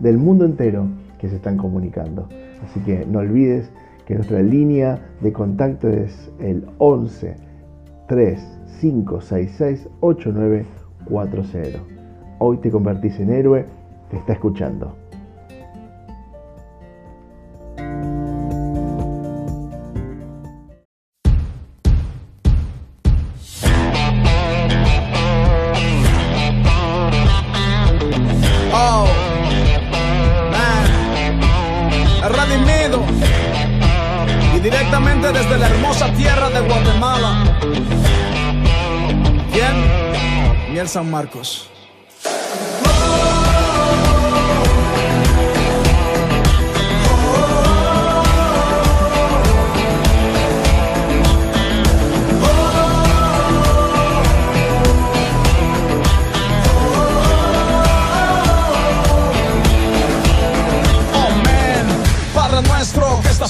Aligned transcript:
del 0.00 0.18
mundo 0.18 0.44
entero 0.44 0.86
que 1.18 1.28
se 1.28 1.36
están 1.36 1.56
comunicando. 1.56 2.28
Así 2.64 2.80
que 2.80 3.06
no 3.06 3.20
olvides 3.20 3.70
que 4.06 4.14
nuestra 4.14 4.42
línea 4.42 5.00
de 5.20 5.32
contacto 5.32 5.88
es 5.88 6.30
el 6.38 6.66
11 6.78 7.36
3566 8.08 9.88
8940. 10.00 11.78
Hoy 12.38 12.58
te 12.58 12.70
convertís 12.70 13.18
en 13.18 13.30
héroe, 13.30 13.64
te 14.10 14.16
está 14.18 14.34
escuchando. 14.34 15.05
San 40.88 41.10
Marcos. 41.10 41.68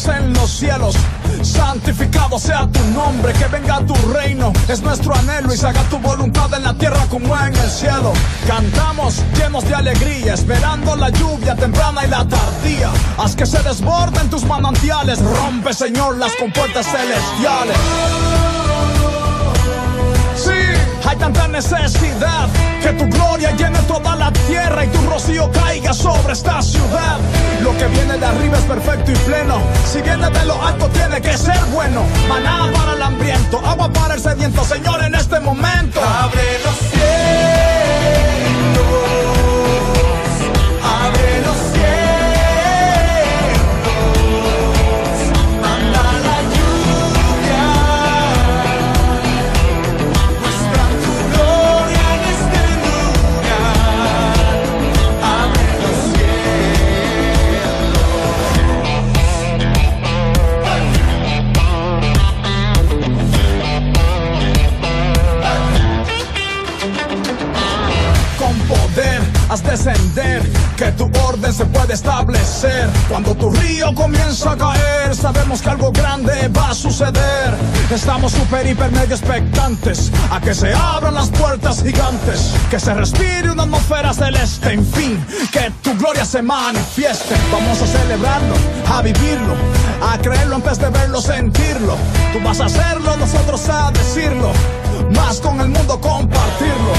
en 0.05 0.33
los 0.35 0.51
cielos. 0.51 0.95
Santificado 1.43 2.39
sea 2.39 2.69
tu 2.69 2.83
nombre, 2.93 3.33
que 3.33 3.47
venga 3.47 3.81
tu 3.87 3.95
reino. 4.13 4.53
Es 4.69 4.83
nuestro 4.83 5.15
anhelo 5.15 5.53
y 5.55 5.57
se 5.57 5.67
haga 5.67 5.83
tu 5.85 5.99
voluntad 5.99 6.36
como 7.19 7.35
en 7.39 7.57
el 7.57 7.71
cielo. 7.71 8.13
Cantamos 8.47 9.23
llenos 9.39 9.67
de 9.67 9.75
alegría, 9.75 10.35
esperando 10.35 10.95
la 10.97 11.09
lluvia 11.09 11.57
temprana 11.57 12.05
y 12.05 12.09
la 12.09 12.27
tardía. 12.29 12.91
Haz 13.17 13.35
que 13.35 13.47
se 13.47 13.63
desborden 13.63 14.29
tus 14.29 14.45
manantiales. 14.45 15.19
Rompe, 15.21 15.73
Señor, 15.73 16.19
las 16.19 16.33
compuertas 16.37 16.87
celestiales. 16.87 17.77
Hay 21.09 21.17
tanta 21.17 21.47
necesidad 21.47 22.49
que 22.83 22.93
tu 22.95 23.07
gloria 23.07 23.53
llene 23.53 23.79
toda 23.87 24.17
la 24.17 24.33
tierra 24.33 24.85
y 24.85 24.89
tu 24.89 25.01
rocío 25.09 25.51
caiga 25.53 25.95
sobre 25.95 26.33
esta 26.33 26.61
ciudad. 26.61 27.19
Lo 27.63 27.77
que 27.79 27.87
viene 27.87 28.19
de 28.19 28.27
arriba 28.27 28.59
es 28.59 28.65
perfecto 28.65 29.13
y 29.13 29.15
pleno. 29.15 29.61
Si 29.85 30.03
viene 30.03 30.29
de 30.29 30.45
lo 30.45 30.61
alto 30.61 30.89
tiene 30.89 31.21
que 31.21 31.39
ser 31.39 31.61
bueno. 31.73 32.05
Maná 32.29 32.71
para 32.75 32.93
el 32.95 33.03
hambriento, 33.03 33.61
agua 33.65 33.89
para 33.93 34.15
el 34.15 34.21
sediento. 34.21 34.65
Señor, 34.65 35.05
en 35.05 35.15
este 35.15 35.39
momento. 35.39 36.01
Abre 36.03 36.59
los 36.65 36.77
cielos. 36.77 37.06
Que 70.77 70.93
tu 70.93 71.11
orden 71.27 71.53
se 71.53 71.67
puede 71.67 71.93
establecer. 71.93 72.89
Cuando 73.11 73.35
tu 73.35 73.51
río 73.51 73.95
comienza 73.95 74.53
a 74.53 74.57
caer, 74.57 75.15
sabemos 75.15 75.61
que 75.61 75.69
algo 75.69 75.93
grande 75.93 76.49
va 76.49 76.71
a 76.71 76.75
suceder. 76.75 77.55
Estamos 77.91 78.33
super, 78.33 78.67
hiper, 78.67 78.91
medio 78.93 79.15
expectantes 79.15 80.11
a 80.31 80.41
que 80.41 80.55
se 80.55 80.73
abran 80.73 81.15
las 81.15 81.29
puertas 81.29 81.83
gigantes, 81.83 82.55
que 82.71 82.81
se 82.81 82.95
respire 82.95 83.51
una 83.51 83.65
atmósfera 83.65 84.15
celeste, 84.15 84.73
en 84.73 84.87
fin, 84.87 85.25
que 85.53 85.71
tu 85.83 85.95
gloria 85.99 86.25
se 86.25 86.41
manifieste. 86.41 87.35
Vamos 87.53 87.83
a 87.83 87.87
celebrarlo, 87.87 88.55
a 88.95 89.03
vivirlo, 89.03 89.55
a 90.11 90.17
creerlo 90.19 90.57
antes 90.57 90.79
de 90.79 90.89
verlo, 90.89 91.21
sentirlo. 91.21 91.97
Tú 92.33 92.41
vas 92.43 92.61
a 92.61 92.65
hacerlo, 92.65 93.15
nosotros 93.19 93.69
a 93.69 93.91
decirlo, 93.93 94.53
más 95.15 95.41
con 95.41 95.61
el 95.61 95.69
mundo 95.69 96.01
compartirlo. 96.01 96.93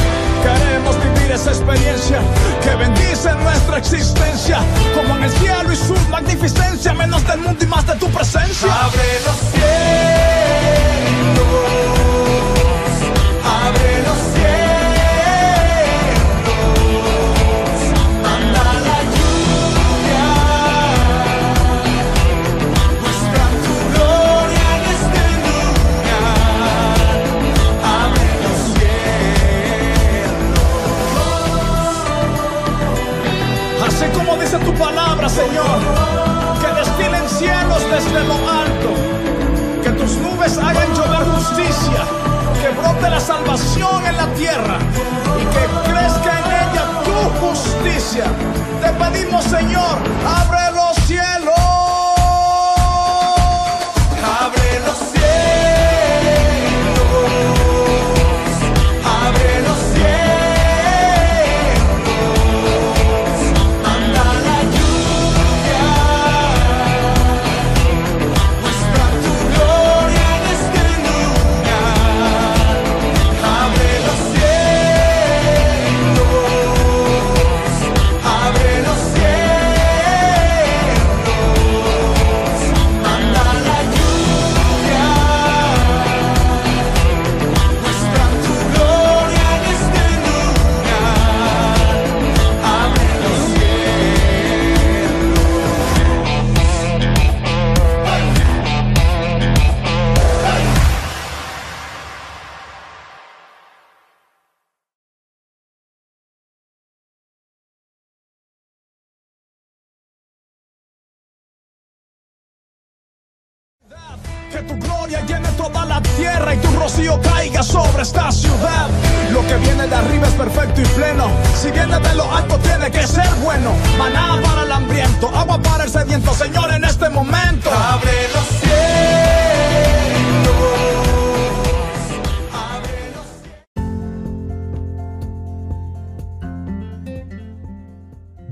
Queremos 0.43 0.95
vivir 1.03 1.31
esa 1.31 1.51
experiencia 1.51 2.19
que 2.63 2.75
bendice 2.75 3.33
nuestra 3.35 3.77
existencia, 3.77 4.59
como 4.95 5.15
en 5.17 5.23
el 5.23 5.31
cielo 5.31 5.71
y 5.71 5.75
su 5.75 5.95
magnificencia, 6.09 6.93
menos 6.93 7.25
del 7.27 7.39
mundo 7.39 7.63
y 7.63 7.67
más 7.67 7.76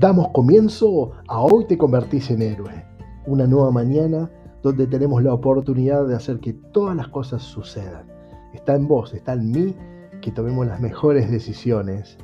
Damos 0.06 0.28
comienzo 0.28 1.14
a 1.26 1.40
Hoy 1.40 1.64
te 1.64 1.76
convertís 1.76 2.30
en 2.30 2.40
héroe. 2.40 2.86
Una 3.26 3.44
nueva 3.44 3.72
mañana 3.72 4.30
donde 4.62 4.86
tenemos 4.86 5.20
la 5.20 5.34
oportunidad 5.34 6.06
de 6.06 6.14
hacer 6.14 6.38
que 6.38 6.52
todas 6.52 6.94
las 6.94 7.08
cosas 7.08 7.42
sucedan. 7.42 8.06
Está 8.54 8.76
en 8.76 8.86
vos, 8.86 9.12
está 9.14 9.32
en 9.32 9.50
mí, 9.50 9.74
que 10.22 10.30
tomemos 10.30 10.64
las 10.64 10.78
mejores 10.78 11.28
decisiones 11.28 12.18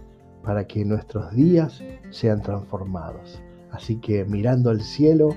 para 0.44 0.64
que 0.68 0.84
nuestros 0.84 1.34
días 1.34 1.82
sean 2.10 2.40
transformados. 2.40 3.42
Así 3.72 3.96
que 3.96 4.24
mirando 4.26 4.70
al 4.70 4.80
cielo, 4.80 5.30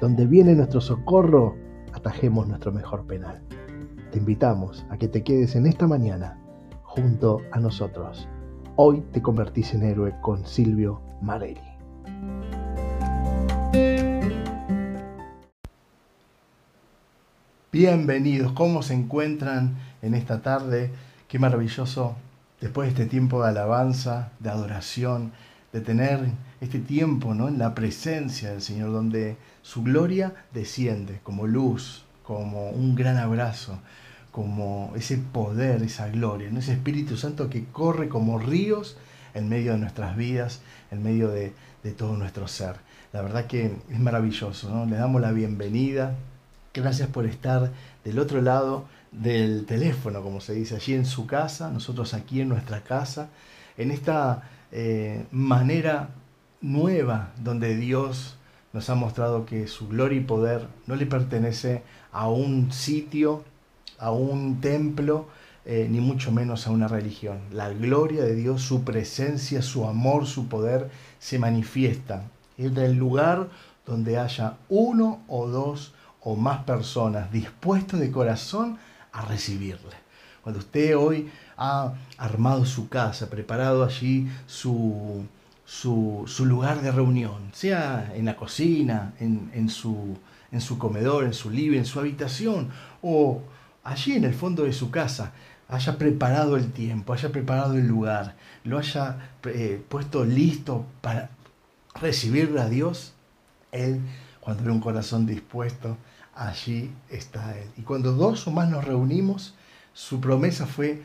donde 0.00 0.24
viene 0.24 0.54
nuestro 0.54 0.80
socorro, 0.80 1.54
atajemos 1.92 2.48
nuestro 2.48 2.72
mejor 2.72 3.06
penal. 3.06 3.42
Te 4.10 4.20
invitamos 4.20 4.86
a 4.88 4.96
que 4.96 5.08
te 5.08 5.22
quedes 5.22 5.54
en 5.54 5.66
esta 5.66 5.86
mañana 5.86 6.40
junto 6.82 7.42
a 7.52 7.60
nosotros. 7.60 8.26
Hoy 8.76 9.02
te 9.12 9.20
convertís 9.20 9.74
en 9.74 9.82
héroe 9.82 10.14
con 10.22 10.46
Silvio 10.46 11.02
Marelli. 11.20 11.69
Bienvenidos, 17.72 18.50
¿cómo 18.50 18.82
se 18.82 18.94
encuentran 18.94 19.76
en 20.02 20.16
esta 20.16 20.42
tarde? 20.42 20.90
Qué 21.28 21.38
maravilloso, 21.38 22.16
después 22.60 22.88
de 22.88 23.02
este 23.02 23.08
tiempo 23.08 23.40
de 23.40 23.50
alabanza, 23.50 24.32
de 24.40 24.50
adoración, 24.50 25.30
de 25.72 25.80
tener 25.80 26.32
este 26.60 26.80
tiempo 26.80 27.32
¿no? 27.32 27.46
en 27.46 27.60
la 27.60 27.76
presencia 27.76 28.50
del 28.50 28.60
Señor, 28.60 28.90
donde 28.90 29.36
su 29.62 29.84
gloria 29.84 30.34
desciende 30.52 31.20
como 31.22 31.46
luz, 31.46 32.04
como 32.24 32.70
un 32.70 32.96
gran 32.96 33.18
abrazo, 33.18 33.78
como 34.32 34.92
ese 34.96 35.18
poder, 35.18 35.84
esa 35.84 36.08
gloria, 36.08 36.50
ese 36.50 36.72
Espíritu 36.72 37.16
Santo 37.16 37.48
que 37.48 37.66
corre 37.66 38.08
como 38.08 38.40
ríos 38.40 38.96
en 39.32 39.48
medio 39.48 39.74
de 39.74 39.78
nuestras 39.78 40.16
vidas, 40.16 40.60
en 40.90 41.04
medio 41.04 41.28
de, 41.28 41.52
de 41.84 41.92
todo 41.92 42.16
nuestro 42.16 42.48
ser. 42.48 42.74
La 43.12 43.22
verdad 43.22 43.46
que 43.46 43.76
es 43.88 44.00
maravilloso, 44.00 44.74
¿no? 44.74 44.86
Le 44.86 44.96
damos 44.96 45.20
la 45.20 45.30
bienvenida 45.30 46.16
Gracias 46.72 47.08
por 47.08 47.26
estar 47.26 47.72
del 48.04 48.20
otro 48.20 48.40
lado 48.40 48.84
del 49.10 49.66
teléfono, 49.66 50.22
como 50.22 50.40
se 50.40 50.54
dice, 50.54 50.76
allí 50.76 50.94
en 50.94 51.04
su 51.04 51.26
casa, 51.26 51.68
nosotros 51.68 52.14
aquí 52.14 52.40
en 52.40 52.48
nuestra 52.48 52.82
casa, 52.82 53.28
en 53.76 53.90
esta 53.90 54.48
eh, 54.70 55.26
manera 55.32 56.10
nueva 56.60 57.32
donde 57.42 57.76
Dios 57.76 58.36
nos 58.72 58.88
ha 58.88 58.94
mostrado 58.94 59.46
que 59.46 59.66
su 59.66 59.88
gloria 59.88 60.20
y 60.20 60.24
poder 60.24 60.68
no 60.86 60.94
le 60.94 61.06
pertenece 61.06 61.82
a 62.12 62.28
un 62.28 62.70
sitio, 62.70 63.42
a 63.98 64.12
un 64.12 64.60
templo, 64.60 65.26
eh, 65.64 65.88
ni 65.90 66.00
mucho 66.00 66.30
menos 66.30 66.68
a 66.68 66.70
una 66.70 66.86
religión. 66.86 67.40
La 67.50 67.70
gloria 67.70 68.22
de 68.22 68.36
Dios, 68.36 68.62
su 68.62 68.84
presencia, 68.84 69.60
su 69.60 69.86
amor, 69.86 70.26
su 70.26 70.46
poder 70.46 70.88
se 71.18 71.40
manifiesta 71.40 72.22
en 72.58 72.76
el 72.76 72.94
lugar 72.94 73.48
donde 73.86 74.18
haya 74.18 74.56
uno 74.68 75.20
o 75.26 75.48
dos 75.48 75.94
o 76.22 76.36
más 76.36 76.64
personas 76.64 77.32
dispuestas 77.32 78.00
de 78.00 78.10
corazón 78.10 78.78
a 79.12 79.24
recibirle. 79.24 79.96
Cuando 80.42 80.60
usted 80.60 80.96
hoy 80.96 81.30
ha 81.56 81.92
armado 82.16 82.64
su 82.64 82.88
casa, 82.88 83.28
preparado 83.28 83.84
allí 83.84 84.28
su, 84.46 85.26
su, 85.64 86.26
lugar 86.40 86.80
de 86.80 86.90
reunión, 86.90 87.50
sea 87.52 88.12
en 88.14 88.24
la 88.24 88.36
cocina, 88.36 89.12
en, 89.20 89.68
su, 89.68 90.16
en 90.50 90.60
su 90.60 90.78
comedor, 90.78 91.24
en 91.24 91.34
su 91.34 91.50
living, 91.50 91.78
en 91.78 91.84
su 91.86 92.00
habitación, 92.00 92.70
o 93.02 93.42
allí 93.84 94.14
en 94.14 94.24
el 94.24 94.34
fondo 94.34 94.64
de 94.64 94.72
su 94.72 94.90
casa, 94.90 95.32
haya 95.68 95.98
preparado 95.98 96.56
el 96.56 96.72
tiempo, 96.72 97.12
haya 97.12 97.30
preparado 97.30 97.74
el 97.74 97.86
lugar, 97.86 98.34
lo 98.64 98.78
haya 98.78 99.30
eh, 99.44 99.80
puesto 99.88 100.24
listo 100.24 100.84
para 101.00 101.30
recibir 102.00 102.56
a 102.58 102.68
Dios, 102.68 103.12
Él, 103.70 104.00
cuando 104.40 104.64
ve 104.64 104.70
un 104.72 104.80
corazón 104.80 105.26
dispuesto, 105.26 105.96
allí 106.40 106.90
está 107.10 107.56
Él. 107.58 107.68
Y 107.76 107.82
cuando 107.82 108.12
dos 108.12 108.46
o 108.46 108.50
más 108.50 108.68
nos 108.68 108.84
reunimos, 108.84 109.54
su 109.92 110.20
promesa 110.20 110.66
fue 110.66 111.02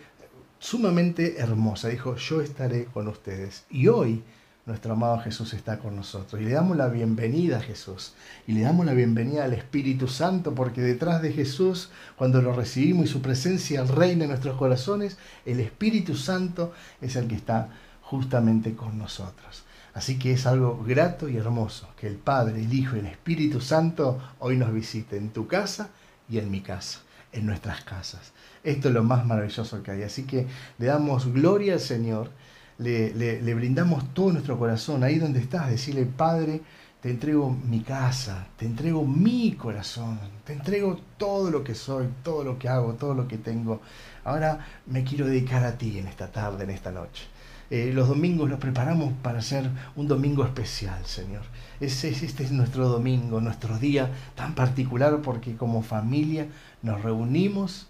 sumamente 0.60 1.40
hermosa. 1.40 1.90
Dijo, 1.90 2.16
yo 2.16 2.42
estaré 2.42 2.86
con 2.86 3.10
ustedes. 3.10 3.66
Y 3.70 3.88
hoy 3.88 4.24
nuestro 4.66 4.94
amado 4.94 5.20
Jesús 5.20 5.54
está 5.54 5.80
con 5.80 5.98
nosotros. 5.98 6.42
Y 6.42 6.46
le 6.46 6.54
damos 6.54 6.78
la 6.78 6.88
bienvenida 6.88 7.58
a 7.58 7.62
Jesús. 7.62 8.14
Y 8.48 8.54
le 8.54 8.62
damos 8.62 8.86
la 8.86 8.94
bienvenida 8.94 9.44
al 9.44 9.54
Espíritu 9.54 10.08
Santo, 10.08 10.56
porque 10.56 10.82
detrás 10.82 11.22
de 11.22 11.34
Jesús, 11.34 11.90
cuando 12.16 12.42
lo 12.42 12.54
recibimos 12.54 13.06
y 13.06 13.10
su 13.10 13.22
presencia 13.22 13.84
reina 13.84 14.24
en 14.24 14.30
nuestros 14.30 14.58
corazones, 14.58 15.18
el 15.46 15.60
Espíritu 15.60 16.16
Santo 16.16 16.72
es 17.02 17.18
el 17.18 17.28
que 17.28 17.36
está 17.36 17.70
justamente 18.02 18.74
con 18.74 18.98
nosotros. 18.98 19.65
Así 19.96 20.20
que 20.20 20.34
es 20.34 20.46
algo 20.46 20.84
grato 20.86 21.30
y 21.30 21.38
hermoso 21.38 21.88
que 21.98 22.06
el 22.06 22.18
Padre, 22.18 22.60
el 22.62 22.74
Hijo 22.74 22.98
y 22.98 23.00
el 23.00 23.06
Espíritu 23.06 23.62
Santo 23.62 24.22
hoy 24.40 24.58
nos 24.58 24.74
visiten 24.74 25.24
en 25.24 25.30
tu 25.30 25.48
casa 25.48 25.90
y 26.30 26.38
en 26.38 26.52
mi 26.52 26.60
casa, 26.60 27.00
en 27.32 27.46
nuestras 27.46 27.86
casas. 27.86 28.34
Esto 28.62 28.90
es 28.90 28.94
lo 28.94 29.06
más 29.06 29.26
maravilloso 29.26 29.82
que 29.82 29.92
hay. 29.92 30.04
Así 30.04 30.24
que 30.24 30.48
le 30.80 30.86
damos 30.88 31.32
gloria 31.32 31.76
al 31.76 31.80
Señor, 31.80 32.30
le, 32.78 33.14
le, 33.14 33.54
brindamos 33.54 34.14
todo 34.14 34.34
nuestro 34.34 34.60
corazón 34.60 35.02
ahí 35.02 35.18
donde 35.18 35.40
estás, 35.40 35.70
decirle, 35.70 36.06
Padre, 36.06 36.62
te 37.00 37.10
entrego 37.10 37.50
mi 37.50 37.80
casa, 37.80 38.48
te 38.58 38.66
entrego 38.66 39.06
mi 39.06 39.54
corazón, 39.54 40.20
te 40.44 40.52
entrego 40.52 41.00
todo 41.18 41.50
lo 41.50 41.64
que 41.64 41.74
soy, 41.74 42.10
todo 42.22 42.44
lo 42.44 42.60
que 42.60 42.68
hago, 42.68 42.96
todo 42.96 43.14
lo 43.14 43.30
que 43.30 43.38
tengo. 43.38 43.80
Ahora 44.26 44.60
me 44.88 45.06
quiero 45.06 45.26
dedicar 45.26 45.64
a 45.64 45.78
ti 45.78 46.00
en 46.00 46.08
esta 46.08 46.30
tarde, 46.30 46.66
en 46.66 46.72
esta 46.72 46.92
noche. 46.92 47.28
Eh, 47.70 47.92
los 47.94 48.08
domingos 48.08 48.50
los 48.50 48.60
preparamos 48.60 49.14
para 49.24 49.42
ser 49.42 49.70
un 49.96 50.08
domingo 50.08 50.44
especial, 50.46 51.06
Señor. 51.06 51.42
Este 51.80 52.10
es 52.10 52.52
nuestro 52.52 52.88
domingo, 52.88 53.42
nuestro 53.42 53.78
día 53.80 54.12
tan 54.36 54.54
particular 54.56 55.20
porque 55.22 55.56
como 55.56 55.82
familia 55.82 56.48
nos 56.84 57.02
reunimos 57.02 57.88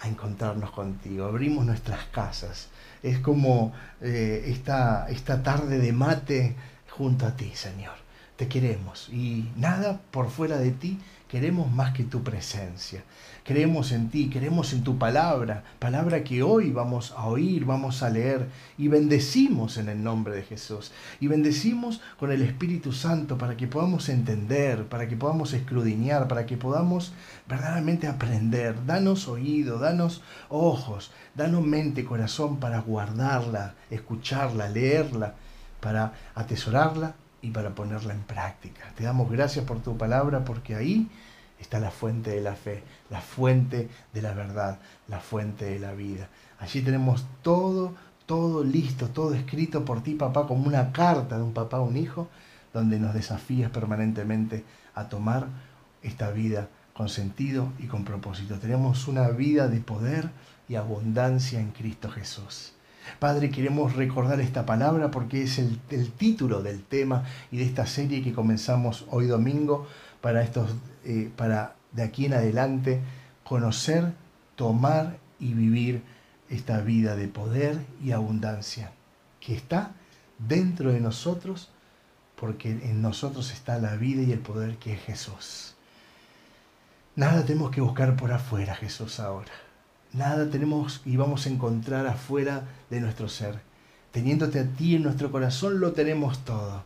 a 0.00 0.08
encontrarnos 0.08 0.70
contigo, 0.70 1.26
abrimos 1.26 1.66
nuestras 1.66 2.04
casas. 2.06 2.68
Es 3.02 3.18
como 3.18 3.72
eh, 4.00 4.44
esta, 4.46 5.08
esta 5.08 5.42
tarde 5.42 5.78
de 5.78 5.92
mate 5.92 6.56
junto 6.90 7.26
a 7.26 7.36
ti, 7.36 7.52
Señor. 7.54 7.94
Te 8.36 8.48
queremos 8.48 9.08
y 9.08 9.50
nada 9.56 10.00
por 10.10 10.30
fuera 10.30 10.58
de 10.58 10.70
ti 10.70 10.98
queremos 11.28 11.70
más 11.70 11.92
que 11.92 12.04
tu 12.04 12.22
presencia. 12.22 13.02
Creemos 13.48 13.92
en 13.92 14.10
ti, 14.10 14.28
creemos 14.28 14.74
en 14.74 14.84
tu 14.84 14.98
palabra, 14.98 15.64
palabra 15.78 16.22
que 16.22 16.42
hoy 16.42 16.70
vamos 16.70 17.14
a 17.16 17.28
oír, 17.28 17.64
vamos 17.64 18.02
a 18.02 18.10
leer 18.10 18.46
y 18.76 18.88
bendecimos 18.88 19.78
en 19.78 19.88
el 19.88 20.02
nombre 20.02 20.34
de 20.34 20.42
Jesús. 20.42 20.92
Y 21.18 21.28
bendecimos 21.28 22.02
con 22.18 22.30
el 22.30 22.42
Espíritu 22.42 22.92
Santo 22.92 23.38
para 23.38 23.56
que 23.56 23.66
podamos 23.66 24.10
entender, 24.10 24.84
para 24.84 25.08
que 25.08 25.16
podamos 25.16 25.54
escrudiñar, 25.54 26.28
para 26.28 26.44
que 26.44 26.58
podamos 26.58 27.14
verdaderamente 27.48 28.06
aprender. 28.06 28.84
Danos 28.84 29.28
oído, 29.28 29.78
danos 29.78 30.20
ojos, 30.50 31.10
danos 31.34 31.64
mente, 31.64 32.04
corazón 32.04 32.58
para 32.58 32.82
guardarla, 32.82 33.76
escucharla, 33.88 34.68
leerla, 34.68 35.36
para 35.80 36.12
atesorarla 36.34 37.14
y 37.40 37.48
para 37.48 37.74
ponerla 37.74 38.12
en 38.12 38.24
práctica. 38.24 38.92
Te 38.94 39.04
damos 39.04 39.30
gracias 39.30 39.64
por 39.64 39.80
tu 39.80 39.96
palabra 39.96 40.44
porque 40.44 40.74
ahí 40.74 41.08
está 41.60 41.80
la 41.80 41.90
fuente 41.90 42.30
de 42.30 42.40
la 42.40 42.54
fe, 42.54 42.82
la 43.10 43.20
fuente 43.20 43.88
de 44.12 44.22
la 44.22 44.34
verdad, 44.34 44.78
la 45.08 45.20
fuente 45.20 45.64
de 45.64 45.78
la 45.78 45.92
vida. 45.92 46.28
Allí 46.58 46.82
tenemos 46.82 47.26
todo, 47.42 47.94
todo 48.26 48.64
listo, 48.64 49.08
todo 49.08 49.34
escrito 49.34 49.84
por 49.84 50.02
ti, 50.02 50.14
papá, 50.14 50.46
como 50.46 50.66
una 50.66 50.92
carta 50.92 51.36
de 51.36 51.42
un 51.42 51.52
papá 51.52 51.78
a 51.78 51.82
un 51.82 51.96
hijo, 51.96 52.28
donde 52.72 52.98
nos 52.98 53.14
desafías 53.14 53.70
permanentemente 53.70 54.64
a 54.94 55.08
tomar 55.08 55.46
esta 56.02 56.30
vida 56.30 56.68
con 56.92 57.08
sentido 57.08 57.72
y 57.78 57.86
con 57.86 58.04
propósito. 58.04 58.58
Tenemos 58.58 59.08
una 59.08 59.28
vida 59.28 59.68
de 59.68 59.80
poder 59.80 60.30
y 60.68 60.74
abundancia 60.74 61.60
en 61.60 61.70
Cristo 61.70 62.10
Jesús. 62.10 62.72
Padre, 63.18 63.50
queremos 63.50 63.96
recordar 63.96 64.40
esta 64.40 64.66
palabra 64.66 65.10
porque 65.10 65.44
es 65.44 65.58
el, 65.58 65.80
el, 65.88 66.10
título 66.10 66.62
del 66.62 66.82
tema 66.82 67.24
y 67.50 67.56
de 67.56 67.64
esta 67.64 67.86
serie 67.86 68.22
que 68.22 68.34
comenzamos 68.34 69.06
hoy 69.08 69.26
domingo 69.26 69.86
para 70.20 70.42
estos 70.42 70.74
eh, 71.04 71.30
para 71.34 71.77
de 71.92 72.02
aquí 72.02 72.26
en 72.26 72.34
adelante 72.34 73.00
conocer, 73.44 74.12
tomar 74.56 75.18
y 75.38 75.54
vivir 75.54 76.02
esta 76.48 76.80
vida 76.80 77.16
de 77.16 77.28
poder 77.28 77.78
y 78.02 78.12
abundancia 78.12 78.92
que 79.40 79.54
está 79.54 79.92
dentro 80.38 80.92
de 80.92 81.00
nosotros 81.00 81.70
porque 82.36 82.70
en 82.70 83.02
nosotros 83.02 83.52
está 83.52 83.78
la 83.78 83.96
vida 83.96 84.22
y 84.22 84.32
el 84.32 84.38
poder 84.38 84.76
que 84.76 84.92
es 84.92 85.00
Jesús. 85.00 85.74
Nada 87.16 87.44
tenemos 87.44 87.72
que 87.72 87.80
buscar 87.80 88.16
por 88.16 88.32
afuera, 88.32 88.76
Jesús, 88.76 89.18
ahora. 89.18 89.50
Nada 90.12 90.48
tenemos 90.48 91.02
y 91.04 91.16
vamos 91.16 91.46
a 91.46 91.48
encontrar 91.50 92.06
afuera 92.06 92.62
de 92.90 93.00
nuestro 93.00 93.28
ser. 93.28 93.60
Teniéndote 94.12 94.60
a 94.60 94.66
ti 94.66 94.94
en 94.94 95.02
nuestro 95.02 95.32
corazón 95.32 95.80
lo 95.80 95.92
tenemos 95.92 96.44
todo. 96.44 96.84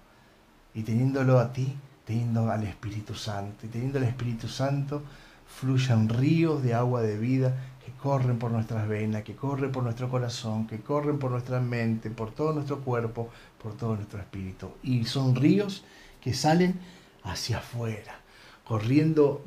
Y 0.74 0.82
teniéndolo 0.82 1.38
a 1.38 1.52
ti, 1.52 1.76
teniendo 2.12 2.50
al 2.50 2.64
Espíritu 2.64 3.14
Santo. 3.14 3.64
Y 3.64 3.70
teniendo 3.70 3.98
al 3.98 4.04
Espíritu 4.04 4.46
Santo, 4.46 5.02
fluyan 5.46 6.10
ríos 6.10 6.62
de 6.62 6.74
agua 6.74 7.00
de 7.00 7.16
vida 7.16 7.56
que 7.82 7.90
corren 7.92 8.38
por 8.38 8.50
nuestras 8.50 8.86
venas, 8.86 9.22
que 9.22 9.34
corren 9.34 9.72
por 9.72 9.82
nuestro 9.82 10.10
corazón, 10.10 10.66
que 10.66 10.80
corren 10.80 11.18
por 11.18 11.30
nuestra 11.30 11.58
mente, 11.60 12.10
por 12.10 12.30
todo 12.30 12.52
nuestro 12.52 12.80
cuerpo, 12.80 13.30
por 13.62 13.78
todo 13.78 13.96
nuestro 13.96 14.20
espíritu. 14.20 14.72
Y 14.82 15.06
son 15.06 15.34
ríos 15.34 15.84
que 16.20 16.34
salen 16.34 16.78
hacia 17.24 17.58
afuera, 17.58 18.20
corriendo 18.64 19.42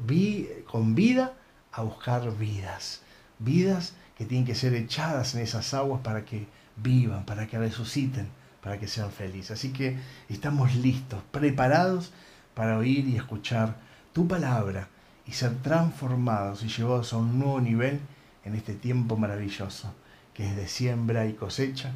con 0.65 0.95
vida 0.95 1.33
a 1.71 1.83
buscar 1.83 2.35
vidas. 2.35 3.01
Vidas 3.37 3.93
que 4.17 4.25
tienen 4.25 4.47
que 4.47 4.55
ser 4.55 4.73
echadas 4.73 5.35
en 5.35 5.41
esas 5.41 5.71
aguas 5.75 6.01
para 6.01 6.25
que 6.25 6.47
vivan, 6.77 7.25
para 7.25 7.45
que 7.45 7.59
resuciten, 7.59 8.27
para 8.63 8.79
que 8.79 8.87
sean 8.87 9.11
felices. 9.11 9.51
Así 9.51 9.71
que 9.71 9.99
estamos 10.29 10.73
listos, 10.75 11.21
preparados 11.31 12.11
para 12.55 12.77
oír 12.77 13.07
y 13.07 13.17
escuchar 13.17 13.75
tu 14.13 14.27
palabra 14.27 14.87
y 15.27 15.33
ser 15.33 15.55
transformados 15.61 16.63
y 16.63 16.69
llevados 16.69 17.13
a 17.13 17.17
un 17.17 17.37
nuevo 17.37 17.61
nivel 17.61 17.99
en 18.43 18.55
este 18.55 18.73
tiempo 18.73 19.17
maravilloso, 19.17 19.93
que 20.33 20.47
es 20.47 20.55
de 20.55 20.67
siembra 20.67 21.27
y 21.27 21.33
cosecha 21.33 21.91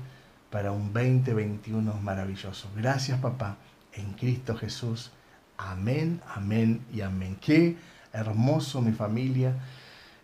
para 0.52 0.72
un 0.72 0.94
2021 0.94 1.94
maravilloso. 2.02 2.70
Gracias 2.76 3.20
papá, 3.20 3.58
en 3.94 4.14
Cristo 4.14 4.56
Jesús. 4.56 5.12
Amén, 5.58 6.22
amén 6.36 6.82
y 6.94 7.02
amén. 7.02 7.38
Qué 7.40 7.78
hermoso 8.14 8.82
mi 8.82 8.92
familia 8.92 9.54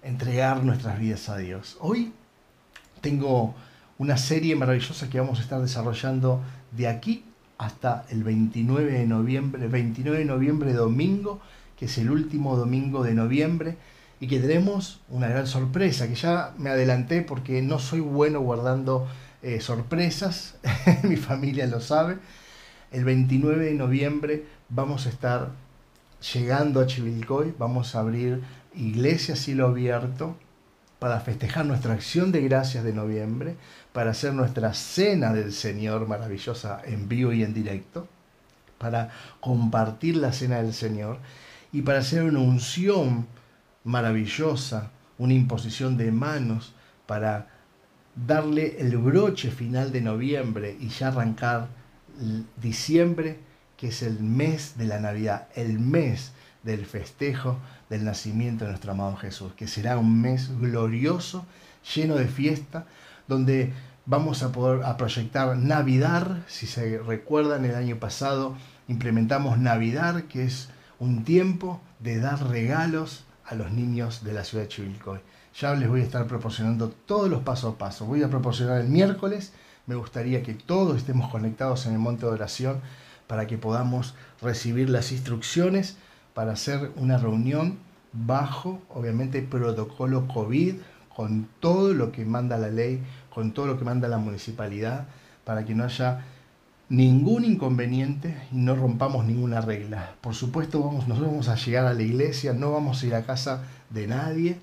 entregar 0.01 0.63
nuestras 0.63 0.99
vidas 0.99 1.29
a 1.29 1.37
Dios. 1.37 1.77
Hoy 1.79 2.13
tengo 3.01 3.55
una 3.97 4.17
serie 4.17 4.55
maravillosa 4.55 5.09
que 5.09 5.19
vamos 5.19 5.39
a 5.39 5.43
estar 5.43 5.61
desarrollando 5.61 6.41
de 6.71 6.87
aquí 6.87 7.23
hasta 7.57 8.05
el 8.09 8.23
29 8.23 8.91
de 8.91 9.05
noviembre, 9.05 9.67
29 9.67 10.19
de 10.19 10.25
noviembre 10.25 10.73
domingo, 10.73 11.39
que 11.77 11.85
es 11.85 11.97
el 11.97 12.09
último 12.09 12.55
domingo 12.55 13.03
de 13.03 13.13
noviembre, 13.13 13.77
y 14.19 14.27
que 14.27 14.39
tenemos 14.39 15.01
una 15.09 15.27
gran 15.27 15.47
sorpresa, 15.47 16.07
que 16.07 16.15
ya 16.15 16.53
me 16.57 16.69
adelanté 16.69 17.21
porque 17.21 17.61
no 17.61 17.79
soy 17.79 17.99
bueno 17.99 18.39
guardando 18.39 19.07
eh, 19.41 19.59
sorpresas, 19.61 20.55
mi 21.03 21.17
familia 21.17 21.67
lo 21.67 21.81
sabe. 21.81 22.17
El 22.91 23.03
29 23.03 23.65
de 23.65 23.73
noviembre 23.73 24.45
vamos 24.69 25.05
a 25.05 25.09
estar 25.09 25.51
llegando 26.33 26.79
a 26.79 26.87
Chivilcoy, 26.87 27.53
vamos 27.57 27.95
a 27.95 27.99
abrir 27.99 28.41
iglesia 28.73 29.35
cielo 29.35 29.67
abierto 29.67 30.35
para 30.99 31.19
festejar 31.19 31.65
nuestra 31.65 31.93
acción 31.93 32.31
de 32.31 32.41
gracias 32.41 32.83
de 32.83 32.93
noviembre, 32.93 33.55
para 33.93 34.11
hacer 34.11 34.33
nuestra 34.33 34.73
cena 34.73 35.33
del 35.33 35.51
Señor 35.51 36.07
maravillosa 36.07 36.81
en 36.85 37.07
vivo 37.09 37.33
y 37.33 37.43
en 37.43 37.53
directo, 37.53 38.07
para 38.77 39.09
compartir 39.39 40.17
la 40.17 40.31
cena 40.31 40.61
del 40.61 40.73
Señor 40.73 41.19
y 41.71 41.81
para 41.81 41.99
hacer 41.99 42.23
una 42.23 42.39
unción 42.39 43.27
maravillosa, 43.83 44.91
una 45.17 45.33
imposición 45.33 45.97
de 45.97 46.11
manos 46.11 46.73
para 47.05 47.47
darle 48.15 48.77
el 48.79 48.97
broche 48.97 49.51
final 49.51 49.91
de 49.91 50.01
noviembre 50.01 50.77
y 50.79 50.89
ya 50.89 51.09
arrancar 51.09 51.67
diciembre, 52.61 53.39
que 53.77 53.89
es 53.89 54.01
el 54.01 54.21
mes 54.21 54.77
de 54.77 54.85
la 54.85 54.99
Navidad, 54.99 55.49
el 55.55 55.79
mes 55.79 56.31
del 56.63 56.85
festejo 56.85 57.59
del 57.89 58.05
nacimiento 58.05 58.65
de 58.65 58.71
nuestro 58.71 58.91
amado 58.91 59.15
Jesús, 59.15 59.53
que 59.53 59.67
será 59.67 59.97
un 59.97 60.21
mes 60.21 60.49
glorioso, 60.59 61.45
lleno 61.95 62.15
de 62.15 62.27
fiesta, 62.27 62.85
donde 63.27 63.73
vamos 64.05 64.43
a 64.43 64.51
poder 64.51 64.83
a 64.83 64.97
proyectar 64.97 65.57
Navidad, 65.57 66.39
si 66.47 66.67
se 66.67 66.99
recuerdan 66.99 67.65
el 67.65 67.75
año 67.75 67.97
pasado 67.97 68.55
implementamos 68.87 69.57
Navidad, 69.57 70.23
que 70.25 70.43
es 70.43 70.69
un 70.99 71.23
tiempo 71.23 71.81
de 71.99 72.19
dar 72.19 72.47
regalos 72.47 73.23
a 73.45 73.55
los 73.55 73.71
niños 73.71 74.23
de 74.23 74.33
la 74.33 74.43
ciudad 74.43 74.63
de 74.63 74.69
Chivilcoy. 74.69 75.19
Ya 75.59 75.73
les 75.75 75.87
voy 75.87 76.01
a 76.01 76.03
estar 76.03 76.27
proporcionando 76.27 76.89
todos 76.89 77.29
los 77.29 77.41
pasos 77.43 77.75
a 77.75 77.77
paso. 77.77 78.05
Voy 78.05 78.23
a 78.23 78.29
proporcionar 78.29 78.81
el 78.81 78.89
miércoles. 78.89 79.53
Me 79.87 79.95
gustaría 79.95 80.43
que 80.43 80.53
todos 80.53 80.97
estemos 80.97 81.29
conectados 81.29 81.85
en 81.85 81.93
el 81.93 81.99
monte 81.99 82.25
de 82.25 82.31
oración 82.31 82.81
para 83.27 83.47
que 83.47 83.57
podamos 83.57 84.15
recibir 84.41 84.89
las 84.89 85.11
instrucciones 85.11 85.97
para 86.35 86.51
hacer 86.51 86.91
una 86.97 87.17
reunión 87.17 87.79
bajo, 88.13 88.81
obviamente, 88.89 89.41
protocolo 89.41 90.27
COVID, 90.27 90.75
con 91.15 91.47
todo 91.61 91.93
lo 91.93 92.11
que 92.11 92.25
manda 92.25 92.57
la 92.57 92.67
ley, 92.69 93.01
con 93.33 93.53
todo 93.53 93.65
lo 93.65 93.79
que 93.79 93.85
manda 93.85 94.07
la 94.09 94.17
municipalidad, 94.17 95.07
para 95.45 95.65
que 95.65 95.73
no 95.73 95.85
haya 95.85 96.25
ningún 96.89 97.45
inconveniente 97.45 98.37
y 98.51 98.57
no 98.57 98.75
rompamos 98.75 99.25
ninguna 99.25 99.61
regla. 99.61 100.15
Por 100.21 100.35
supuesto, 100.35 100.81
vamos, 100.83 101.07
nosotros 101.07 101.31
vamos 101.31 101.47
a 101.47 101.55
llegar 101.55 101.85
a 101.85 101.93
la 101.93 102.03
iglesia, 102.03 102.53
no 102.53 102.71
vamos 102.71 103.01
a 103.01 103.05
ir 103.05 103.15
a 103.15 103.23
casa 103.23 103.63
de 103.89 104.05
nadie, 104.07 104.59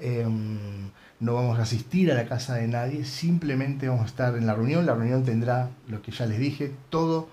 em, 0.00 0.90
no 1.20 1.34
vamos 1.34 1.60
a 1.60 1.62
asistir 1.62 2.10
a 2.10 2.14
la 2.14 2.26
casa 2.26 2.56
de 2.56 2.66
nadie, 2.66 3.04
simplemente 3.04 3.88
vamos 3.88 4.02
a 4.04 4.06
estar 4.06 4.36
en 4.36 4.46
la 4.46 4.54
reunión. 4.54 4.86
La 4.86 4.94
reunión 4.94 5.24
tendrá, 5.24 5.70
lo 5.86 6.02
que 6.02 6.10
ya 6.10 6.26
les 6.26 6.40
dije, 6.40 6.72
todo 6.90 7.28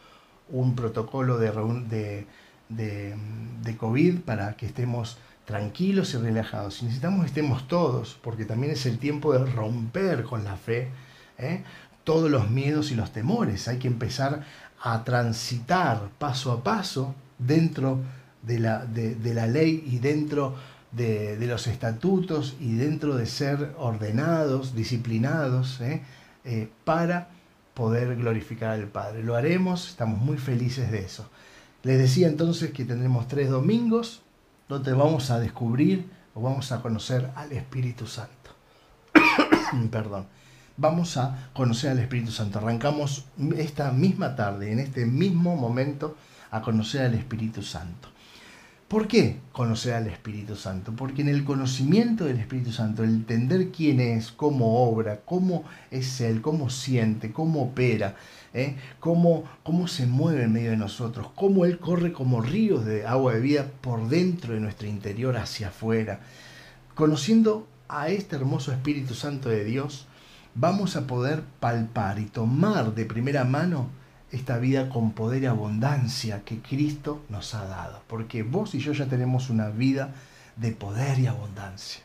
un 0.52 0.75
protocolo 0.75 1.39
de, 1.39 1.52
de 1.89 2.28
de, 2.69 3.15
COVID 3.77 4.21
para 4.21 4.55
que 4.58 4.65
estemos 4.65 5.19
tranquilos 5.45 6.13
y 6.13 6.17
relajados. 6.17 6.82
necesitamos 6.82 7.21
que 7.21 7.27
estemos 7.27 7.67
todos, 7.67 8.17
porque 8.23 8.45
también 8.45 8.73
es 8.73 8.86
el 8.88 8.97
tiempo 8.97 9.34
de 9.34 9.45
romper 9.45 10.23
con 10.23 10.43
la 10.43 10.55
fe 10.55 10.89
¿eh? 11.38 11.63
todos 12.03 12.32
los 12.32 12.49
miedos 12.49 12.91
y 12.91 12.95
los 12.95 13.12
temores. 13.12 13.67
Hay 13.67 13.77
que 13.77 13.88
empezar 13.88 14.43
a 14.82 15.03
transitar 15.03 16.10
paso 16.17 16.51
a 16.51 16.63
paso 16.63 17.13
dentro 17.38 17.99
de 18.41 18.60
la, 18.60 18.86
de, 18.86 19.34
la 19.34 19.47
ley 19.47 19.84
y 19.86 19.99
dentro 19.99 20.55
de, 20.91 21.38
los 21.41 21.67
estatutos 21.67 22.55
y 22.60 22.75
dentro 22.75 23.15
de 23.15 23.25
ser 23.25 23.73
ordenados, 23.77 24.75
disciplinados, 24.75 25.79
¿eh? 25.82 26.01
Eh, 26.45 26.69
para 26.84 27.29
poder 27.73 28.15
glorificar 28.15 28.71
al 28.71 28.88
Padre. 28.88 29.23
Lo 29.23 29.36
haremos, 29.36 29.89
estamos 29.89 30.19
muy 30.19 30.38
felices 30.38 30.91
de 30.91 30.99
eso. 30.99 31.29
Les 31.84 31.98
decía 31.98 32.28
entonces 32.28 32.72
que 32.72 32.84
tendremos 32.84 33.28
tres 33.28 33.50
domingos 33.50 34.22
donde 34.68 34.94
vamos 34.94 35.32
a 35.32 35.39
descubrir 35.39 36.10
o 36.34 36.42
vamos 36.42 36.72
a 36.72 36.82
conocer 36.82 37.32
al 37.36 37.52
Espíritu 37.54 38.06
Santo. 38.06 38.52
Perdón. 39.92 40.26
Vamos 40.76 41.18
a 41.18 41.50
conocer 41.54 41.92
al 41.92 42.00
Espíritu 42.00 42.32
Santo. 42.32 42.60
Arrancamos 42.60 43.26
esta 43.58 43.92
misma 43.92 44.36
tarde, 44.36 44.72
en 44.72 44.80
este 44.80 45.06
mismo 45.06 45.56
momento, 45.56 46.15
a 46.52 46.62
conocer 46.62 47.02
al 47.02 47.15
Espíritu 47.15 47.63
Santo. 47.63 48.10
¿Por 48.88 49.08
qué 49.08 49.38
conocer 49.52 49.94
al 49.94 50.08
Espíritu 50.08 50.56
Santo? 50.56 50.94
Porque 50.96 51.22
en 51.22 51.30
el 51.30 51.44
conocimiento 51.44 52.26
del 52.26 52.39
Espíritu 52.39 52.72
Santo, 52.72 53.04
el 53.04 53.12
entender 53.12 53.70
quién 53.70 54.00
es, 54.00 54.32
cómo 54.32 54.84
obra, 54.89 55.20
cómo 55.26 55.63
es 55.92 56.22
Él, 56.22 56.42
cómo 56.42 56.70
siente, 56.70 57.32
cómo 57.32 57.62
opera, 57.62 58.15
¿eh? 58.53 58.77
cómo, 58.99 59.43
cómo 59.63 59.88
se 59.88 60.05
mueve 60.05 60.43
en 60.43 60.53
medio 60.53 60.71
de 60.71 60.77
nosotros, 60.77 61.27
cómo 61.35 61.65
Él 61.65 61.79
corre 61.79 62.12
como 62.13 62.41
ríos 62.41 62.85
de 62.85 63.05
agua 63.05 63.33
de 63.33 63.39
vida 63.39 63.67
por 63.81 64.07
dentro 64.07 64.53
de 64.53 64.59
nuestro 64.59 64.88
interior 64.88 65.38
hacia 65.38 65.69
afuera. 65.69 66.21
Conociendo 66.95 67.67
a 67.88 68.09
este 68.09 68.35
hermoso 68.35 68.71
Espíritu 68.71 69.13
Santo 69.13 69.49
de 69.49 69.63
Dios, 69.63 70.07
vamos 70.55 70.95
a 70.95 71.07
poder 71.07 71.43
palpar 71.59 72.19
y 72.19 72.25
tomar 72.25 72.93
de 72.93 73.05
primera 73.05 73.43
mano 73.43 73.89
esta 74.31 74.57
vida 74.59 74.89
con 74.89 75.12
poder 75.13 75.43
y 75.43 75.45
abundancia 75.47 76.43
que 76.43 76.59
Cristo 76.59 77.23
nos 77.29 77.55
ha 77.55 77.65
dado. 77.65 78.01
Porque 78.07 78.43
vos 78.43 78.75
y 78.75 78.79
yo 78.79 78.93
ya 78.93 79.07
tenemos 79.07 79.49
una 79.49 79.69
vida 79.69 80.13
de 80.55 80.71
poder 80.71 81.19
y 81.19 81.27
abundancia. 81.27 82.01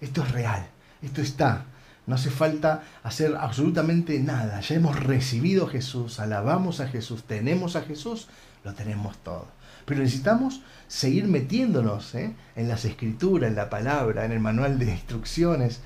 Esto 0.00 0.22
es 0.22 0.32
real, 0.32 0.66
esto 1.02 1.20
está. 1.20 1.66
No 2.06 2.14
hace 2.14 2.30
falta 2.30 2.82
hacer 3.02 3.36
absolutamente 3.36 4.18
nada. 4.20 4.60
Ya 4.60 4.76
hemos 4.76 4.98
recibido 4.98 5.66
a 5.66 5.70
Jesús, 5.70 6.20
alabamos 6.20 6.80
a 6.80 6.88
Jesús, 6.88 7.24
tenemos 7.24 7.76
a 7.76 7.82
Jesús, 7.82 8.28
lo 8.64 8.74
tenemos 8.74 9.18
todo. 9.18 9.46
Pero 9.84 10.00
necesitamos 10.00 10.62
seguir 10.88 11.26
metiéndonos 11.26 12.14
¿eh? 12.14 12.34
en 12.56 12.68
las 12.68 12.84
escrituras, 12.84 13.48
en 13.48 13.56
la 13.56 13.70
palabra, 13.70 14.24
en 14.24 14.32
el 14.32 14.40
manual 14.40 14.78
de 14.78 14.90
instrucciones, 14.90 15.80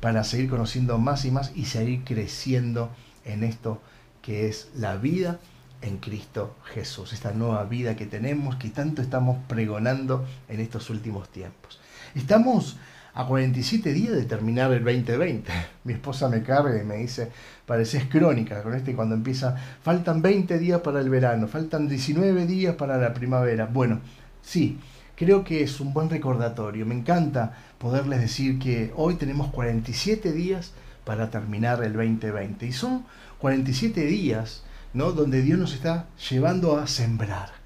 para 0.00 0.24
seguir 0.24 0.48
conociendo 0.48 0.98
más 0.98 1.24
y 1.24 1.30
más 1.30 1.52
y 1.54 1.64
seguir 1.64 2.04
creciendo 2.04 2.90
en 3.24 3.44
esto 3.44 3.80
que 4.22 4.48
es 4.48 4.68
la 4.74 4.96
vida 4.96 5.38
en 5.80 5.98
Cristo 5.98 6.56
Jesús, 6.64 7.12
esta 7.12 7.32
nueva 7.32 7.64
vida 7.64 7.96
que 7.96 8.06
tenemos, 8.06 8.56
que 8.56 8.68
tanto 8.68 9.00
estamos 9.00 9.38
pregonando 9.46 10.26
en 10.48 10.60
estos 10.60 10.90
últimos 10.90 11.28
tiempos. 11.28 11.78
Estamos 12.14 12.76
a 13.18 13.26
47 13.26 13.92
días 13.92 14.12
de 14.12 14.26
terminar 14.26 14.72
el 14.72 14.84
2020. 14.84 15.50
Mi 15.84 15.94
esposa 15.94 16.28
me 16.28 16.44
carga 16.44 16.80
y 16.80 16.86
me 16.86 16.98
dice, 16.98 17.28
pareces 17.66 18.04
crónica 18.04 18.62
con 18.62 18.74
este 18.74 18.94
cuando 18.94 19.16
empieza, 19.16 19.56
faltan 19.82 20.22
20 20.22 20.56
días 20.60 20.80
para 20.82 21.00
el 21.00 21.10
verano, 21.10 21.48
faltan 21.48 21.88
19 21.88 22.46
días 22.46 22.76
para 22.76 22.96
la 22.96 23.12
primavera. 23.12 23.66
Bueno, 23.66 24.00
sí, 24.40 24.78
creo 25.16 25.42
que 25.42 25.64
es 25.64 25.80
un 25.80 25.92
buen 25.92 26.08
recordatorio. 26.08 26.86
Me 26.86 26.94
encanta 26.94 27.56
poderles 27.78 28.20
decir 28.20 28.60
que 28.60 28.92
hoy 28.94 29.16
tenemos 29.16 29.50
47 29.50 30.30
días 30.30 30.70
para 31.04 31.28
terminar 31.28 31.82
el 31.82 31.94
2020. 31.94 32.66
Y 32.66 32.72
son 32.72 33.04
47 33.40 34.00
días 34.02 34.62
¿no? 34.94 35.10
donde 35.10 35.42
Dios 35.42 35.58
nos 35.58 35.74
está 35.74 36.06
llevando 36.30 36.78
a 36.78 36.86
sembrar. 36.86 37.57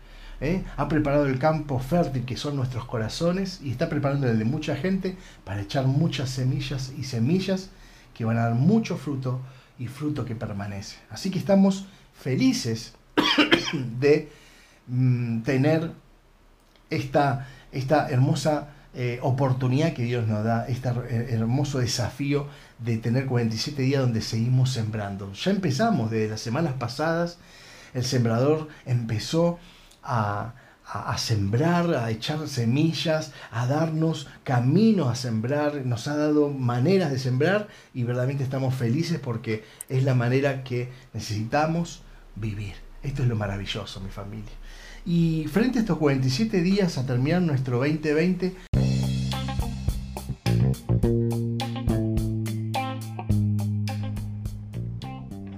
¿Eh? 0.43 0.65
ha 0.77 0.89
preparado 0.89 1.27
el 1.27 1.39
campo 1.39 1.79
fértil 1.79 2.25
que 2.25 2.37
son 2.37 2.57
nuestros 2.57 2.85
corazones 2.85 3.61
y 3.63 3.71
está 3.71 3.89
preparando 3.89 4.29
el 4.29 4.39
de 4.39 4.45
mucha 4.45 4.77
gente 4.77 5.17
para 5.45 5.63
echar 5.63 5.87
muchas 5.87 6.31
semillas 6.31 6.93
y 6.99 7.05
semillas 7.05 7.71
que 8.13 8.25
van 8.25 8.37
a 8.37 8.43
dar 8.43 8.55
mucho 8.55 8.97
fruto 8.97 9.41
y 9.79 9.87
fruto 9.87 10.25
que 10.25 10.35
permanece. 10.35 10.97
Así 11.11 11.31
que 11.31 11.39
estamos 11.39 11.87
felices 12.13 12.95
de 14.01 14.31
mm, 14.89 15.43
tener 15.43 15.93
esta, 16.91 17.49
esta 17.71 18.11
hermosa 18.11 18.69
eh, 18.95 19.19
oportunidad 19.23 19.95
que 19.95 20.03
Dios 20.03 20.27
nos 20.27 20.45
da, 20.45 20.67
este 20.67 20.89
hermoso 20.89 21.79
desafío 21.79 22.49
de 22.79 22.99
tener 22.99 23.27
47 23.27 23.81
días 23.81 24.03
donde 24.03 24.21
seguimos 24.21 24.71
sembrando. 24.73 25.33
Ya 25.33 25.53
empezamos 25.53 26.11
desde 26.11 26.29
las 26.29 26.41
semanas 26.41 26.75
pasadas, 26.75 27.39
el 27.95 28.05
sembrador 28.05 28.69
empezó 28.85 29.59
a, 30.03 30.55
sembrar, 31.17 31.95
a 31.95 32.11
echar 32.11 32.47
semillas, 32.49 33.33
a 33.51 33.67
darnos 33.67 34.29
caminos 34.45 35.09
a 35.09 35.15
sembrar, 35.15 35.87
nos 35.87 36.09
ha 36.09 36.17
dado 36.17 36.51
maneras 36.51 37.11
de 37.11 37.19
sembrar 37.19 37.69
y 37.95 38.03
verdaderamente 38.03 38.45
estamos 38.45 38.75
felices 38.75 39.19
porque 39.19 39.65
es 39.89 40.05
la 40.05 40.15
manera 40.15 40.65
que 40.65 40.91
necesitamos 41.15 42.03
vivir. 42.37 42.75
Esto 43.03 43.23
es 43.23 43.29
lo 43.29 43.37
maravilloso, 43.37 44.01
mi 44.01 44.11
familia. 44.11 44.53
Y 45.05 45.47
frente 45.51 45.79
a 45.79 45.83
estos 45.83 45.99
47 45.99 46.63
días 46.63 46.97
a 46.99 47.07
terminar 47.07 47.43
nuestro 47.43 47.79
2020, 47.79 48.55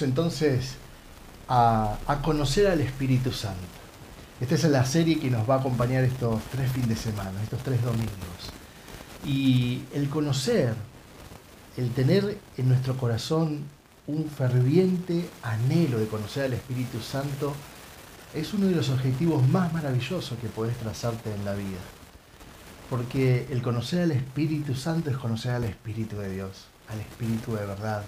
Entonces 0.00 0.76
a, 1.48 1.98
conocer 2.22 2.68
al 2.68 2.80
Espíritu 2.80 3.30
Santo. 3.30 3.60
Esta 4.40 4.54
es 4.54 4.64
la 4.64 4.84
serie 4.86 5.20
que 5.20 5.30
nos 5.30 5.48
va 5.48 5.56
a 5.56 5.58
acompañar 5.58 6.02
estos 6.02 6.40
tres 6.50 6.72
fines 6.72 6.88
de 6.88 6.96
semana, 6.96 7.42
estos 7.42 7.62
tres 7.62 7.82
domingos. 7.82 8.10
Y 9.24 9.82
el 9.92 10.08
conocer, 10.08 10.74
el 11.76 11.90
tener 11.90 12.38
en 12.56 12.68
nuestro 12.68 12.96
corazón 12.96 13.64
un 14.06 14.28
ferviente 14.28 15.28
anhelo 15.42 15.98
de 15.98 16.06
conocer 16.06 16.44
al 16.44 16.54
Espíritu 16.54 17.00
Santo, 17.00 17.54
es 18.34 18.54
uno 18.54 18.66
de 18.66 18.74
los 18.74 18.88
objetivos 18.88 19.46
más 19.46 19.72
maravillosos 19.74 20.38
que 20.40 20.48
puedes 20.48 20.76
trazarte 20.78 21.32
en 21.32 21.44
la 21.44 21.54
vida. 21.54 21.80
Porque 22.88 23.46
el 23.50 23.62
conocer 23.62 24.02
al 24.02 24.12
Espíritu 24.12 24.74
Santo 24.74 25.10
es 25.10 25.16
conocer 25.18 25.52
al 25.52 25.64
Espíritu 25.64 26.16
de 26.16 26.30
Dios, 26.32 26.66
al 26.88 27.00
Espíritu 27.00 27.54
de 27.54 27.66
verdad, 27.66 28.04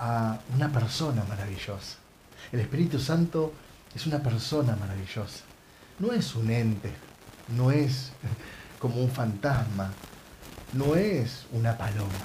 a 0.00 0.38
una 0.54 0.72
persona 0.72 1.22
maravillosa. 1.28 1.96
El 2.50 2.60
Espíritu 2.60 2.98
Santo 2.98 3.52
es 3.94 4.06
una 4.06 4.20
persona 4.20 4.74
maravillosa. 4.74 5.44
No 5.98 6.12
es 6.12 6.34
un 6.34 6.50
ente, 6.50 6.90
no 7.54 7.70
es 7.70 8.12
como 8.78 8.96
un 8.96 9.10
fantasma, 9.10 9.92
no 10.72 10.96
es 10.96 11.44
una 11.52 11.76
paloma. 11.76 12.18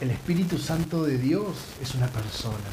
El 0.00 0.10
Espíritu 0.10 0.58
Santo 0.58 1.04
de 1.04 1.16
Dios 1.16 1.56
es 1.80 1.94
una 1.94 2.08
persona 2.08 2.68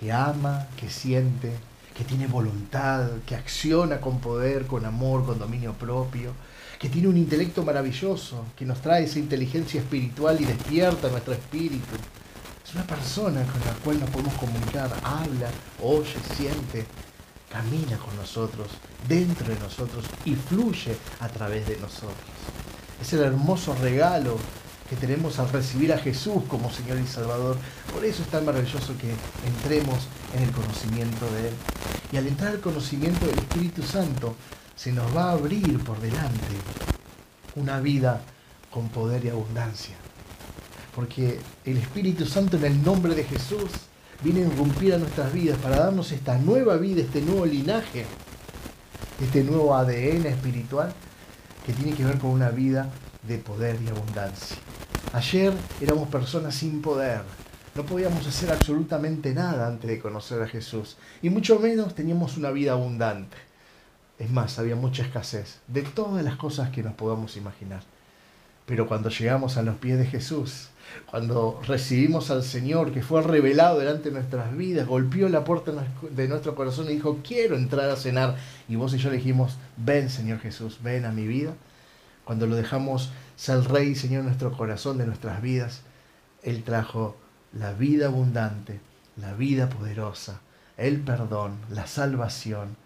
que 0.00 0.10
ama, 0.10 0.66
que 0.78 0.88
siente, 0.88 1.52
que 1.94 2.04
tiene 2.04 2.26
voluntad, 2.26 3.08
que 3.26 3.36
acciona 3.36 4.00
con 4.00 4.20
poder, 4.20 4.66
con 4.66 4.86
amor, 4.86 5.26
con 5.26 5.38
dominio 5.38 5.74
propio, 5.74 6.32
que 6.78 6.88
tiene 6.88 7.08
un 7.08 7.18
intelecto 7.18 7.62
maravilloso, 7.62 8.46
que 8.56 8.64
nos 8.64 8.80
trae 8.80 9.04
esa 9.04 9.18
inteligencia 9.18 9.80
espiritual 9.80 10.40
y 10.40 10.46
despierta 10.46 11.08
nuestro 11.08 11.34
espíritu 11.34 11.96
es 12.66 12.74
una 12.74 12.84
persona 12.84 13.44
con 13.44 13.60
la 13.60 13.72
cual 13.84 14.00
nos 14.00 14.10
podemos 14.10 14.34
comunicar, 14.34 14.90
habla, 15.04 15.48
oye, 15.82 16.16
siente. 16.36 16.84
camina 17.48 17.96
con 17.96 18.14
nosotros, 18.16 18.66
dentro 19.08 19.46
de 19.46 19.58
nosotros 19.60 20.04
y 20.24 20.34
fluye 20.34 20.96
a 21.20 21.28
través 21.28 21.66
de 21.68 21.76
nosotros. 21.76 22.26
Es 23.00 23.12
el 23.12 23.20
hermoso 23.22 23.74
regalo 23.80 24.36
que 24.90 24.96
tenemos 24.96 25.38
al 25.38 25.48
recibir 25.50 25.92
a 25.92 25.98
Jesús 25.98 26.42
como 26.48 26.70
Señor 26.72 26.98
y 26.98 27.06
Salvador. 27.06 27.56
Por 27.94 28.04
eso 28.04 28.22
es 28.22 28.28
tan 28.28 28.44
maravilloso 28.44 28.94
que 28.98 29.14
entremos 29.46 30.08
en 30.34 30.42
el 30.42 30.50
conocimiento 30.50 31.24
de 31.32 31.48
Él. 31.48 31.54
Y 32.12 32.16
al 32.16 32.26
entrar 32.26 32.50
al 32.50 32.60
conocimiento 32.60 33.26
del 33.26 33.38
Espíritu 33.38 33.82
Santo, 33.84 34.34
se 34.74 34.92
nos 34.92 35.16
va 35.16 35.30
a 35.30 35.32
abrir 35.32 35.82
por 35.84 36.00
delante 36.00 36.56
una 37.54 37.80
vida 37.80 38.20
con 38.70 38.88
poder 38.88 39.24
y 39.24 39.30
abundancia. 39.30 39.94
Porque 40.96 41.38
el 41.66 41.76
Espíritu 41.76 42.24
Santo 42.24 42.56
en 42.56 42.64
el 42.64 42.82
nombre 42.82 43.14
de 43.14 43.22
Jesús 43.22 43.70
viene 44.24 44.42
a 44.42 44.46
irrumpir 44.46 44.94
a 44.94 44.98
nuestras 44.98 45.30
vidas 45.30 45.58
para 45.58 45.76
darnos 45.76 46.10
esta 46.10 46.38
nueva 46.38 46.78
vida, 46.78 47.02
este 47.02 47.20
nuevo 47.20 47.44
linaje, 47.44 48.06
este 49.22 49.44
nuevo 49.44 49.76
ADN 49.76 50.24
espiritual 50.24 50.94
que 51.66 51.74
tiene 51.74 51.94
que 51.94 52.06
ver 52.06 52.16
con 52.18 52.30
una 52.30 52.48
vida 52.48 52.88
de 53.28 53.36
poder 53.36 53.78
y 53.84 53.88
abundancia. 53.88 54.56
Ayer 55.12 55.52
éramos 55.82 56.08
personas 56.08 56.54
sin 56.54 56.80
poder, 56.80 57.20
no 57.74 57.84
podíamos 57.84 58.26
hacer 58.26 58.50
absolutamente 58.50 59.34
nada 59.34 59.66
antes 59.66 59.90
de 59.90 60.00
conocer 60.00 60.40
a 60.40 60.48
Jesús 60.48 60.96
y 61.20 61.28
mucho 61.28 61.60
menos 61.60 61.94
teníamos 61.94 62.38
una 62.38 62.50
vida 62.50 62.72
abundante. 62.72 63.36
Es 64.18 64.30
más, 64.30 64.58
había 64.58 64.76
mucha 64.76 65.02
escasez 65.02 65.58
de 65.68 65.82
todas 65.82 66.24
las 66.24 66.36
cosas 66.36 66.70
que 66.70 66.82
nos 66.82 66.94
podamos 66.94 67.36
imaginar. 67.36 67.82
Pero 68.64 68.88
cuando 68.88 69.10
llegamos 69.10 69.58
a 69.58 69.62
los 69.62 69.76
pies 69.76 69.98
de 69.98 70.06
Jesús, 70.06 70.70
cuando 71.10 71.60
recibimos 71.66 72.30
al 72.30 72.42
Señor 72.42 72.92
que 72.92 73.02
fue 73.02 73.22
revelado 73.22 73.78
delante 73.78 74.10
de 74.10 74.14
nuestras 74.14 74.56
vidas, 74.56 74.86
golpeó 74.86 75.28
la 75.28 75.44
puerta 75.44 75.72
de 76.10 76.28
nuestro 76.28 76.54
corazón 76.54 76.86
y 76.86 76.94
dijo, 76.94 77.20
quiero 77.22 77.56
entrar 77.56 77.88
a 77.90 77.96
cenar. 77.96 78.36
Y 78.68 78.76
vos 78.76 78.92
y 78.94 78.98
yo 78.98 79.10
le 79.10 79.16
dijimos, 79.16 79.56
ven 79.76 80.10
Señor 80.10 80.40
Jesús, 80.40 80.78
ven 80.82 81.04
a 81.04 81.12
mi 81.12 81.26
vida. 81.26 81.54
Cuando 82.24 82.46
lo 82.46 82.56
dejamos 82.56 83.10
ser 83.36 83.60
Rey 83.64 83.94
Señor 83.94 84.20
en 84.20 84.26
nuestro 84.26 84.52
corazón, 84.56 84.98
de 84.98 85.06
nuestras 85.06 85.40
vidas, 85.40 85.82
Él 86.42 86.64
trajo 86.64 87.16
la 87.52 87.72
vida 87.72 88.06
abundante, 88.06 88.80
la 89.16 89.32
vida 89.34 89.68
poderosa, 89.68 90.40
el 90.76 91.00
perdón, 91.00 91.58
la 91.70 91.86
salvación, 91.86 92.76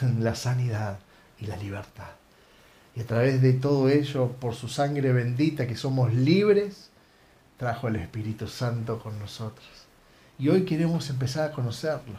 la 0.20 0.34
sanidad 0.34 1.00
y 1.40 1.46
la 1.46 1.56
libertad. 1.56 2.10
Y 2.94 3.00
a 3.00 3.06
través 3.06 3.42
de 3.42 3.52
todo 3.52 3.88
ello, 3.88 4.32
por 4.40 4.54
su 4.54 4.68
sangre 4.68 5.12
bendita, 5.12 5.66
que 5.66 5.76
somos 5.76 6.12
libres, 6.14 6.87
trajo 7.58 7.88
el 7.88 7.96
Espíritu 7.96 8.46
Santo 8.46 8.98
con 8.98 9.18
nosotros. 9.18 9.66
Y 10.38 10.48
hoy 10.48 10.62
queremos 10.62 11.10
empezar 11.10 11.50
a 11.50 11.52
conocerlo. 11.52 12.18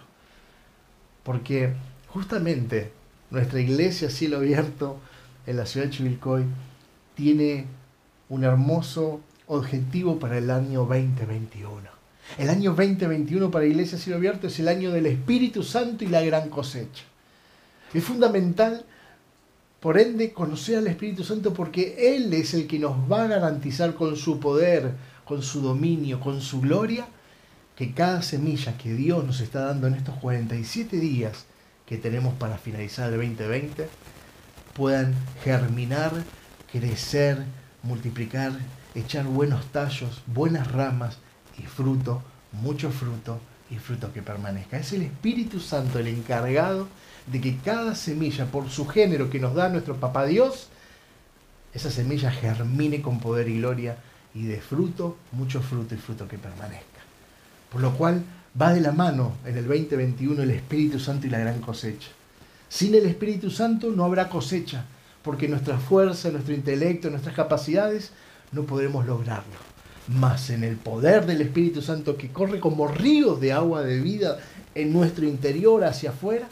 Porque 1.23 1.73
justamente 2.09 2.91
nuestra 3.31 3.59
iglesia 3.59 4.09
cielo 4.09 4.37
abierto 4.37 4.99
en 5.47 5.57
la 5.57 5.65
ciudad 5.65 5.87
de 5.87 5.91
Chivilcoy 5.91 6.45
tiene 7.15 7.65
un 8.29 8.43
hermoso 8.43 9.21
objetivo 9.47 10.19
para 10.19 10.37
el 10.37 10.51
año 10.51 10.85
2021. 10.85 11.89
El 12.37 12.49
año 12.49 12.73
2021 12.75 13.49
para 13.49 13.65
Iglesia 13.65 13.97
Cielo 13.97 14.17
Abierto 14.17 14.47
es 14.47 14.59
el 14.59 14.67
año 14.67 14.91
del 14.91 15.07
Espíritu 15.07 15.63
Santo 15.63 16.03
y 16.03 16.07
la 16.07 16.21
gran 16.21 16.49
cosecha. 16.49 17.03
Es 17.91 18.03
fundamental, 18.03 18.85
por 19.79 19.99
ende, 19.99 20.31
conocer 20.31 20.77
al 20.77 20.87
Espíritu 20.87 21.23
Santo 21.23 21.53
porque 21.53 22.15
Él 22.15 22.31
es 22.33 22.53
el 22.53 22.67
que 22.67 22.77
nos 22.77 23.11
va 23.11 23.23
a 23.23 23.27
garantizar 23.27 23.95
con 23.95 24.15
su 24.15 24.39
poder, 24.39 24.91
con 25.29 25.43
su 25.43 25.61
dominio, 25.61 26.19
con 26.19 26.41
su 26.41 26.59
gloria, 26.59 27.05
que 27.75 27.93
cada 27.93 28.23
semilla 28.23 28.75
que 28.79 28.95
Dios 28.95 29.23
nos 29.23 29.41
está 29.41 29.65
dando 29.65 29.85
en 29.85 29.93
estos 29.93 30.15
47 30.15 30.97
días 30.97 31.45
que 31.85 31.99
tenemos 31.99 32.33
para 32.33 32.57
finalizar 32.57 33.13
el 33.13 33.19
2020, 33.19 33.87
puedan 34.73 35.13
germinar, 35.43 36.11
crecer, 36.71 37.45
multiplicar, 37.83 38.53
echar 38.95 39.25
buenos 39.25 39.67
tallos, 39.67 40.23
buenas 40.25 40.71
ramas 40.71 41.19
y 41.59 41.61
fruto, 41.61 42.23
mucho 42.51 42.89
fruto 42.89 43.39
y 43.69 43.75
fruto 43.75 44.11
que 44.11 44.23
permanezca. 44.23 44.79
Es 44.79 44.93
el 44.93 45.03
Espíritu 45.03 45.59
Santo 45.59 45.99
el 45.99 46.07
encargado 46.07 46.87
de 47.27 47.39
que 47.39 47.57
cada 47.57 47.93
semilla, 47.93 48.47
por 48.47 48.67
su 48.71 48.87
género 48.87 49.29
que 49.29 49.39
nos 49.39 49.53
da 49.53 49.69
nuestro 49.69 49.95
Papá 49.97 50.25
Dios, 50.25 50.69
esa 51.71 51.91
semilla 51.91 52.31
germine 52.31 53.03
con 53.03 53.19
poder 53.19 53.47
y 53.47 53.59
gloria 53.59 53.95
y 54.33 54.45
de 54.45 54.61
fruto, 54.61 55.17
mucho 55.31 55.61
fruto 55.61 55.95
y 55.95 55.97
fruto 55.97 56.27
que 56.27 56.37
permanezca. 56.37 56.85
Por 57.71 57.81
lo 57.81 57.93
cual 57.95 58.23
va 58.59 58.73
de 58.73 58.81
la 58.81 58.91
mano 58.91 59.33
en 59.45 59.57
el 59.57 59.67
2021 59.67 60.43
el 60.43 60.51
Espíritu 60.51 60.99
Santo 60.99 61.27
y 61.27 61.29
la 61.29 61.39
gran 61.39 61.61
cosecha. 61.61 62.09
Sin 62.67 62.93
el 62.95 63.05
Espíritu 63.05 63.49
Santo 63.49 63.91
no 63.91 64.05
habrá 64.05 64.29
cosecha, 64.29 64.85
porque 65.23 65.47
nuestra 65.47 65.77
fuerza, 65.77 66.29
nuestro 66.29 66.53
intelecto, 66.53 67.09
nuestras 67.09 67.35
capacidades 67.35 68.11
no 68.51 68.63
podremos 68.63 69.05
lograrlo. 69.05 69.69
Más 70.07 70.49
en 70.49 70.63
el 70.63 70.75
poder 70.75 71.25
del 71.25 71.41
Espíritu 71.41 71.81
Santo 71.81 72.17
que 72.17 72.29
corre 72.29 72.59
como 72.59 72.87
ríos 72.87 73.39
de 73.39 73.53
agua 73.53 73.83
de 73.83 73.99
vida 73.99 74.39
en 74.75 74.93
nuestro 74.93 75.25
interior 75.25 75.83
hacia 75.83 76.11
afuera, 76.11 76.47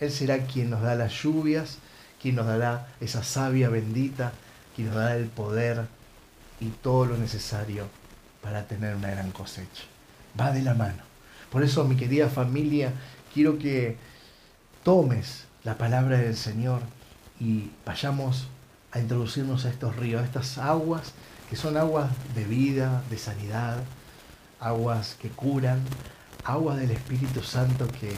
Él 0.00 0.10
será 0.10 0.46
quien 0.46 0.70
nos 0.70 0.82
da 0.82 0.94
las 0.94 1.12
lluvias, 1.12 1.78
quien 2.20 2.36
nos 2.36 2.46
dará 2.46 2.88
esa 3.00 3.22
savia 3.22 3.68
bendita, 3.68 4.32
quien 4.74 4.88
nos 4.88 4.96
dará 4.96 5.16
el 5.16 5.26
poder 5.26 5.86
y 6.64 6.68
todo 6.68 7.04
lo 7.04 7.16
necesario 7.18 7.86
para 8.42 8.66
tener 8.66 8.96
una 8.96 9.10
gran 9.10 9.30
cosecha. 9.32 9.84
Va 10.38 10.50
de 10.50 10.62
la 10.62 10.74
mano. 10.74 11.02
Por 11.50 11.62
eso, 11.62 11.84
mi 11.84 11.94
querida 11.96 12.28
familia, 12.28 12.92
quiero 13.32 13.58
que 13.58 13.96
tomes 14.82 15.44
la 15.62 15.76
palabra 15.76 16.18
del 16.18 16.36
Señor 16.36 16.80
y 17.38 17.70
vayamos 17.84 18.48
a 18.92 19.00
introducirnos 19.00 19.64
a 19.66 19.70
estos 19.70 19.96
ríos, 19.96 20.22
a 20.22 20.24
estas 20.24 20.58
aguas 20.58 21.12
que 21.50 21.56
son 21.56 21.76
aguas 21.76 22.10
de 22.34 22.44
vida, 22.44 23.02
de 23.10 23.18
sanidad, 23.18 23.78
aguas 24.58 25.16
que 25.20 25.28
curan, 25.28 25.80
aguas 26.44 26.78
del 26.78 26.92
Espíritu 26.92 27.42
Santo 27.42 27.86
que 27.88 28.16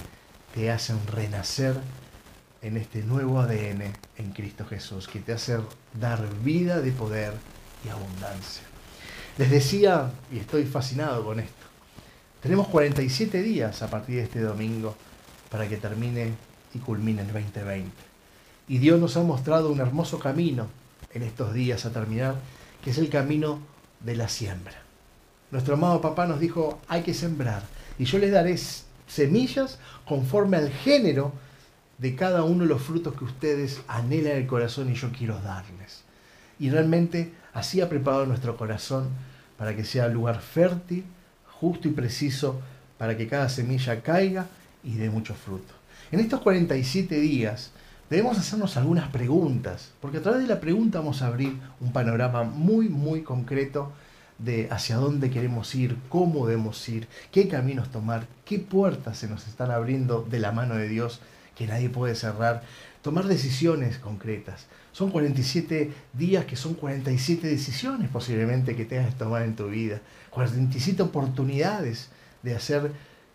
te 0.55 0.71
hacen 0.71 1.05
renacer 1.09 1.75
en 2.63 2.77
este 2.77 3.03
nuevo 3.03 3.41
ADN 3.41 3.93
en 4.17 4.33
Cristo 4.33 4.65
Jesús, 4.65 5.09
que 5.09 5.19
te 5.19 5.33
hace 5.33 5.59
dar 5.99 6.23
vida 6.43 6.81
de 6.81 6.93
poder 6.93 7.35
y 7.87 7.89
abundancia. 7.89 8.63
Les 9.39 9.51
decía, 9.51 10.11
y 10.33 10.39
estoy 10.39 10.65
fascinado 10.65 11.25
con 11.25 11.41
esto, 11.41 11.67
tenemos 12.43 12.69
47 12.69 13.43
días 13.43 13.83
a 13.83 13.91
partir 13.91 14.17
de 14.17 14.23
este 14.23 14.41
domingo 14.41 14.97
para 15.51 15.69
que 15.69 15.77
termine 15.77 16.33
y 16.75 16.79
culmine 16.79 17.23
el 17.23 17.33
2020. 17.33 17.91
Y 18.69 18.79
Dios 18.79 19.01
nos 19.01 19.17
ha 19.17 19.23
mostrado 19.23 19.71
un 19.71 19.81
hermoso 19.81 20.19
camino 20.19 20.69
en 21.13 21.23
estos 21.23 21.55
días 21.55 21.87
a 21.87 21.93
terminar, 21.93 22.35
que 22.83 22.91
es 22.91 22.99
el 22.99 23.09
camino 23.09 23.61
de 24.01 24.17
la 24.17 24.29
siembra. 24.29 24.75
Nuestro 25.51 25.75
amado 25.75 26.01
papá 26.01 26.27
nos 26.27 26.41
dijo, 26.41 26.81
hay 26.89 27.03
que 27.03 27.15
sembrar. 27.15 27.63
Y 27.99 28.05
yo 28.05 28.19
les 28.19 28.33
daré 28.33 28.57
semillas 29.07 29.79
conforme 30.05 30.57
al 30.57 30.71
género 30.71 31.33
de 31.99 32.15
cada 32.15 32.45
uno 32.45 32.65
de 32.65 32.69
los 32.69 32.83
frutos 32.83 33.15
que 33.15 33.25
ustedes 33.25 33.81
anhelan 33.89 34.33
en 34.33 34.39
el 34.39 34.47
corazón 34.47 34.91
y 34.91 34.95
yo 34.95 35.11
quiero 35.13 35.41
darles. 35.41 36.03
Y 36.59 36.71
realmente 36.71 37.33
así 37.57 37.81
ha 37.81 37.89
preparado 37.89 38.27
nuestro 38.27 38.57
corazón 38.57 39.09
para 39.57 39.75
que 39.75 39.85
sea 39.85 40.09
lugar 40.09 40.41
fértil, 40.43 41.05
justo 41.59 41.89
y 41.89 41.93
preciso, 41.93 42.61
para 42.99 43.17
que 43.17 43.29
cada 43.29 43.49
semilla 43.49 44.03
caiga 44.03 44.47
y 44.85 44.97
dé 44.97 45.09
mucho 45.09 45.35
fruto. 45.35 45.73
En 46.13 46.21
estos 46.21 46.43
47 46.43 47.19
días 47.19 47.71
debemos 48.11 48.39
hacernos 48.39 48.77
algunas 48.77 49.09
preguntas, 49.09 49.93
porque 50.03 50.19
a 50.19 50.23
través 50.23 50.43
de 50.43 50.49
la 50.49 50.61
pregunta 50.61 50.99
vamos 50.99 51.23
a 51.23 51.29
abrir 51.29 51.57
un 51.81 51.93
panorama 51.93 52.45
muy, 52.45 52.91
muy 52.91 53.23
concreto 53.23 53.91
de 54.39 54.69
hacia 54.71 54.97
dónde 54.97 55.31
queremos 55.31 55.75
ir, 55.75 55.97
cómo 56.11 56.47
debemos 56.47 56.87
ir, 56.91 57.09
qué 57.33 57.49
caminos 57.49 57.91
tomar, 57.91 58.27
qué 58.45 58.59
puertas 58.59 59.17
se 59.17 59.29
nos 59.29 59.49
están 59.49 59.71
abriendo 59.71 60.27
de 60.31 60.41
la 60.41 60.53
mano 60.53 60.75
de 60.75 60.89
Dios 60.89 61.21
que 61.57 61.67
nadie 61.67 61.89
puede 61.89 62.15
cerrar, 62.17 62.63
tomar 63.01 63.25
decisiones 63.25 63.97
concretas. 63.97 64.67
Son 64.97 65.11
47 65.11 65.93
días 66.15 66.47
que 66.47 66.57
son 66.57 66.73
47 66.73 67.47
decisiones 67.47 68.09
posiblemente 68.09 68.75
que 68.75 68.87
tengas 68.87 69.13
que 69.13 69.19
tomar 69.19 69.43
en 69.43 69.55
tu 69.55 69.67
vida, 69.67 70.01
47 70.31 71.03
oportunidades 71.03 72.09
de 72.43 72.55
hacer 72.55 72.93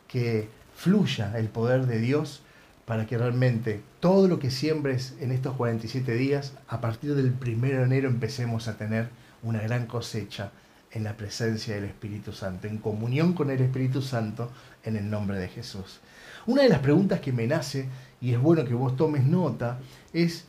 que 0.07 0.49
fluya 0.75 1.37
el 1.37 1.49
poder 1.49 1.85
de 1.85 1.99
Dios 1.99 2.41
para 2.87 3.05
que 3.05 3.15
realmente 3.15 3.79
todo 3.99 4.27
lo 4.27 4.39
que 4.39 4.49
siembres 4.49 5.13
en 5.19 5.31
estos 5.31 5.55
47 5.55 6.15
días, 6.15 6.53
a 6.67 6.81
partir 6.81 7.13
del 7.13 7.31
1 7.39 7.67
de 7.67 7.83
enero 7.83 8.09
empecemos 8.09 8.67
a 8.67 8.75
tener 8.75 9.09
una 9.43 9.61
gran 9.61 9.85
cosecha 9.85 10.49
en 10.89 11.03
la 11.03 11.15
presencia 11.15 11.75
del 11.75 11.83
Espíritu 11.83 12.31
Santo, 12.33 12.65
en 12.65 12.79
comunión 12.79 13.33
con 13.33 13.51
el 13.51 13.61
Espíritu 13.61 14.01
Santo, 14.01 14.49
en 14.83 14.95
el 14.95 15.07
nombre 15.11 15.37
de 15.37 15.47
Jesús. 15.47 15.99
Una 16.47 16.63
de 16.63 16.69
las 16.69 16.79
preguntas 16.79 17.19
que 17.19 17.31
me 17.31 17.45
nace, 17.45 17.87
y 18.19 18.33
es 18.33 18.41
bueno 18.41 18.65
que 18.65 18.73
vos 18.73 18.97
tomes 18.97 19.23
nota, 19.23 19.77
es, 20.11 20.45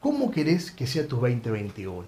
¿cómo 0.00 0.30
querés 0.30 0.70
que 0.70 0.86
sea 0.86 1.06
tu 1.06 1.16
2021? 1.16 2.06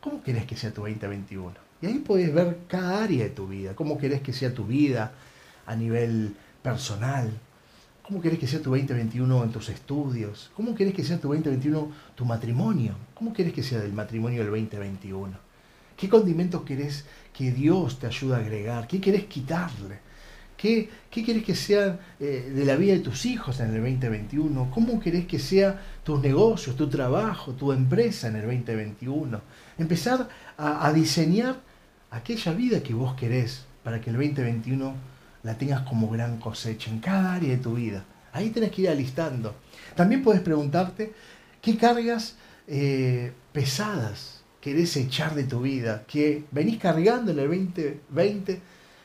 ¿Cómo 0.00 0.22
querés 0.22 0.44
que 0.46 0.56
sea 0.56 0.72
tu 0.72 0.82
2021? 0.82 1.52
Y 1.82 1.86
ahí 1.86 1.98
podés 1.98 2.32
ver 2.32 2.58
cada 2.68 3.04
área 3.04 3.24
de 3.24 3.30
tu 3.30 3.48
vida, 3.48 3.74
cómo 3.74 3.98
querés 3.98 4.22
que 4.22 4.32
sea 4.32 4.54
tu 4.54 4.64
vida 4.64 5.12
a 5.66 5.76
nivel 5.76 6.34
personal, 6.62 7.30
¿Cómo 8.06 8.20
querés 8.20 8.38
que 8.38 8.46
sea 8.46 8.60
tu 8.60 8.68
2021 8.68 9.44
en 9.44 9.50
tus 9.50 9.70
estudios? 9.70 10.50
¿Cómo 10.54 10.74
querés 10.74 10.92
que 10.92 11.02
sea 11.02 11.18
tu 11.18 11.28
2021 11.28 11.90
tu 12.14 12.26
matrimonio? 12.26 12.94
¿Cómo 13.14 13.32
querés 13.32 13.54
que 13.54 13.62
sea 13.62 13.82
el 13.82 13.94
matrimonio 13.94 14.42
del 14.42 14.50
2021? 14.50 15.32
¿Qué 15.96 16.10
condimentos 16.10 16.64
querés 16.64 17.06
que 17.32 17.50
Dios 17.50 17.98
te 17.98 18.06
ayude 18.06 18.34
a 18.34 18.38
agregar? 18.40 18.86
¿Qué 18.86 19.00
querés 19.00 19.24
quitarle? 19.24 20.00
¿Qué, 20.56 20.88
qué 21.10 21.24
querés 21.24 21.44
que 21.44 21.54
sea 21.54 21.98
eh, 22.20 22.52
de 22.54 22.64
la 22.64 22.76
vida 22.76 22.94
de 22.94 23.00
tus 23.00 23.26
hijos 23.26 23.60
en 23.60 23.74
el 23.74 23.82
2021? 23.82 24.70
¿Cómo 24.70 25.00
querés 25.00 25.26
que 25.26 25.38
sea 25.38 25.80
tus 26.02 26.20
negocios, 26.20 26.76
tu 26.76 26.88
trabajo, 26.88 27.52
tu 27.52 27.72
empresa 27.72 28.28
en 28.28 28.36
el 28.36 28.42
2021? 28.42 29.40
Empezar 29.78 30.28
a, 30.56 30.92
diseñar 30.92 31.60
aquella 32.10 32.52
vida 32.52 32.82
que 32.82 32.94
vos 32.94 33.14
querés 33.14 33.64
para 33.82 34.00
que 34.00 34.10
el 34.10 34.16
2021 34.16 34.94
la 35.42 35.58
tengas 35.58 35.82
como 35.82 36.08
gran 36.08 36.38
cosecha 36.38 36.90
en 36.90 37.00
cada 37.00 37.34
área 37.34 37.50
de 37.50 37.58
tu 37.58 37.74
vida. 37.74 38.04
Ahí 38.32 38.50
tenés 38.50 38.70
que 38.70 38.82
ir 38.82 38.88
alistando. 38.88 39.54
También 39.94 40.22
puedes 40.22 40.40
preguntarte 40.40 41.12
qué 41.60 41.76
cargas 41.76 42.36
eh, 42.66 43.32
pesadas 43.52 44.44
querés 44.64 44.96
echar 44.96 45.34
de 45.34 45.44
tu 45.44 45.60
vida, 45.60 46.04
que 46.08 46.44
venís 46.50 46.78
cargando 46.78 47.32
en 47.32 47.38
el 47.38 47.48
2020 47.48 48.62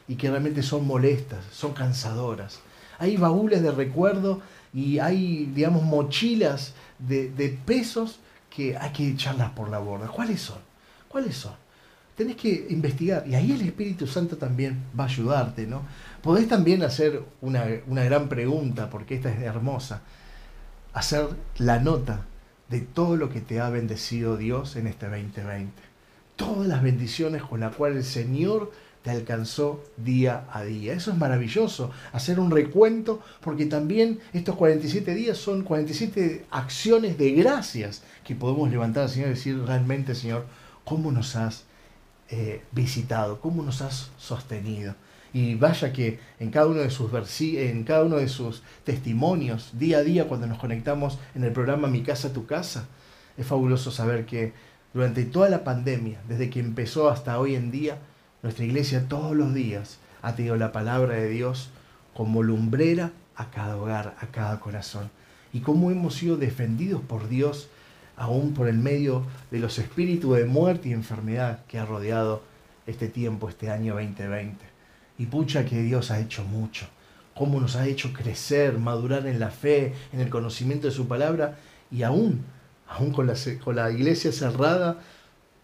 y 0.10 0.16
que 0.16 0.30
realmente 0.30 0.62
son 0.62 0.86
molestas, 0.86 1.46
son 1.54 1.74
cansadoras. 1.74 2.60
Hay 2.98 3.16
baúles 3.16 3.62
de 3.62 3.72
recuerdo 3.72 4.42
y 4.74 5.00
hay, 5.00 5.50
digamos, 5.56 5.84
mochilas 5.84 6.74
de, 6.98 7.30
de 7.30 7.58
pesos 7.66 8.20
que 8.50 8.76
hay 8.76 8.92
que 8.92 9.08
echarlas 9.08 9.52
por 9.52 9.70
la 9.70 9.80
borda. 9.80 10.08
¿Cuáles 10.08 10.42
son? 10.42 10.60
¿Cuáles 11.08 11.38
son? 11.38 11.54
tenés 12.20 12.36
que 12.36 12.68
investigar. 12.70 13.26
Y 13.26 13.36
ahí 13.36 13.54
el 13.54 13.62
Espíritu 13.62 14.06
Santo 14.06 14.36
también 14.36 14.84
va 15.00 15.06
a 15.06 15.08
ayudarte, 15.08 15.66
¿no? 15.66 15.84
Podés 16.22 16.50
también 16.50 16.84
hacer 16.84 17.24
una, 17.40 17.64
gran 17.88 18.28
pregunta, 18.28 18.90
porque 18.90 19.16
esta 19.16 19.32
es 19.32 19.42
hermosa. 19.42 20.02
Hacer 20.92 21.30
la 21.60 21.80
nota 21.80 22.26
de 22.68 22.82
todo 22.82 23.16
lo 23.16 23.30
que 23.30 23.40
te 23.40 23.62
ha 23.62 23.70
bendecido 23.70 24.36
Dios 24.36 24.76
en 24.76 24.88
este 24.88 25.08
2020. 25.08 25.72
Todas 26.36 26.68
las 26.68 26.84
bendiciones 26.84 27.42
con 27.42 27.62
las 27.62 27.74
cuales 27.74 28.00
el 28.00 28.04
Señor 28.04 28.74
te 29.04 29.12
alcanzó 29.12 29.84
día 29.98 30.46
a 30.52 30.64
día. 30.64 30.94
Eso 30.94 31.12
es 31.12 31.18
maravilloso, 31.18 31.92
hacer 32.12 32.40
un 32.40 32.52
recuento, 32.52 33.22
porque 33.42 33.66
también 33.66 34.20
estos 34.34 34.56
47 34.56 35.14
días 35.16 35.38
son 35.38 35.64
47 35.64 36.46
acciones 36.52 37.18
de 37.18 37.32
gracias 37.32 38.04
que 38.24 38.36
podemos 38.36 38.70
levantar 38.70 39.04
al 39.04 39.10
Señor 39.10 39.30
y 39.30 39.34
decir 39.34 39.62
realmente, 39.64 40.16
Señor, 40.16 40.46
¿cómo 40.84 41.12
nos 41.12 41.36
has 41.36 41.64
eh, 42.32 42.62
visitado, 42.72 43.42
cómo 43.42 43.64
nos 43.64 43.82
has 43.82 44.12
sostenido. 44.20 44.94
Y 45.34 45.56
vaya 45.56 45.92
que 45.92 46.20
en 46.40 46.52
cada 46.52 46.68
uno 46.68 46.82
de 46.82 46.92
sus 46.92 47.12
en 47.42 47.84
cada 47.84 48.06
uno 48.06 48.18
de 48.18 48.28
sus 48.28 48.62
testimonios, 48.84 49.72
día 49.74 49.98
a 49.98 50.04
día, 50.04 50.28
cuando 50.28 50.46
nos 50.46 50.60
conectamos 50.60 51.18
en 51.34 51.44
el 51.44 51.52
programa 51.52 51.88
Mi 51.88 52.04
casa, 52.04 52.32
tu 52.32 52.46
casa, 52.46 52.86
es 53.36 53.48
fabuloso 53.48 53.90
saber 53.90 54.28
que 54.28 54.54
durante 54.94 55.26
toda 55.26 55.50
la 55.50 55.64
pandemia, 55.64 56.22
desde 56.28 56.52
que 56.52 56.60
empezó 56.60 57.10
hasta 57.10 57.40
hoy 57.40 57.56
en 57.56 57.72
día, 57.72 57.98
nuestra 58.42 58.66
iglesia 58.66 59.08
todos 59.08 59.36
los 59.36 59.54
días 59.54 59.98
ha 60.22 60.36
tenido 60.36 60.56
la 60.56 60.72
palabra 60.72 61.16
de 61.16 61.30
Dios 61.30 61.70
como 62.14 62.44
lumbrera 62.44 63.12
a 63.36 63.52
cada 63.52 63.78
hogar, 63.78 64.16
a 64.20 64.28
cada 64.28 64.60
corazón. 64.60 65.10
Y 65.54 65.62
cómo 65.62 65.92
hemos 65.92 66.16
sido 66.16 66.38
defendidos 66.38 67.02
por 67.02 67.28
Dios 67.30 67.70
aún 68.16 68.54
por 68.54 68.68
el 68.68 68.78
medio 68.78 69.26
de 69.50 69.60
los 69.60 69.80
espíritus 69.80 70.38
de 70.38 70.46
muerte 70.46 70.90
y 70.90 70.94
enfermedad 70.94 71.66
que 71.68 71.80
ha 71.80 71.86
rodeado 71.86 72.44
este 72.86 73.08
tiempo, 73.08 73.48
este 73.50 73.72
año 73.72 73.96
2020. 73.96 74.58
Y 75.18 75.26
pucha 75.28 75.66
que 75.66 75.82
Dios 75.82 76.12
ha 76.12 76.20
hecho 76.20 76.44
mucho, 76.44 76.88
cómo 77.34 77.60
nos 77.62 77.78
ha 77.78 77.88
hecho 77.88 78.12
crecer, 78.14 78.78
madurar 78.78 79.26
en 79.26 79.40
la 79.40 79.50
fe, 79.50 79.94
en 80.12 80.20
el 80.20 80.30
conocimiento 80.30 80.88
de 80.88 80.94
su 80.94 81.08
palabra, 81.08 81.58
y 81.92 82.04
aún, 82.04 82.44
aún 82.88 83.12
con 83.12 83.26
la, 83.28 83.36
con 83.64 83.76
la 83.76 83.90
iglesia 83.90 84.32
cerrada 84.32 84.98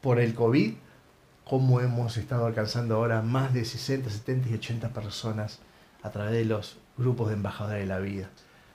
por 0.02 0.20
el 0.20 0.34
COVID, 0.34 0.74
cómo 1.46 1.80
hemos 1.80 2.18
estado 2.18 2.46
alcanzando 2.46 2.96
ahora 2.96 3.22
más 3.22 3.54
de 3.54 3.64
60, 3.64 4.10
70 4.10 4.50
y 4.50 4.54
80 4.56 4.90
personas 4.90 5.60
a 6.04 6.12
través 6.12 6.34
de 6.34 6.46
los 6.46 6.78
grupos 6.98 7.30
de 7.30 7.36
embajadores 7.36 7.82
de 7.82 7.88
la 7.88 8.00
vida. 8.00 8.30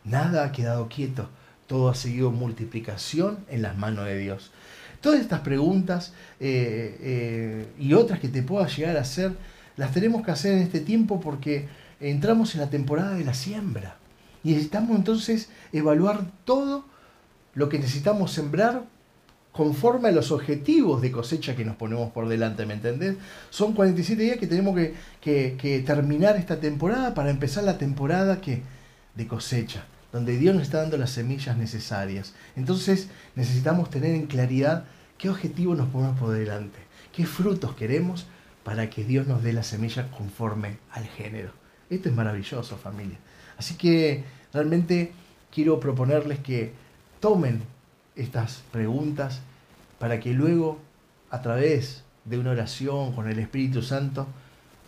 Nada 0.04 0.44
ha 0.44 0.52
quedado 0.52 0.88
quieto 0.88 1.28
todo 1.70 1.88
ha 1.88 1.94
seguido 1.94 2.33
multiplicación 2.33 3.44
en 3.48 3.62
las 3.62 3.78
manos 3.78 4.04
de 4.04 4.18
Dios. 4.18 4.50
Todas 5.00 5.20
estas 5.20 5.42
preguntas 5.42 6.12
eh, 6.40 6.98
eh, 7.00 7.68
y 7.78 7.94
otras 7.94 8.18
que 8.18 8.26
te 8.26 8.42
pueda 8.42 8.66
llegar 8.66 8.96
a 8.96 9.02
hacer, 9.02 9.37
las 9.76 9.92
tenemos 9.92 10.24
que 10.24 10.33
hacer 10.33 10.54
en 10.54 10.62
este 10.62 10.80
tiempo 10.80 11.20
porque 11.20 11.68
entramos 12.00 12.56
en 12.56 12.62
la 12.62 12.70
temporada 12.70 13.14
de 13.14 13.24
la 13.24 13.35
siembra. 13.35 13.98
Y 14.42 14.50
necesitamos 14.50 14.96
entonces 14.96 15.48
evaluar 15.72 16.28
todo 16.44 16.87
lo 17.54 17.68
que 17.68 17.78
necesitamos 17.78 18.33
sembrar 18.33 18.83
conforme 19.52 20.08
a 20.08 20.12
los 20.12 20.30
objetivos 20.30 21.02
de 21.02 21.10
cosecha 21.10 21.56
que 21.56 21.64
nos 21.64 21.76
ponemos 21.76 22.12
por 22.12 22.28
delante, 22.28 22.66
¿me 22.66 22.74
entendés? 22.74 23.16
Son 23.50 23.72
47 23.72 24.22
días 24.22 24.38
que 24.38 24.46
tenemos 24.46 24.78
que, 25.20 25.82
terminar 25.84 26.36
esta 26.36 26.60
temporada 26.60 27.14
para 27.14 27.30
empezar 27.30 27.64
la 27.64 27.78
temporada 27.78 28.40
que, 28.40 28.62
de 29.14 29.26
cosecha 29.26 29.84
donde 30.12 30.36
Dios 30.38 30.54
nos 30.54 30.64
está 30.64 30.78
dando 30.78 30.96
las 30.96 31.10
semillas 31.10 31.56
necesarias. 31.56 32.34
Entonces 32.56 33.08
necesitamos 33.36 33.90
tener 33.90 34.14
en 34.14 34.26
claridad 34.26 34.84
qué 35.18 35.30
objetivo 35.30 35.74
nos 35.74 35.88
ponemos 35.88 36.18
por 36.18 36.30
delante, 36.30 36.78
qué 37.12 37.26
frutos 37.26 37.74
queremos 37.76 38.26
para 38.64 38.90
que 38.90 39.04
Dios 39.04 39.26
nos 39.26 39.42
dé 39.42 39.52
la 39.52 39.62
semilla 39.62 40.10
conforme 40.10 40.78
al 40.90 41.06
género. 41.06 41.52
Esto 41.88 42.08
es 42.08 42.14
maravilloso, 42.14 42.76
familia. 42.76 43.18
Así 43.56 43.74
que 43.74 44.24
realmente 44.52 45.12
quiero 45.52 45.78
proponerles 45.80 46.38
que 46.40 46.72
tomen 47.20 47.62
estas 48.20 48.62
preguntas 48.70 49.40
para 49.98 50.20
que 50.20 50.33
luego, 50.33 50.78
a 51.30 51.42
través 51.42 52.04
de 52.24 52.38
una 52.38 52.50
oración 52.50 53.12
con 53.12 53.28
el 53.28 53.38
Espíritu 53.38 53.83
Santo, 53.83 54.26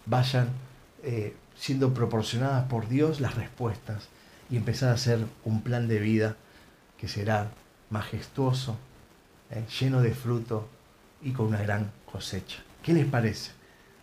vayan 0.07 0.49
eh, 1.03 1.35
siendo 1.57 1.95
proporcionadas 1.95 2.65
por 2.65 2.89
Dios 2.89 3.21
las 3.21 3.35
respuestas 3.35 4.09
y 4.51 4.57
empezar 4.57 4.91
a 4.91 4.95
hacer 4.95 5.25
un 5.45 5.63
plan 5.63 5.89
de 5.89 5.99
vida 5.99 6.37
que 6.99 7.09
será 7.09 7.51
majestuoso, 7.91 8.77
eh, 9.51 9.65
lleno 9.81 10.03
de 10.03 10.15
fruto 10.15 10.69
y 11.23 11.33
con 11.33 11.47
una 11.47 11.63
gran 11.63 11.91
cosecha. 12.11 12.59
¿Qué 12.83 12.93
les 12.93 13.07
parece? 13.07 13.53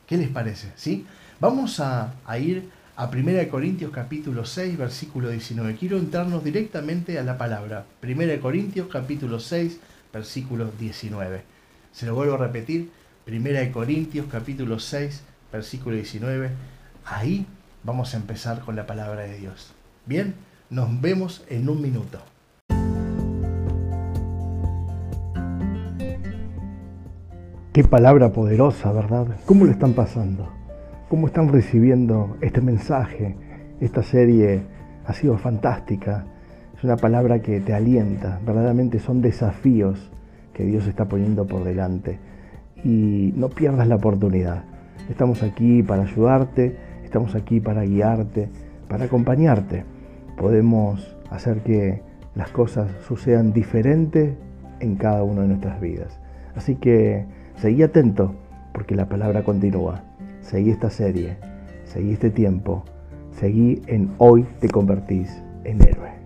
¿Qué 0.08 0.18
les 0.18 0.30
parece? 0.30 0.72
¿Sí? 0.76 1.06
Vamos 1.40 1.80
a, 1.80 2.14
ir 2.40 2.70
a 3.00 3.06
1 3.06 3.48
Corintios 3.50 3.92
capítulo 3.94 4.44
6, 4.44 4.78
versículo 4.78 5.30
19. 5.30 5.78
Quiero 5.78 5.98
entrarnos 5.98 6.44
directamente 6.44 7.18
a 7.18 7.24
la 7.24 7.38
palabra. 7.38 7.86
1 8.04 8.42
Corintios 8.42 8.90
capítulo 8.90 9.40
6, 9.40 9.80
versículo 10.12 10.70
19. 10.78 11.42
Se 11.94 12.06
lo 12.06 12.14
vuelvo 12.14 12.34
a 12.34 12.40
repetir. 12.40 12.92
1 13.26 13.72
Corintios 13.72 14.26
capítulo 14.30 14.80
6, 14.80 15.24
versículo 15.50 15.96
19. 15.96 16.50
Ahí 17.06 17.46
vamos 17.86 18.14
a 18.14 18.18
empezar 18.18 18.60
con 18.66 18.76
la 18.76 18.86
palabra 18.86 19.22
de 19.22 19.38
Dios. 19.38 19.72
Bien, 20.06 20.36
nos 20.70 21.00
vemos 21.00 21.46
en 21.48 21.70
un 21.70 21.82
minuto. 21.82 22.20
Qué 27.72 27.86
palabra 27.86 28.34
poderosa, 28.34 28.92
¿verdad? 28.92 29.40
¿Cómo 29.46 29.64
le 29.64 29.72
están 29.72 29.94
pasando? 29.94 30.59
¿Cómo 31.10 31.28
están 31.28 31.50
recibiendo 31.50 32.38
este 32.42 32.62
mensaje? 32.62 33.36
Esta 33.82 34.04
serie 34.04 34.62
ha 35.06 35.14
sido 35.14 35.38
fantástica. 35.38 36.26
Es 36.78 36.84
una 36.84 36.98
palabra 36.98 37.40
que 37.42 37.60
te 37.60 37.74
alienta. 37.74 38.40
Verdaderamente 38.46 39.00
son 39.00 39.22
desafíos 39.22 40.12
que 40.54 40.64
Dios 40.64 40.88
está 40.88 41.06
poniendo 41.06 41.48
por 41.48 41.64
delante. 41.64 42.20
Y 42.84 43.34
no 43.36 43.50
pierdas 43.50 43.88
la 43.88 43.96
oportunidad. 43.96 44.64
Estamos 45.10 45.44
aquí 45.44 45.84
para 45.84 46.04
ayudarte, 46.04 46.78
estamos 47.04 47.36
aquí 47.36 47.60
para 47.60 47.84
guiarte, 47.84 48.50
para 48.88 49.06
acompañarte 49.06 49.84
podemos 50.40 51.18
hacer 51.30 51.60
que 51.62 52.02
las 52.34 52.50
cosas 52.50 52.90
sucedan 53.06 53.52
diferente 53.52 54.38
en 54.80 54.96
cada 54.96 55.24
una 55.24 55.42
de 55.42 55.50
nuestras 55.50 55.82
vidas. 55.82 56.18
Así 56.56 56.76
que 56.76 57.26
seguí 57.58 57.84
atento 57.84 58.34
porque 58.74 58.96
la 58.96 59.10
palabra 59.10 59.44
continúa. 59.44 60.09
Seguí 60.42 60.72
esta 60.72 60.90
serie, 60.90 61.38
seguí 61.86 62.14
este 62.14 62.30
tiempo, 62.30 62.84
seguí 63.32 63.82
en 63.88 64.14
hoy 64.18 64.46
te 64.60 64.70
convertís 64.70 65.30
en 65.64 65.82
héroe. 65.82 66.19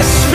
Espíritu 0.00 0.29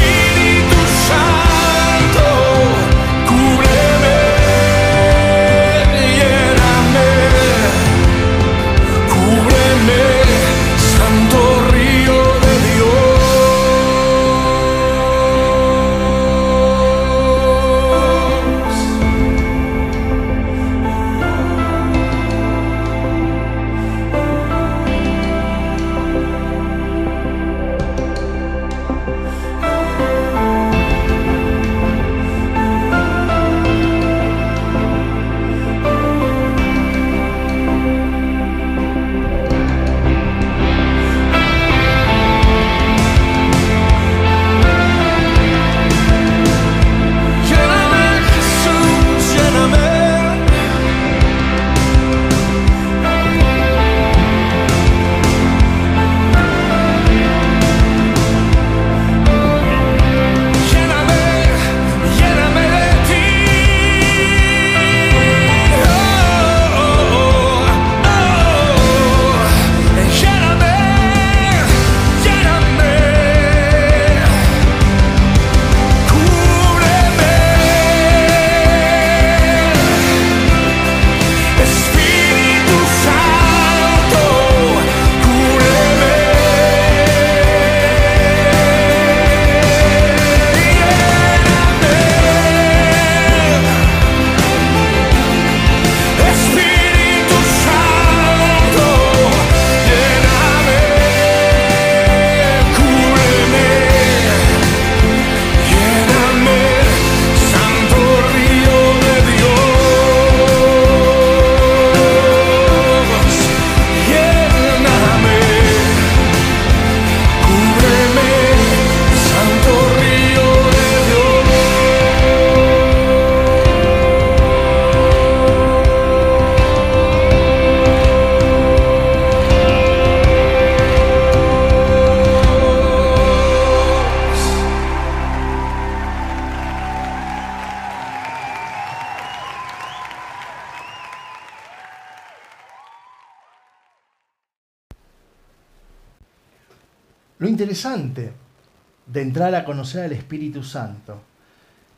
a 149.53 149.65
conocer 149.65 150.05
al 150.05 150.13
Espíritu 150.13 150.63
Santo 150.63 151.21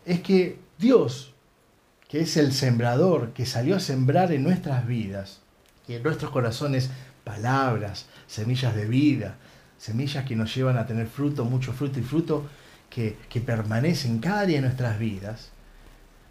es 0.05 0.21
que 0.21 0.59
Dios, 0.77 1.33
que 2.09 2.21
es 2.21 2.35
el 2.37 2.51
sembrador, 2.51 3.33
que 3.33 3.45
salió 3.45 3.75
a 3.75 3.79
sembrar 3.79 4.31
en 4.31 4.43
nuestras 4.43 4.85
vidas 4.87 5.41
y 5.87 5.93
en 5.93 6.03
nuestros 6.03 6.31
corazones 6.31 6.89
palabras, 7.23 8.07
semillas 8.25 8.75
de 8.75 8.85
vida, 8.85 9.35
semillas 9.77 10.25
que 10.25 10.35
nos 10.35 10.53
llevan 10.55 10.77
a 10.77 10.85
tener 10.85 11.07
fruto, 11.07 11.45
mucho 11.45 11.73
fruto 11.73 11.99
y 11.99 12.03
fruto 12.03 12.47
que, 12.89 13.17
que 13.29 13.41
permanece 13.41 14.07
en 14.07 14.19
cada 14.19 14.45
día 14.45 14.57
de 14.57 14.63
nuestras 14.63 14.97
vidas, 14.97 15.51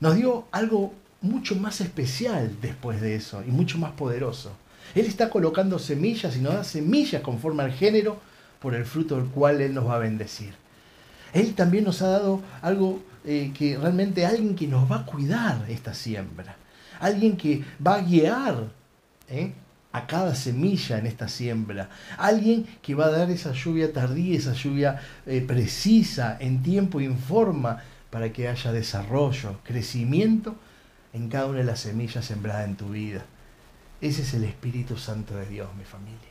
nos 0.00 0.16
dio 0.16 0.46
algo 0.52 0.94
mucho 1.20 1.54
más 1.56 1.80
especial 1.80 2.56
después 2.60 3.00
de 3.00 3.14
eso 3.14 3.42
y 3.46 3.50
mucho 3.50 3.78
más 3.78 3.92
poderoso. 3.92 4.52
Él 4.94 5.06
está 5.06 5.30
colocando 5.30 5.78
semillas 5.78 6.36
y 6.36 6.40
nos 6.40 6.54
da 6.54 6.64
semillas 6.64 7.22
conforme 7.22 7.62
al 7.62 7.72
género 7.72 8.20
por 8.60 8.74
el 8.74 8.84
fruto 8.84 9.16
del 9.16 9.26
cual 9.26 9.60
Él 9.60 9.74
nos 9.74 9.86
va 9.86 9.96
a 9.96 9.98
bendecir. 9.98 10.54
Él 11.36 11.54
también 11.54 11.84
nos 11.84 12.00
ha 12.00 12.08
dado 12.08 12.40
algo 12.62 13.02
eh, 13.26 13.52
que 13.52 13.76
realmente 13.76 14.24
alguien 14.24 14.56
que 14.56 14.66
nos 14.66 14.90
va 14.90 15.00
a 15.00 15.04
cuidar 15.04 15.66
esta 15.68 15.92
siembra, 15.92 16.56
alguien 16.98 17.36
que 17.36 17.62
va 17.86 17.96
a 17.96 18.00
guiar 18.00 18.70
¿eh? 19.28 19.52
a 19.92 20.06
cada 20.06 20.34
semilla 20.34 20.96
en 20.96 21.06
esta 21.06 21.28
siembra, 21.28 21.90
alguien 22.16 22.66
que 22.80 22.94
va 22.94 23.06
a 23.06 23.10
dar 23.10 23.30
esa 23.30 23.52
lluvia 23.52 23.92
tardía, 23.92 24.38
esa 24.38 24.54
lluvia 24.54 24.98
eh, 25.26 25.44
precisa, 25.46 26.38
en 26.40 26.62
tiempo 26.62 27.02
y 27.02 27.04
en 27.04 27.18
forma, 27.18 27.82
para 28.08 28.32
que 28.32 28.48
haya 28.48 28.72
desarrollo, 28.72 29.60
crecimiento 29.62 30.56
en 31.12 31.28
cada 31.28 31.46
una 31.48 31.58
de 31.58 31.64
las 31.64 31.80
semillas 31.80 32.24
sembradas 32.24 32.66
en 32.66 32.76
tu 32.76 32.88
vida. 32.88 33.26
Ese 34.00 34.22
es 34.22 34.32
el 34.32 34.44
Espíritu 34.44 34.96
Santo 34.96 35.36
de 35.36 35.44
Dios, 35.44 35.68
mi 35.76 35.84
familia. 35.84 36.25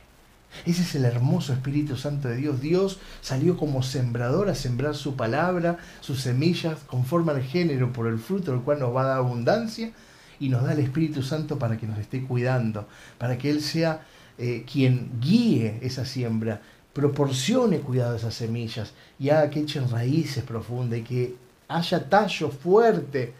Ese 0.64 0.82
es 0.82 0.94
el 0.94 1.04
hermoso 1.04 1.52
Espíritu 1.52 1.96
Santo 1.96 2.28
de 2.28 2.36
Dios. 2.36 2.60
Dios 2.60 2.98
salió 3.20 3.56
como 3.56 3.82
sembrador 3.82 4.48
a 4.48 4.54
sembrar 4.54 4.94
su 4.94 5.16
palabra, 5.16 5.78
sus 6.00 6.20
semillas, 6.20 6.78
conforme 6.86 7.32
al 7.32 7.42
género, 7.42 7.92
por 7.92 8.06
el 8.06 8.18
fruto, 8.18 8.54
el 8.54 8.60
cual 8.60 8.80
nos 8.80 8.94
va 8.94 9.02
a 9.02 9.06
dar 9.06 9.18
abundancia, 9.18 9.92
y 10.38 10.48
nos 10.48 10.64
da 10.64 10.72
el 10.72 10.80
Espíritu 10.80 11.22
Santo 11.22 11.58
para 11.58 11.76
que 11.76 11.86
nos 11.86 11.98
esté 11.98 12.22
cuidando, 12.22 12.88
para 13.18 13.38
que 13.38 13.50
Él 13.50 13.62
sea 13.62 14.06
eh, 14.38 14.64
quien 14.70 15.10
guíe 15.20 15.78
esa 15.82 16.04
siembra, 16.04 16.60
proporcione 16.92 17.80
cuidado 17.80 18.14
a 18.14 18.16
esas 18.16 18.34
semillas 18.34 18.92
y 19.18 19.28
haga 19.30 19.50
que 19.50 19.60
echen 19.60 19.90
raíces 19.90 20.44
profundas 20.44 20.98
y 21.00 21.02
que 21.02 21.36
haya 21.68 22.08
tallo 22.08 22.50
fuerte, 22.50 23.34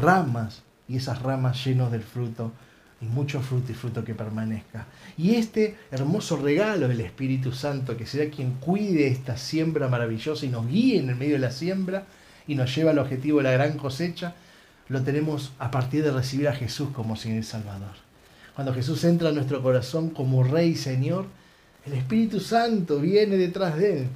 ramas, 0.00 0.62
y 0.86 0.96
esas 0.96 1.22
ramas 1.22 1.64
llenos 1.64 1.90
del 1.90 2.02
fruto 2.02 2.52
y 3.04 3.06
mucho 3.06 3.40
fruto 3.40 3.72
y 3.72 3.74
fruto 3.74 4.04
que 4.04 4.14
permanezca. 4.14 4.86
Y 5.18 5.34
este 5.34 5.76
hermoso 5.90 6.36
regalo 6.36 6.88
del 6.88 7.00
Espíritu 7.00 7.52
Santo, 7.52 7.96
que 7.96 8.06
será 8.06 8.30
quien 8.30 8.52
cuide 8.52 9.08
esta 9.08 9.36
siembra 9.36 9.88
maravillosa 9.88 10.46
y 10.46 10.48
nos 10.48 10.66
guíe 10.66 10.98
en 10.98 11.10
el 11.10 11.16
medio 11.16 11.34
de 11.34 11.40
la 11.40 11.50
siembra 11.50 12.06
y 12.46 12.54
nos 12.54 12.74
lleva 12.74 12.92
al 12.92 12.98
objetivo 12.98 13.38
de 13.38 13.44
la 13.44 13.52
gran 13.52 13.76
cosecha, 13.76 14.34
lo 14.88 15.02
tenemos 15.02 15.52
a 15.58 15.70
partir 15.70 16.02
de 16.02 16.12
recibir 16.12 16.48
a 16.48 16.54
Jesús 16.54 16.88
como 16.90 17.16
Señor 17.16 17.40
y 17.40 17.42
Salvador. 17.42 17.94
Cuando 18.54 18.74
Jesús 18.74 19.04
entra 19.04 19.30
en 19.30 19.34
nuestro 19.34 19.62
corazón 19.62 20.10
como 20.10 20.44
Rey 20.44 20.70
y 20.70 20.76
Señor, 20.76 21.26
el 21.86 21.94
Espíritu 21.94 22.40
Santo 22.40 23.00
viene 23.00 23.36
detrás 23.36 23.76
de 23.76 24.02
Él 24.02 24.08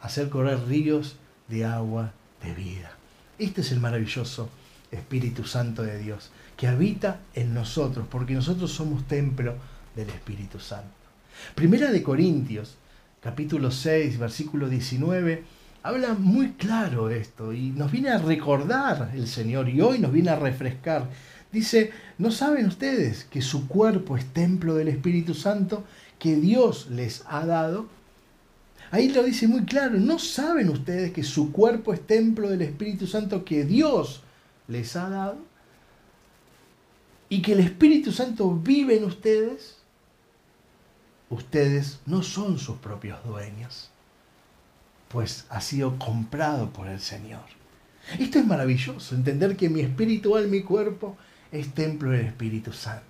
a 0.00 0.06
hacer 0.06 0.28
correr 0.28 0.66
ríos 0.66 1.16
de 1.48 1.64
agua 1.64 2.12
de 2.42 2.54
vida. 2.54 2.92
Este 3.38 3.60
es 3.62 3.72
el 3.72 3.80
maravilloso 3.80 4.48
Espíritu 4.90 5.44
Santo 5.44 5.82
de 5.82 5.98
Dios, 5.98 6.30
que 6.60 6.68
habita 6.68 7.20
en 7.32 7.54
nosotros, 7.54 8.06
porque 8.10 8.34
nosotros 8.34 8.70
somos 8.70 9.08
templo 9.08 9.54
del 9.96 10.10
Espíritu 10.10 10.60
Santo. 10.60 10.90
Primera 11.54 11.90
de 11.90 12.02
Corintios, 12.02 12.76
capítulo 13.22 13.70
6, 13.70 14.18
versículo 14.18 14.68
19, 14.68 15.42
habla 15.82 16.12
muy 16.12 16.50
claro 16.52 17.08
esto 17.08 17.54
y 17.54 17.70
nos 17.70 17.90
viene 17.90 18.10
a 18.10 18.18
recordar 18.18 19.10
el 19.14 19.26
Señor 19.26 19.70
y 19.70 19.80
hoy 19.80 20.00
nos 20.00 20.12
viene 20.12 20.28
a 20.28 20.36
refrescar. 20.36 21.08
Dice, 21.50 21.92
¿no 22.18 22.30
saben 22.30 22.66
ustedes 22.66 23.24
que 23.24 23.40
su 23.40 23.66
cuerpo 23.66 24.18
es 24.18 24.26
templo 24.26 24.74
del 24.74 24.88
Espíritu 24.88 25.32
Santo 25.32 25.84
que 26.18 26.36
Dios 26.36 26.90
les 26.90 27.24
ha 27.26 27.46
dado? 27.46 27.86
Ahí 28.90 29.08
lo 29.08 29.22
dice 29.22 29.48
muy 29.48 29.62
claro, 29.62 29.98
¿no 29.98 30.18
saben 30.18 30.68
ustedes 30.68 31.12
que 31.12 31.22
su 31.22 31.52
cuerpo 31.52 31.94
es 31.94 32.06
templo 32.06 32.50
del 32.50 32.60
Espíritu 32.60 33.06
Santo 33.06 33.46
que 33.46 33.64
Dios 33.64 34.22
les 34.68 34.94
ha 34.96 35.08
dado? 35.08 35.49
Y 37.30 37.40
que 37.40 37.52
el 37.52 37.60
Espíritu 37.60 38.12
Santo 38.12 38.54
vive 38.54 38.98
en 38.98 39.04
ustedes. 39.04 39.78
Ustedes 41.30 42.00
no 42.04 42.22
son 42.22 42.58
sus 42.58 42.76
propios 42.78 43.24
dueños, 43.24 43.88
pues 45.08 45.46
ha 45.48 45.60
sido 45.60 45.96
comprado 45.96 46.70
por 46.70 46.88
el 46.88 47.00
Señor. 47.00 47.44
Esto 48.18 48.40
es 48.40 48.46
maravilloso, 48.46 49.14
entender 49.14 49.56
que 49.56 49.68
mi 49.68 49.80
espiritual, 49.80 50.48
mi 50.48 50.62
cuerpo, 50.62 51.16
es 51.52 51.72
templo 51.72 52.10
del 52.10 52.26
Espíritu 52.26 52.72
Santo, 52.72 53.04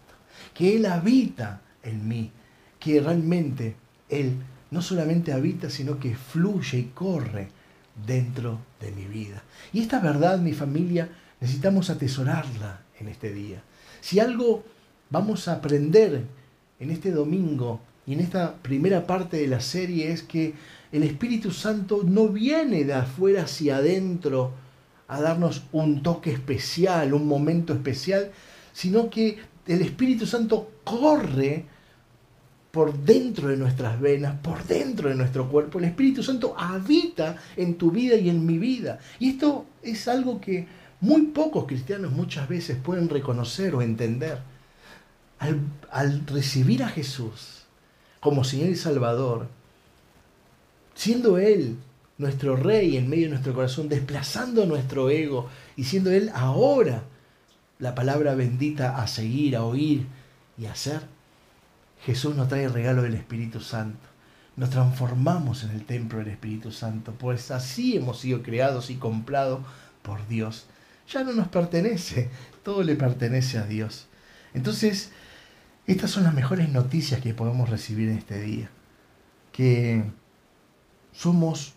que 0.53 0.77
Él 0.77 0.85
habita 0.85 1.63
en 1.83 2.07
mí, 2.07 2.31
que 2.79 3.01
realmente 3.01 3.77
Él 4.11 4.37
no 4.71 4.83
solamente 4.83 5.33
habita, 5.33 5.71
sino 5.71 5.99
que 5.99 6.15
fluye 6.15 6.79
y 6.79 6.85
corre 6.95 7.49
dentro 8.07 8.61
de 8.81 8.91
mi 8.93 9.07
vida. 9.07 9.43
Y 9.73 9.81
esta 9.81 9.99
verdad, 9.99 10.39
mi 10.39 10.53
familia, 10.53 11.09
necesitamos 11.41 11.89
atesorarla 11.89 12.83
en 12.99 13.09
este 13.09 13.33
día. 13.33 13.63
Si 14.01 14.19
algo 14.21 14.65
vamos 15.11 15.49
a 15.49 15.55
aprender 15.55 16.25
en 16.79 16.91
este 16.91 17.11
domingo 17.11 17.81
y 18.07 18.15
en 18.15 18.21
esta 18.21 18.55
primera 18.55 19.07
parte 19.07 19.37
de 19.37 19.47
la 19.47 19.61
serie 19.61 20.11
es 20.13 20.23
que 20.23 20.55
el 20.93 21.03
Espíritu 21.03 21.51
Santo 21.51 22.03
no 22.05 22.29
viene 22.29 22.85
de 22.85 22.95
afuera 22.95 23.43
hacia 23.43 23.77
adentro 23.77 24.53
a 25.09 25.21
darnos 25.21 25.65
un 25.73 26.03
toque 26.03 26.33
especial, 26.33 27.15
un 27.15 27.27
momento 27.27 27.73
especial, 27.73 28.31
sino 28.73 29.11
que 29.11 29.39
el 29.67 29.83
Espíritu 29.83 30.27
Santo 30.27 30.71
corre 30.85 31.67
por 32.71 32.97
dentro 32.97 33.49
de 33.49 33.57
nuestras 33.57 34.01
venas, 34.01 34.37
por 34.41 34.65
dentro 34.65 35.09
de 35.09 35.17
nuestro 35.17 35.49
cuerpo. 35.49 35.79
El 35.79 35.87
Espíritu 35.87 36.23
Santo 36.23 36.55
habita 36.57 37.37
en 37.57 37.75
tu 37.75 37.91
vida 37.91 38.17
y 38.17 38.29
en 38.29 38.47
mi 38.47 38.59
vida. 38.59 38.99
Y 39.19 39.31
esto 39.31 39.67
es 39.83 40.07
algo 40.09 40.41
que 40.41 40.67
muy 41.01 41.23
pocos 41.23 41.67
cristianos 41.67 42.13
muchas 42.13 42.49
veces 42.49 42.77
pueden 42.77 43.09
reconocer 43.09 43.75
o 43.75 43.83
entender. 43.83 44.39
Al, 45.39 46.27
recibir 46.27 46.83
a 46.83 46.89
Jesús 46.89 47.63
como 48.21 48.45
Señor 48.45 48.69
y 48.69 48.77
Salvador, 48.77 49.49
siendo 50.95 51.39
Él 51.39 51.79
nuestro 52.19 52.57
Rey 52.57 52.99
en 52.99 53.09
medio 53.09 53.25
de 53.25 53.31
nuestro 53.31 53.55
corazón, 53.55 53.89
desplazando 53.89 54.67
nuestro 54.67 55.09
ego 55.09 55.49
y 55.77 55.85
siendo 55.85 56.11
Él 56.11 56.31
ahora 56.35 57.05
la 57.79 57.95
palabra 57.95 58.35
bendita 58.35 59.03
a 59.03 59.07
seguir, 59.07 59.57
a 59.57 59.65
oír 59.65 60.07
y 60.59 60.67
a 60.67 60.73
hacer, 60.73 61.01
Jesús 62.05 62.37
nos 62.37 62.49
trae 62.49 62.65
el 62.65 62.75
regalo 62.75 63.01
del 63.01 63.15
Espíritu 63.15 63.61
Santo. 63.61 64.07
Nos 64.57 64.69
transformamos 64.69 65.65
en 65.65 65.71
el 65.71 65.87
templo 65.87 66.19
del 66.19 66.29
Espíritu 66.29 66.71
Santo, 66.71 67.15
pues 67.19 67.51
así 67.51 67.97
hemos 67.97 68.21
sido 68.21 68.43
creados 68.43 68.91
y 68.91 68.97
comprados 68.97 69.61
por 70.03 70.29
Dios 70.29 70.67
ya 71.11 71.25
no 71.25 71.33
nos 71.33 71.49
pertenece, 71.49 72.31
todo 72.63 72.83
le 72.83 72.97
pertenece 72.97 73.59
a 73.59 73.67
Dios. 73.67 74.09
Entonces, 74.55 75.11
estas 75.87 76.11
son 76.11 76.25
las 76.25 76.35
mejores 76.35 76.69
noticias 76.71 77.21
que 77.21 77.35
podemos 77.35 77.69
recibir 77.69 78.09
en 78.09 78.19
este 78.19 78.41
día, 78.41 78.71
que 79.53 80.05
somos 81.13 81.75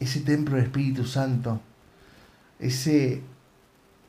ese 0.00 0.20
templo 0.20 0.56
del 0.56 0.64
Espíritu 0.64 1.04
Santo, 1.04 1.60
ese 2.58 3.22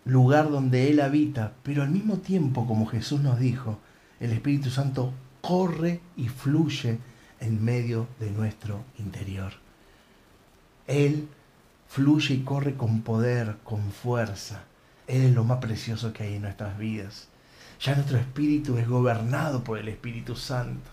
lugar 0.05 0.49
donde 0.49 0.89
Él 0.89 0.99
habita, 0.99 1.53
pero 1.63 1.83
al 1.83 1.91
mismo 1.91 2.17
tiempo, 2.17 2.67
como 2.67 2.85
Jesús 2.85 3.21
nos 3.21 3.39
dijo, 3.39 3.79
el 4.19 4.31
Espíritu 4.31 4.69
Santo 4.69 5.13
corre 5.41 5.99
y 6.15 6.27
fluye 6.29 6.97
en 7.39 7.63
medio 7.63 8.07
de 8.19 8.31
nuestro 8.31 8.83
interior. 8.97 9.53
Él 10.87 11.27
fluye 11.95 12.33
y 12.33 12.39
corre 12.39 12.75
con 12.75 13.03
poder, 13.03 13.55
con 13.63 13.89
fuerza. 13.89 14.63
Él 15.07 15.21
es 15.21 15.33
lo 15.33 15.45
más 15.45 15.59
precioso 15.59 16.11
que 16.11 16.23
hay 16.23 16.33
en 16.33 16.41
nuestras 16.41 16.77
vidas. 16.77 17.29
Ya 17.79 17.95
nuestro 17.95 18.17
espíritu 18.17 18.77
es 18.77 18.85
gobernado 18.85 19.63
por 19.63 19.79
el 19.79 19.87
Espíritu 19.87 20.35
Santo. 20.35 20.89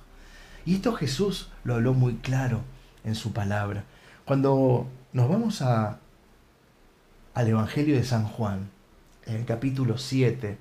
Y 0.64 0.76
esto 0.76 0.92
Jesús 0.92 1.50
lo 1.64 1.74
habló 1.74 1.92
muy 1.92 2.14
claro 2.18 2.60
en 3.02 3.16
su 3.16 3.32
palabra. 3.32 3.82
Cuando 4.24 4.86
nos 5.12 5.28
vamos 5.28 5.60
a, 5.60 5.98
al 7.34 7.48
Evangelio 7.48 7.96
de 7.96 8.04
San 8.04 8.24
Juan, 8.24 8.70
en 9.26 9.34
el 9.34 9.44
capítulo 9.44 9.98
7, 9.98 10.56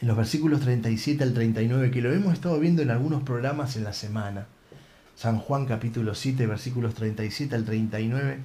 en 0.00 0.08
los 0.08 0.16
versículos 0.16 0.62
37 0.62 1.24
al 1.24 1.34
39, 1.34 1.90
que 1.90 2.00
lo 2.00 2.10
hemos 2.10 2.32
estado 2.32 2.58
viendo 2.58 2.80
en 2.80 2.90
algunos 2.90 3.22
programas 3.22 3.76
en 3.76 3.84
la 3.84 3.92
semana. 3.92 4.46
San 5.14 5.38
Juan 5.38 5.66
capítulo 5.66 6.14
7, 6.14 6.46
versículos 6.46 6.94
37 6.94 7.54
al 7.54 7.66
39, 7.66 8.38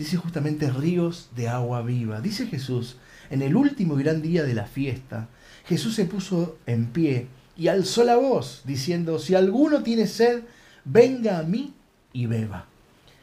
dice 0.00 0.16
justamente 0.16 0.70
ríos 0.70 1.28
de 1.36 1.48
agua 1.48 1.82
viva. 1.82 2.22
Dice 2.22 2.46
Jesús, 2.46 2.96
en 3.28 3.42
el 3.42 3.54
último 3.54 3.96
gran 3.96 4.22
día 4.22 4.44
de 4.44 4.54
la 4.54 4.64
fiesta, 4.64 5.28
Jesús 5.66 5.94
se 5.94 6.06
puso 6.06 6.56
en 6.64 6.86
pie 6.86 7.26
y 7.54 7.68
alzó 7.68 8.02
la 8.02 8.16
voz, 8.16 8.62
diciendo, 8.64 9.18
si 9.18 9.34
alguno 9.34 9.82
tiene 9.82 10.06
sed, 10.06 10.40
venga 10.86 11.38
a 11.38 11.42
mí 11.42 11.74
y 12.14 12.24
beba. 12.24 12.64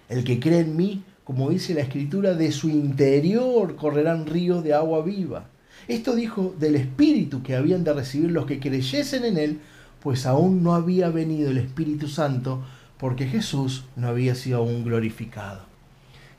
El 0.08 0.24
que 0.24 0.40
cree 0.40 0.60
en 0.60 0.78
mí, 0.78 1.04
como 1.24 1.50
dice 1.50 1.74
la 1.74 1.82
escritura, 1.82 2.36
de 2.36 2.52
su 2.52 2.70
interior 2.70 3.76
correrán 3.76 4.28
ríos 4.28 4.64
de 4.64 4.76
agua 4.76 5.04
viva. 5.04 5.48
Esto 5.88 6.16
dijo 6.16 6.54
del 6.60 6.76
Espíritu 6.76 7.42
que 7.42 7.56
habían 7.56 7.84
de 7.84 7.94
recibir 7.94 8.30
los 8.30 8.46
que 8.46 8.60
creyesen 8.60 9.26
en 9.26 9.38
Él, 9.40 9.60
pues 10.00 10.28
aún 10.28 10.62
no 10.62 10.76
había 10.76 11.10
venido 11.10 11.50
el 11.50 11.58
Espíritu 11.58 12.08
Santo, 12.08 12.64
porque 13.00 13.26
Jesús 13.26 13.86
no 13.96 14.10
había 14.10 14.36
sido 14.36 14.60
aún 14.60 14.84
glorificado. 14.84 15.67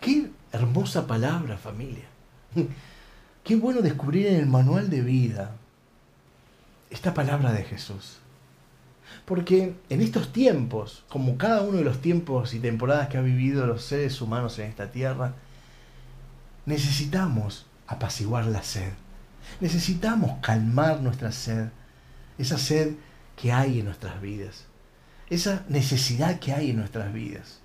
Qué 0.00 0.30
hermosa 0.52 1.06
palabra, 1.06 1.56
familia. 1.56 2.04
Qué 3.44 3.56
bueno 3.56 3.80
descubrir 3.80 4.26
en 4.26 4.36
el 4.36 4.46
manual 4.46 4.90
de 4.90 5.00
vida 5.00 5.56
esta 6.90 7.14
palabra 7.14 7.52
de 7.52 7.64
Jesús. 7.64 8.18
Porque 9.24 9.74
en 9.88 10.00
estos 10.00 10.32
tiempos, 10.32 11.04
como 11.08 11.36
cada 11.38 11.62
uno 11.62 11.78
de 11.78 11.84
los 11.84 12.00
tiempos 12.00 12.54
y 12.54 12.60
temporadas 12.60 13.08
que 13.08 13.18
ha 13.18 13.22
vivido 13.22 13.66
los 13.66 13.84
seres 13.84 14.20
humanos 14.20 14.58
en 14.58 14.66
esta 14.66 14.90
tierra, 14.90 15.34
necesitamos 16.66 17.66
apaciguar 17.86 18.46
la 18.46 18.62
sed. 18.62 18.92
Necesitamos 19.60 20.38
calmar 20.42 21.00
nuestra 21.00 21.32
sed. 21.32 21.68
Esa 22.36 22.58
sed 22.58 22.94
que 23.36 23.52
hay 23.52 23.80
en 23.80 23.86
nuestras 23.86 24.20
vidas. 24.20 24.66
Esa 25.30 25.64
necesidad 25.68 26.38
que 26.38 26.52
hay 26.52 26.70
en 26.70 26.76
nuestras 26.76 27.12
vidas. 27.12 27.60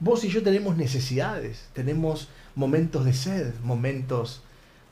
Vos 0.00 0.24
y 0.24 0.28
yo 0.28 0.42
tenemos 0.42 0.76
necesidades, 0.76 1.68
tenemos 1.72 2.28
momentos 2.54 3.04
de 3.04 3.12
sed, 3.12 3.54
momentos 3.62 4.42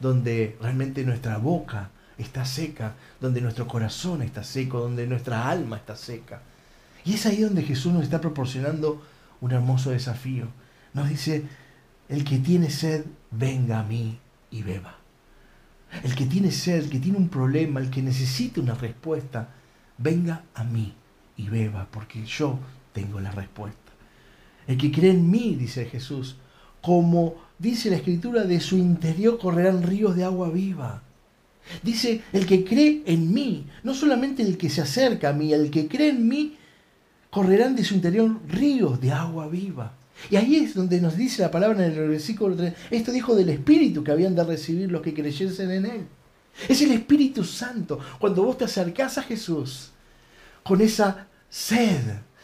donde 0.01 0.57
realmente 0.61 1.05
nuestra 1.05 1.39
boca 1.39 1.91
está 2.19 2.45
seca, 2.45 2.95
donde 3.21 3.41
nuestro 3.41 3.67
corazón 3.67 4.23
está 4.23 4.45
seco, 4.45 4.81
donde 4.81 5.07
nuestra 5.07 5.49
alma 5.49 5.77
está 5.77 5.97
seca. 5.97 6.43
Y 7.05 7.15
es 7.15 7.27
ahí 7.27 7.41
donde 7.41 7.63
Jesús 7.63 7.93
nos 7.93 8.05
está 8.05 8.21
proporcionando 8.21 9.03
un 9.41 9.53
hermoso 9.53 9.91
desafío. 9.91 10.47
Nos 10.95 11.09
dice, 11.09 11.45
el 12.09 12.25
que 12.25 12.39
tiene 12.39 12.71
sed, 12.71 13.05
venga 13.31 13.81
a 13.81 13.85
mí 13.85 14.19
y 14.51 14.63
beba. 14.63 14.99
El 16.05 16.15
que 16.15 16.27
tiene 16.27 16.51
sed, 16.53 16.85
el 16.85 16.91
que 16.91 17.01
tiene 17.01 17.19
un 17.19 17.29
problema, 17.29 17.81
el 17.81 17.91
que 17.91 18.03
necesita 18.03 18.61
una 18.61 18.75
respuesta, 18.75 19.49
venga 19.99 20.43
a 20.55 20.65
mí 20.65 20.95
y 21.37 21.49
beba, 21.49 21.89
porque 21.91 22.25
yo 22.25 22.59
tengo 22.93 23.21
la 23.21 23.31
respuesta. 23.33 23.82
El 24.67 24.77
que 24.79 24.93
cree 24.93 25.11
en 25.11 25.31
mí, 25.31 25.57
dice 25.59 25.87
Jesús, 25.87 26.37
como 26.81 27.37
dice 27.59 27.91
la 27.91 27.97
escritura, 27.97 28.45
de 28.45 28.61
su 28.61 28.77
interior 28.77 29.39
correrán 29.39 29.83
ríos 29.83 30.17
de 30.17 30.25
agua 30.25 30.51
viva. 30.51 31.03
Dice, 31.83 32.23
el 32.33 32.47
que 32.47 32.65
cree 32.65 33.03
en 33.07 33.33
mí, 33.33 33.67
no 33.85 33.95
solamente 33.95 34.43
el 34.43 34.59
que 34.59 34.69
se 34.69 34.81
acerca 34.81 35.31
a 35.31 35.33
mí, 35.33 35.53
el 35.53 35.71
que 35.71 35.87
cree 35.89 36.11
en 36.11 36.27
mí, 36.27 36.57
correrán 37.31 37.77
de 37.77 37.85
su 37.85 37.95
interior 37.95 38.41
ríos 38.49 39.01
de 39.01 39.13
agua 39.13 39.49
viva. 39.49 39.95
Y 40.31 40.37
ahí 40.37 40.57
es 40.57 40.75
donde 40.75 41.01
nos 41.01 41.17
dice 41.17 41.43
la 41.43 41.51
palabra 41.51 41.87
en 41.87 41.93
el 41.93 42.09
versículo 42.09 42.55
3, 42.57 42.75
esto 42.91 43.13
dijo 43.13 43.35
del 43.35 43.49
Espíritu 43.49 44.05
que 44.05 44.13
habían 44.13 44.35
de 44.35 44.45
recibir 44.45 44.91
los 44.91 45.03
que 45.03 45.15
creyesen 45.15 45.71
en 45.71 45.87
Él. 45.87 46.07
Es 46.69 46.83
el 46.83 46.93
Espíritu 46.93 47.45
Santo. 47.45 47.99
Cuando 48.19 48.43
vos 48.43 48.59
te 48.59 48.65
acercás 48.65 49.19
a 49.19 49.23
Jesús, 49.23 49.91
con 50.63 50.81
esa 50.81 51.27
sed, 51.49 52.01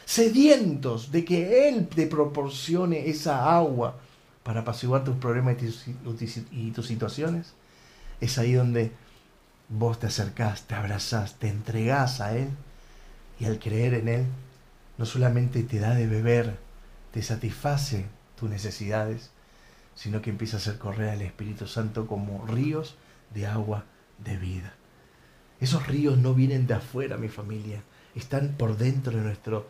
sedientos 0.08 1.12
de 1.12 1.22
que 1.22 1.68
Él 1.68 1.86
te 1.86 2.06
proporcione 2.06 3.10
esa 3.10 3.54
agua 3.54 3.98
para 4.42 4.60
apaciguar 4.60 5.04
tus 5.04 5.16
problemas 5.16 5.58
y 6.50 6.70
tus 6.70 6.86
situaciones, 6.86 7.52
es 8.18 8.38
ahí 8.38 8.54
donde 8.54 8.90
vos 9.68 9.98
te 9.98 10.06
acercás, 10.06 10.62
te 10.62 10.74
abrazás, 10.74 11.34
te 11.34 11.48
entregás 11.48 12.22
a 12.22 12.34
Él 12.34 12.48
y 13.38 13.44
al 13.44 13.58
creer 13.58 13.92
en 13.92 14.08
Él, 14.08 14.26
no 14.96 15.04
solamente 15.04 15.62
te 15.62 15.78
da 15.78 15.94
de 15.94 16.06
beber, 16.06 16.56
te 17.12 17.20
satisface 17.22 18.06
tus 18.34 18.48
necesidades, 18.48 19.28
sino 19.94 20.22
que 20.22 20.30
empieza 20.30 20.56
a 20.56 20.60
hacer 20.60 20.78
correr 20.78 21.10
al 21.10 21.20
Espíritu 21.20 21.66
Santo 21.66 22.06
como 22.06 22.46
ríos 22.46 22.96
de 23.34 23.46
agua 23.46 23.84
de 24.24 24.38
vida. 24.38 24.72
Esos 25.60 25.86
ríos 25.86 26.16
no 26.16 26.32
vienen 26.32 26.66
de 26.66 26.72
afuera, 26.72 27.18
mi 27.18 27.28
familia, 27.28 27.82
están 28.14 28.54
por 28.56 28.78
dentro 28.78 29.14
de 29.14 29.22
nuestro 29.22 29.68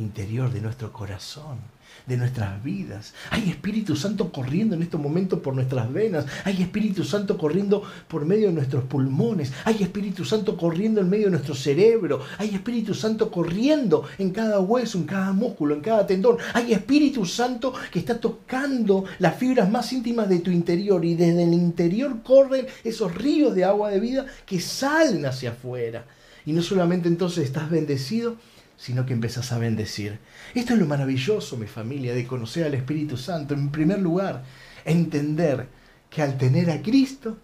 interior, 0.00 0.52
de 0.52 0.60
nuestro 0.60 0.92
corazón 0.92 1.58
de 2.06 2.16
nuestras 2.16 2.62
vidas. 2.62 3.14
Hay 3.30 3.48
Espíritu 3.48 3.94
Santo 3.96 4.32
corriendo 4.32 4.74
en 4.74 4.82
estos 4.82 5.00
momentos 5.00 5.40
por 5.40 5.54
nuestras 5.54 5.92
venas. 5.92 6.26
Hay 6.44 6.60
Espíritu 6.62 7.04
Santo 7.04 7.36
corriendo 7.38 7.82
por 8.08 8.24
medio 8.24 8.48
de 8.48 8.54
nuestros 8.54 8.84
pulmones. 8.84 9.52
Hay 9.64 9.82
Espíritu 9.82 10.24
Santo 10.24 10.56
corriendo 10.56 11.00
en 11.00 11.08
medio 11.08 11.26
de 11.26 11.32
nuestro 11.32 11.54
cerebro. 11.54 12.20
Hay 12.38 12.54
Espíritu 12.54 12.94
Santo 12.94 13.30
corriendo 13.30 14.04
en 14.18 14.30
cada 14.30 14.60
hueso, 14.60 14.98
en 14.98 15.04
cada 15.04 15.32
músculo, 15.32 15.74
en 15.74 15.80
cada 15.80 16.06
tendón. 16.06 16.38
Hay 16.54 16.72
Espíritu 16.72 17.24
Santo 17.24 17.72
que 17.92 17.98
está 17.98 18.18
tocando 18.18 19.04
las 19.18 19.36
fibras 19.36 19.70
más 19.70 19.92
íntimas 19.92 20.28
de 20.28 20.40
tu 20.40 20.50
interior 20.50 21.04
y 21.04 21.14
desde 21.14 21.44
el 21.44 21.54
interior 21.54 22.22
corren 22.22 22.66
esos 22.84 23.14
ríos 23.14 23.54
de 23.54 23.64
agua 23.64 23.90
de 23.90 24.00
vida 24.00 24.26
que 24.46 24.60
salen 24.60 25.26
hacia 25.26 25.50
afuera. 25.50 26.04
Y 26.46 26.52
no 26.52 26.62
solamente 26.62 27.06
entonces 27.08 27.44
estás 27.44 27.70
bendecido, 27.70 28.36
sino 28.80 29.04
que 29.04 29.12
empezás 29.12 29.52
a 29.52 29.58
bendecir. 29.58 30.18
Esto 30.54 30.72
es 30.72 30.78
lo 30.78 30.86
maravilloso, 30.86 31.58
mi 31.58 31.66
familia, 31.66 32.14
de 32.14 32.26
conocer 32.26 32.64
al 32.64 32.72
Espíritu 32.72 33.18
Santo. 33.18 33.52
En 33.52 33.70
primer 33.70 33.98
lugar, 33.98 34.42
entender 34.86 35.68
que 36.08 36.22
al 36.22 36.38
tener 36.38 36.70
a 36.70 36.80
Cristo, 36.80 37.36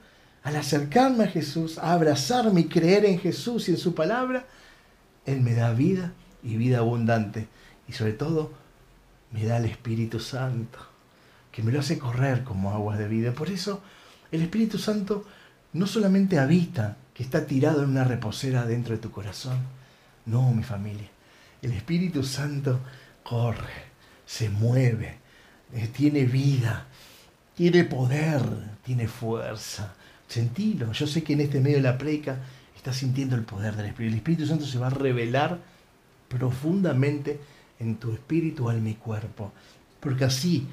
al 0.45 0.57
acercarme 0.57 1.25
a 1.25 1.29
Jesús, 1.29 1.77
a 1.77 1.93
abrazarme 1.93 2.63
y 2.63 2.69
creer 2.69 3.05
en 3.05 3.19
Jesús 3.19 3.69
y 3.69 3.73
en 3.73 3.77
su 3.77 3.95
palabra, 3.95 4.47
Él 5.27 5.43
me 5.43 5.53
da 5.53 5.75
vida 5.75 6.15
y 6.43 6.57
vida 6.57 6.79
abundante. 6.79 7.49
Y 7.87 7.93
sobre 7.93 8.15
todo, 8.15 8.53
me 9.31 9.45
da 9.45 9.59
el 9.59 9.67
Espíritu 9.67 10.21
Santo, 10.21 10.79
que 11.53 11.63
me 11.63 11.71
lo 11.71 11.81
hace 11.81 11.99
correr 11.99 12.45
como 12.45 12.71
aguas 12.71 12.99
de 12.99 13.09
vida. 13.09 13.33
Por 13.33 13.51
eso, 13.51 13.83
el 14.33 14.41
Espíritu 14.41 14.79
Santo 14.79 15.27
no 15.75 15.87
solamente 15.87 16.39
habita, 16.39 16.97
que 17.13 17.23
está 17.23 17.45
tirado 17.45 17.83
en 17.83 17.91
una 17.91 18.05
reposera 18.05 18.65
dentro 18.65 18.95
de 18.95 19.03
tu 19.03 19.11
corazón. 19.11 19.59
No, 20.25 20.51
mi 20.53 20.63
familia. 20.63 21.11
El 21.63 21.73
Espíritu 21.73 22.23
Santo 22.23 22.81
corre, 23.23 23.87
se 24.25 24.51
mueve, 24.51 25.19
eh, 25.75 25.89
tiene 25.93 26.25
vida, 26.25 26.87
tiene 27.55 27.85
poder, 27.85 28.43
tiene 28.85 29.09
fuerza. 29.09 29.95
Sentilo. 30.29 30.93
Yo 30.93 31.07
sé 31.07 31.23
que 31.23 31.33
en 31.33 31.41
este 31.41 31.61
medio 31.61 31.77
de 31.77 31.83
la 31.83 31.99
preca 31.99 32.37
estás 32.77 32.97
sintiendo 32.97 33.37
el 33.37 33.43
poder 33.43 33.77
del 33.77 33.87
Espíritu. 33.87 34.13
El 34.13 34.19
Espíritu 34.19 34.47
Santo 34.47 34.67
se 34.67 34.79
va 34.79 34.89
a 34.89 34.91
revelar 34.91 35.59
profundamente 36.29 37.41
en 37.79 37.97
tu 37.97 38.13
espíritu, 38.13 38.69
alma 38.69 38.91
y 38.91 38.95
cuerpo. 38.95 39.53
Porque 40.01 40.25
así 40.25 40.67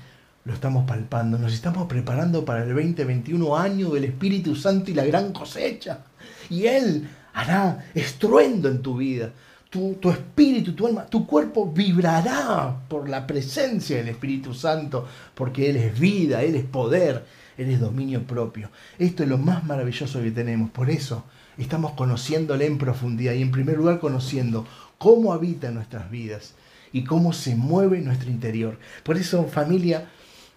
lo 0.45 0.53
estamos 0.53 0.85
palpando. 0.85 1.37
Nos 1.37 1.53
estamos 1.53 1.87
preparando 1.87 2.43
para 2.43 2.63
el 2.63 2.73
2021 2.73 3.57
año 3.57 3.89
del 3.91 4.05
Espíritu 4.05 4.55
Santo 4.55 4.91
y 4.91 4.93
la 4.93 5.05
gran 5.05 5.31
cosecha. 5.31 5.99
Y 6.49 6.65
Él 6.65 7.07
hará 7.33 7.85
estruendo 7.93 8.69
en 8.69 8.81
tu 8.81 8.97
vida 8.97 9.31
tu, 9.73 10.11
espíritu, 10.11 10.73
tu 10.73 10.85
alma, 10.85 11.07
tu 11.07 11.25
cuerpo 11.25 11.71
vibrará 11.71 12.83
por 12.87 13.09
la 13.09 13.25
presencia 13.25 13.97
del 13.97 14.09
Espíritu 14.09 14.53
Santo, 14.53 15.07
porque 15.33 15.71
Él 15.71 15.77
es 15.77 15.99
vida, 15.99 16.43
Él 16.43 16.53
es 16.53 16.63
poder, 16.63 17.25
Él 17.57 17.71
es 17.71 17.79
dominio 17.79 18.21
propio. 18.21 18.69
Esto 18.99 19.23
es 19.23 19.29
lo 19.29 19.39
más 19.39 19.63
maravilloso 19.63 20.21
que 20.21 20.29
tenemos. 20.29 20.69
Por 20.69 20.91
eso 20.91 21.23
estamos 21.57 21.93
conociéndole 21.93 22.67
en 22.67 22.77
profundidad 22.77 23.33
y 23.33 23.41
en 23.41 23.49
primer 23.49 23.77
lugar 23.77 23.99
conociendo 23.99 24.67
cómo 24.99 25.33
habita 25.33 25.71
nuestras 25.71 26.11
vidas 26.11 26.53
y 26.91 27.03
cómo 27.03 27.33
se 27.33 27.55
mueve 27.55 27.99
nuestro 28.01 28.29
interior. 28.29 28.77
Por 29.01 29.17
eso, 29.17 29.43
familia, 29.45 30.07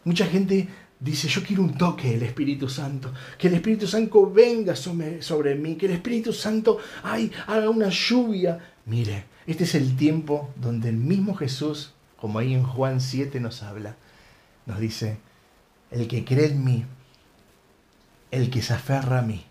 mucha 0.04 0.26
gente 0.26 0.68
dice, 1.00 1.26
yo 1.28 1.42
quiero 1.42 1.62
un 1.62 1.72
toque 1.78 2.10
del 2.10 2.22
Espíritu 2.24 2.68
Santo, 2.68 3.14
que 3.38 3.48
el 3.48 3.54
Espíritu 3.54 3.86
Santo 3.86 4.30
venga 4.30 4.76
sobre, 4.76 5.22
sobre 5.22 5.54
mí, 5.54 5.76
que 5.76 5.86
el 5.86 5.92
Espíritu 5.92 6.34
Santo 6.34 6.76
ay, 7.02 7.32
haga 7.46 7.70
una 7.70 7.88
lluvia 7.88 8.58
Mire, 8.86 9.24
este 9.48 9.64
es 9.64 9.74
el 9.74 9.96
tiempo 9.96 10.48
donde 10.54 10.88
el 10.88 10.96
mismo 10.96 11.34
Jesús, 11.34 11.92
como 12.16 12.38
ahí 12.38 12.54
en 12.54 12.62
Juan 12.62 13.00
7 13.00 13.40
nos 13.40 13.64
habla, 13.64 13.96
nos 14.64 14.78
dice, 14.78 15.18
el 15.90 16.06
que 16.06 16.24
cree 16.24 16.46
en 16.46 16.64
mí, 16.64 16.84
el 18.30 18.48
que 18.48 18.62
se 18.62 18.74
aferra 18.74 19.18
a 19.18 19.22
mí, 19.22 19.44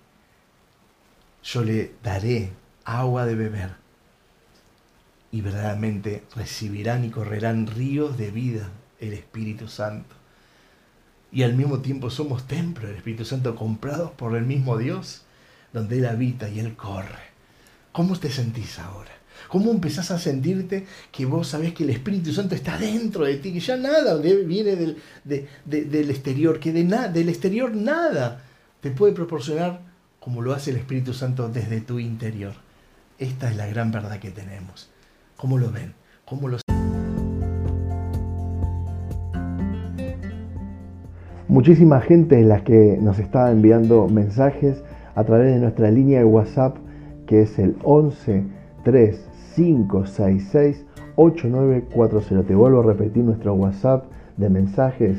yo 1.43 1.63
le 1.63 1.93
daré 2.01 2.51
agua 2.85 3.25
de 3.25 3.35
beber 3.35 3.75
y 5.31 5.41
verdaderamente 5.41 6.23
recibirán 6.33 7.03
y 7.03 7.09
correrán 7.09 7.67
ríos 7.67 8.17
de 8.17 8.31
vida 8.31 8.69
el 9.01 9.11
Espíritu 9.11 9.67
Santo. 9.67 10.15
Y 11.33 11.43
al 11.43 11.55
mismo 11.55 11.79
tiempo 11.79 12.09
somos 12.09 12.47
templo 12.47 12.87
del 12.87 12.95
Espíritu 12.95 13.25
Santo 13.25 13.53
comprados 13.57 14.11
por 14.11 14.37
el 14.37 14.45
mismo 14.45 14.77
Dios, 14.77 15.25
donde 15.73 15.97
Él 15.97 16.05
habita 16.05 16.47
y 16.47 16.59
Él 16.59 16.77
corre. 16.77 17.35
¿Cómo 17.91 18.17
te 18.17 18.31
sentís 18.31 18.79
ahora? 18.79 19.14
¿Cómo 19.49 19.71
empezás 19.71 20.11
a 20.11 20.19
sentirte 20.19 20.85
que 21.11 21.25
vos 21.25 21.47
sabés 21.47 21.73
que 21.73 21.83
el 21.83 21.89
Espíritu 21.89 22.31
Santo 22.31 22.55
está 22.55 22.77
dentro 22.77 23.25
de 23.25 23.35
ti, 23.37 23.53
que 23.53 23.59
ya 23.59 23.77
nada 23.77 24.15
viene 24.17 24.75
del, 24.75 24.97
del 25.65 26.09
exterior, 26.09 26.59
que 26.59 26.71
de 26.71 26.83
del 26.83 27.29
exterior 27.29 27.75
nada 27.75 28.43
te 28.81 28.91
puede 28.91 29.13
proporcionar 29.13 29.81
como 30.19 30.41
lo 30.41 30.53
hace 30.53 30.71
el 30.71 30.77
Espíritu 30.77 31.13
Santo 31.13 31.49
desde 31.49 31.81
tu 31.81 31.99
interior? 31.99 32.53
Esta 33.17 33.49
es 33.49 33.55
la 33.55 33.67
gran 33.67 33.91
verdad 33.91 34.19
que 34.19 34.31
tenemos. 34.31 34.89
¿Cómo 35.37 35.57
lo 35.57 35.71
ven? 35.71 35.93
¿Cómo 36.25 36.49
lo 36.49 36.57
Muchísima 41.47 42.01
gente 42.01 42.41
es 42.41 42.45
la 42.45 42.63
que 42.63 42.97
nos 42.99 43.19
está 43.19 43.49
enviando 43.51 44.07
mensajes 44.07 44.83
a 45.15 45.23
través 45.23 45.53
de 45.53 45.59
nuestra 45.59 45.89
línea 45.89 46.19
de 46.19 46.25
WhatsApp 46.25 46.75
que 47.27 47.43
es 47.43 47.57
el 47.59 47.77
11 47.83 48.43
3 48.85 49.19
566 49.55 50.85
8940. 51.15 52.47
Te 52.47 52.55
vuelvo 52.55 52.81
a 52.81 52.83
repetir 52.83 53.23
nuestro 53.23 53.55
WhatsApp 53.55 54.05
de 54.37 54.49
mensajes 54.49 55.17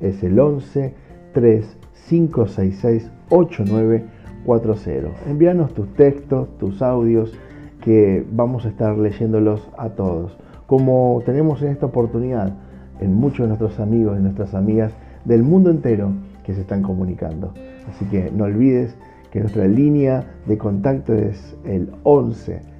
es 0.00 0.22
el 0.22 0.38
11 0.38 0.94
3 1.34 1.76
566 2.08 3.10
8940. 3.28 5.10
Envíanos 5.28 5.74
tus 5.74 5.92
textos, 5.94 6.48
tus 6.58 6.80
audios, 6.80 7.36
que 7.82 8.24
vamos 8.32 8.64
a 8.64 8.68
estar 8.68 8.96
leyéndolos 8.96 9.68
a 9.76 9.90
todos. 9.90 10.38
Como 10.66 11.22
tenemos 11.26 11.60
en 11.62 11.68
esta 11.68 11.86
oportunidad 11.86 12.54
en 13.00 13.14
muchos 13.14 13.40
de 13.40 13.48
nuestros 13.48 13.80
amigos 13.80 14.16
y 14.18 14.22
nuestras 14.22 14.54
amigas 14.54 14.92
del 15.24 15.42
mundo 15.42 15.70
entero 15.70 16.12
que 16.44 16.54
se 16.54 16.60
están 16.60 16.82
comunicando. 16.82 17.52
Así 17.88 18.04
que 18.06 18.30
no 18.30 18.44
olvides 18.44 18.96
que 19.32 19.40
nuestra 19.40 19.66
línea 19.66 20.24
de 20.46 20.56
contacto 20.56 21.14
es 21.14 21.56
el 21.64 21.90
11 22.04 22.77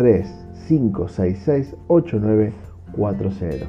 3566 0.00 1.76
8940. 1.88 3.66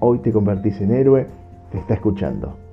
Hoy 0.00 0.18
te 0.20 0.30
convertís 0.30 0.80
en 0.80 0.92
héroe, 0.92 1.26
te 1.72 1.78
está 1.78 1.94
escuchando. 1.94 2.63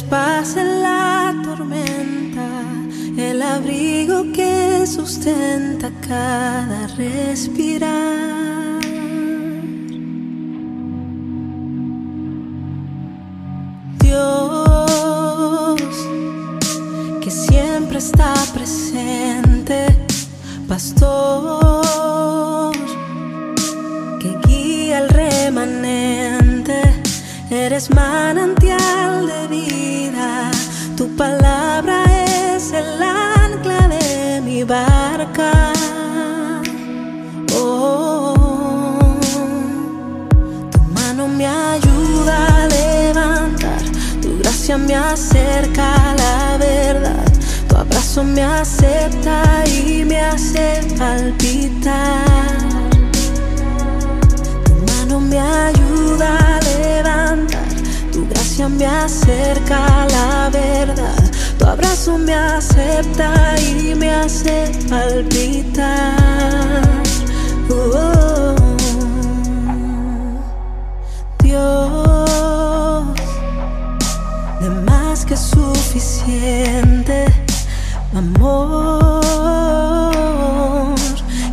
Paz 0.00 0.56
en 0.56 0.82
la 0.82 1.34
tormenta, 1.44 2.48
el 3.18 3.42
abrigo 3.42 4.32
que 4.32 4.86
sustenta 4.86 5.90
cada 6.00 6.86
respirar. 6.96 7.71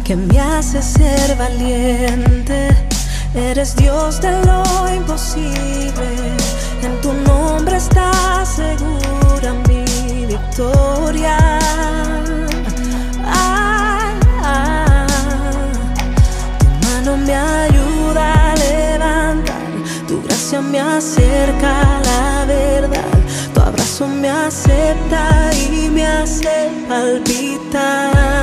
Que 0.09 0.15
me 0.15 0.39
hace 0.39 0.81
ser 0.81 1.35
valiente. 1.35 2.69
Eres 3.35 3.75
Dios 3.75 4.19
de 4.19 4.31
lo 4.43 4.63
imposible, 4.91 6.09
en 6.81 6.99
tu 6.99 7.13
nombre 7.13 7.77
está 7.77 8.43
segura 8.43 9.53
mi 9.67 10.25
victoria. 10.25 11.37
Ah, 13.23 14.15
ah. 14.41 15.05
Tu 16.57 16.87
mano 16.87 17.17
me 17.17 17.35
ayuda 17.35 18.51
a 18.51 18.55
levantar, 18.55 19.61
tu 20.07 20.23
gracia 20.23 20.59
me 20.59 20.79
acerca 20.79 21.81
a 21.81 22.01
la 22.09 22.45
verdad, 22.45 23.19
tu 23.53 23.61
abrazo 23.61 24.07
me 24.07 24.29
acepta 24.31 25.51
y 25.53 25.87
me 25.87 26.07
hace 26.07 26.71
palpitar. 26.89 28.39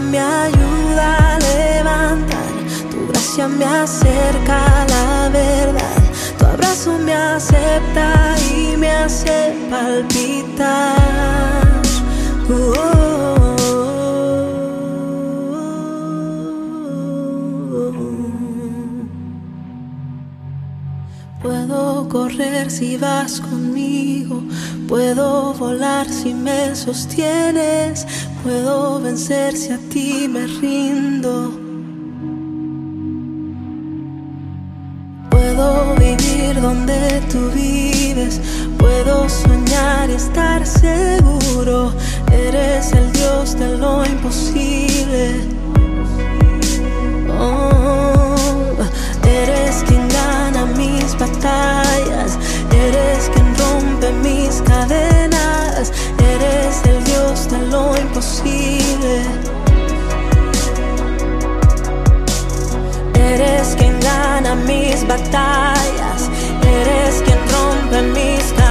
Me 0.00 0.18
ayuda 0.18 1.34
a 1.34 1.38
levantar, 1.38 2.52
tu 2.90 3.06
gracia 3.08 3.46
me 3.46 3.64
acerca 3.64 4.82
a 4.82 4.86
la 4.86 5.28
verdad, 5.28 6.02
tu 6.38 6.46
abrazo 6.46 6.98
me 6.98 7.14
acepta 7.14 8.34
y 8.54 8.76
me 8.76 8.90
hace 8.90 9.54
palpitar. 9.70 10.96
Puedo 21.42 22.08
correr 22.08 22.70
si 22.70 22.96
vas 22.96 23.40
conmigo, 23.40 24.42
puedo 24.88 25.54
volar 25.54 26.08
si 26.08 26.34
me 26.34 26.74
sostienes, 26.74 28.06
puedo 28.42 29.00
vencer 29.00 29.56
si 29.56 29.70
a 29.72 29.78
ti 29.78 30.28
me 30.28 30.46
rindo. 30.46 31.52
Puedo 35.30 35.94
vivir 35.96 36.60
donde 36.60 37.20
tú 37.30 37.50
vives, 37.54 38.40
puedo 38.78 39.28
soñar 39.28 40.10
y 40.10 40.14
estar 40.14 40.66
seguro, 40.66 41.92
eres 42.32 42.92
el 42.92 43.12
Dios 43.12 43.58
de 43.58 43.78
lo 43.78 44.04
imposible. 44.04 45.40
Oh, 47.38 48.74
eres 49.26 49.84
quien 49.86 50.08
gana 50.08 50.66
mis 50.76 51.16
batallas, 51.18 52.38
eres 52.70 53.30
quien 53.32 53.56
rompe 53.56 54.12
mis 54.22 54.62
cadenas, 54.62 55.92
de 57.48 57.58
lo 57.58 57.96
imposible. 57.96 59.22
Eres 63.14 63.74
quien 63.76 63.98
gana 64.00 64.54
mis 64.54 65.06
batallas, 65.06 66.30
eres 66.62 67.22
quien 67.24 67.38
rompe 67.50 68.02
mis 68.18 68.61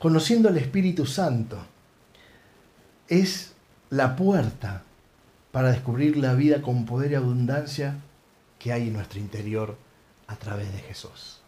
Conociendo 0.00 0.48
al 0.48 0.56
Espíritu 0.56 1.04
Santo 1.04 1.58
es 3.06 3.52
la 3.90 4.16
puerta 4.16 4.82
para 5.52 5.72
descubrir 5.72 6.16
la 6.16 6.32
vida 6.32 6.62
con 6.62 6.86
poder 6.86 7.12
y 7.12 7.16
abundancia 7.16 7.96
que 8.58 8.72
hay 8.72 8.88
en 8.88 8.94
nuestro 8.94 9.20
interior 9.20 9.76
a 10.26 10.36
través 10.36 10.72
de 10.72 10.78
Jesús. 10.78 11.42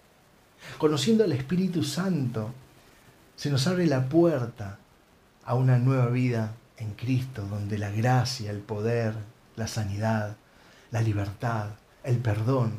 Conociendo 0.77 1.25
al 1.25 1.33
Espíritu 1.33 1.83
Santo 1.83 2.53
se 3.37 3.51
nos 3.51 3.67
abre 3.67 3.87
la 3.87 4.11
puerta 4.11 4.79
a 5.47 5.55
una 5.55 5.79
nueva 5.79 6.09
vida 6.09 6.53
en 6.77 6.93
Cristo, 6.93 7.47
donde 7.47 7.79
la 7.79 7.91
gracia, 7.91 8.51
el 8.51 8.59
poder, 8.59 9.15
la 9.57 9.67
sanidad, 9.67 10.37
la 10.91 11.01
libertad, 11.01 11.71
el 12.05 12.19
perdón, 12.19 12.73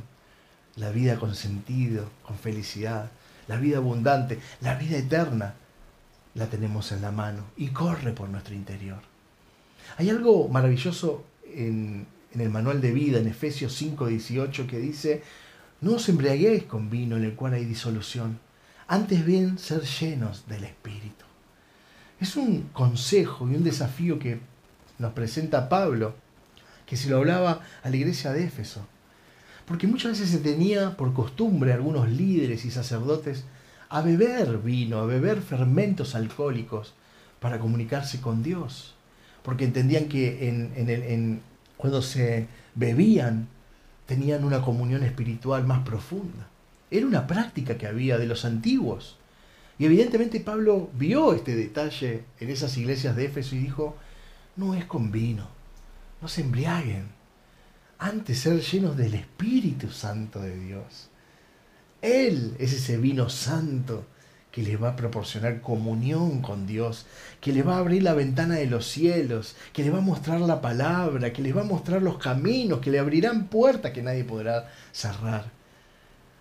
la 0.76 0.92
vida 0.92 1.18
con 1.18 1.34
sentido, 1.34 2.12
con 2.22 2.38
felicidad, 2.38 3.10
la 3.48 3.56
vida 3.56 3.78
abundante, 3.78 4.40
la 4.62 4.76
vida 4.76 4.98
eterna, 4.98 5.56
la 6.36 6.48
tenemos 6.48 6.92
en 6.92 7.02
la 7.02 7.12
mano 7.12 7.44
y 7.58 7.68
corre 7.68 8.12
por 8.12 8.30
nuestro 8.30 8.56
interior. 8.56 9.00
Hay 9.98 10.10
algo 10.10 10.48
maravilloso 10.48 11.24
en, 11.46 12.08
el 12.34 12.50
manual 12.50 12.82
de 12.82 12.92
vida, 12.92 13.20
en 13.20 13.28
Efesios 13.28 13.74
5, 13.74 14.08
18, 14.08 14.66
que 14.68 14.80
dice, 14.80 15.24
no 15.82 15.94
os 15.94 16.10
embriaguéis 16.10 16.64
con 16.64 16.90
vino 16.90 17.18
en 17.18 17.24
el 17.24 17.36
cual 17.36 17.54
hay 17.54 17.66
disolución, 17.66 18.40
antes 18.88 19.26
bien 19.26 19.60
ser 19.60 19.82
llenos 19.84 20.48
del 20.48 20.64
Espíritu. 20.64 21.26
Es 22.20 22.36
un 22.36 22.70
consejo 22.74 23.48
y 23.50 23.56
un 23.56 23.64
desafío 23.64 24.18
que 24.18 24.40
nos 24.98 25.14
presenta 25.14 25.70
Pablo, 25.70 26.16
que 26.86 26.98
se 26.98 27.10
lo 27.10 27.18
hablaba 27.18 27.62
a 27.84 27.90
la 27.90 27.96
iglesia 27.96 28.32
de 28.32 28.46
Éfeso. 28.46 28.86
Porque 29.66 29.88
muchas 29.88 30.14
veces 30.14 30.30
se 30.30 30.40
tenía 30.40 30.98
por 30.98 31.14
costumbre 31.14 31.72
algunos 31.72 32.10
líderes 32.10 32.66
y 32.66 32.72
sacerdotes 32.72 33.46
a 33.94 34.02
beber 34.02 34.58
vino, 34.58 34.98
a 34.98 35.06
beber 35.06 35.40
fermentos 35.40 36.16
alcohólicos 36.16 36.96
para 37.40 37.60
comunicarse 37.60 38.20
con 38.22 38.42
Dios. 38.42 38.96
Porque 39.44 39.66
entendían 39.66 40.06
que 40.06 41.40
cuando 41.78 42.02
se 42.02 42.48
bebían 42.74 43.48
tenían 44.08 44.46
una 44.46 44.64
comunión 44.64 45.04
espiritual 45.04 45.68
más 45.68 45.86
profunda. 45.86 46.48
Era 46.90 47.06
una 47.06 47.28
práctica 47.28 47.78
que 47.78 47.86
había 47.86 48.18
de 48.18 48.26
los 48.26 48.46
antiguos. 48.46 49.20
Y 49.78 49.86
evidentemente 49.86 50.40
Pablo 50.40 50.90
vio 50.96 51.36
este 51.36 51.56
detalle 51.56 52.24
en 52.40 52.50
esas 52.50 52.76
iglesias 52.78 53.16
de 53.16 53.26
Éfeso 53.26 53.56
y 53.56 53.60
dijo, 53.60 53.96
no 54.56 54.74
es 54.74 54.86
con 54.86 55.12
vino, 55.12 55.48
no 56.20 56.28
se 56.28 56.42
embriaguen, 56.42 57.10
antes 58.00 58.40
ser 58.40 58.60
llenos 58.60 58.98
del 58.98 59.14
Espíritu 59.14 59.92
Santo 59.92 60.40
de 60.42 60.60
Dios. 60.60 61.10
Él 62.04 62.56
es 62.60 62.74
ese 62.74 62.98
vino 62.98 63.30
santo 63.30 64.06
que 64.52 64.62
les 64.62 64.82
va 64.82 64.90
a 64.90 64.96
proporcionar 64.98 65.62
comunión 65.62 66.42
con 66.42 66.68
Dios, 66.68 67.06
que 67.40 67.54
les 67.54 67.66
va 67.66 67.78
a 67.78 67.80
abrir 67.80 68.04
la 68.04 68.14
ventana 68.14 68.56
de 68.56 68.68
los 68.68 68.86
cielos, 68.86 69.56
que 69.72 69.84
les 69.84 69.94
va 69.94 70.00
a 70.00 70.02
mostrar 70.02 70.42
la 70.42 70.60
palabra, 70.60 71.32
que 71.32 71.42
les 71.42 71.56
va 71.56 71.62
a 71.62 71.66
mostrar 71.66 72.02
los 72.02 72.18
caminos, 72.18 72.80
que 72.80 72.92
le 72.92 73.00
abrirán 73.00 73.48
puertas 73.48 73.94
que 73.94 74.04
nadie 74.04 74.26
podrá 74.26 74.70
cerrar. 74.92 75.46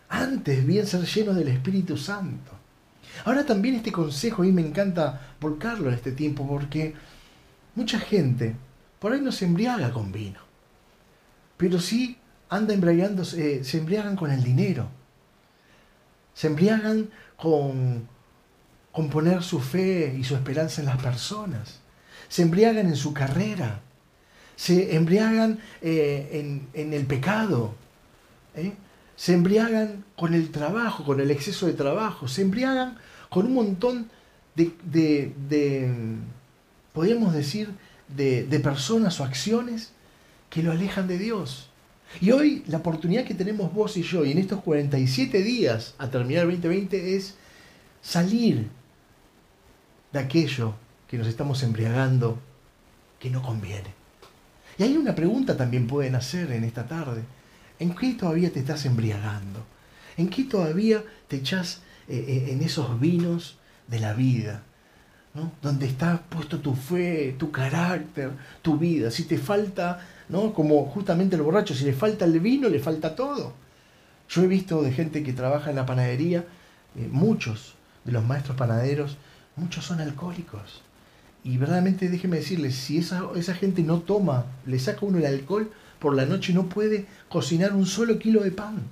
Antes 0.08 0.66
bien 0.66 0.84
ser 0.84 1.06
llenos 1.06 1.36
del 1.36 1.48
Espíritu 1.48 1.96
Santo. 1.96 2.50
Ahora 3.24 3.46
también 3.46 3.76
este 3.76 3.92
consejo 3.92 4.42
a 4.42 4.46
mí 4.46 4.50
me 4.50 4.66
encanta 4.66 5.36
volcarlo 5.40 5.88
en 5.88 5.94
este 5.94 6.10
tiempo 6.10 6.46
porque 6.46 6.94
mucha 7.76 8.00
gente 8.00 8.56
por 8.98 9.12
ahí 9.12 9.20
no 9.20 9.30
se 9.30 9.44
embriaga 9.44 9.92
con 9.92 10.10
vino, 10.10 10.40
pero 11.56 11.78
sí 11.78 12.18
anda 12.48 12.74
embriagándose, 12.74 13.58
eh, 13.58 13.64
se 13.64 13.78
embriagan 13.78 14.16
con 14.16 14.32
el 14.32 14.42
dinero, 14.42 14.88
se 16.34 16.46
embriagan 16.46 17.10
con, 17.36 18.08
con 18.90 19.08
poner 19.08 19.42
su 19.42 19.60
fe 19.60 20.16
y 20.18 20.24
su 20.24 20.34
esperanza 20.34 20.80
en 20.80 20.86
las 20.86 21.02
personas, 21.02 21.80
se 22.28 22.42
embriagan 22.42 22.86
en 22.86 22.96
su 22.96 23.12
carrera, 23.12 23.80
se 24.56 24.96
embriagan 24.96 25.58
eh, 25.80 26.28
en, 26.32 26.68
en, 26.74 26.92
el 26.92 27.06
pecado, 27.06 27.74
¿eh? 28.54 28.72
se 29.16 29.34
embriagan 29.34 30.04
con 30.16 30.34
el 30.34 30.50
trabajo, 30.50 31.04
con 31.04 31.20
el 31.20 31.30
exceso 31.30 31.66
de 31.66 31.72
trabajo, 31.72 32.28
se 32.28 32.42
embriagan 32.42 32.98
con 33.28 33.46
un 33.46 33.54
montón 33.54 34.10
de, 34.54 34.72
de, 34.84 35.34
de 35.48 35.90
podríamos 36.92 37.32
decir, 37.32 37.70
de, 38.08 38.44
de 38.44 38.60
personas 38.60 39.20
o 39.20 39.24
acciones 39.24 39.92
que 40.50 40.62
lo 40.62 40.72
alejan 40.72 41.08
de 41.08 41.18
Dios. 41.18 41.71
Y 42.20 42.30
hoy 42.30 42.62
la 42.66 42.78
oportunidad 42.78 43.24
que 43.24 43.34
tenemos 43.34 43.72
vos 43.72 43.96
y 43.96 44.02
yo, 44.02 44.24
y 44.24 44.32
en 44.32 44.38
estos 44.38 44.62
47 44.62 45.42
días 45.42 45.94
a 45.98 46.10
terminar 46.10 46.44
el 46.44 46.60
2020, 46.60 47.16
es 47.16 47.34
salir 48.02 48.68
de 50.12 50.18
aquello 50.18 50.74
que 51.08 51.18
nos 51.18 51.26
estamos 51.26 51.62
embriagando 51.62 52.38
que 53.18 53.30
no 53.30 53.42
conviene. 53.42 53.94
Y 54.78 54.82
hay 54.82 54.96
una 54.96 55.14
pregunta 55.14 55.56
también 55.56 55.86
pueden 55.86 56.14
hacer 56.14 56.50
en 56.52 56.64
esta 56.64 56.86
tarde. 56.86 57.22
¿En 57.78 57.94
qué 57.94 58.14
todavía 58.14 58.52
te 58.52 58.60
estás 58.60 58.84
embriagando? 58.86 59.64
¿En 60.16 60.28
qué 60.28 60.44
todavía 60.44 61.02
te 61.28 61.36
echas 61.36 61.82
eh, 62.08 62.24
eh, 62.28 62.52
en 62.52 62.62
esos 62.62 62.98
vinos 63.00 63.58
de 63.88 64.00
la 64.00 64.12
vida? 64.12 64.62
¿no? 65.34 65.52
Donde 65.62 65.86
está 65.86 66.22
puesto 66.22 66.60
tu 66.60 66.74
fe, 66.74 67.34
tu 67.38 67.50
carácter, 67.50 68.30
tu 68.60 68.76
vida. 68.76 69.10
Si 69.10 69.24
te 69.24 69.38
falta, 69.38 70.00
¿no? 70.32 70.54
Como 70.54 70.86
justamente 70.86 71.36
el 71.36 71.42
borracho, 71.42 71.74
si 71.74 71.84
le 71.84 71.92
falta 71.92 72.24
el 72.24 72.40
vino, 72.40 72.70
le 72.70 72.80
falta 72.80 73.14
todo. 73.14 73.52
Yo 74.30 74.42
he 74.42 74.46
visto 74.46 74.82
de 74.82 74.90
gente 74.90 75.22
que 75.22 75.34
trabaja 75.34 75.68
en 75.68 75.76
la 75.76 75.84
panadería, 75.84 76.46
eh, 76.96 77.08
muchos 77.12 77.74
de 78.04 78.12
los 78.12 78.24
maestros 78.24 78.56
panaderos, 78.56 79.18
muchos 79.56 79.84
son 79.84 80.00
alcohólicos. 80.00 80.80
Y 81.44 81.58
verdaderamente 81.58 82.08
déjeme 82.08 82.38
decirles, 82.38 82.76
si 82.76 82.96
esa, 82.96 83.24
esa 83.36 83.54
gente 83.54 83.82
no 83.82 84.00
toma, 84.00 84.46
le 84.64 84.78
saca 84.78 85.04
uno 85.04 85.18
el 85.18 85.26
alcohol, 85.26 85.70
por 85.98 86.16
la 86.16 86.24
noche 86.24 86.54
no 86.54 86.66
puede 86.66 87.06
cocinar 87.28 87.74
un 87.74 87.84
solo 87.84 88.18
kilo 88.18 88.42
de 88.42 88.52
pan. 88.52 88.82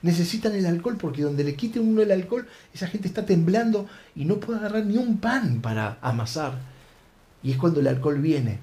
Necesitan 0.00 0.54
el 0.54 0.64
alcohol 0.64 0.96
porque 0.98 1.22
donde 1.22 1.44
le 1.44 1.56
quite 1.56 1.78
uno 1.78 2.00
el 2.00 2.10
alcohol, 2.10 2.46
esa 2.72 2.86
gente 2.86 3.06
está 3.06 3.26
temblando 3.26 3.86
y 4.14 4.24
no 4.24 4.40
puede 4.40 4.60
agarrar 4.60 4.86
ni 4.86 4.96
un 4.96 5.18
pan 5.18 5.60
para 5.60 5.98
amasar. 6.00 6.54
Y 7.42 7.52
es 7.52 7.58
cuando 7.58 7.80
el 7.80 7.86
alcohol 7.86 8.18
viene 8.18 8.60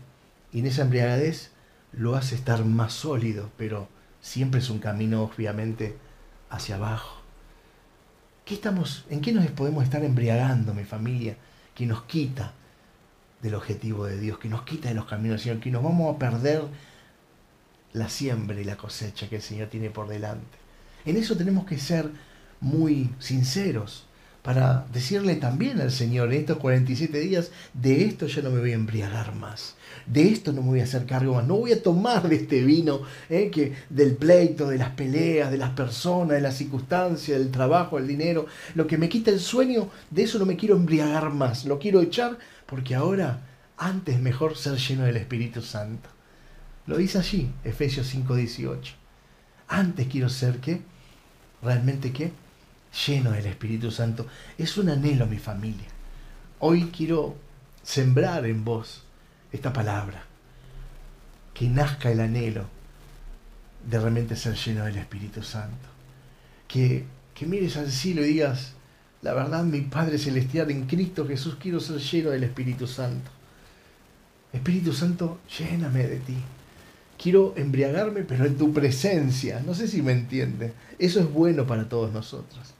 y 0.52 0.60
en 0.60 0.66
esa 0.66 0.82
embriagadez 0.82 1.53
lo 1.94 2.16
hace 2.16 2.36
estar 2.36 2.66
más 2.66 2.94
sólido, 2.94 3.50
pero 3.58 3.88
siempre 4.22 4.60
es 4.60 4.70
un 4.70 4.80
camino 4.80 5.24
obviamente 5.24 5.98
hacia 6.50 6.76
abajo. 6.76 7.22
¿Qué 8.46 8.56
estamos, 8.56 9.06
¿En 9.10 9.22
qué 9.22 9.32
nos 9.32 9.46
podemos 9.52 9.84
estar 9.84 10.04
embriagando, 10.04 10.74
mi 10.74 10.84
familia, 10.84 11.38
que 11.74 11.86
nos 11.86 12.04
quita 12.04 12.54
del 13.41 13.56
objetivo 13.56 14.06
de 14.06 14.20
Dios, 14.20 14.38
que 14.38 14.50
nos 14.50 14.64
quita 14.64 14.89
de 14.89 14.96
los 14.96 15.06
caminos 15.06 15.38
del 15.38 15.39
Señor, 15.39 15.60
que 15.60 15.72
nos 15.72 15.84
vamos 15.84 16.16
a 16.16 16.20
perder 16.20 16.64
la 17.94 18.10
siembra 18.10 18.60
y 18.60 18.64
la 18.64 18.78
cosecha 18.78 19.30
que 19.30 19.38
el 19.38 19.41
Señor 19.41 19.70
tiene 19.70 19.89
por 19.89 20.08
delante. 20.08 20.58
En 21.06 21.18
eso 21.18 21.36
tenemos 21.38 21.66
que 21.66 21.78
ser 21.78 22.10
muy 22.60 23.10
sinceros 23.20 24.06
para 24.41 24.86
decirle 24.91 25.36
también 25.36 25.80
al 25.80 25.91
Señor 25.91 26.34
en 26.34 26.41
estos 26.41 26.58
47 26.58 27.18
días, 27.20 27.52
de 27.74 28.06
esto 28.06 28.28
ya 28.28 28.41
no 28.41 28.52
me 28.52 28.60
voy 28.60 28.72
a 28.72 28.76
embriagar 28.76 29.34
más, 29.36 29.76
de 30.06 30.30
esto 30.30 30.51
no 30.51 30.62
me 30.62 30.70
voy 30.70 30.80
a 30.82 30.84
hacer 30.84 31.06
cargo 31.06 31.36
más, 31.36 31.47
no 31.47 31.58
voy 31.58 31.72
a 31.72 31.82
tomar 31.82 32.28
de 32.28 32.36
este 32.36 32.64
vino 32.64 33.01
eh, 33.30 33.49
que, 33.49 33.74
del 33.89 34.16
pleito, 34.16 34.68
de 34.68 34.78
las 34.78 34.91
peleas, 34.91 35.51
de 35.51 35.58
las 35.58 35.72
personas, 35.72 36.36
de 36.36 36.41
las 36.41 36.58
circunstancias, 36.58 37.39
del 37.39 37.51
trabajo, 37.51 37.97
del 37.97 38.08
dinero, 38.08 38.45
lo 38.76 38.88
que 38.88 38.97
me 38.97 39.10
quita 39.10 39.32
el 39.32 39.39
sueño, 39.39 39.89
de 40.10 40.24
eso 40.24 40.39
no 40.39 40.45
me 40.45 40.56
quiero 40.58 40.76
embriagar 40.76 41.32
más, 41.32 41.66
lo 41.66 41.80
quiero 41.80 42.01
echar 42.01 42.38
porque 42.66 42.95
ahora 42.95 43.41
antes 43.78 44.20
mejor 44.20 44.58
ser 44.58 44.78
lleno 44.78 45.04
del 45.04 45.18
Espíritu 45.18 45.62
Santo. 45.62 46.10
Lo 46.86 46.97
dice 46.97 47.18
allí, 47.18 47.51
Efesios 47.64 48.08
5:18. 48.14 48.95
Antes 49.68 50.08
quiero 50.08 50.30
ser 50.30 50.60
qué? 50.60 50.82
Realmente 51.62 52.12
qué? 52.12 52.32
Lleno 53.08 53.32
del 53.32 53.45
Espíritu 53.45 53.89
Santo. 53.89 54.28
Es 54.58 54.78
un 54.78 54.89
anhelo, 54.89 55.26
mi 55.26 55.38
familia. 55.38 55.88
Hoy 56.60 56.91
quiero 56.95 57.36
sembrar 57.82 58.45
en 58.45 58.64
vos 58.64 59.03
esta 59.54 59.72
palabra. 59.72 60.26
Que 61.54 61.70
nazca 61.70 62.12
el 62.12 62.20
anhelo 62.20 62.66
de 63.89 63.99
realmente 63.99 64.36
ser 64.36 64.56
lleno 64.56 64.84
del 64.84 64.97
Espíritu 64.97 65.41
Santo. 65.41 65.88
Que, 66.68 67.06
que 67.34 67.45
mires 67.45 67.78
al 67.78 67.89
cielo 67.89 68.26
y 68.26 68.30
digas, 68.30 68.74
la 69.22 69.34
verdad, 69.34 69.64
mi 69.64 69.80
Padre 69.82 70.18
Celestial, 70.18 70.70
en 70.72 70.88
Cristo 70.88 71.26
Jesús 71.26 71.56
quiero 71.62 71.80
ser 71.80 71.99
lleno 71.99 72.32
del 72.32 72.43
Espíritu 72.43 72.88
Santo. 72.88 73.32
Espíritu 74.51 74.91
Santo, 74.91 75.39
lléname 75.58 76.06
de 76.06 76.20
ti 76.20 76.38
quiero 77.24 77.54
embriagarme, 77.56 78.24
pero 78.24 78.45
en 78.45 78.58
tu 78.58 78.74
presencia. 78.74 79.62
No 79.66 79.74
sé 79.74 79.88
si 79.88 80.01
me 80.01 80.12
entiende. 80.12 80.74
Eso 80.99 81.22
es 81.22 81.32
bueno 81.32 81.66
para 81.66 81.88
todos 81.88 82.12
nosotros. 82.12 82.74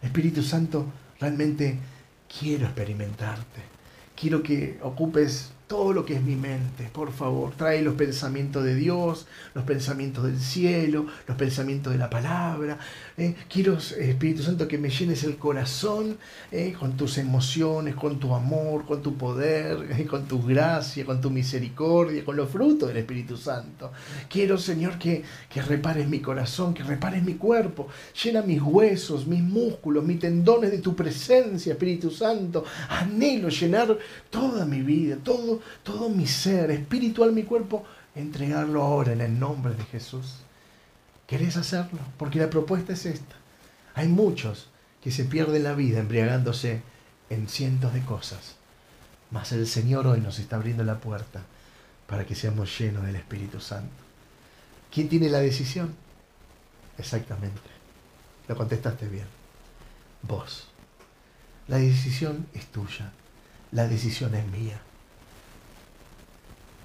Espíritu 0.00 0.44
Santo, 0.44 0.86
realmente 1.18 1.76
quiero 2.38 2.66
experimentarte. 2.66 3.62
Quiero 4.14 4.44
que 4.44 4.78
ocupes 4.82 5.50
todo 5.70 5.92
lo 5.92 6.04
que 6.04 6.14
es 6.16 6.22
mi 6.22 6.34
mente, 6.34 6.90
por 6.92 7.12
favor. 7.12 7.52
Trae 7.56 7.80
los 7.80 7.94
pensamientos 7.94 8.64
de 8.64 8.74
Dios, 8.74 9.28
los 9.54 9.62
pensamientos 9.62 10.24
del 10.24 10.40
cielo, 10.40 11.06
los 11.28 11.36
pensamientos 11.36 11.92
de 11.92 11.98
la 12.00 12.10
palabra. 12.10 12.76
Eh, 13.16 13.36
quiero, 13.48 13.78
Espíritu 13.78 14.42
Santo, 14.42 14.66
que 14.66 14.78
me 14.78 14.90
llenes 14.90 15.22
el 15.22 15.36
corazón 15.36 16.18
eh, 16.50 16.74
con 16.76 16.96
tus 16.96 17.18
emociones, 17.18 17.94
con 17.94 18.18
tu 18.18 18.34
amor, 18.34 18.84
con 18.84 19.00
tu 19.00 19.16
poder, 19.16 19.92
eh, 19.96 20.06
con 20.06 20.26
tu 20.26 20.42
gracia, 20.42 21.04
con 21.04 21.20
tu 21.20 21.30
misericordia, 21.30 22.24
con 22.24 22.34
los 22.34 22.50
frutos 22.50 22.88
del 22.88 22.96
Espíritu 22.96 23.36
Santo. 23.36 23.92
Quiero, 24.28 24.58
Señor, 24.58 24.98
que, 24.98 25.22
que 25.48 25.62
repares 25.62 26.08
mi 26.08 26.18
corazón, 26.18 26.74
que 26.74 26.82
repares 26.82 27.22
mi 27.22 27.34
cuerpo. 27.34 27.86
Llena 28.20 28.42
mis 28.42 28.60
huesos, 28.60 29.24
mis 29.28 29.40
músculos, 29.44 30.02
mis 30.02 30.18
tendones 30.18 30.72
de 30.72 30.78
tu 30.78 30.96
presencia, 30.96 31.74
Espíritu 31.74 32.10
Santo. 32.10 32.64
Anhelo 32.88 33.50
llenar 33.50 33.96
toda 34.30 34.66
mi 34.66 34.80
vida, 34.80 35.16
todo 35.22 35.59
todo, 35.82 36.08
mi 36.08 36.26
ser, 36.26 36.70
espiritual, 36.70 37.32
mi 37.32 37.44
cuerpo, 37.44 37.84
entregarlo 38.14 38.82
ahora 38.82 39.12
en 39.12 39.20
el 39.20 39.38
nombre 39.38 39.74
de 39.74 39.84
Jesús. 39.84 40.36
¿Querés 41.26 41.56
hacerlo? 41.56 42.00
Porque 42.18 42.38
la 42.38 42.50
propuesta 42.50 42.92
es 42.92 43.06
esta. 43.06 43.36
Hay 43.94 44.08
muchos 44.08 44.68
que 45.02 45.10
se 45.10 45.24
pierden 45.24 45.64
la 45.64 45.74
vida 45.74 46.00
embriagándose 46.00 46.82
en 47.30 47.48
cientos 47.48 47.94
de 47.94 48.02
cosas. 48.02 48.56
Mas 49.30 49.52
el 49.52 49.66
Señor 49.66 50.06
hoy 50.06 50.20
nos 50.20 50.38
está 50.38 50.56
abriendo 50.56 50.82
la 50.82 50.98
puerta 50.98 51.42
para 52.06 52.26
que 52.26 52.34
seamos 52.34 52.76
llenos 52.78 53.04
del 53.06 53.16
Espíritu 53.16 53.60
Santo. 53.60 54.02
¿Quién 54.90 55.08
tiene 55.08 55.28
la 55.28 55.38
decisión? 55.38 55.94
Exactamente. 56.98 57.60
Lo 58.48 58.56
contestaste 58.56 59.06
bien. 59.06 59.26
Vos. 60.22 60.66
La 61.68 61.76
decisión 61.76 62.46
es 62.52 62.66
tuya. 62.66 63.12
La 63.70 63.86
decisión 63.86 64.34
es 64.34 64.44
mía 64.48 64.80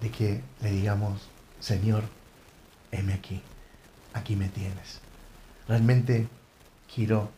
de 0.06 0.12
que 0.12 0.42
le 0.62 0.70
digamos, 0.70 1.20
Señor, 1.60 2.04
heme 2.92 3.14
aquí, 3.14 3.42
aquí 4.14 4.36
me 4.36 4.50
tienes. 4.50 5.02
Realmente 5.68 6.28
quiero 6.94 7.32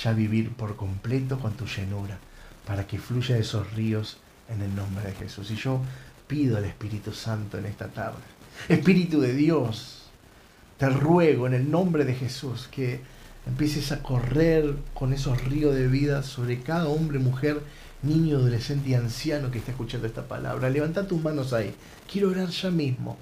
ya 0.00 0.12
vivir 0.12 0.52
por 0.52 0.76
completo 0.76 1.40
con 1.40 1.54
tu 1.54 1.66
llenura, 1.66 2.18
para 2.64 2.86
que 2.86 3.00
fluya 3.00 3.36
esos 3.36 3.72
ríos 3.72 4.18
en 4.48 4.62
el 4.62 4.72
nombre 4.76 5.04
de 5.04 5.14
Jesús. 5.14 5.50
Y 5.50 5.56
yo 5.56 5.80
pido 6.28 6.56
al 6.56 6.64
Espíritu 6.64 7.12
Santo 7.12 7.58
en 7.58 7.66
esta 7.66 7.88
tarde. 7.88 8.22
Espíritu 8.68 9.20
de 9.20 9.34
Dios, 9.34 10.04
te 10.78 10.88
ruego 10.88 11.48
en 11.48 11.54
el 11.54 11.68
nombre 11.68 12.04
de 12.04 12.14
Jesús 12.14 12.68
que 12.70 13.00
empieces 13.48 13.90
a 13.90 14.00
correr 14.00 14.76
con 14.94 15.12
esos 15.12 15.42
ríos 15.42 15.74
de 15.74 15.88
vida 15.88 16.22
sobre 16.22 16.60
cada 16.60 16.86
hombre, 16.86 17.18
mujer 17.18 17.62
niño, 18.02 18.38
adolescente 18.38 18.90
y 18.90 18.94
anciano 18.94 19.50
que 19.50 19.58
está 19.58 19.72
escuchando 19.72 20.06
esta 20.06 20.26
palabra, 20.26 20.70
levanta 20.70 21.06
tus 21.06 21.22
manos 21.22 21.52
ahí. 21.52 21.74
Quiero 22.10 22.30
orar 22.30 22.48
ya 22.48 22.70
mismo, 22.70 23.16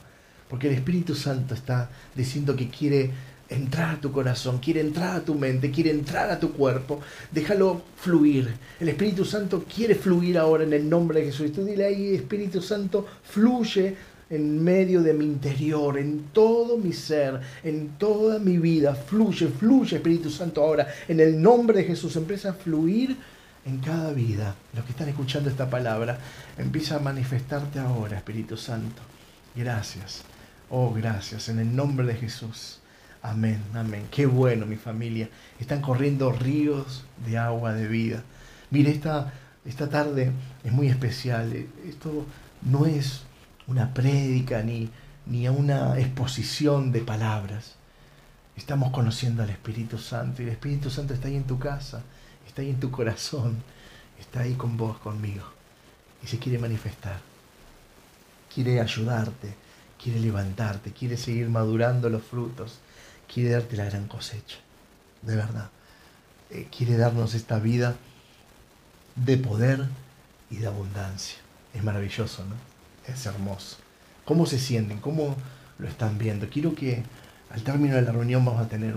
porque 0.49 0.68
el 0.68 0.74
Espíritu 0.74 1.14
Santo 1.14 1.55
está 1.55 1.91
diciendo 2.14 2.57
que 2.57 2.68
quiere 2.68 3.11
entrar 3.51 3.97
a 3.97 4.01
tu 4.01 4.12
corazón, 4.12 4.59
quiere 4.59 4.81
entrar 4.81 5.16
a 5.16 5.24
tu 5.24 5.35
mente, 5.35 5.70
quiere 5.70 5.91
entrar 5.91 6.31
a 6.31 6.39
tu 6.39 6.53
cuerpo. 6.53 7.01
Déjalo 7.31 7.83
fluir. 7.97 8.49
El 8.78 8.89
Espíritu 8.89 9.24
Santo 9.24 9.64
quiere 9.64 9.95
fluir 9.95 10.39
ahora 10.39 10.64
en 10.64 10.72
el 10.72 10.89
nombre 10.89 11.20
de 11.20 11.26
Jesús. 11.26 11.53
Tú 11.53 11.64
dile 11.64 11.85
ahí, 11.85 12.14
Espíritu 12.14 12.62
Santo, 12.62 13.07
fluye 13.24 13.97
en 14.31 14.62
medio 14.62 15.03
de 15.03 15.12
mi 15.12 15.24
interior, 15.24 15.99
en 15.99 16.26
todo 16.33 16.78
mi 16.78 16.93
ser, 16.93 17.41
en 17.64 17.89
toda 17.99 18.39
mi 18.39 18.59
vida. 18.59 18.95
Fluye, 18.95 19.49
fluye 19.49 19.97
Espíritu 19.97 20.31
Santo 20.31 20.62
ahora. 20.62 20.87
En 21.09 21.18
el 21.18 21.43
nombre 21.43 21.78
de 21.78 21.85
Jesús 21.85 22.14
empieza 22.14 22.51
a 22.51 22.55
fluir 22.55 23.16
en 23.65 23.79
cada 23.79 24.13
vida. 24.13 24.55
Los 24.75 24.85
que 24.85 24.93
están 24.93 25.09
escuchando 25.09 25.51
esta 25.51 25.71
palabra, 25.71 26.19
empieza 26.59 26.97
a 26.97 27.01
manifestarte 27.01 27.79
ahora, 27.79 28.17
Espíritu 28.17 28.57
Santo. 28.57 29.03
Gracias. 29.55 30.23
Oh, 30.71 30.93
gracias. 30.93 31.49
En 31.49 31.59
el 31.59 31.75
nombre 31.75 32.07
de 32.07 32.15
Jesús. 32.15 32.79
Amén, 33.23 33.63
amén. 33.75 34.07
Qué 34.11 34.27
bueno, 34.27 34.67
mi 34.67 34.77
familia. 34.77 35.29
Están 35.59 35.83
corriendo 35.83 36.33
ríos 36.33 37.05
de 37.27 37.37
agua 37.37 37.75
de 37.75 37.87
vida. 37.87 38.23
Mire, 38.71 38.91
esta, 38.91 39.33
esta 39.65 39.89
tarde 39.89 40.33
es 40.65 40.73
muy 40.73 40.89
especial. 40.89 41.53
Esto 41.87 42.25
no 42.63 42.87
es 42.87 43.23
una 43.67 43.93
prédica 43.93 44.63
ni, 44.63 44.91
ni 45.27 45.49
una 45.49 45.99
exposición 45.99 46.93
de 46.93 47.01
palabras. 47.01 47.75
Estamos 48.57 48.91
conociendo 48.91 49.43
al 49.43 49.51
Espíritu 49.51 49.99
Santo 49.99 50.43
y 50.43 50.47
el 50.47 50.53
Espíritu 50.53 50.91
Santo 50.91 51.15
está 51.15 51.29
ahí 51.29 51.37
en 51.37 51.45
tu 51.45 51.59
casa, 51.59 52.03
está 52.51 52.62
ahí 52.62 52.70
en 52.70 52.80
tu 52.80 52.90
corazón, 52.90 53.62
está 54.18 54.40
ahí 54.40 54.55
con 54.55 54.76
vos, 54.76 54.98
conmigo 54.98 55.44
y 56.22 56.26
se 56.26 56.38
quiere 56.38 56.59
manifestar. 56.59 57.20
Quiere 58.53 58.80
ayudarte, 58.80 59.55
quiere 60.03 60.18
levantarte, 60.18 60.92
quiere 60.92 61.16
seguir 61.16 61.48
madurando 61.48 62.09
los 62.09 62.24
frutos, 62.24 62.80
quiere 63.32 63.51
darte 63.51 63.76
la 63.76 63.84
gran 63.84 64.09
cosecha, 64.09 64.59
de 65.22 65.36
verdad. 65.36 65.70
Eh, 66.51 66.66
quiere 66.76 66.96
darnos 66.96 67.34
esta 67.34 67.61
vida 67.61 67.96
de 69.14 69.36
poder 69.36 69.86
y 70.51 70.57
de 70.57 70.66
abundancia. 70.66 71.38
Es 71.72 71.84
maravilloso, 71.84 72.44
¿no? 72.44 72.57
es 73.07 73.26
hermoso. 73.26 73.76
¿Cómo 74.24 74.44
se 74.46 74.59
sienten? 74.59 74.98
¿Cómo 74.98 75.36
lo 75.78 75.86
están 75.86 76.18
viendo? 76.18 76.48
Quiero 76.48 76.74
que 76.74 77.05
al 77.51 77.62
término 77.62 77.94
de 77.94 78.03
la 78.03 78.11
reunión 78.11 78.44
vamos 78.44 78.61
a 78.61 78.68
tener 78.68 78.96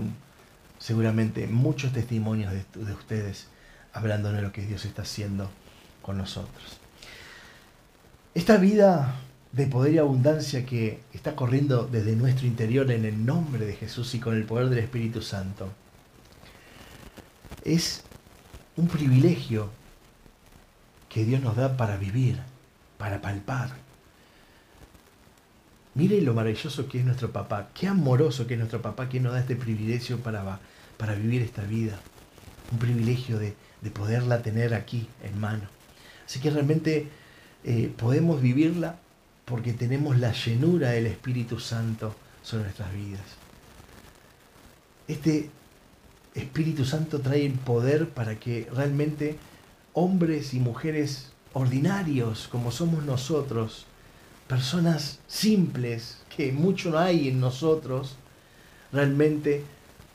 seguramente 0.84 1.46
muchos 1.46 1.94
testimonios 1.94 2.52
de, 2.52 2.84
de 2.84 2.92
ustedes 2.92 3.46
hablando 3.94 4.30
de 4.32 4.42
lo 4.42 4.52
que 4.52 4.66
Dios 4.66 4.84
está 4.84 5.00
haciendo 5.00 5.50
con 6.02 6.18
nosotros. 6.18 6.78
Esta 8.34 8.58
vida 8.58 9.14
de 9.52 9.66
poder 9.66 9.94
y 9.94 9.98
abundancia 9.98 10.66
que 10.66 11.00
está 11.14 11.34
corriendo 11.34 11.88
desde 11.90 12.14
nuestro 12.16 12.46
interior 12.46 12.90
en 12.90 13.06
el 13.06 13.24
nombre 13.24 13.64
de 13.64 13.72
Jesús 13.72 14.14
y 14.14 14.20
con 14.20 14.34
el 14.34 14.44
poder 14.44 14.68
del 14.68 14.80
Espíritu 14.80 15.22
Santo 15.22 15.70
es 17.64 18.02
un 18.76 18.86
privilegio 18.88 19.70
que 21.08 21.24
Dios 21.24 21.40
nos 21.40 21.56
da 21.56 21.78
para 21.78 21.96
vivir, 21.96 22.40
para 22.98 23.22
palpar. 23.22 23.70
Mire 25.94 26.20
lo 26.20 26.34
maravilloso 26.34 26.88
que 26.88 26.98
es 26.98 27.06
nuestro 27.06 27.30
papá, 27.30 27.70
qué 27.72 27.88
amoroso 27.88 28.46
que 28.46 28.52
es 28.52 28.58
nuestro 28.58 28.82
papá 28.82 29.08
que 29.08 29.20
nos 29.20 29.32
da 29.32 29.40
este 29.40 29.56
privilegio 29.56 30.18
para, 30.18 30.58
para 30.96 31.14
vivir 31.14 31.42
esta 31.42 31.62
vida. 31.62 31.98
Un 32.72 32.78
privilegio 32.78 33.38
de, 33.38 33.54
poderla 33.92 34.40
tener 34.42 34.72
aquí 34.72 35.06
en 35.22 35.38
mano. 35.38 35.64
Así 36.24 36.40
que 36.40 36.50
realmente 36.50 37.08
eh, 37.64 37.92
podemos 37.96 38.40
vivirla 38.40 38.96
porque 39.44 39.74
tenemos 39.74 40.18
la 40.18 40.32
llenura 40.32 40.90
del 40.90 41.06
Espíritu 41.06 41.60
Santo 41.60 42.14
sobre 42.42 42.64
nuestras 42.64 42.92
vidas. 42.94 43.22
Este 45.06 45.50
Espíritu 46.34 46.84
Santo 46.84 47.20
trae 47.20 47.44
el 47.44 47.52
poder 47.52 48.08
para 48.08 48.40
que 48.40 48.66
realmente 48.72 49.36
hombres 49.92 50.54
y 50.54 50.60
mujeres 50.60 51.32
ordinarios 51.52 52.48
como 52.48 52.70
somos 52.70 53.04
nosotros, 53.04 53.86
personas 54.48 55.20
simples, 55.26 56.18
que 56.34 56.52
mucho 56.52 56.90
no 56.90 56.98
hay 56.98 57.28
en 57.28 57.40
nosotros, 57.40 58.16
realmente 58.92 59.62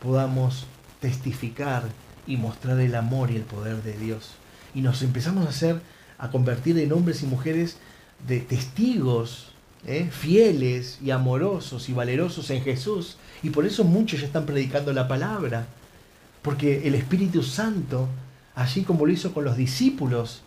podamos 0.02 0.66
testificar 1.00 1.84
y 2.28 2.38
mostrar 2.38 2.80
el 2.80 2.95
amor 2.95 3.32
y 3.32 3.36
el 3.36 3.43
poder 3.43 3.82
de 3.84 3.97
Dios. 3.97 4.32
Y 4.74 4.82
nos 4.82 5.02
empezamos 5.02 5.45
a 5.45 5.50
hacer, 5.50 5.82
a 6.18 6.30
convertir 6.30 6.78
en 6.78 6.91
hombres 6.93 7.24
y 7.24 7.26
mujeres 7.26 7.78
de 8.28 8.39
testigos 8.39 9.52
¿eh? 9.86 10.10
fieles 10.12 11.00
y 11.04 11.12
amorosos 11.12 11.89
y 11.89 11.93
valerosos 11.93 12.50
en 12.50 12.62
Jesús. 12.62 13.18
Y 13.41 13.50
por 13.50 13.66
eso 13.66 13.84
muchos 13.84 14.20
ya 14.20 14.28
están 14.28 14.45
predicando 14.45 14.93
la 14.93 15.08
palabra. 15.08 15.68
Porque 16.41 16.88
el 16.88 16.95
Espíritu 16.95 17.43
Santo, 17.43 18.08
así 18.56 18.84
como 18.84 19.06
lo 19.06 19.12
hizo 19.12 19.34
con 19.34 19.43
los 19.43 19.58
discípulos 19.58 20.41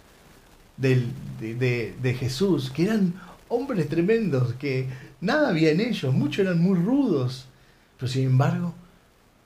de, 0.77 1.07
de 1.41 2.15
Jesús, 2.15 2.71
que 2.71 2.85
eran 2.85 3.15
hombres 3.49 3.89
tremendos 3.89 4.55
que 4.55 4.89
nada 5.21 5.51
había 5.51 5.71
en 5.71 5.81
ellos, 5.81 6.15
muchos 6.15 6.47
eran 6.47 6.61
muy 6.61 6.79
rudos, 6.79 7.47
pero 7.99 8.11
sin 8.11 8.25
embargo, 8.25 8.75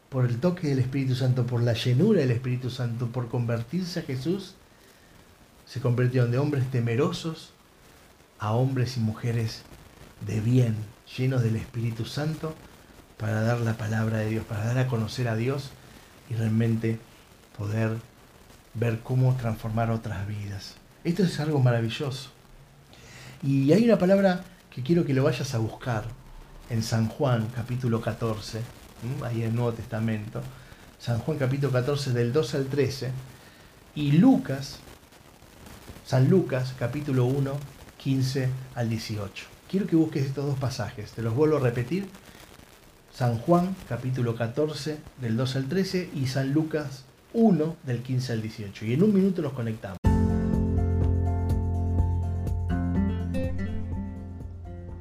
por 0.09 0.25
el 0.25 0.39
toque 0.39 0.69
del 0.69 0.79
Espíritu 0.79 1.15
Santo, 1.15 1.47
por 1.47 1.63
la 1.63 1.73
llenura 1.73 2.21
del 2.21 2.31
Espíritu 2.31 2.71
Santo, 2.71 3.09
por 3.09 3.29
convertirse 3.29 4.01
a 4.01 4.03
Jesús, 4.03 4.55
se 5.67 5.81
convirtieron 5.81 6.31
de 6.31 6.39
hombres 6.39 6.71
temerosos 6.71 7.51
a 8.39 8.53
hombres 8.53 8.97
y 8.97 9.01
mujeres 9.01 9.63
de 10.27 10.41
bien, 10.41 10.77
llenos 11.17 11.43
del 11.43 11.57
Espíritu 11.57 12.05
Santo, 12.05 12.55
para 13.17 13.43
dar 13.43 13.61
la 13.61 13.77
palabra 13.77 14.19
de 14.19 14.31
Dios, 14.31 14.45
para 14.45 14.65
dar 14.65 14.79
a 14.79 14.89
conocer 14.89 15.29
a 15.29 15.37
Dios 15.37 15.71
y 16.31 16.35
realmente 16.35 16.99
poder 17.57 17.97
ver 18.75 19.01
cómo 19.01 19.35
transformar 19.37 19.91
otras 19.91 20.27
vidas. 20.29 20.75
Esto 21.03 21.23
es 21.23 21.41
algo 21.41 21.61
maravilloso. 21.61 22.31
Y 23.43 23.73
hay 23.73 23.85
una 23.85 23.99
palabra 23.99 24.45
que 24.71 24.83
quiero 24.83 25.05
que 25.05 25.15
lo 25.15 25.25
vayas 25.25 25.55
a 25.55 25.59
buscar 25.59 26.05
en 26.69 26.83
San 26.83 27.09
Juan 27.09 27.49
capítulo 27.55 28.01
14, 28.01 28.61
ahí 29.25 29.43
en 29.43 29.49
el 29.49 29.55
Nuevo 29.55 29.73
Testamento, 29.73 30.41
San 30.99 31.19
Juan 31.21 31.39
capítulo 31.39 31.73
14 31.73 32.13
del 32.13 32.33
12 32.33 32.57
al 32.57 32.67
13, 32.67 33.11
y 33.95 34.13
Lucas, 34.13 34.79
San 36.05 36.29
Lucas 36.29 36.75
capítulo 36.79 37.25
1, 37.27 37.53
15 37.99 38.49
al 38.75 38.89
18. 38.89 39.47
Quiero 39.71 39.87
que 39.87 39.97
busques 39.97 40.27
estos 40.27 40.47
dos 40.47 40.59
pasajes, 40.59 41.13
te 41.13 41.23
los 41.23 41.35
vuelvo 41.35 41.57
a 41.57 41.61
repetir. 41.61 42.07
San 43.13 43.39
Juan 43.39 43.75
capítulo 43.89 44.37
14 44.37 44.99
del 45.21 45.37
12 45.37 45.59
al 45.59 45.69
13 45.69 46.11
y 46.15 46.27
San 46.27 46.53
Lucas 46.53 47.05
1 47.33 47.77
del 47.85 48.03
15 48.03 48.33
al 48.35 48.43
18. 48.43 48.85
Y 48.85 48.93
en 48.93 49.03
un 49.03 49.15
minuto 49.15 49.41
nos 49.43 49.55
conectamos. 49.55 49.99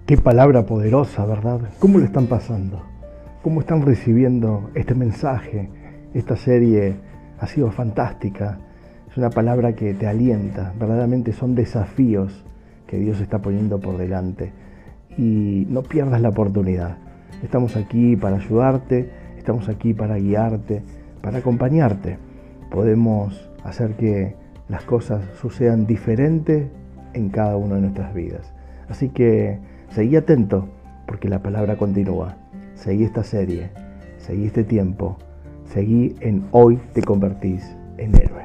Qué 0.07 0.17
palabra 0.17 0.65
poderosa, 0.65 1.25
¿verdad? 1.25 1.61
¿Cómo 1.79 1.97
lo 1.99 2.05
están 2.05 2.27
pasando? 2.27 2.94
¿Cómo 3.45 3.59
están 3.59 3.83
recibiendo 3.83 4.71
este 4.73 4.95
mensaje? 4.95 5.69
Esta 6.15 6.35
serie 6.35 6.95
ha 7.37 7.45
sido 7.45 7.69
fantástica. 7.69 8.57
Es 9.07 9.17
una 9.17 9.29
palabra 9.29 9.73
que 9.73 9.93
te 9.93 10.07
alienta. 10.07 10.73
Verdaderamente 10.79 11.31
son 11.31 11.53
desafíos 11.53 12.43
que 12.87 12.97
Dios 12.97 13.21
está 13.21 13.43
poniendo 13.43 13.79
por 13.79 13.99
delante. 13.99 14.51
Y 15.15 15.67
no 15.69 15.83
pierdas 15.83 16.21
la 16.21 16.29
oportunidad. 16.29 16.97
Estamos 17.43 17.75
aquí 17.75 18.15
para 18.15 18.37
ayudarte, 18.37 19.11
estamos 19.37 19.69
aquí 19.69 19.93
para 19.93 20.15
guiarte, 20.15 20.81
para 21.21 21.37
acompañarte. 21.37 22.17
Podemos 22.71 23.51
hacer 23.63 23.91
que 23.91 24.35
las 24.69 24.85
cosas 24.85 25.23
sucedan 25.39 25.85
diferentes 25.85 26.67
en 27.13 27.29
cada 27.29 27.57
una 27.57 27.75
de 27.75 27.81
nuestras 27.81 28.11
vidas. 28.15 28.51
Así 28.89 29.09
que 29.09 29.59
Seguí 29.89 30.15
atento 30.17 30.67
porque 31.05 31.29
la 31.29 31.41
palabra 31.41 31.77
continúa. 31.77 32.35
Seguí 32.76 33.03
esta 33.03 33.23
serie, 33.23 33.69
seguí 34.17 34.45
este 34.45 34.63
tiempo, 34.63 35.17
seguí 35.73 36.15
en 36.19 36.45
hoy 36.51 36.80
te 36.93 37.01
convertís 37.01 37.63
en 37.97 38.15
héroe. 38.15 38.44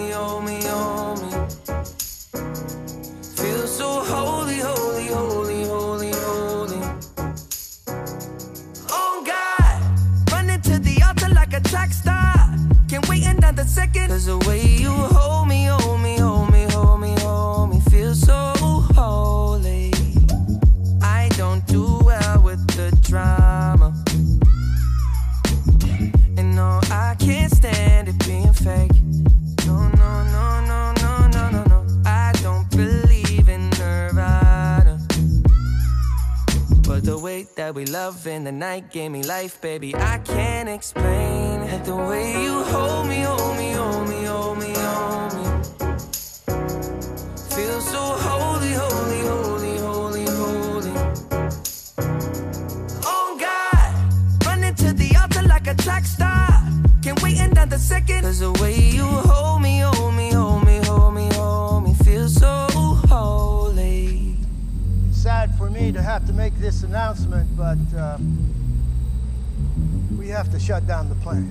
in 38.31 38.43
the 38.43 38.51
night 38.51 38.89
gave 38.89 39.11
me 39.11 39.23
life, 39.23 39.61
baby. 39.61 39.95
I 39.95 40.17
can't 40.19 40.69
explain. 40.69 41.59
The 41.83 41.95
way 41.95 42.43
you 42.43 42.63
hold 42.63 43.07
me, 43.07 43.21
hold 43.21 43.57
me, 43.57 43.71
hold 43.71 44.09
me, 44.09 44.23
hold 44.23 44.47
me, 44.49 44.50
have 66.11 66.27
to 66.27 66.33
make 66.33 66.53
this 66.55 66.83
announcement, 66.83 67.47
but 67.55 67.77
uh, 67.97 68.17
we 70.19 70.27
have 70.27 70.51
to 70.51 70.59
shut 70.59 70.85
down 70.85 71.07
the 71.07 71.15
plant. 71.15 71.47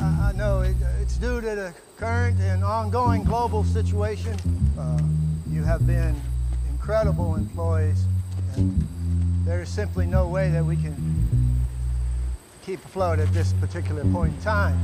I, 0.00 0.30
I 0.30 0.32
know 0.36 0.62
it, 0.62 0.74
it's 1.02 1.18
due 1.18 1.42
to 1.42 1.46
the 1.46 1.74
current 1.98 2.40
and 2.40 2.64
ongoing 2.64 3.24
global 3.24 3.62
situation. 3.62 4.34
Uh, 4.78 5.02
you 5.50 5.62
have 5.64 5.86
been 5.86 6.18
incredible 6.70 7.34
employees, 7.34 8.06
and 8.56 8.88
there 9.44 9.60
is 9.60 9.68
simply 9.68 10.06
no 10.06 10.26
way 10.26 10.48
that 10.48 10.64
we 10.64 10.76
can 10.76 10.96
keep 12.64 12.82
afloat 12.86 13.18
at 13.18 13.30
this 13.34 13.52
particular 13.52 14.02
point 14.04 14.32
in 14.34 14.40
time. 14.40 14.80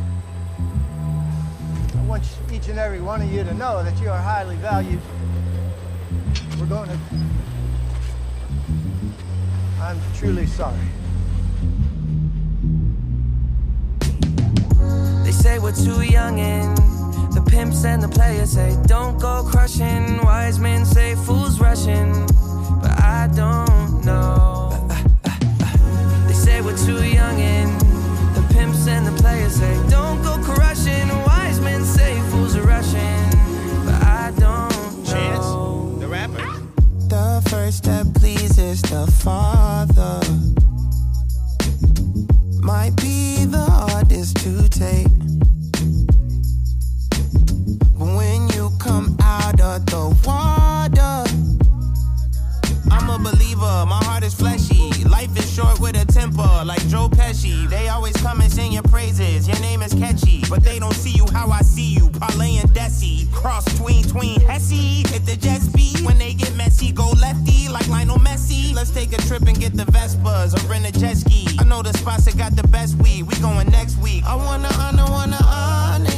I 1.97 2.03
want 2.03 2.23
each 2.53 2.69
and 2.69 2.79
every 2.79 3.01
one 3.01 3.23
of 3.23 3.33
you 3.33 3.45
to 3.45 3.55
know 3.55 3.83
that 3.83 3.99
you 4.03 4.11
are 4.11 4.21
highly 4.21 4.57
valued. 4.57 5.01
We're 6.61 6.67
going 6.67 6.91
to. 6.91 7.36
I'm 9.87 10.01
truly 10.17 10.47
sorry. 10.47 10.89
They 15.23 15.31
say 15.31 15.61
we're 15.61 15.77
too 15.77 16.03
young 16.03 16.41
and 16.41 16.77
the 17.33 17.41
pimps 17.49 17.85
and 17.85 18.03
the 18.03 18.09
players 18.09 18.51
say 18.51 18.77
don't 18.87 19.17
go 19.21 19.45
crushing. 19.49 20.21
Wise 20.25 20.59
men 20.59 20.85
say 20.85 21.15
fools 21.15 21.61
rushing, 21.61 22.11
but 22.83 23.01
I 23.01 23.31
don't 23.33 24.05
know. 24.05 24.71
They 26.27 26.35
say 26.35 26.61
we're 26.63 26.77
too 26.79 27.05
young 27.05 27.41
and 27.41 27.81
the 28.35 28.45
pimps 28.53 28.89
and 28.89 29.07
the 29.07 29.23
players 29.23 29.55
say 29.55 29.73
don't 29.89 30.21
go 30.21 30.37
crushing. 30.43 31.07
Wise 31.27 31.61
men 31.61 31.85
say 31.85 32.21
fools 32.31 32.57
are 32.57 32.67
rushing, 32.67 33.31
but 33.85 34.03
I 34.03 34.33
don't 34.37 35.05
know. 35.05 35.17
the 35.27 35.45
rapper. 35.45 35.66
The 37.17 37.41
first 37.49 37.85
that 37.85 38.13
pleases 38.13 38.83
the 38.83 39.11
Father 39.25 40.21
might 42.61 42.95
be 42.97 43.47
the 43.47 43.65
hardest 43.65 44.37
to 44.45 44.69
take. 44.69 45.09
But 47.97 48.09
when 48.19 48.49
you 48.49 48.71
come 48.79 49.17
out 49.23 49.59
of 49.63 49.87
the 49.87 50.15
water, 50.27 50.96
I'm 52.91 53.11
a 53.11 53.19
believer, 53.19 53.85
my 53.87 54.01
heart 54.05 54.25
is 54.25 54.35
fleshy. 54.35 55.05
Life 55.05 55.37
is 55.37 55.53
short 55.53 55.81
with 55.81 55.97
a 55.97 56.05
temper, 56.05 56.63
like 56.65 56.87
Joe 56.89 57.09
Pesci. 57.09 57.69
They 57.69 57.89
always 57.89 58.17
come 58.17 58.41
and 58.41 58.51
sing 58.51 58.73
your 58.73 58.83
praises, 58.85 59.49
your 59.49 59.59
name 59.61 59.83
is 59.83 59.95
catchy. 59.95 60.43
But 60.49 60.63
they 60.63 60.79
don't 60.79 60.95
see 60.95 61.11
you 61.11 61.27
how 61.33 61.51
I 61.51 61.63
see 61.63 61.95
you, 61.95 62.11
Parlay 62.11 62.57
and 62.57 62.71
Desi. 62.71 63.31
Cross 63.33 63.65
tween, 63.79 64.05
tween, 64.05 64.41
Hesse. 64.41 65.03
Hit 65.11 65.27
the 65.27 65.37
jet 65.37 65.63
speed, 65.63 66.05
when 66.05 66.19
they 66.19 66.35
get 66.35 66.55
messy, 66.55 66.93
go 66.93 67.11
lefty, 67.11 67.69
like 67.69 67.89
Lionel 67.89 68.19
Messi. 68.19 68.75
Let's 68.75 68.91
take 68.91 69.13
a 69.13 69.21
trip 69.23 69.43
and 69.43 69.59
get 69.59 69.75
the 69.75 69.85
Vespas 69.85 70.55
or 70.55 70.69
rent 70.69 70.87
a 70.87 70.93
jet 70.93 71.17
ski. 71.17 71.47
I 71.59 71.65
know 71.65 71.83
the 71.83 71.93
spots 71.95 72.25
that 72.27 72.37
got 72.37 72.57
the 72.57 72.67
best 72.69 72.97
weed, 72.97 73.25
we 73.25 73.35
going 73.41 73.69
next 73.71 73.97
week. 73.99 74.25
I 74.25 74.37
wanna 74.37 74.69
honor, 74.79 75.11
wanna 75.11 75.39
honor 75.43 76.16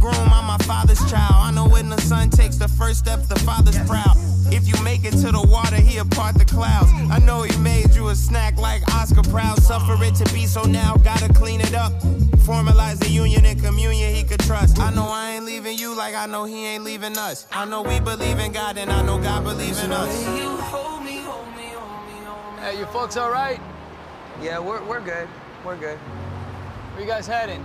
groom, 0.00 0.32
I'm 0.32 0.46
my 0.46 0.56
father's 0.64 0.98
child. 1.10 1.34
I 1.36 1.50
know 1.52 1.68
when 1.68 1.90
the 1.90 2.00
son 2.00 2.30
takes 2.30 2.56
the 2.56 2.66
first 2.66 3.00
step, 3.00 3.22
the 3.28 3.38
father's 3.40 3.78
proud. 3.86 4.16
If 4.52 4.66
you 4.66 4.82
make 4.82 5.04
it 5.04 5.12
to 5.12 5.30
the 5.30 5.46
water, 5.46 5.76
he'll 5.76 6.06
part 6.06 6.36
the 6.36 6.44
clouds. 6.44 6.90
I 7.10 7.18
know 7.18 7.42
he 7.42 7.56
made 7.58 7.94
you 7.94 8.08
a 8.08 8.16
snack 8.16 8.56
like 8.56 8.82
Oscar 8.94 9.22
Proud. 9.22 9.62
Suffer 9.62 10.02
it 10.02 10.14
to 10.16 10.34
be 10.34 10.46
so 10.46 10.62
now, 10.62 10.96
gotta 10.96 11.32
clean 11.32 11.60
it 11.60 11.74
up. 11.74 11.92
Formalize 12.48 12.98
the 12.98 13.10
union 13.10 13.44
and 13.44 13.62
communion 13.62 14.12
he 14.14 14.24
could 14.24 14.40
trust. 14.40 14.80
I 14.80 14.90
know 14.92 15.06
I 15.06 15.32
ain't 15.32 15.44
leaving 15.44 15.78
you 15.78 15.94
like 15.94 16.14
I 16.14 16.26
know 16.26 16.44
he 16.44 16.66
ain't 16.66 16.82
leaving 16.82 17.16
us. 17.18 17.46
I 17.52 17.64
know 17.66 17.82
we 17.82 18.00
believe 18.00 18.38
in 18.38 18.52
God 18.52 18.78
and 18.78 18.90
I 18.90 19.02
know 19.02 19.18
God 19.18 19.44
believes 19.44 19.84
in 19.84 19.92
us. 19.92 20.10
you 20.36 20.48
hold 20.56 21.04
me, 21.04 21.18
hold 21.18 21.46
me, 21.54 21.68
hold 21.68 22.06
me, 22.06 22.24
hold 22.24 22.56
me. 22.56 22.62
Hey, 22.62 22.78
you 22.78 22.86
folks 22.86 23.16
all 23.16 23.30
right? 23.30 23.60
Yeah, 24.42 24.58
we're, 24.58 24.82
we're 24.84 25.00
good. 25.00 25.28
We're 25.64 25.76
good. 25.76 25.98
Where 25.98 27.02
you 27.02 27.06
guys 27.06 27.26
heading? 27.26 27.64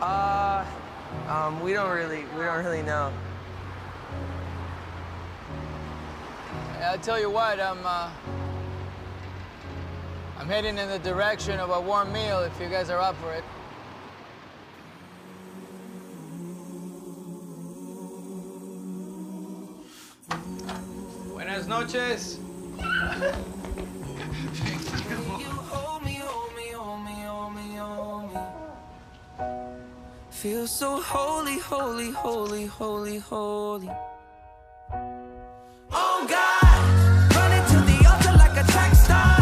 Uh, 0.00 0.64
um, 1.28 1.60
we 1.60 1.72
don't 1.72 1.90
really, 1.90 2.24
we 2.36 2.44
don't 2.44 2.64
really 2.64 2.82
know. 2.82 3.12
I'll 6.82 6.98
tell 6.98 7.18
you 7.18 7.30
what, 7.30 7.58
I'm, 7.58 7.78
uh, 7.84 8.10
I'm 10.38 10.46
heading 10.46 10.76
in 10.76 10.88
the 10.88 10.98
direction 10.98 11.58
of 11.58 11.70
a 11.70 11.80
warm 11.80 12.12
meal 12.12 12.40
if 12.40 12.60
you 12.60 12.68
guys 12.68 12.90
are 12.90 13.00
up 13.00 13.16
for 13.16 13.32
it. 13.32 13.44
Buenas 21.30 21.66
noches. 21.66 22.38
You 25.38 25.64
Feel 30.44 30.66
so 30.66 31.00
holy, 31.00 31.58
holy, 31.58 32.10
holy, 32.10 32.66
holy, 32.66 33.16
holy. 33.18 33.88
Oh 35.90 36.26
God, 36.28 37.34
running 37.34 37.64
to 37.72 37.78
the 37.88 37.96
altar 38.06 38.36
like 38.36 38.52
a 38.52 38.70
track 38.70 38.94
star. 38.94 39.38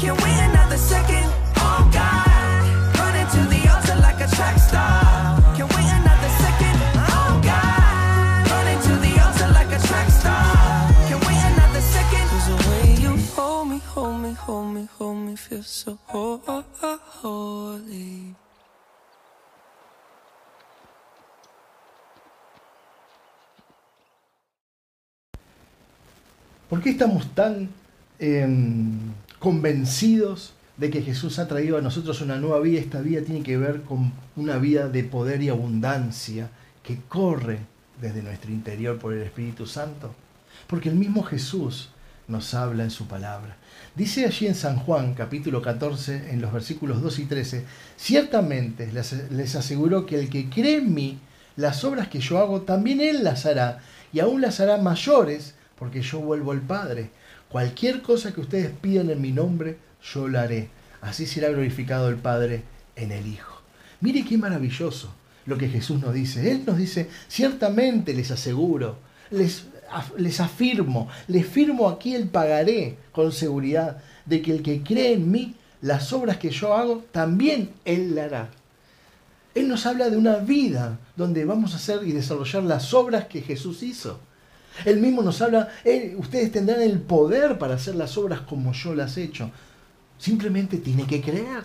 Can't 0.00 0.18
wait 0.22 0.38
another 0.48 0.78
second. 0.78 1.28
Oh 1.58 1.84
God, 1.92 2.96
running 2.98 3.28
to 3.36 3.42
the 3.52 3.68
altar 3.68 4.00
like 4.00 4.18
a 4.18 4.28
track 4.34 4.58
star. 4.58 5.36
Can't 5.56 5.70
wait 5.76 5.90
another 6.00 6.32
second. 6.40 6.76
Oh 7.12 7.38
God, 7.44 8.50
running 8.50 8.80
to 8.88 8.94
the 9.04 9.12
altar 9.26 9.52
like 9.52 9.72
a 9.78 9.80
track 9.86 10.08
star. 10.08 10.88
Can't 11.08 11.22
wait 11.28 11.42
another 11.52 11.82
way 12.70 12.94
you 13.02 13.12
hold 13.36 13.68
me, 13.68 13.78
hold 13.92 14.22
me, 14.22 14.32
hold 14.32 14.72
me, 14.72 14.88
hold 14.96 15.18
me, 15.18 15.36
feel 15.36 15.62
so 15.62 15.98
ho- 16.06 16.40
¿Por 26.68 26.82
qué 26.82 26.90
estamos 26.90 27.32
tan 27.34 27.68
em, 28.18 28.98
convencidos 29.38 30.54
de 30.76 30.90
que 30.90 31.00
Jesús 31.00 31.38
ha 31.38 31.46
traído 31.46 31.78
a 31.78 31.80
nosotros 31.80 32.20
una 32.20 32.36
nueva 32.36 32.58
vida? 32.58 32.80
Esta 32.80 33.00
vida 33.00 33.22
tiene 33.22 33.42
que 33.42 33.56
ver 33.56 33.82
con 33.82 34.12
una 34.34 34.58
vida 34.58 34.88
de 34.88 35.04
poder 35.04 35.42
y 35.42 35.48
abundancia 35.48 36.50
que 36.82 36.98
corre 37.08 37.60
desde 38.00 38.22
nuestro 38.22 38.50
interior 38.50 38.98
por 38.98 39.12
el 39.12 39.22
Espíritu 39.22 39.66
Santo. 39.66 40.14
Porque 40.66 40.88
el 40.88 40.96
mismo 40.96 41.22
Jesús 41.22 41.90
nos 42.28 42.54
habla 42.54 42.82
en 42.82 42.90
su 42.90 43.06
palabra. 43.06 43.56
Dice 43.94 44.26
allí 44.26 44.46
en 44.46 44.54
San 44.54 44.76
Juan 44.76 45.14
capítulo 45.14 45.62
14, 45.62 46.30
en 46.32 46.40
los 46.40 46.52
versículos 46.52 47.00
2 47.00 47.18
y 47.20 47.24
13, 47.26 47.64
ciertamente 47.96 48.90
les, 48.92 49.54
aseguro 49.54 50.04
que 50.04 50.18
el 50.18 50.28
que 50.28 50.50
cree 50.50 50.78
en 50.78 50.92
mí, 50.92 51.18
las 51.56 51.84
obras 51.84 52.08
que 52.08 52.20
yo 52.20 52.38
hago, 52.38 52.62
también 52.62 53.00
él 53.00 53.22
las 53.24 53.46
hará, 53.46 53.78
y 54.12 54.20
aún 54.20 54.40
las 54.40 54.60
hará 54.60 54.78
mayores, 54.78 55.54
porque 55.78 56.02
yo 56.02 56.20
vuelvo 56.20 56.52
al 56.52 56.60
Padre. 56.60 57.10
Cualquier 57.48 58.02
cosa 58.02 58.32
que 58.32 58.40
ustedes 58.40 58.70
pidan 58.70 59.10
en 59.10 59.20
mi 59.20 59.32
nombre, 59.32 59.78
yo 60.02 60.28
la 60.28 60.42
haré. 60.42 60.68
Así 61.00 61.26
será 61.26 61.48
glorificado 61.48 62.08
el 62.08 62.16
Padre 62.16 62.62
en 62.96 63.12
el 63.12 63.26
Hijo. 63.26 63.62
Mire 64.00 64.24
qué 64.24 64.36
maravilloso 64.36 65.14
lo 65.46 65.56
que 65.56 65.68
Jesús 65.68 66.00
nos 66.00 66.12
dice. 66.12 66.50
Él 66.50 66.64
nos 66.66 66.76
dice, 66.76 67.08
ciertamente 67.28 68.12
les 68.12 68.30
aseguro, 68.30 68.98
les, 69.30 69.66
les 70.18 70.40
afirmo, 70.40 71.08
les 71.28 71.46
firmo 71.46 71.88
aquí 71.88 72.14
el 72.14 72.28
pagaré 72.28 72.98
con 73.12 73.32
seguridad 73.32 74.02
de 74.24 74.42
que 74.42 74.52
el 74.52 74.62
que 74.62 74.82
cree 74.82 75.14
en 75.14 75.30
mí, 75.30 75.54
las 75.80 76.12
obras 76.12 76.38
que 76.38 76.50
yo 76.50 76.74
hago, 76.74 77.04
también 77.12 77.70
Él 77.84 78.14
la 78.14 78.24
hará. 78.24 78.50
Él 79.54 79.68
nos 79.68 79.86
habla 79.86 80.10
de 80.10 80.18
una 80.18 80.36
vida 80.36 80.98
donde 81.16 81.46
vamos 81.46 81.72
a 81.72 81.76
hacer 81.76 82.06
y 82.06 82.12
desarrollar 82.12 82.62
las 82.64 82.92
obras 82.92 83.26
que 83.26 83.40
Jesús 83.40 83.82
hizo. 83.82 84.20
Él 84.84 85.00
mismo 85.00 85.22
nos 85.22 85.40
habla, 85.40 85.68
ustedes 86.16 86.52
tendrán 86.52 86.82
el 86.82 87.00
poder 87.00 87.58
para 87.58 87.74
hacer 87.74 87.94
las 87.94 88.16
obras 88.18 88.40
como 88.40 88.72
yo 88.72 88.94
las 88.94 89.16
he 89.16 89.24
hecho. 89.24 89.50
Simplemente 90.18 90.78
tiene 90.78 91.06
que 91.06 91.20
creer. 91.20 91.64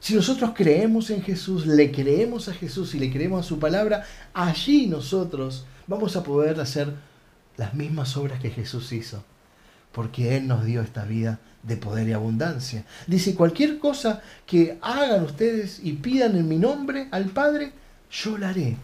Si 0.00 0.14
nosotros 0.14 0.52
creemos 0.54 1.10
en 1.10 1.22
Jesús, 1.22 1.66
le 1.66 1.92
creemos 1.92 2.48
a 2.48 2.54
Jesús 2.54 2.94
y 2.94 2.98
le 2.98 3.12
creemos 3.12 3.44
a 3.44 3.48
su 3.48 3.58
palabra, 3.58 4.06
allí 4.32 4.86
nosotros 4.86 5.66
vamos 5.86 6.16
a 6.16 6.22
poder 6.22 6.58
hacer 6.58 6.94
las 7.58 7.74
mismas 7.74 8.16
obras 8.16 8.40
que 8.40 8.50
Jesús 8.50 8.92
hizo. 8.92 9.22
Porque 9.92 10.36
Él 10.36 10.48
nos 10.48 10.64
dio 10.64 10.80
esta 10.80 11.04
vida 11.04 11.40
de 11.62 11.76
poder 11.76 12.08
y 12.08 12.12
abundancia. 12.12 12.84
Dice, 13.06 13.34
cualquier 13.34 13.78
cosa 13.78 14.22
que 14.46 14.78
hagan 14.80 15.24
ustedes 15.24 15.80
y 15.82 15.92
pidan 15.92 16.36
en 16.36 16.48
mi 16.48 16.56
nombre 16.56 17.08
al 17.10 17.26
Padre, 17.26 17.72
yo 18.10 18.38
la 18.38 18.50
haré. 18.50 18.76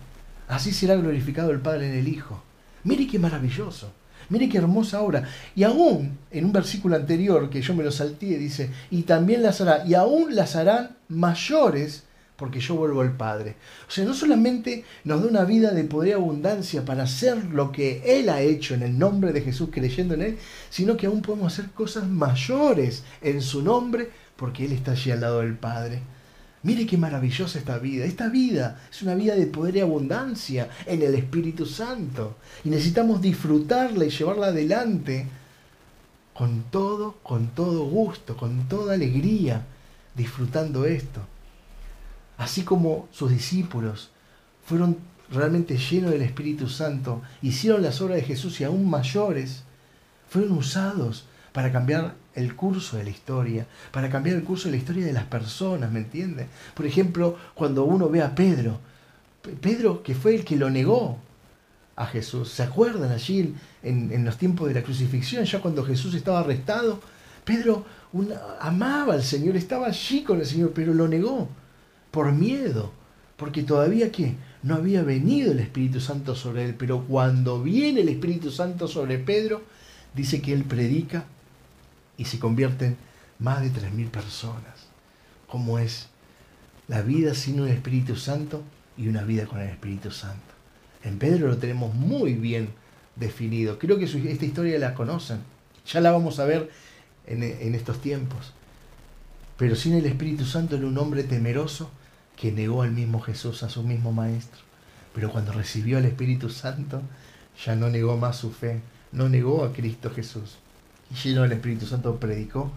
Así 0.49 0.73
será 0.73 0.97
glorificado 0.97 1.51
el 1.51 1.61
Padre 1.61 1.89
en 1.89 1.99
el 1.99 2.09
Hijo. 2.09 2.43
Mire 2.87 3.09
qué 3.09 3.19
maravilloso. 3.19 3.91
Mire 4.29 4.49
qué 4.49 4.59
hermosa 4.59 5.03
obra. 5.03 5.25
Y 5.57 5.65
aún, 5.65 6.19
en 6.31 6.45
un 6.45 6.53
versículo 6.53 6.95
anterior 6.95 7.51
que 7.51 7.61
yo 7.61 7.75
me 7.75 7.83
lo 7.83 7.91
salté, 7.91 8.39
dice, 8.39 8.71
y 8.93 9.03
también 9.03 9.43
las 9.43 9.61
hará, 9.61 9.85
y 9.85 9.95
aún 9.95 10.37
las 10.37 10.55
harán 10.55 10.97
mayores, 11.09 12.05
porque 12.37 12.61
yo 12.61 12.77
vuelvo 12.77 13.01
al 13.01 13.17
Padre. 13.17 13.57
O 13.89 13.91
sea, 13.91 14.05
no 14.05 14.15
solamente 14.15 14.85
nos 15.03 15.21
da 15.21 15.29
una 15.29 15.45
vida 15.45 15.73
de 15.73 15.83
poder 15.83 16.11
y 16.11 16.13
abundancia 16.13 16.85
para 16.85 17.03
hacer 17.03 17.47
lo 17.47 17.73
que 17.73 18.03
Él 18.05 18.29
ha 18.29 18.41
hecho 18.41 18.75
en 18.75 18.83
el 18.83 18.97
nombre 18.97 19.33
de 19.33 19.41
Jesús, 19.41 19.71
creyendo 19.73 20.15
en 20.15 20.23
Él, 20.23 20.39
sino 20.71 20.97
que 20.97 21.07
aún 21.07 21.23
podemos 21.23 21.53
hacer 21.53 21.73
cosas 21.73 22.09
mayores 22.09 23.03
en 23.21 23.43
su 23.43 23.63
nombre, 23.63 24.11
porque 24.37 24.65
Él 24.65 24.73
está 24.73 24.93
allí 24.93 25.11
al 25.11 25.23
lado 25.23 25.41
del 25.41 25.55
Padre. 25.55 26.03
Mire 26.67 26.85
qué 26.85 26.97
maravillosa 26.97 27.61
esta 27.61 27.79
vida. 27.79 28.05
Esta 28.05 28.29
vida 28.29 28.81
es 28.91 29.01
una 29.01 29.15
vida 29.15 29.37
de 29.37 29.47
poder 29.47 29.77
y 29.77 29.81
abundancia 29.81 30.69
en 30.85 31.01
el 31.01 31.15
Espíritu 31.15 31.65
Santo. 31.65 32.39
Y 32.65 32.71
necesitamos 32.71 33.23
disfrutarla 33.23 34.05
y 34.05 34.11
llevarla 34.11 34.49
adelante 34.49 35.29
con 36.35 36.65
todo, 36.65 37.19
con 37.23 37.47
todo 37.55 37.85
gusto, 37.85 38.37
con 38.37 38.67
toda 38.67 38.95
alegría, 38.95 39.65
disfrutando 40.17 40.87
esto. 40.87 41.21
Así 42.37 42.63
como 42.63 43.09
sus 43.13 43.31
discípulos 43.31 44.11
fueron 44.65 44.99
realmente 45.31 45.79
llenos 45.79 46.11
del 46.11 46.23
Espíritu 46.23 46.69
Santo, 46.69 47.23
hicieron 47.43 47.81
las 47.81 48.01
obras 48.01 48.17
de 48.17 48.25
Jesús 48.25 48.61
y 48.61 48.65
aún 48.65 48.91
mayores, 48.91 49.63
fueron 50.29 50.59
usados 50.59 51.27
para 51.57 51.73
cambiar 51.73 52.15
el 52.35 52.55
curso 52.55 52.99
de 52.99 53.05
la 53.05 53.09
historia, 53.09 53.67
para 53.91 54.11
cambiar 54.11 54.37
el 54.37 54.45
curso 54.45 54.69
de 54.69 54.73
la 54.73 54.77
historia 54.77 55.07
de 55.07 55.15
las 55.15 55.25
personas, 55.25 55.91
¿me 55.91 56.01
entiende? 56.01 56.49
Por 56.75 56.85
ejemplo, 56.85 57.35
cuando 57.55 57.85
uno 57.85 58.11
ve 58.11 58.21
a 58.21 58.35
Pedro, 58.35 58.79
Pedro 59.63 60.03
que 60.03 60.15
fue 60.15 60.35
el 60.35 60.45
que 60.45 60.55
lo 60.57 60.69
negó 60.69 61.17
a 61.97 62.05
Jesús, 62.05 62.51
¿se 62.51 62.63
acuerdan 62.63 63.11
allí 63.11 63.55
en, 63.83 64.23
los 64.23 64.37
tiempos 64.37 64.69
de 64.69 64.75
la 64.75 64.83
crucifixión, 64.83 65.47
ya 65.47 65.63
cuando 65.63 65.83
Jesús 65.83 66.13
estaba 66.13 66.41
arrestado? 66.41 67.01
Pedro 67.43 67.87
amaba 68.61 69.15
al 69.15 69.23
Señor, 69.23 69.57
estaba 69.57 69.87
allí 69.87 70.25
con 70.25 70.39
el 70.41 70.45
Señor, 70.45 70.73
pero 70.75 70.93
lo 70.93 71.09
negó 71.09 71.49
por 72.11 72.33
miedo, 72.33 72.93
porque 73.39 73.63
todavía 73.63 74.13
que 74.13 74.35
no 74.63 74.75
había 74.75 75.03
venido 75.03 75.53
el 75.53 75.61
Espíritu 75.61 76.01
Santo 76.01 76.35
sobre 76.35 76.67
él, 76.67 76.75
pero 76.75 77.07
cuando 77.07 77.63
viene 77.63 78.03
el 78.03 78.11
Espíritu 78.11 78.51
Santo 78.51 78.87
sobre 78.87 79.17
Pedro, 79.17 79.63
dice 80.15 80.43
que 80.43 80.53
él 80.53 80.65
predica 80.65 81.25
y 82.19 82.25
se 82.25 82.39
convierten 82.39 82.97
más 83.39 83.61
de 83.61 83.71
3.000 83.71 84.11
personas. 84.11 84.87
¿Cómo 85.49 85.79
es 85.79 86.09
la 86.89 87.03
vida 87.03 87.35
sin 87.35 87.61
un 87.61 87.69
Espíritu 87.69 88.17
Santo 88.17 88.63
y 88.97 89.09
una 89.09 89.23
vida 89.23 89.47
con 89.47 89.61
el 89.61 89.69
Espíritu 89.69 90.11
Santo? 90.11 90.55
En 91.03 91.19
Pedro 91.19 91.49
lo 91.49 91.59
tenemos 91.59 91.95
muy 91.95 92.35
bien 92.35 92.71
definido. 93.15 93.79
Creo 93.79 93.99
que 93.99 94.05
esta 94.05 94.45
historia 94.45 94.79
la 94.79 94.95
conocen. 94.95 95.41
Ya 95.87 96.01
la 96.01 96.11
vamos 96.11 96.41
a 96.41 96.47
ver 96.47 96.71
en, 97.27 97.43
en 97.43 97.75
estos 97.75 98.01
tiempos. 98.01 98.53
Pero 99.57 99.77
sin 99.77 99.95
el 99.95 100.07
Espíritu 100.07 100.45
Santo 100.45 100.77
era 100.77 100.87
un 100.87 100.99
hombre 100.99 101.23
temeroso 101.23 101.91
que 102.37 102.53
negó 102.53 102.83
al 102.83 102.91
mismo 102.91 103.21
Jesús, 103.21 103.63
a 103.63 103.71
su 103.71 103.83
mismo 103.83 104.13
Maestro. 104.13 104.61
Pero 105.15 105.31
cuando 105.31 105.53
recibió 105.53 105.99
el 105.99 106.05
Espíritu 106.05 106.51
Santo, 106.51 107.01
ya 107.65 107.75
no 107.75 107.89
negó 107.89 108.17
más 108.19 108.37
su 108.37 108.51
fe, 108.51 108.81
no 109.13 109.29
negó 109.29 109.65
a 109.65 109.73
Cristo 109.73 110.11
Jesús 110.11 110.59
y 111.11 111.29
lleno 111.29 111.43
del 111.43 111.53
Espíritu 111.53 111.87
Santo 111.87 112.17
predicó 112.17 112.73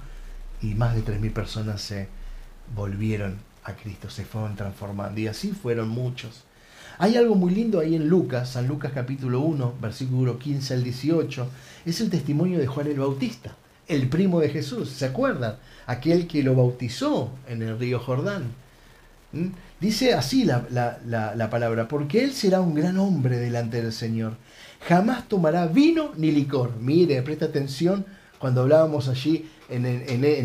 y 0.61 0.75
más 0.75 0.95
de 0.95 1.03
3.000 1.03 1.33
personas 1.33 1.81
se 1.81 2.07
volvieron 2.75 3.37
a 3.63 3.73
Cristo, 3.73 4.09
se 4.09 4.25
fueron 4.25 4.55
transformando 4.55 5.19
y 5.19 5.27
así 5.27 5.51
fueron 5.51 5.89
muchos. 5.89 6.43
Hay 6.97 7.15
algo 7.15 7.35
muy 7.35 7.53
lindo 7.53 7.79
ahí 7.79 7.95
en 7.95 8.09
Lucas, 8.09 8.49
San 8.49 8.67
Lucas 8.67 8.91
capítulo 8.93 9.39
1, 9.41 9.75
versículo 9.81 10.37
15 10.37 10.73
al 10.73 10.83
18, 10.83 11.47
es 11.85 12.01
el 12.01 12.09
testimonio 12.09 12.59
de 12.59 12.67
Juan 12.67 12.87
el 12.87 12.99
Bautista, 12.99 13.55
el 13.87 14.09
primo 14.09 14.41
de 14.41 14.49
Jesús, 14.49 14.89
¿se 14.89 15.05
acuerdan? 15.05 15.55
Aquel 15.87 16.27
que 16.27 16.43
lo 16.43 16.55
bautizó 16.55 17.31
en 17.47 17.61
el 17.61 17.79
río 17.79 17.99
Jordán. 17.99 18.51
¿Mm? 19.31 19.47
Dice 19.79 20.13
así 20.13 20.43
la, 20.43 20.67
la, 20.69 21.49
palabra, 21.49 21.87
porque 21.87 22.23
él 22.23 22.33
será 22.33 22.59
un 22.59 22.73
gran 22.73 22.97
hombre 22.97 23.37
delante 23.37 23.81
del 23.81 23.93
Señor. 23.93 24.35
Jamás 24.87 25.29
tomará 25.29 25.67
vino 25.67 26.11
ni 26.17 26.31
licor. 26.31 26.75
Mire, 26.81 27.21
presta 27.21 27.45
atención 27.45 28.05
cuando 28.39 28.61
hablábamos 28.61 29.07
allí 29.09 29.45
en, 29.69 29.85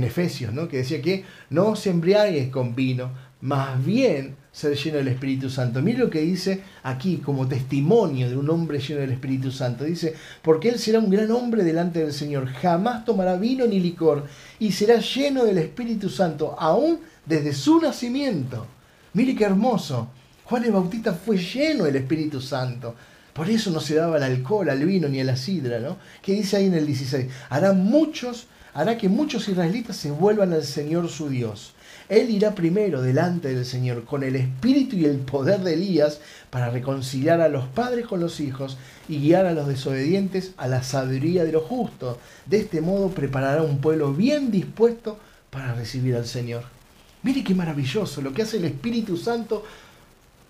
Efesios, 0.05 0.53
¿no? 0.53 0.69
que 0.69 0.79
decía 0.79 1.01
que 1.01 1.25
no 1.51 1.77
se 1.77 1.91
embriagues 1.91 2.51
con 2.51 2.75
vino, 2.75 3.11
más 3.41 3.83
bien 3.85 4.37
ser 4.53 4.77
lleno 4.77 4.99
del 4.99 5.09
Espíritu 5.09 5.51
Santo. 5.51 5.83
Mire 5.83 5.99
lo 5.99 6.11
que 6.11 6.21
dice 6.21 6.63
aquí 6.83 7.19
como 7.19 7.49
testimonio 7.49 8.29
de 8.29 8.37
un 8.37 8.49
hombre 8.51 8.79
lleno 8.79 9.01
del 9.01 9.13
Espíritu 9.13 9.51
Santo. 9.51 9.85
Dice, 9.85 10.15
porque 10.43 10.69
él 10.69 10.79
será 10.79 10.99
un 10.99 11.11
gran 11.11 11.31
hombre 11.31 11.65
delante 11.65 12.01
del 12.01 12.13
Señor, 12.13 12.47
jamás 12.47 13.05
tomará 13.05 13.37
vino 13.37 13.67
ni 13.67 13.81
licor 13.81 14.27
y 14.59 14.73
será 14.73 14.99
lleno 14.99 15.45
del 15.45 15.59
Espíritu 15.59 16.09
Santo, 16.09 16.55
aún 16.59 17.01
desde 17.27 17.53
su 17.53 17.81
nacimiento. 17.81 18.67
Mire 19.13 19.35
qué 19.35 19.45
hermoso. 19.45 20.09
Juan 20.45 20.65
el 20.65 20.73
Bautista 20.73 21.15
fue 21.15 21.39
lleno 21.39 21.85
del 21.85 21.97
Espíritu 21.97 22.41
Santo. 22.41 22.95
Por 23.35 23.51
eso 23.51 23.71
no 23.71 23.81
se 23.81 23.97
daba 23.97 24.17
el 24.17 24.23
alcohol, 24.23 24.71
al 24.71 24.87
vino 24.87 25.09
ni 25.09 25.21
a 25.21 25.25
la 25.25 25.37
sidra, 25.37 25.81
¿no? 25.81 25.99
¿Qué 26.23 26.33
dice 26.33 26.57
ahí 26.57 26.67
en 26.67 26.75
el 26.75 26.87
16? 26.87 27.27
Hará 27.51 27.73
muchos, 27.73 28.47
hará 28.73 28.97
que 28.97 29.09
muchos 29.09 29.49
israelitas 29.49 29.97
se 29.97 30.13
vuelvan 30.13 30.53
al 30.53 30.63
Señor 30.63 31.09
su 31.09 31.29
Dios. 31.29 31.75
Él 32.09 32.31
irá 32.31 32.55
primero 32.55 33.03
delante 33.03 33.53
del 33.53 33.65
Señor 33.65 34.05
con 34.05 34.23
el 34.23 34.37
espíritu 34.37 34.95
y 34.95 35.07
el 35.07 35.17
poder 35.19 35.61
de 35.61 35.75
Elías 35.75 36.21
para 36.51 36.71
reconciliar 36.71 37.41
a 37.41 37.49
los 37.49 37.67
padres 37.67 38.07
con 38.07 38.21
los 38.21 38.39
hijos 38.39 38.77
y 39.09 39.19
guiar 39.19 39.47
a 39.47 39.53
los 39.53 39.67
desobedientes 39.67 40.53
a 40.57 40.69
la 40.69 40.85
sabiduría 40.85 41.45
de 41.45 41.53
los 41.53 41.65
justos. 41.65 42.19
De 42.47 42.59
este 42.59 42.81
modo 42.81 43.09
preparará 43.09 43.63
un 43.63 43.81
pueblo 43.81 44.13
bien 44.13 44.53
dispuesto 44.53 45.19
para 45.51 45.75
recibir 45.75 46.15
al 46.15 46.27
Señor. 46.27 46.63
Mire 47.25 47.43
qué 47.43 47.55
maravilloso 47.55 48.21
lo 48.21 48.35
que 48.35 48.43
hace 48.43 48.59
el 48.59 48.67
Espíritu 48.67 49.17
Santo 49.17 49.65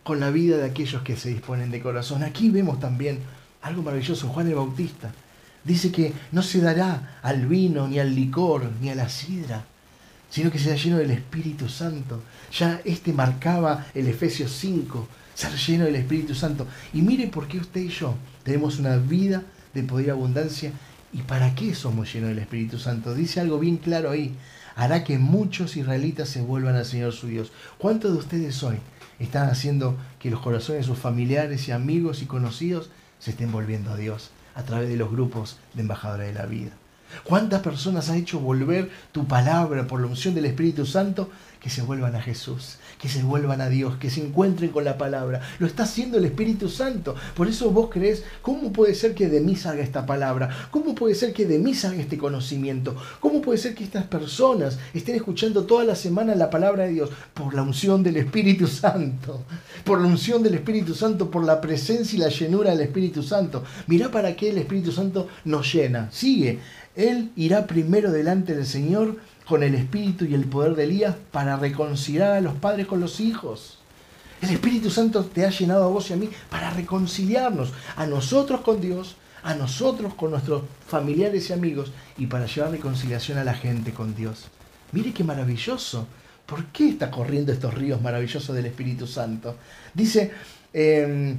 con 0.04 0.20
la 0.20 0.30
vida 0.30 0.58
de 0.58 0.66
aquellos 0.66 1.02
que 1.02 1.16
se 1.16 1.30
disponen 1.30 1.70
de 1.70 1.80
corazón. 1.80 2.22
Aquí 2.22 2.50
vemos 2.50 2.78
también 2.78 3.18
algo 3.62 3.82
maravilloso. 3.82 4.28
Juan 4.28 4.46
el 4.46 4.54
Bautista 4.54 5.10
dice 5.64 5.90
que 5.90 6.12
no 6.30 6.42
se 6.42 6.60
dará 6.60 7.18
al 7.22 7.46
vino, 7.46 7.88
ni 7.88 7.98
al 7.98 8.14
licor, 8.14 8.70
ni 8.80 8.90
a 8.90 8.94
la 8.94 9.08
sidra, 9.08 9.64
sino 10.30 10.50
que 10.50 10.58
será 10.58 10.76
lleno 10.76 10.98
del 10.98 11.10
Espíritu 11.10 11.68
Santo. 11.68 12.22
Ya 12.52 12.80
este 12.84 13.12
marcaba 13.12 13.86
el 13.94 14.06
Efesios 14.06 14.52
5, 14.52 15.08
ser 15.34 15.56
lleno 15.56 15.86
del 15.86 15.96
Espíritu 15.96 16.34
Santo. 16.34 16.66
Y 16.92 17.00
mire 17.00 17.26
por 17.28 17.48
qué 17.48 17.58
usted 17.58 17.80
y 17.80 17.88
yo 17.88 18.14
tenemos 18.42 18.78
una 18.78 18.96
vida 18.98 19.42
de 19.72 19.82
poder 19.82 20.06
y 20.06 20.10
abundancia 20.10 20.70
y 21.14 21.22
para 21.22 21.54
qué 21.54 21.74
somos 21.74 22.12
llenos 22.12 22.28
del 22.28 22.40
Espíritu 22.40 22.78
Santo. 22.78 23.14
Dice 23.14 23.40
algo 23.40 23.58
bien 23.58 23.78
claro 23.78 24.10
ahí. 24.10 24.34
Hará 24.76 25.04
que 25.04 25.18
muchos 25.18 25.76
israelitas 25.76 26.28
se 26.28 26.42
vuelvan 26.42 26.74
al 26.74 26.84
Señor 26.84 27.12
su 27.12 27.28
Dios. 27.28 27.52
¿Cuántos 27.78 28.12
de 28.12 28.18
ustedes 28.18 28.60
hoy 28.64 28.76
están 29.18 29.48
haciendo 29.48 29.96
que 30.18 30.30
los 30.30 30.40
corazones 30.40 30.82
de 30.82 30.92
sus 30.92 30.98
familiares 30.98 31.68
y 31.68 31.72
amigos 31.72 32.22
y 32.22 32.26
conocidos 32.26 32.90
se 33.18 33.30
estén 33.30 33.52
volviendo 33.52 33.90
a 33.92 33.96
Dios. 33.96 34.30
a 34.54 34.62
través 34.62 34.88
de 34.88 34.96
los 34.96 35.10
grupos 35.10 35.58
de 35.74 35.82
embajadores 35.82 36.28
de 36.28 36.34
la 36.34 36.46
vida. 36.46 36.70
¿Cuántas 37.22 37.60
personas 37.60 38.08
ha 38.10 38.16
hecho 38.16 38.40
volver 38.40 38.90
tu 39.12 39.26
palabra 39.26 39.86
por 39.86 40.00
la 40.00 40.06
unción 40.06 40.34
del 40.34 40.46
Espíritu 40.46 40.86
Santo 40.86 41.30
que 41.60 41.70
se 41.70 41.82
vuelvan 41.82 42.16
a 42.16 42.22
Jesús, 42.22 42.78
que 43.04 43.10
se 43.10 43.22
vuelvan 43.22 43.60
a 43.60 43.68
Dios, 43.68 43.98
que 43.98 44.08
se 44.08 44.24
encuentren 44.24 44.70
con 44.70 44.82
la 44.82 44.96
palabra. 44.96 45.42
Lo 45.58 45.66
está 45.66 45.82
haciendo 45.82 46.16
el 46.16 46.24
Espíritu 46.24 46.70
Santo. 46.70 47.14
Por 47.36 47.48
eso 47.48 47.70
vos 47.70 47.90
crees, 47.92 48.24
¿cómo 48.40 48.72
puede 48.72 48.94
ser 48.94 49.14
que 49.14 49.28
de 49.28 49.42
mí 49.42 49.56
salga 49.56 49.82
esta 49.82 50.06
palabra? 50.06 50.48
¿Cómo 50.70 50.94
puede 50.94 51.14
ser 51.14 51.34
que 51.34 51.44
de 51.44 51.58
mí 51.58 51.74
salga 51.74 52.00
este 52.00 52.16
conocimiento? 52.16 52.96
¿Cómo 53.20 53.42
puede 53.42 53.58
ser 53.58 53.74
que 53.74 53.84
estas 53.84 54.06
personas 54.06 54.78
estén 54.94 55.16
escuchando 55.16 55.64
toda 55.64 55.84
la 55.84 55.96
semana 55.96 56.34
la 56.34 56.48
palabra 56.48 56.84
de 56.84 56.92
Dios? 56.94 57.10
Por 57.34 57.52
la 57.52 57.60
unción 57.60 58.02
del 58.02 58.16
Espíritu 58.16 58.66
Santo. 58.68 59.42
Por 59.84 60.00
la 60.00 60.08
unción 60.08 60.42
del 60.42 60.54
Espíritu 60.54 60.94
Santo, 60.94 61.30
por 61.30 61.44
la 61.44 61.60
presencia 61.60 62.16
y 62.16 62.20
la 62.20 62.30
llenura 62.30 62.70
del 62.70 62.80
Espíritu 62.80 63.22
Santo. 63.22 63.64
Mirá 63.86 64.10
para 64.10 64.34
qué 64.34 64.48
el 64.48 64.56
Espíritu 64.56 64.92
Santo 64.92 65.28
nos 65.44 65.70
llena. 65.70 66.08
Sigue. 66.10 66.58
Él 66.96 67.32
irá 67.36 67.66
primero 67.66 68.12
delante 68.12 68.54
del 68.54 68.64
Señor 68.66 69.18
con 69.46 69.62
el 69.62 69.74
espíritu 69.74 70.24
y 70.24 70.34
el 70.34 70.44
poder 70.44 70.74
de 70.74 70.84
Elías 70.84 71.16
para 71.30 71.56
reconciliar 71.56 72.32
a 72.32 72.40
los 72.40 72.54
padres 72.54 72.86
con 72.86 73.00
los 73.00 73.20
hijos. 73.20 73.78
El 74.40 74.50
Espíritu 74.50 74.90
Santo 74.90 75.24
te 75.24 75.46
ha 75.46 75.50
llenado 75.50 75.84
a 75.84 75.88
vos 75.88 76.10
y 76.10 76.12
a 76.12 76.16
mí 76.16 76.28
para 76.50 76.70
reconciliarnos, 76.70 77.72
a 77.96 78.06
nosotros 78.06 78.60
con 78.60 78.80
Dios, 78.80 79.16
a 79.42 79.54
nosotros 79.54 80.14
con 80.14 80.30
nuestros 80.30 80.62
familiares 80.86 81.48
y 81.48 81.52
amigos 81.52 81.92
y 82.18 82.26
para 82.26 82.46
llevar 82.46 82.70
reconciliación 82.70 83.38
a 83.38 83.44
la 83.44 83.54
gente 83.54 83.92
con 83.92 84.14
Dios. 84.14 84.46
Mire 84.92 85.12
qué 85.12 85.24
maravilloso. 85.24 86.06
¿Por 86.46 86.66
qué 86.66 86.90
está 86.90 87.10
corriendo 87.10 87.52
estos 87.52 87.72
ríos 87.72 88.02
maravillosos 88.02 88.54
del 88.54 88.66
Espíritu 88.66 89.06
Santo? 89.06 89.56
Dice, 89.94 90.30
em, 90.72 91.38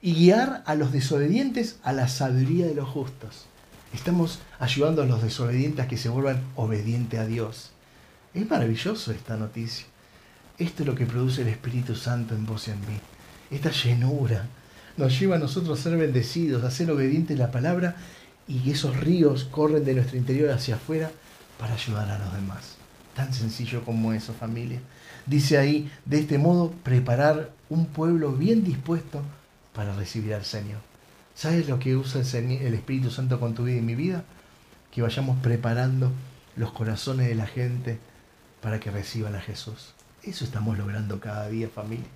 y 0.00 0.14
guiar 0.14 0.64
a 0.66 0.74
los 0.74 0.92
desobedientes 0.92 1.76
a 1.84 1.92
la 1.92 2.08
sabiduría 2.08 2.66
de 2.66 2.74
los 2.74 2.88
justos. 2.88 3.46
Estamos 3.92 4.40
ayudando 4.58 5.02
a 5.02 5.06
los 5.06 5.22
desobedientes 5.22 5.84
a 5.84 5.88
que 5.88 5.98
se 5.98 6.08
vuelvan 6.08 6.42
obedientes 6.56 7.20
a 7.20 7.26
Dios. 7.26 7.70
Es 8.32 8.48
maravilloso 8.48 9.12
esta 9.12 9.36
noticia. 9.36 9.86
Esto 10.58 10.82
es 10.82 10.86
lo 10.86 10.94
que 10.94 11.04
produce 11.04 11.42
el 11.42 11.48
Espíritu 11.48 11.94
Santo 11.94 12.34
en 12.34 12.46
vos 12.46 12.68
y 12.68 12.70
en 12.70 12.80
mí. 12.80 12.98
Esta 13.50 13.70
llenura 13.70 14.46
nos 14.96 15.18
lleva 15.18 15.36
a 15.36 15.38
nosotros 15.38 15.78
a 15.78 15.82
ser 15.82 15.98
bendecidos, 15.98 16.64
a 16.64 16.70
ser 16.70 16.90
obedientes 16.90 17.36
a 17.38 17.42
la 17.42 17.50
palabra 17.50 17.96
y 18.48 18.70
esos 18.70 18.96
ríos 18.98 19.44
corren 19.44 19.84
de 19.84 19.94
nuestro 19.94 20.16
interior 20.16 20.50
hacia 20.50 20.76
afuera 20.76 21.10
para 21.58 21.74
ayudar 21.74 22.10
a 22.10 22.18
los 22.18 22.32
demás. 22.32 22.76
Tan 23.14 23.34
sencillo 23.34 23.84
como 23.84 24.14
eso, 24.14 24.32
familia. 24.32 24.80
Dice 25.26 25.58
ahí, 25.58 25.90
de 26.06 26.20
este 26.20 26.38
modo, 26.38 26.72
preparar 26.82 27.50
un 27.68 27.86
pueblo 27.86 28.32
bien 28.32 28.64
dispuesto 28.64 29.20
para 29.74 29.94
recibir 29.94 30.34
al 30.34 30.44
Señor. 30.44 30.91
¿Sabes 31.34 31.68
lo 31.68 31.78
que 31.78 31.96
usa 31.96 32.20
el 32.20 32.74
Espíritu 32.74 33.10
Santo 33.10 33.40
con 33.40 33.54
tu 33.54 33.64
vida 33.64 33.78
y 33.78 33.82
mi 33.82 33.94
vida? 33.94 34.24
Que 34.90 35.02
vayamos 35.02 35.38
preparando 35.40 36.12
los 36.56 36.72
corazones 36.72 37.28
de 37.28 37.34
la 37.34 37.46
gente 37.46 37.98
para 38.60 38.78
que 38.78 38.90
reciban 38.90 39.34
a 39.34 39.40
Jesús. 39.40 39.94
Eso 40.22 40.44
estamos 40.44 40.78
logrando 40.78 41.18
cada 41.18 41.48
día, 41.48 41.68
familia. 41.68 42.06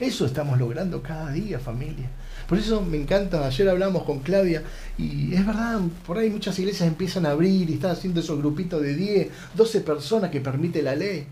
Eso 0.00 0.26
estamos 0.26 0.58
logrando 0.58 1.02
cada 1.02 1.30
día, 1.30 1.60
familia. 1.60 2.08
Por 2.48 2.58
eso 2.58 2.80
me 2.80 2.96
encanta, 2.96 3.46
ayer 3.46 3.68
hablamos 3.68 4.02
con 4.02 4.20
Claudia 4.20 4.62
y 4.98 5.34
es 5.34 5.46
verdad, 5.46 5.80
por 6.04 6.18
ahí 6.18 6.30
muchas 6.30 6.58
iglesias 6.58 6.88
empiezan 6.88 7.26
a 7.26 7.30
abrir 7.30 7.70
y 7.70 7.74
están 7.74 7.92
haciendo 7.92 8.20
esos 8.20 8.38
grupitos 8.38 8.82
de 8.82 8.94
10, 8.96 9.28
12 9.54 9.80
personas 9.82 10.30
que 10.30 10.40
permite 10.40 10.82
la 10.82 10.96
ley. 10.96 11.26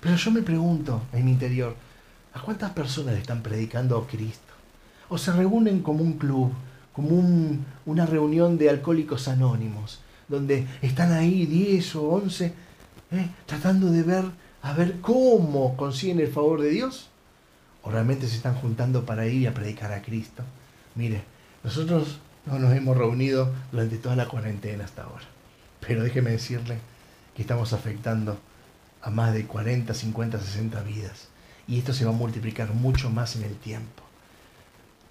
Pero 0.00 0.14
yo 0.14 0.30
me 0.30 0.42
pregunto 0.42 1.02
en 1.12 1.24
mi 1.24 1.32
interior, 1.32 1.74
¿a 2.34 2.40
cuántas 2.40 2.70
personas 2.70 3.14
le 3.14 3.20
están 3.20 3.42
predicando 3.42 3.98
a 3.98 4.06
Cristo? 4.06 4.45
O 5.08 5.18
se 5.18 5.32
reúnen 5.32 5.82
como 5.82 6.02
un 6.02 6.14
club, 6.14 6.52
como 6.92 7.22
una 7.84 8.06
reunión 8.06 8.58
de 8.58 8.70
alcohólicos 8.70 9.28
anónimos, 9.28 10.00
donde 10.28 10.66
están 10.82 11.12
ahí 11.12 11.46
10 11.46 11.96
o 11.96 12.08
11 12.08 12.52
¿eh? 13.12 13.28
tratando 13.46 13.90
de 13.90 14.02
ver 14.02 14.24
a 14.62 14.72
ver 14.72 15.00
cómo 15.00 15.76
consiguen 15.76 16.18
el 16.18 16.32
favor 16.32 16.60
de 16.60 16.70
Dios, 16.70 17.08
o 17.82 17.90
realmente 17.90 18.26
se 18.26 18.36
están 18.36 18.56
juntando 18.56 19.06
para 19.06 19.26
ir 19.26 19.46
a 19.46 19.54
predicar 19.54 19.92
a 19.92 20.02
Cristo. 20.02 20.42
Mire, 20.96 21.22
nosotros 21.62 22.18
no 22.46 22.58
nos 22.58 22.74
hemos 22.74 22.96
reunido 22.96 23.52
durante 23.70 23.98
toda 23.98 24.16
la 24.16 24.26
cuarentena 24.26 24.84
hasta 24.84 25.04
ahora, 25.04 25.24
pero 25.78 26.02
déjeme 26.02 26.30
decirle 26.30 26.78
que 27.36 27.42
estamos 27.42 27.72
afectando 27.72 28.38
a 29.02 29.10
más 29.10 29.34
de 29.34 29.46
40, 29.46 29.94
50, 29.94 30.40
60 30.40 30.82
vidas, 30.82 31.28
y 31.68 31.78
esto 31.78 31.92
se 31.92 32.04
va 32.04 32.10
a 32.10 32.14
multiplicar 32.14 32.72
mucho 32.74 33.08
más 33.08 33.36
en 33.36 33.44
el 33.44 33.54
tiempo. 33.54 34.05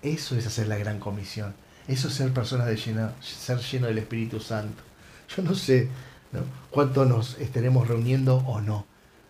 Eso 0.06 0.38
es 0.38 0.46
hacer 0.46 0.68
la 0.68 0.78
gran 0.78 1.00
comisión. 1.00 1.56
Eso 1.88 2.10
es 2.10 2.14
ser 2.14 2.32
personas 2.32 2.68
de 2.68 2.76
lleno, 2.76 3.12
ser 3.22 3.58
lleno 3.58 3.88
del 3.88 3.98
Espíritu 3.98 4.40
Santo. 4.40 4.84
Yo 5.36 5.42
no 5.42 5.56
sé 5.56 5.90
cuánto 6.70 7.06
nos 7.06 7.40
estaremos 7.40 7.88
reuniendo 7.88 8.38
o 8.46 8.62
no, 8.62 8.86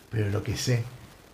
pero 0.09 0.29
lo 0.29 0.43
que 0.43 0.57
sé 0.57 0.83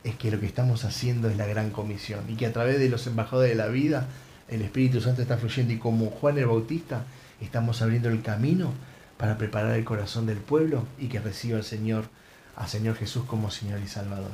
es 0.04 0.16
que 0.16 0.30
lo 0.30 0.40
que 0.40 0.46
estamos 0.46 0.86
haciendo 0.86 1.28
es 1.28 1.38
la 1.38 1.48
gran 1.48 1.72
comisión 1.72 2.24
y 2.30 2.36
que 2.36 2.46
a 2.46 2.54
través 2.54 2.78
de 2.78 2.90
los 2.90 3.08
embajadores 3.08 3.50
de 3.50 3.56
la 3.56 3.70
vida 3.70 4.08
el 4.48 4.62
Espíritu 4.62 5.02
Santo 5.02 5.24
está 5.24 5.38
fluyendo 5.38 5.74
y 5.74 5.80
como 5.80 6.12
Juan 6.12 6.38
el 6.38 6.46
Bautista 6.46 7.06
estamos 7.40 7.82
abriendo 7.82 8.10
el 8.10 8.22
camino 8.22 8.72
para 9.18 9.40
preparar 9.40 9.76
el 9.76 9.86
corazón 9.86 10.28
del 10.28 10.38
pueblo 10.38 10.86
y 11.00 11.08
que 11.08 11.20
reciba 11.20 11.58
al 11.58 11.64
Señor, 11.64 12.06
al 12.56 12.68
Señor 12.68 12.96
Jesús 12.96 13.24
como 13.26 13.50
Señor 13.50 13.80
y 13.84 13.88
Salvador. 13.88 14.32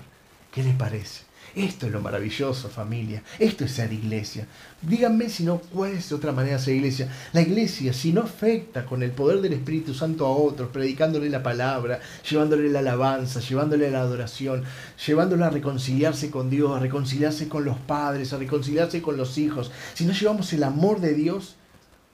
¿Qué 0.52 0.64
les 0.64 0.76
parece? 0.76 1.27
Esto 1.58 1.88
es 1.88 1.92
lo 1.92 2.02
maravilloso, 2.02 2.70
familia. 2.70 3.24
Esto 3.40 3.66
es 3.66 3.72
ser 3.72 3.92
iglesia. 3.92 4.46
Díganme 4.80 5.28
si 5.28 5.44
no, 5.44 5.58
cuál 5.58 5.94
es 5.94 6.12
otra 6.12 6.32
manera 6.32 6.58
de 6.58 6.64
ser 6.64 6.76
iglesia. 6.76 7.10
La 7.34 7.42
iglesia, 7.42 7.94
si 7.94 8.14
no 8.14 8.22
afecta 8.22 8.86
con 8.86 9.02
el 9.02 9.10
poder 9.10 9.42
del 9.42 9.54
Espíritu 9.54 9.96
Santo 9.96 10.28
a 10.28 10.30
otros, 10.30 10.70
predicándole 10.70 11.32
la 11.32 11.42
palabra, 11.42 12.00
llevándole 12.30 12.70
la 12.70 12.78
alabanza, 12.78 13.40
llevándole 13.40 13.90
la 13.90 14.02
adoración, 14.02 14.66
llevándole 15.04 15.46
a 15.46 15.50
reconciliarse 15.50 16.30
con 16.30 16.52
Dios, 16.52 16.78
a 16.78 16.80
reconciliarse 16.80 17.50
con 17.50 17.66
los 17.66 17.78
padres, 17.80 18.34
a 18.34 18.38
reconciliarse 18.38 19.02
con 19.02 19.18
los 19.18 19.40
hijos. 19.40 19.72
Si 19.96 20.06
no 20.06 20.14
llevamos 20.14 20.54
el 20.54 20.62
amor 20.62 21.02
de 21.02 21.16
Dios, 21.16 21.56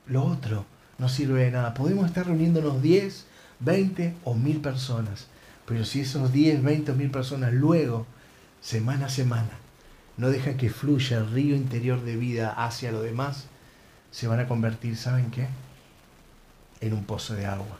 lo 0.07 0.23
otro 0.23 0.65
no 0.97 1.09
sirve 1.09 1.43
de 1.43 1.51
nada. 1.51 1.73
Podemos 1.73 2.05
estar 2.05 2.25
reuniéndonos 2.25 2.81
10, 2.81 3.25
20 3.59 4.13
o 4.23 4.35
1000 4.35 4.61
personas. 4.61 5.27
Pero 5.65 5.83
si 5.83 5.99
esos 5.99 6.31
10, 6.31 6.63
20 6.63 6.93
o 6.93 6.95
1000 6.95 7.11
personas 7.11 7.51
luego 7.51 8.07
semana 8.63 9.07
a 9.07 9.09
semana, 9.09 9.51
no 10.15 10.29
dejan 10.29 10.57
que 10.57 10.69
fluya 10.69 11.17
el 11.17 11.29
río 11.29 11.55
interior 11.55 12.01
de 12.01 12.15
vida 12.15 12.49
hacia 12.51 12.91
lo 12.91 13.01
demás, 13.01 13.45
se 14.11 14.27
van 14.27 14.39
a 14.39 14.47
convertir, 14.47 14.95
¿saben 14.95 15.31
qué? 15.31 15.47
En 16.79 16.93
un 16.93 17.03
pozo 17.03 17.35
de 17.35 17.45
agua. 17.45 17.77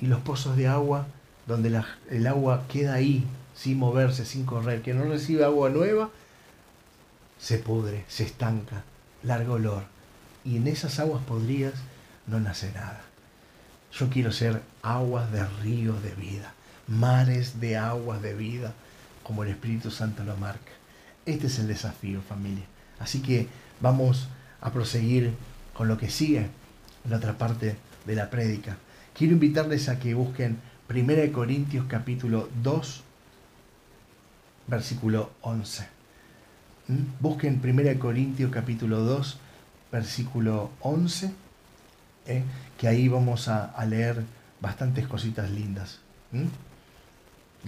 Y 0.00 0.06
los 0.06 0.20
pozos 0.20 0.56
de 0.56 0.68
agua, 0.68 1.06
donde 1.46 1.82
el 2.08 2.26
agua 2.26 2.64
queda 2.68 2.94
ahí, 2.94 3.26
sin 3.54 3.78
moverse, 3.78 4.24
sin 4.24 4.46
correr, 4.46 4.80
que 4.82 4.94
no 4.94 5.04
recibe 5.04 5.44
agua 5.44 5.70
nueva, 5.70 6.10
se 7.38 7.58
pudre, 7.58 8.04
se 8.06 8.24
estanca, 8.24 8.84
largo 9.24 9.54
olor. 9.54 9.82
Y 10.44 10.56
en 10.56 10.68
esas 10.68 11.00
aguas 11.00 11.22
podridas 11.24 11.74
no 12.26 12.38
nace 12.38 12.70
nada. 12.72 13.00
Yo 13.92 14.08
quiero 14.08 14.30
ser 14.30 14.62
aguas 14.82 15.32
de 15.32 15.44
ríos 15.62 16.00
de 16.02 16.14
vida, 16.14 16.54
mares 16.86 17.60
de 17.60 17.76
aguas 17.76 18.22
de 18.22 18.34
vida 18.34 18.72
como 19.30 19.44
el 19.44 19.50
Espíritu 19.50 19.92
Santo 19.92 20.24
lo 20.24 20.36
marca. 20.36 20.72
Este 21.24 21.46
es 21.46 21.60
el 21.60 21.68
desafío, 21.68 22.20
familia. 22.20 22.64
Así 22.98 23.22
que 23.22 23.46
vamos 23.80 24.26
a 24.60 24.72
proseguir 24.72 25.30
con 25.72 25.86
lo 25.86 25.96
que 25.96 26.10
sigue 26.10 26.48
en 27.04 27.10
la 27.10 27.18
otra 27.18 27.38
parte 27.38 27.76
de 28.06 28.14
la 28.16 28.28
prédica. 28.28 28.76
Quiero 29.14 29.34
invitarles 29.34 29.88
a 29.88 30.00
que 30.00 30.14
busquen 30.14 30.58
1 30.92 31.32
Corintios 31.32 31.86
capítulo 31.86 32.48
2, 32.60 33.04
versículo 34.66 35.30
11. 35.42 35.86
¿Mm? 36.88 36.94
Busquen 37.20 37.60
1 37.62 38.00
Corintios 38.00 38.50
capítulo 38.50 38.98
2, 38.98 39.38
versículo 39.92 40.72
11, 40.80 41.32
¿eh? 42.26 42.42
que 42.76 42.88
ahí 42.88 43.06
vamos 43.06 43.46
a, 43.46 43.72
leer 43.86 44.24
bastantes 44.60 45.06
cositas 45.06 45.48
lindas. 45.52 46.00
¿Mm? 46.32 46.46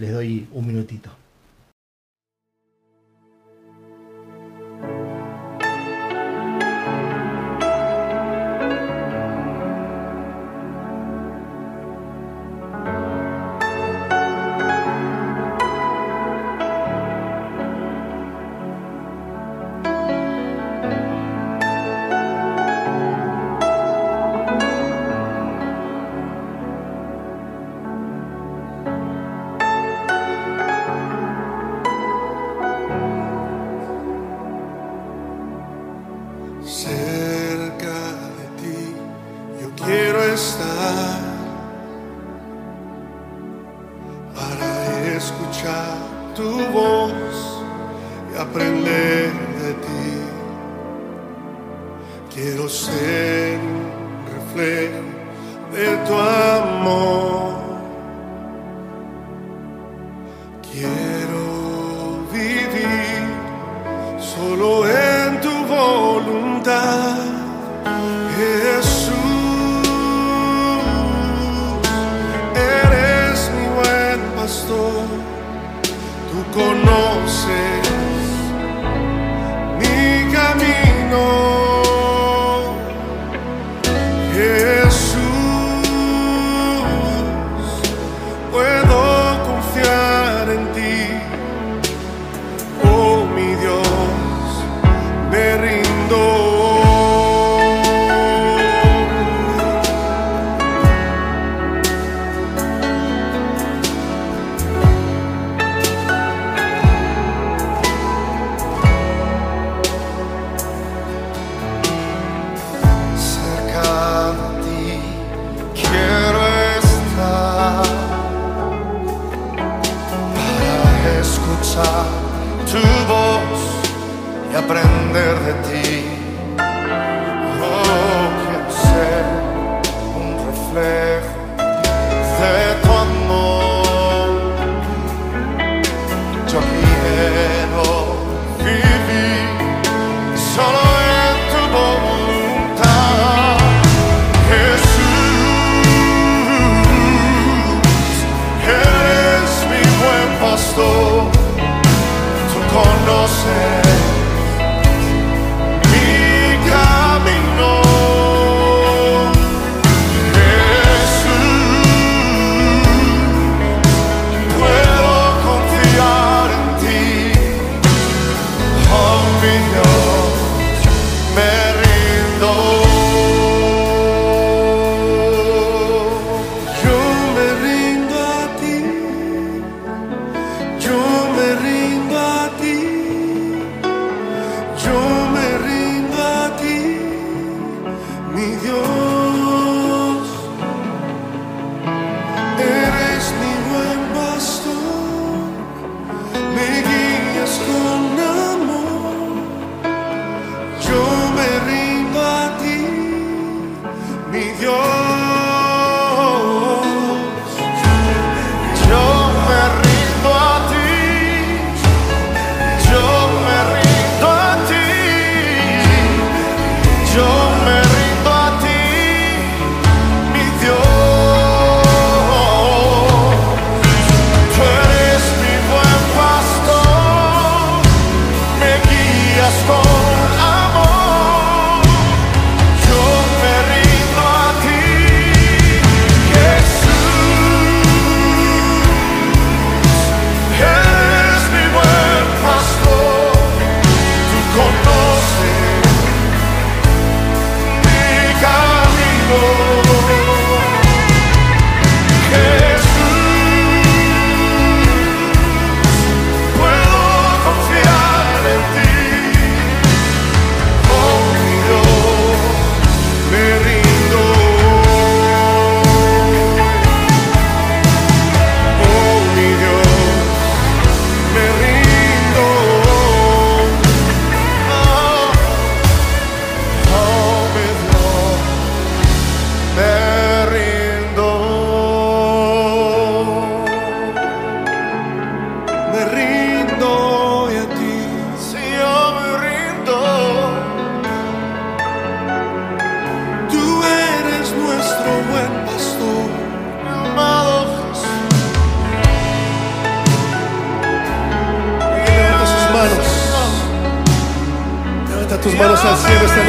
Les 0.00 0.12
doy 0.12 0.48
un 0.50 0.66
minutito. 0.66 1.21
Escuchar 4.82 5.11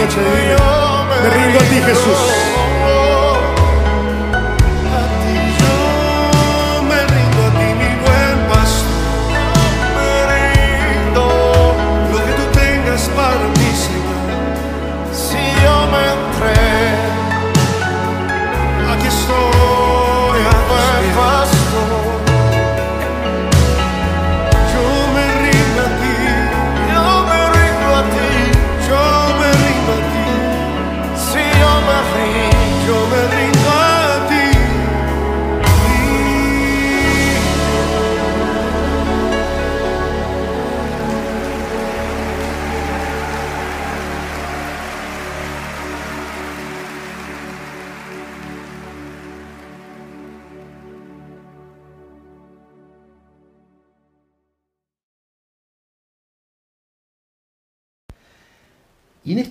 noche 0.03 0.19
dile, 0.19 0.55
me 1.21 1.29
rindo 1.29 1.59
a 1.59 1.63
ti 1.63 1.81
Jesús. 1.81 2.52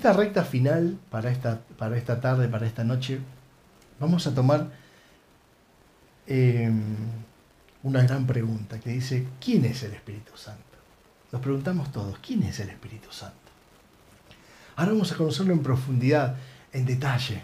Esta 0.02 0.14
recta 0.14 0.42
final, 0.42 0.98
para 1.12 1.30
esta, 1.30 1.60
para 1.78 1.96
esta 1.96 2.20
tarde, 2.20 2.48
para 2.48 2.66
esta 2.66 2.82
noche, 2.82 3.20
vamos 4.00 4.26
a 4.26 4.34
tomar 4.34 4.68
eh, 6.26 6.68
una 7.84 8.02
gran 8.02 8.26
pregunta 8.26 8.80
que 8.80 8.90
dice, 8.90 9.28
¿quién 9.40 9.64
es 9.64 9.84
el 9.84 9.92
Espíritu 9.92 10.36
Santo? 10.36 10.60
Nos 11.30 11.40
preguntamos 11.40 11.92
todos, 11.92 12.18
¿quién 12.18 12.42
es 12.42 12.58
el 12.58 12.70
Espíritu 12.70 13.12
Santo? 13.12 13.36
Ahora 14.74 14.90
vamos 14.90 15.12
a 15.12 15.16
conocerlo 15.16 15.52
en 15.52 15.62
profundidad, 15.62 16.34
en 16.72 16.84
detalle, 16.84 17.40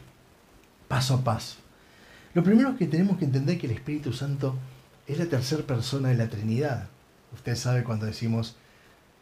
paso 0.88 1.14
a 1.14 1.22
paso. 1.22 1.58
Lo 2.34 2.42
primero 2.42 2.76
que 2.76 2.88
tenemos 2.88 3.18
que 3.18 3.26
entender 3.26 3.54
es 3.54 3.60
que 3.60 3.68
el 3.68 3.74
Espíritu 3.74 4.12
Santo 4.12 4.56
es 5.06 5.16
la 5.16 5.26
tercera 5.26 5.62
persona 5.62 6.08
de 6.08 6.16
la 6.16 6.28
Trinidad. 6.28 6.88
Usted 7.36 7.54
sabe 7.54 7.84
cuando 7.84 8.06
decimos 8.06 8.56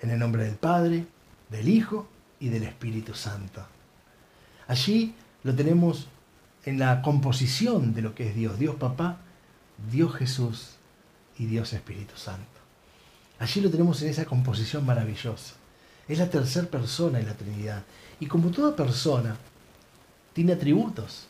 en 0.00 0.08
el 0.08 0.18
nombre 0.18 0.44
del 0.44 0.54
Padre, 0.54 1.04
del 1.50 1.68
Hijo 1.68 2.08
y 2.40 2.48
del 2.48 2.64
Espíritu 2.64 3.14
Santo. 3.14 3.64
Allí 4.68 5.14
lo 5.42 5.54
tenemos 5.54 6.08
en 6.64 6.78
la 6.78 7.02
composición 7.02 7.94
de 7.94 8.02
lo 8.02 8.14
que 8.14 8.28
es 8.28 8.34
Dios, 8.34 8.58
Dios 8.58 8.74
Papá, 8.76 9.18
Dios 9.90 10.14
Jesús 10.16 10.76
y 11.38 11.46
Dios 11.46 11.72
Espíritu 11.72 12.16
Santo. 12.16 12.44
Allí 13.38 13.60
lo 13.60 13.70
tenemos 13.70 14.02
en 14.02 14.08
esa 14.08 14.24
composición 14.24 14.84
maravillosa. 14.84 15.54
Es 16.08 16.18
la 16.18 16.30
tercera 16.30 16.66
persona 16.66 17.20
en 17.20 17.26
la 17.26 17.34
Trinidad. 17.34 17.84
Y 18.18 18.26
como 18.26 18.50
toda 18.50 18.74
persona, 18.74 19.36
tiene 20.32 20.52
atributos, 20.52 21.26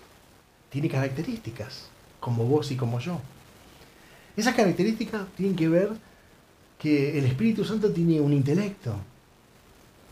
tiene 0.71 0.89
características, 0.89 1.89
como 2.21 2.45
vos 2.45 2.71
y 2.71 2.77
como 2.77 3.01
yo. 3.01 3.21
Esas 4.37 4.55
características 4.55 5.27
tienen 5.37 5.57
que 5.57 5.69
ver 5.69 5.91
que 6.79 7.19
el 7.19 7.25
Espíritu 7.25 7.65
Santo 7.65 7.91
tiene 7.91 8.21
un 8.21 8.33
intelecto, 8.33 8.97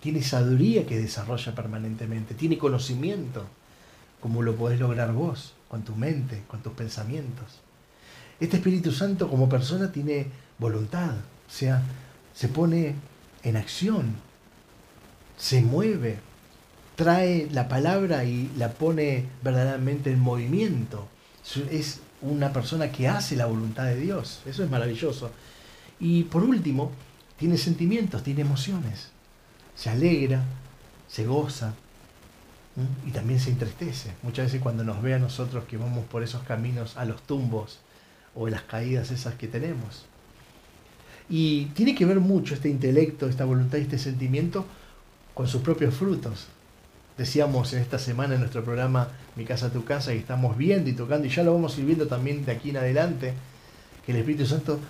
tiene 0.04 0.22
sabiduría 0.22 0.84
que 0.84 0.98
desarrolla 0.98 1.54
permanentemente, 1.54 2.34
tiene 2.34 2.58
conocimiento, 2.58 3.46
como 4.20 4.42
lo 4.42 4.54
podés 4.54 4.78
lograr 4.78 5.14
vos, 5.14 5.54
con 5.66 5.82
tu 5.82 5.96
mente, 5.96 6.42
con 6.46 6.62
tus 6.62 6.74
pensamientos. 6.74 7.62
Este 8.38 8.58
Espíritu 8.58 8.92
Santo 8.92 9.30
como 9.30 9.48
persona 9.48 9.90
tiene 9.90 10.26
voluntad, 10.58 11.12
o 11.12 11.50
sea, 11.50 11.80
se 12.34 12.48
pone 12.48 12.96
en 13.44 13.56
acción, 13.56 14.16
se 15.38 15.62
mueve, 15.62 16.18
trae 16.96 17.48
la 17.50 17.66
palabra 17.66 18.26
y 18.26 18.52
la 18.58 18.72
pone 18.72 19.24
verdaderamente 19.42 20.12
en 20.12 20.20
movimiento. 20.20 21.08
Es 21.70 22.00
una 22.20 22.52
persona 22.52 22.92
que 22.92 23.08
hace 23.08 23.36
la 23.36 23.46
voluntad 23.46 23.86
de 23.86 23.96
Dios. 23.96 24.42
Eso 24.44 24.64
es 24.64 24.70
maravilloso. 24.70 25.30
Y 25.98 26.24
por 26.24 26.42
último, 26.42 26.92
tiene 27.38 27.56
sentimientos, 27.56 28.22
tiene 28.22 28.42
emociones. 28.42 29.13
Se 29.76 29.90
alegra, 29.90 30.42
se 31.08 31.26
goza 31.26 31.74
y 33.06 33.10
también 33.10 33.40
se 33.40 33.50
entristece. 33.50 34.12
Muchas 34.22 34.46
veces 34.46 34.60
cuando 34.60 34.84
nos 34.84 35.02
ve 35.02 35.14
a 35.14 35.18
nosotros 35.18 35.64
que 35.64 35.76
vamos 35.76 36.04
por 36.06 36.22
esos 36.22 36.42
caminos 36.42 36.96
a 36.96 37.04
los 37.04 37.22
tumbos 37.22 37.78
o 38.34 38.48
las 38.48 38.62
caídas 38.62 39.10
esas 39.10 39.34
que 39.34 39.48
tenemos. 39.48 40.06
Y 41.28 41.66
tiene 41.66 41.94
que 41.94 42.04
ver 42.04 42.20
mucho 42.20 42.54
este 42.54 42.68
intelecto, 42.68 43.28
esta 43.28 43.44
voluntad 43.44 43.78
y 43.78 43.82
este 43.82 43.98
sentimiento 43.98 44.66
con 45.32 45.48
sus 45.48 45.62
propios 45.62 45.94
frutos. 45.94 46.48
Decíamos 47.16 47.72
en 47.72 47.80
esta 47.80 47.98
semana 47.98 48.34
en 48.34 48.40
nuestro 48.40 48.64
programa 48.64 49.08
Mi 49.36 49.44
casa, 49.44 49.72
tu 49.72 49.84
casa, 49.84 50.12
y 50.12 50.18
estamos 50.18 50.56
viendo 50.56 50.90
y 50.90 50.94
tocando, 50.94 51.26
y 51.26 51.30
ya 51.30 51.44
lo 51.44 51.54
vamos 51.54 51.76
a 51.76 51.80
ir 51.80 51.86
viendo 51.86 52.08
también 52.08 52.44
de 52.44 52.52
aquí 52.52 52.70
en 52.70 52.76
adelante, 52.76 53.34
que 54.04 54.12
el 54.12 54.18
Espíritu 54.18 54.46
Santo 54.46 54.80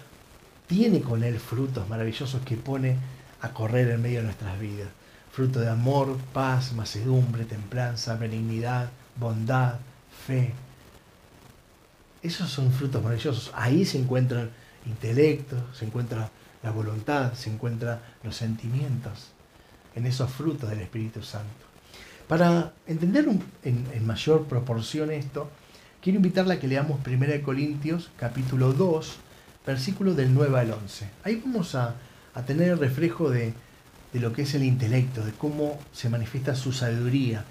tiene 0.66 1.00
con 1.00 1.22
él 1.22 1.38
frutos 1.38 1.88
maravillosos 1.88 2.42
que 2.42 2.56
pone 2.56 2.96
a 3.44 3.52
correr 3.52 3.90
en 3.90 4.00
medio 4.00 4.18
de 4.20 4.24
nuestras 4.24 4.58
vidas. 4.58 4.88
Fruto 5.30 5.60
de 5.60 5.68
amor, 5.68 6.16
paz, 6.32 6.72
macedumbre, 6.72 7.44
templanza, 7.44 8.16
benignidad, 8.16 8.88
bondad, 9.16 9.74
fe. 10.26 10.52
Esos 12.22 12.50
son 12.50 12.72
frutos 12.72 13.02
maravillosos. 13.02 13.52
Ahí 13.54 13.84
se 13.84 13.98
encuentran 13.98 14.50
intelecto, 14.86 15.56
se 15.74 15.84
encuentra 15.84 16.30
la 16.62 16.70
voluntad, 16.70 17.34
se 17.34 17.50
encuentran 17.50 18.00
los 18.22 18.34
sentimientos, 18.34 19.32
en 19.94 20.06
esos 20.06 20.30
frutos 20.30 20.70
del 20.70 20.80
Espíritu 20.80 21.22
Santo. 21.22 21.48
Para 22.26 22.72
entender 22.86 23.28
en, 23.28 23.86
en, 23.92 24.06
mayor 24.06 24.46
proporción 24.46 25.10
esto, 25.10 25.50
quiero 26.00 26.16
invitarla 26.16 26.54
a 26.54 26.58
que 26.58 26.68
leamos 26.68 27.00
1 27.06 27.42
Corintios 27.42 28.10
capítulo 28.16 28.72
2, 28.72 29.16
versículo 29.66 30.14
del 30.14 30.32
9 30.32 30.58
al 30.58 30.72
11. 30.72 31.08
Ahí 31.24 31.42
vamos 31.44 31.74
a, 31.74 31.94
a 32.34 32.42
tener 32.42 32.70
el 32.70 32.78
reflejo 32.78 33.30
de, 33.30 33.54
de 34.12 34.20
lo 34.20 34.32
que 34.32 34.42
es 34.42 34.54
el 34.54 34.62
intelecto, 34.62 35.24
de 35.24 35.32
cómo 35.32 35.78
se 35.92 36.08
manifiesta 36.08 36.54
su 36.54 36.72
sabiduría 36.72 37.44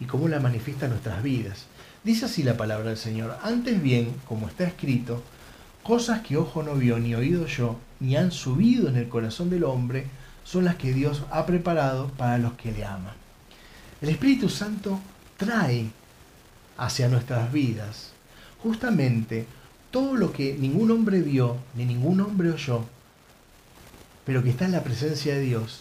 y 0.00 0.06
cómo 0.06 0.28
la 0.28 0.40
manifiesta 0.40 0.86
en 0.86 0.92
nuestras 0.92 1.22
vidas. 1.22 1.66
Dice 2.02 2.26
así 2.26 2.42
la 2.42 2.56
palabra 2.56 2.88
del 2.88 2.98
Señor, 2.98 3.36
antes 3.42 3.82
bien, 3.82 4.14
como 4.26 4.48
está 4.48 4.64
escrito, 4.64 5.22
cosas 5.82 6.20
que 6.20 6.36
ojo 6.36 6.62
no 6.62 6.74
vio 6.74 6.98
ni 6.98 7.14
oído 7.14 7.46
yo, 7.46 7.78
ni 8.00 8.16
han 8.16 8.32
subido 8.32 8.88
en 8.88 8.96
el 8.96 9.08
corazón 9.08 9.50
del 9.50 9.64
hombre, 9.64 10.06
son 10.44 10.64
las 10.64 10.76
que 10.76 10.92
Dios 10.92 11.22
ha 11.30 11.44
preparado 11.46 12.08
para 12.08 12.38
los 12.38 12.54
que 12.54 12.72
le 12.72 12.84
aman. 12.84 13.14
El 14.00 14.08
Espíritu 14.08 14.48
Santo 14.48 14.98
trae 15.36 15.90
hacia 16.78 17.08
nuestras 17.08 17.52
vidas 17.52 18.12
justamente 18.62 19.46
todo 19.90 20.16
lo 20.16 20.32
que 20.32 20.56
ningún 20.58 20.90
hombre 20.90 21.20
vio, 21.20 21.56
ni 21.74 21.84
ningún 21.84 22.20
hombre 22.20 22.50
oyó, 22.50 22.84
pero 24.30 24.44
que 24.44 24.50
está 24.50 24.64
en 24.64 24.70
la 24.70 24.84
presencia 24.84 25.34
de 25.34 25.40
Dios, 25.40 25.80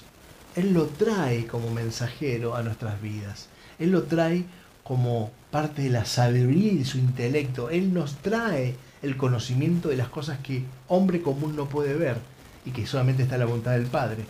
Él 0.56 0.74
lo 0.74 0.88
trae 0.88 1.46
como 1.46 1.70
mensajero 1.70 2.56
a 2.56 2.64
nuestras 2.64 3.00
vidas. 3.00 3.48
Él 3.78 3.92
lo 3.92 4.06
trae 4.06 4.44
como 4.84 5.30
parte 5.52 5.84
de 5.84 5.92
la 5.92 6.04
sabiduría 6.06 6.72
y 6.72 6.78
de 6.80 6.86
su 6.86 6.98
intelecto. 6.98 7.70
Él 7.70 7.94
nos 7.94 8.16
trae 8.16 8.74
el 9.04 9.18
conocimiento 9.18 9.90
de 9.90 9.98
las 9.98 10.10
cosas 10.10 10.40
que 10.40 10.64
hombre 10.88 11.22
común 11.22 11.56
no 11.56 11.70
puede 11.70 11.94
ver 11.94 12.18
y 12.66 12.72
que 12.72 12.88
solamente 12.88 13.22
está 13.22 13.36
en 13.36 13.42
la 13.42 13.46
voluntad 13.46 13.74
del 13.74 13.86
Padre. 13.86 14.24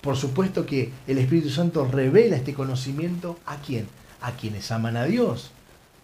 Por 0.00 0.16
supuesto 0.16 0.66
que 0.66 0.90
el 1.06 1.18
Espíritu 1.18 1.50
Santo 1.50 1.84
revela 1.84 2.34
este 2.34 2.54
conocimiento 2.54 3.38
a 3.46 3.58
quién? 3.58 3.86
A 4.20 4.32
quienes 4.32 4.72
aman 4.72 4.96
a 4.96 5.04
Dios, 5.04 5.52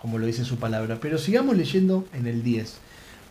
como 0.00 0.18
lo 0.18 0.26
dice 0.26 0.44
su 0.44 0.58
palabra. 0.58 0.98
Pero 1.00 1.18
sigamos 1.18 1.56
leyendo 1.56 2.06
en 2.12 2.28
el 2.28 2.44
10. 2.44 2.76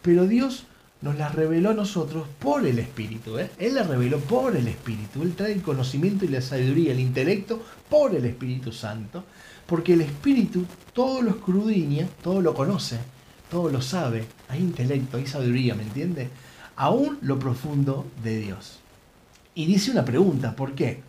Pero 0.02 0.28
Dios 0.28 0.66
nos 1.06 1.20
la 1.20 1.30
reveló 1.30 1.70
a 1.70 1.76
nosotros 1.76 2.28
por 2.40 2.66
el 2.66 2.80
Espíritu. 2.80 3.38
¿eh? 3.38 3.52
Él 3.60 3.76
la 3.76 3.84
reveló 3.84 4.18
por 4.22 4.56
el 4.56 4.68
Espíritu. 4.68 5.22
Él 5.22 5.36
trae 5.36 5.54
el 5.54 5.62
conocimiento 5.62 6.26
y 6.26 6.30
la 6.30 6.42
sabiduría, 6.42 6.94
el 6.94 7.00
intelecto 7.00 7.64
por 7.88 8.16
el 8.16 8.26
Espíritu 8.26 8.72
Santo. 8.72 9.24
Porque 9.68 9.94
el 9.94 10.02
Espíritu 10.02 10.66
todo 10.94 11.22
lo 11.22 11.30
escudriña, 11.30 12.08
todo 12.24 12.42
lo 12.42 12.56
conoce, 12.56 12.98
todo 13.52 13.70
lo 13.70 13.84
sabe. 13.84 14.26
Hay 14.50 14.62
intelecto, 14.62 15.18
hay 15.18 15.28
sabiduría, 15.28 15.76
¿me 15.76 15.84
entiende? 15.84 16.30
Aún 16.76 17.20
lo 17.22 17.38
profundo 17.38 18.08
de 18.24 18.40
Dios. 18.40 18.80
Y 19.54 19.68
dice 19.68 19.92
una 19.92 20.06
pregunta, 20.06 20.56
¿por 20.56 20.74
qué? 20.74 21.02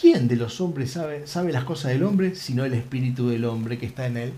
¿Quién 0.00 0.26
de 0.26 0.36
los 0.36 0.58
hombres 0.62 0.92
sabe, 0.92 1.26
sabe 1.26 1.52
las 1.52 1.64
cosas 1.64 1.92
del 1.92 2.02
hombre 2.04 2.34
sino 2.34 2.64
el 2.64 2.72
espíritu 2.72 3.28
del 3.28 3.44
hombre 3.44 3.76
que 3.76 3.84
está 3.84 4.06
en 4.06 4.16
él? 4.16 4.32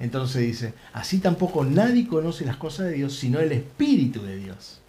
Entonces 0.00 0.42
dice, 0.42 0.74
así 0.92 1.18
tampoco 1.18 1.64
nadie 1.64 2.06
conoce 2.06 2.44
las 2.44 2.56
cosas 2.56 2.86
de 2.86 2.92
Dios 2.92 3.14
sino 3.14 3.40
el 3.40 3.52
espíritu 3.52 4.22
de 4.22 4.36
Dios. 4.36 4.80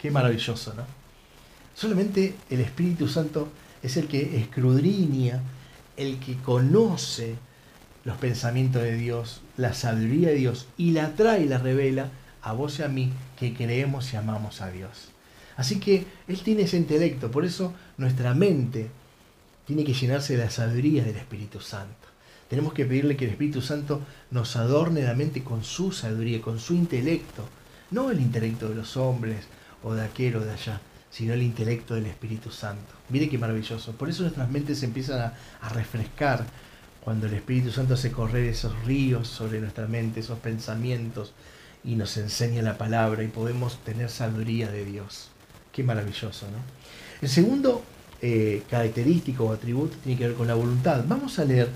Qué 0.00 0.10
maravilloso, 0.10 0.74
¿no? 0.74 0.84
Solamente 1.74 2.34
el 2.50 2.60
Espíritu 2.60 3.08
Santo 3.08 3.48
es 3.82 3.96
el 3.96 4.06
que 4.06 4.38
escudriña, 4.38 5.40
el 5.96 6.18
que 6.18 6.36
conoce 6.36 7.36
los 8.04 8.18
pensamientos 8.18 8.82
de 8.82 8.96
Dios, 8.96 9.40
la 9.56 9.72
sabiduría 9.72 10.28
de 10.28 10.34
Dios 10.34 10.68
y 10.76 10.92
la 10.92 11.14
trae 11.14 11.44
y 11.44 11.48
la 11.48 11.58
revela 11.58 12.10
a 12.42 12.52
vos 12.52 12.78
y 12.78 12.82
a 12.82 12.88
mí 12.88 13.12
que 13.38 13.54
creemos 13.54 14.12
y 14.12 14.16
amamos 14.16 14.60
a 14.60 14.70
Dios. 14.70 15.08
Así 15.56 15.80
que 15.80 16.06
Él 16.28 16.40
tiene 16.42 16.62
ese 16.62 16.76
intelecto, 16.76 17.30
por 17.30 17.44
eso 17.44 17.72
nuestra 17.96 18.34
mente 18.34 18.90
tiene 19.66 19.84
que 19.84 19.94
llenarse 19.94 20.36
de 20.36 20.44
la 20.44 20.50
sabiduría 20.50 21.04
del 21.04 21.16
Espíritu 21.16 21.60
Santo. 21.60 22.09
Tenemos 22.50 22.72
que 22.72 22.84
pedirle 22.84 23.16
que 23.16 23.26
el 23.26 23.30
Espíritu 23.30 23.62
Santo 23.62 24.00
nos 24.32 24.56
adorne 24.56 25.04
la 25.04 25.14
mente 25.14 25.44
con 25.44 25.62
su 25.62 25.92
sabiduría, 25.92 26.42
con 26.42 26.58
su 26.58 26.74
intelecto, 26.74 27.44
no 27.92 28.10
el 28.10 28.20
intelecto 28.20 28.68
de 28.68 28.74
los 28.74 28.96
hombres 28.96 29.44
o 29.84 29.94
de 29.94 30.02
aquel 30.02 30.34
o 30.34 30.40
de 30.40 30.50
allá, 30.50 30.80
sino 31.12 31.32
el 31.32 31.42
intelecto 31.42 31.94
del 31.94 32.06
Espíritu 32.06 32.50
Santo. 32.50 32.92
Mire 33.08 33.28
qué 33.28 33.38
maravilloso. 33.38 33.92
Por 33.92 34.10
eso 34.10 34.22
nuestras 34.22 34.50
mentes 34.50 34.80
se 34.80 34.86
empiezan 34.86 35.32
a, 35.62 35.68
refrescar 35.68 36.44
cuando 37.04 37.28
el 37.28 37.34
Espíritu 37.34 37.70
Santo 37.70 37.94
hace 37.94 38.10
correr 38.10 38.46
esos 38.46 38.84
ríos 38.84 39.28
sobre 39.28 39.60
nuestra 39.60 39.86
mente, 39.86 40.18
esos 40.18 40.40
pensamientos, 40.40 41.32
y 41.84 41.94
nos 41.94 42.16
enseña 42.16 42.62
la 42.62 42.76
palabra 42.76 43.22
y 43.22 43.28
podemos 43.28 43.78
tener 43.84 44.10
sabiduría 44.10 44.72
de 44.72 44.84
Dios. 44.84 45.28
Qué 45.70 45.84
maravilloso, 45.84 46.46
¿no? 46.46 46.58
El 47.22 47.28
segundo 47.28 47.84
eh, 48.20 48.64
característico 48.68 49.44
o 49.44 49.52
atributo 49.52 49.96
tiene 50.02 50.18
que 50.18 50.26
ver 50.26 50.36
con 50.36 50.48
la 50.48 50.54
voluntad. 50.54 51.04
Vamos 51.06 51.38
a 51.38 51.44
leer 51.44 51.68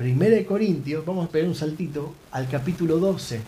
1 0.00 0.46
Corintios, 0.46 1.04
vamos 1.04 1.28
a 1.28 1.30
pegar 1.30 1.46
un 1.46 1.54
saltito 1.54 2.14
al 2.30 2.48
capítulo 2.48 2.96
12 2.96 3.38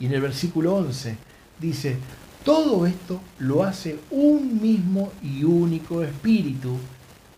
y 0.00 0.06
en 0.06 0.14
el 0.14 0.22
versículo 0.22 0.74
11 0.76 1.18
dice, 1.60 1.98
todo 2.46 2.86
esto 2.86 3.20
lo 3.38 3.62
hace 3.62 3.98
un 4.10 4.58
mismo 4.62 5.12
y 5.22 5.44
único 5.44 6.02
espíritu, 6.02 6.78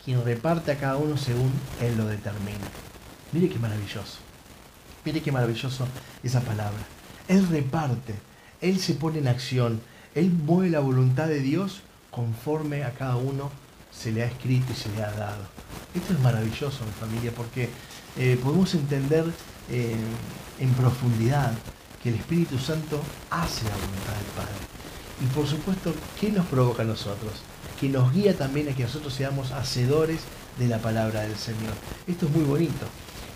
quien 0.05 0.25
reparte 0.25 0.71
a 0.71 0.79
cada 0.79 0.99
uno 0.99 1.17
según 1.17 1.51
Él 1.81 1.97
lo 1.97 2.07
determina. 2.07 2.59
Mire 3.33 3.49
qué 3.49 3.59
maravilloso. 3.59 4.19
Mire 5.05 5.21
qué 5.21 5.33
maravilloso 5.33 5.89
esa 6.23 6.41
palabra. 6.41 6.79
Él 7.27 7.49
reparte, 7.49 8.15
Él 8.61 8.79
se 8.79 8.95
pone 8.95 9.19
en 9.19 9.27
acción, 9.27 9.81
Él 10.15 10.31
mueve 10.31 10.71
la 10.71 10.79
voluntad 10.79 11.27
de 11.27 11.41
Dios 11.41 11.81
conforme 12.13 12.85
a 12.85 12.93
cada 12.93 13.17
uno 13.17 13.51
se 13.91 14.13
le 14.13 14.23
ha 14.23 14.27
escrito 14.27 14.73
y 14.73 14.77
se 14.77 14.91
le 14.93 15.03
ha 15.03 15.11
dado. 15.11 15.43
Esto 15.93 16.13
es 16.13 16.21
maravilloso, 16.21 16.85
mi 16.85 16.93
familia, 16.93 17.33
porque 17.35 17.69
eh, 18.17 18.39
podemos 18.43 18.75
entender 18.75 19.25
eh, 19.71 19.95
en 20.59 20.73
profundidad 20.75 21.53
que 22.03 22.09
el 22.11 22.17
Espíritu 22.17 22.59
Santo 22.59 23.01
hace 23.31 23.65
la 23.65 23.75
voluntad 23.75 24.15
del 24.15 24.33
Padre. 24.37 24.71
Y 25.23 25.27
por 25.35 25.47
supuesto, 25.47 25.95
¿qué 26.19 26.31
nos 26.31 26.47
provoca 26.47 26.83
a 26.83 26.87
nosotros? 26.87 27.33
Que 27.79 27.89
nos 27.89 28.13
guía 28.13 28.37
también 28.37 28.69
a 28.69 28.73
que 28.75 28.85
nosotros 28.85 29.13
seamos 29.13 29.53
hacedores 29.53 30.21
de 30.59 30.69
la 30.69 30.79
palabra 30.79 31.23
del 31.23 31.37
Señor. 31.37 31.75
Esto 32.07 32.27
es 32.27 32.33
muy 32.33 32.45
bonito. 32.45 32.87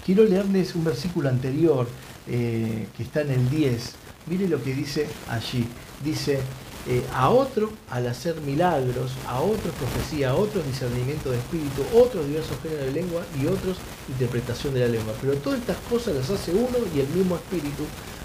Quiero 0.04 0.24
leerles 0.24 0.74
un 0.74 0.84
versículo 0.84 1.28
anterior 1.28 1.86
eh, 2.26 2.88
que 2.96 3.02
está 3.02 3.20
en 3.22 3.30
el 3.30 3.50
10. 3.50 3.92
Mire 4.26 4.48
lo 4.48 4.62
que 4.62 4.74
dice 4.74 5.06
allí. 5.28 5.66
Dice, 6.02 6.40
eh, 6.86 7.02
a 7.14 7.30
otro 7.30 7.72
al 7.90 8.06
hacer 8.06 8.40
milagros, 8.42 9.12
a 9.26 9.40
otros 9.40 9.74
profecía, 9.74 10.30
a 10.30 10.34
otros 10.34 10.66
discernimiento 10.66 11.30
de 11.30 11.38
espíritu, 11.38 11.82
otros 11.94 12.26
diversos 12.26 12.58
géneros 12.62 12.86
de 12.86 12.92
lengua 12.92 13.22
y 13.40 13.46
otros 13.46 13.78
interpretación 14.08 14.74
de 14.74 14.80
la 14.80 14.88
lengua. 14.88 15.14
Pero 15.20 15.34
todas 15.36 15.60
estas 15.60 15.78
cosas 15.88 16.14
las 16.14 16.28
hace 16.30 16.52
uno 16.52 16.78
y 16.94 17.00
el 17.00 17.08
mismo 17.08 17.36
espíritu, 17.36 17.84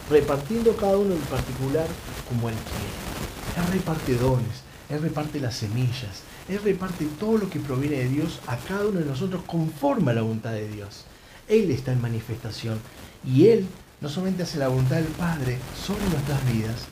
repartiendo 0.10 0.76
cada 0.76 0.98
uno 0.98 1.14
en 1.14 1.22
particular 1.22 1.88
como 2.28 2.50
él 2.50 2.56
quiere. 2.56 3.68
Él 3.68 3.74
reparte 3.74 4.16
dones, 4.16 4.64
él 4.90 5.02
reparte 5.02 5.40
las 5.40 5.56
semillas, 5.56 6.24
él 6.50 6.60
reparte 6.64 7.08
todo 7.20 7.38
lo 7.38 7.50
que 7.50 7.60
proviene 7.60 7.98
de 7.98 8.10
Dios 8.10 8.40
a 8.48 8.58
cada 8.58 8.88
uno 8.88 9.00
de 9.00 9.06
nosotros 9.06 9.44
conforme 9.46 10.12
a 10.12 10.16
la 10.16 10.22
voluntad 10.22 10.52
de 10.52 10.68
Dios. 10.68 11.06
Él 11.48 11.72
está 11.72 11.92
en 11.92 12.02
manifestación 12.02 12.80
y 13.26 13.48
Él 13.48 13.66
no 14.02 14.10
solamente 14.10 14.44
hace 14.44 14.60
la 14.60 14.68
voluntad 14.68 14.98
del 14.98 15.06
Padre 15.06 15.58
sobre 15.76 16.04
nuestras 16.10 16.54
vidas, 16.54 16.86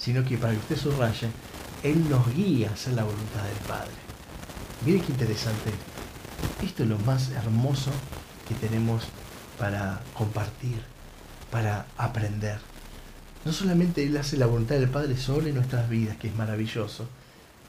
sino 0.00 0.24
que 0.24 0.38
para 0.38 0.54
que 0.54 0.58
usted 0.58 0.78
subraye, 0.78 1.28
Él 1.82 2.08
nos 2.08 2.34
guía 2.34 2.70
a 2.70 2.72
hacer 2.72 2.94
la 2.94 3.04
voluntad 3.04 3.44
del 3.44 3.68
Padre. 3.68 3.92
Mire 4.84 5.00
qué 5.02 5.12
interesante. 5.12 5.70
Esto 6.62 6.84
es 6.84 6.88
lo 6.88 6.98
más 7.00 7.30
hermoso 7.30 7.90
que 8.48 8.54
tenemos 8.54 9.04
para 9.58 10.00
compartir, 10.14 10.80
para 11.50 11.86
aprender. 11.98 12.58
No 13.44 13.52
solamente 13.52 14.02
Él 14.04 14.16
hace 14.16 14.38
la 14.38 14.46
voluntad 14.46 14.76
del 14.76 14.88
Padre 14.88 15.16
sobre 15.18 15.52
nuestras 15.52 15.88
vidas, 15.88 16.16
que 16.16 16.28
es 16.28 16.34
maravilloso, 16.34 17.06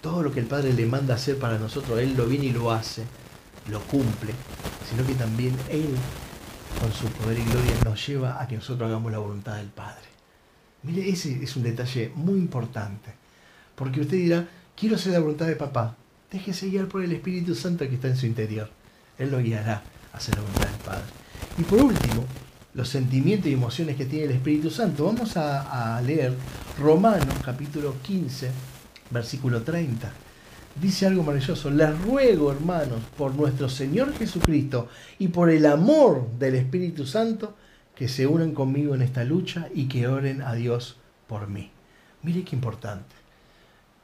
todo 0.01 0.23
lo 0.23 0.31
que 0.31 0.39
el 0.39 0.47
Padre 0.47 0.73
le 0.73 0.85
manda 0.85 1.15
hacer 1.15 1.37
para 1.37 1.59
nosotros, 1.59 1.99
Él 1.99 2.15
lo 2.15 2.25
viene 2.25 2.45
y 2.45 2.51
lo 2.53 2.71
hace, 2.71 3.03
lo 3.69 3.81
cumple, 3.81 4.33
sino 4.89 5.05
que 5.05 5.15
también 5.15 5.55
Él, 5.69 5.95
con 6.79 6.91
su 6.93 7.05
poder 7.17 7.39
y 7.39 7.43
gloria, 7.43 7.73
nos 7.83 8.07
lleva 8.07 8.41
a 8.41 8.47
que 8.47 8.55
nosotros 8.55 8.87
hagamos 8.87 9.11
la 9.11 9.19
voluntad 9.19 9.57
del 9.57 9.67
Padre. 9.67 10.00
Mire, 10.83 11.09
ese 11.09 11.43
es 11.43 11.55
un 11.55 11.63
detalle 11.63 12.11
muy 12.15 12.39
importante. 12.39 13.11
Porque 13.75 14.01
usted 14.01 14.17
dirá, 14.17 14.47
quiero 14.75 14.95
hacer 14.95 15.13
la 15.13 15.19
voluntad 15.19 15.47
de 15.47 15.55
papá. 15.55 15.95
Déjese 16.31 16.69
guiar 16.69 16.87
por 16.87 17.03
el 17.03 17.11
Espíritu 17.11 17.55
Santo 17.55 17.87
que 17.87 17.95
está 17.95 18.07
en 18.07 18.17
su 18.17 18.25
interior. 18.25 18.69
Él 19.17 19.31
lo 19.31 19.39
guiará 19.39 19.83
a 20.13 20.17
hacer 20.17 20.35
la 20.35 20.41
voluntad 20.41 20.67
del 20.67 20.79
Padre. 20.79 21.05
Y 21.57 21.63
por 21.63 21.81
último, 21.81 22.25
los 22.73 22.87
sentimientos 22.87 23.47
y 23.47 23.53
emociones 23.53 23.97
que 23.97 24.05
tiene 24.05 24.25
el 24.25 24.31
Espíritu 24.31 24.69
Santo. 24.69 25.05
Vamos 25.05 25.35
a, 25.35 26.01
leer 26.01 26.33
Romanos 26.79 27.35
capítulo 27.43 27.95
15, 28.01 28.49
versículo 29.09 29.61
30. 29.61 30.11
Dice 30.81 31.05
algo 31.05 31.23
maravilloso. 31.23 31.69
Les 31.69 31.99
ruego, 32.01 32.51
hermanos, 32.51 33.01
por 33.17 33.35
nuestro 33.35 33.67
Señor 33.67 34.13
Jesucristo 34.17 34.87
y 35.19 35.27
por 35.27 35.49
el 35.49 35.65
amor 35.65 36.29
del 36.39 36.55
Espíritu 36.55 37.05
Santo, 37.05 37.55
que 38.01 38.07
se 38.07 38.25
unan 38.25 38.55
conmigo 38.55 38.95
en 38.95 39.03
esta 39.03 39.23
lucha 39.23 39.69
y 39.75 39.85
que 39.85 40.07
oren 40.07 40.41
a 40.41 40.55
Dios 40.55 40.97
por 41.27 41.47
mí. 41.47 41.69
Mire 42.23 42.43
qué 42.43 42.55
importante. 42.55 43.13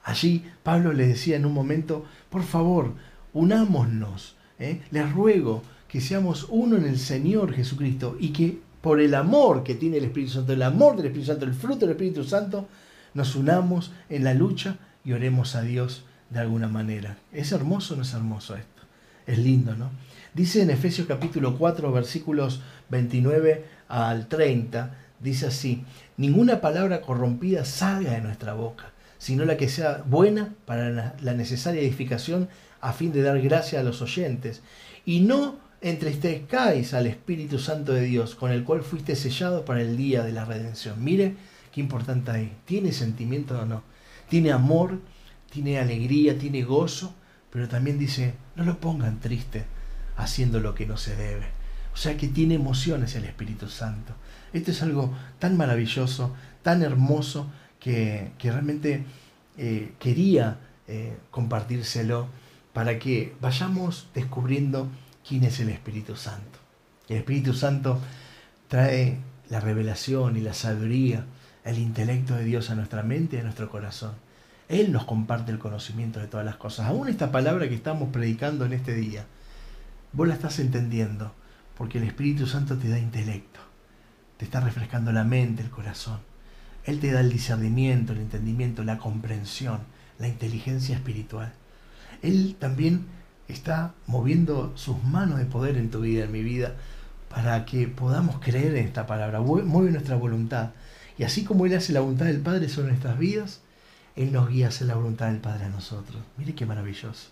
Allí 0.04 0.46
Pablo 0.62 0.94
le 0.94 1.08
decía 1.08 1.36
en 1.36 1.48
un 1.48 1.54
momento, 1.54 2.06
por 2.30 2.44
favor, 2.44 2.94
unámonos. 3.34 4.36
¿eh? 4.60 4.84
Les 4.92 5.12
ruego 5.12 5.64
que 5.88 6.00
seamos 6.00 6.46
uno 6.52 6.78
en 6.78 6.86
el 6.86 7.00
Señor 7.00 7.54
Jesucristo 7.54 8.18
y 8.20 8.30
que 8.34 8.60
por 8.82 9.02
el 9.02 9.16
amor 9.16 9.64
que 9.64 9.74
tiene 9.74 9.98
el 9.98 10.04
Espíritu 10.04 10.34
Santo, 10.34 10.54
el 10.54 10.62
amor 10.62 10.96
del 10.96 11.08
Espíritu 11.08 11.32
Santo, 11.32 11.46
el 11.46 11.56
fruto 11.56 11.88
del 11.88 11.96
Espíritu 11.96 12.24
Santo, 12.24 12.68
nos 13.16 13.36
unamos 13.36 13.94
en 14.10 14.24
la 14.24 14.36
lucha 14.36 14.78
y 15.04 15.14
oremos 15.14 15.56
a 15.56 15.64
Dios 15.64 16.06
de 16.30 16.38
alguna 16.38 16.68
manera. 16.68 17.18
¿Es 17.34 17.52
hermoso 17.52 17.96
o 17.96 17.98
no 17.98 18.04
es 18.04 18.14
hermoso 18.14 18.56
esto? 18.56 18.84
Es 19.26 19.40
lindo, 19.40 19.76
¿no? 19.76 19.90
Dice 20.36 20.62
en 20.62 20.70
Efesios 20.70 21.08
capítulo 21.08 21.58
4, 21.58 21.92
versículos 21.92 22.62
29 22.90 23.77
al 23.88 24.28
30, 24.28 24.96
dice 25.20 25.48
así, 25.48 25.84
ninguna 26.18 26.62
palabra 26.62 27.02
corrompida 27.02 27.66
salga 27.66 28.12
de 28.12 28.22
nuestra 28.22 28.54
boca, 28.54 28.92
sino 29.18 29.46
la 29.46 29.58
que 29.58 29.70
sea 29.70 30.04
buena 30.06 30.54
para 30.66 31.16
la 31.20 31.34
necesaria 31.34 31.82
edificación 31.82 32.50
a 32.82 32.94
fin 32.94 33.12
de 33.12 33.22
dar 33.22 33.42
gracia 33.42 33.80
a 33.80 33.84
los 33.84 34.02
oyentes. 34.02 34.62
Y 35.06 35.22
no 35.22 35.56
entristezcáis 35.82 36.94
al 36.94 37.08
Espíritu 37.08 37.60
Santo 37.60 37.94
de 37.94 38.02
Dios, 38.02 38.36
con 38.36 38.52
el 38.52 38.64
cual 38.64 38.82
fuiste 38.84 39.16
sellado 39.16 39.66
para 39.66 39.82
el 39.82 39.98
día 39.98 40.24
de 40.24 40.32
la 40.32 40.46
redención. 40.46 41.04
Mire 41.04 41.36
qué 41.72 41.82
importante 41.82 42.32
ahí. 42.32 42.58
¿Tiene 42.66 42.92
sentimiento 42.92 43.60
o 43.60 43.66
no? 43.66 43.84
Tiene 44.30 44.52
amor, 44.52 45.00
tiene 45.50 45.80
alegría, 45.80 46.38
tiene 46.38 46.64
gozo, 46.64 47.14
pero 47.52 47.68
también 47.68 47.98
dice, 47.98 48.34
no 48.56 48.64
lo 48.64 48.80
pongan 48.80 49.20
triste 49.20 49.66
haciendo 50.18 50.60
lo 50.60 50.74
que 50.76 50.86
no 50.86 50.98
se 50.98 51.16
debe. 51.16 51.57
O 51.98 52.00
sea 52.00 52.16
que 52.16 52.28
tiene 52.28 52.54
emociones 52.54 53.16
el 53.16 53.26
Espíritu 53.26 53.68
Santo. 53.70 54.14
Esto 54.54 54.70
es 54.70 54.84
algo 54.84 55.16
tan 55.40 55.58
maravilloso, 55.58 56.32
tan 56.62 56.84
hermoso, 56.84 57.50
que, 57.80 58.34
realmente 58.44 59.04
eh, 59.58 59.94
quería 59.98 60.60
eh, 60.88 61.18
compartírselo 61.32 62.28
para 62.72 63.00
que 63.00 63.34
vayamos 63.42 64.10
descubriendo 64.14 64.90
quién 65.28 65.44
es 65.44 65.60
el 65.60 65.70
Espíritu 65.70 66.16
Santo. 66.16 66.60
El 67.10 67.18
Espíritu 67.18 67.56
Santo 67.56 68.00
trae 68.68 69.18
la 69.50 69.60
revelación 69.60 70.38
y 70.38 70.42
la 70.42 70.54
sabiduría, 70.54 71.26
el 71.66 71.80
intelecto 71.80 72.36
de 72.36 72.44
Dios 72.44 72.70
a 72.70 72.76
nuestra 72.76 73.02
mente 73.02 73.38
y 73.38 73.40
a 73.40 73.44
nuestro 73.44 73.72
corazón. 73.72 74.12
Él 74.70 74.92
nos 74.92 75.06
comparte 75.06 75.52
el 75.52 75.58
conocimiento 75.58 76.20
de 76.20 76.28
todas 76.28 76.46
las 76.46 76.58
cosas. 76.58 76.86
Aún 76.86 77.08
esta 77.08 77.32
palabra 77.32 77.68
que 77.68 77.74
estamos 77.74 78.10
predicando 78.10 78.66
en 78.66 78.74
este 78.74 78.94
día, 78.94 79.26
vos 80.14 80.28
la 80.28 80.36
estás 80.36 80.60
entendiendo 80.60 81.34
porque 81.78 82.00
el 82.00 82.06
Espíritu 82.06 82.48
Santo 82.48 82.78
te 82.78 82.90
da 82.90 82.98
intelecto, 82.98 83.60
te 84.38 84.46
está 84.46 84.60
refrescando 84.60 85.12
la 85.12 85.24
mente, 85.24 85.62
el 85.62 85.70
corazón. 85.70 86.20
Él 86.86 87.00
te 87.00 87.12
da 87.12 87.20
el 87.20 87.32
discernimiento, 87.32 88.14
el 88.14 88.20
entendimiento, 88.20 88.84
la 88.84 88.98
comprensión, 88.98 89.82
la 90.20 90.28
inteligencia 90.28 90.96
espiritual. 90.96 91.54
Él 92.22 92.56
también 92.58 93.06
está 93.48 93.94
moviendo 94.08 94.72
sus 94.76 95.04
manos 95.04 95.38
de 95.38 95.46
poder 95.46 95.78
en 95.78 95.92
tu 95.92 96.02
vida, 96.02 96.24
en 96.24 96.32
mi 96.32 96.42
vida, 96.42 96.76
para 97.30 97.66
que 97.66 97.88
podamos 97.88 98.40
creer 98.40 98.76
en 98.76 98.88
esta 98.88 99.06
palabra. 99.06 99.42
Mueve 99.42 99.92
nuestra 99.92 100.16
voluntad. 100.16 100.72
Y 101.18 101.24
así 101.24 101.44
como 101.44 101.66
Él 101.66 101.76
hace 101.76 101.94
la 101.94 102.00
voluntad 102.00 102.26
del 102.26 102.40
Padre 102.40 102.70
sobre 102.70 102.90
nuestras 102.90 103.20
vidas, 103.20 103.62
Él 104.16 104.32
nos 104.32 104.50
guía 104.50 104.68
a 104.68 104.70
hacer 104.70 104.88
la 104.88 104.96
voluntad 104.96 105.28
del 105.28 105.42
Padre 105.42 105.66
a 105.66 105.70
nosotros. 105.70 106.24
Mire 106.38 106.56
qué 106.56 106.66
maravilloso. 106.66 107.32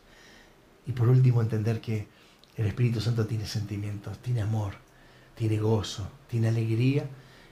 Y 0.85 0.91
por 0.91 1.07
último, 1.07 1.41
entender 1.41 1.81
que 1.81 2.07
el 2.57 2.67
Espíritu 2.67 3.01
Santo 3.01 3.25
tiene 3.25 3.45
sentimientos, 3.45 4.17
tiene 4.19 4.41
amor, 4.41 4.73
tiene 5.35 5.57
gozo, 5.57 6.07
tiene 6.29 6.47
alegría. 6.47 7.05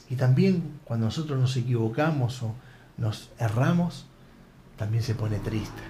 Y 0.09 0.15
también 0.15 0.79
cuando 0.85 1.07
nosotros 1.07 1.39
nos 1.39 1.55
equivocamos 1.57 2.41
o 2.43 2.55
nos 2.97 3.29
erramos, 3.39 4.05
también 4.77 5.03
se 5.03 5.15
pone 5.15 5.39
triste. 5.39 5.81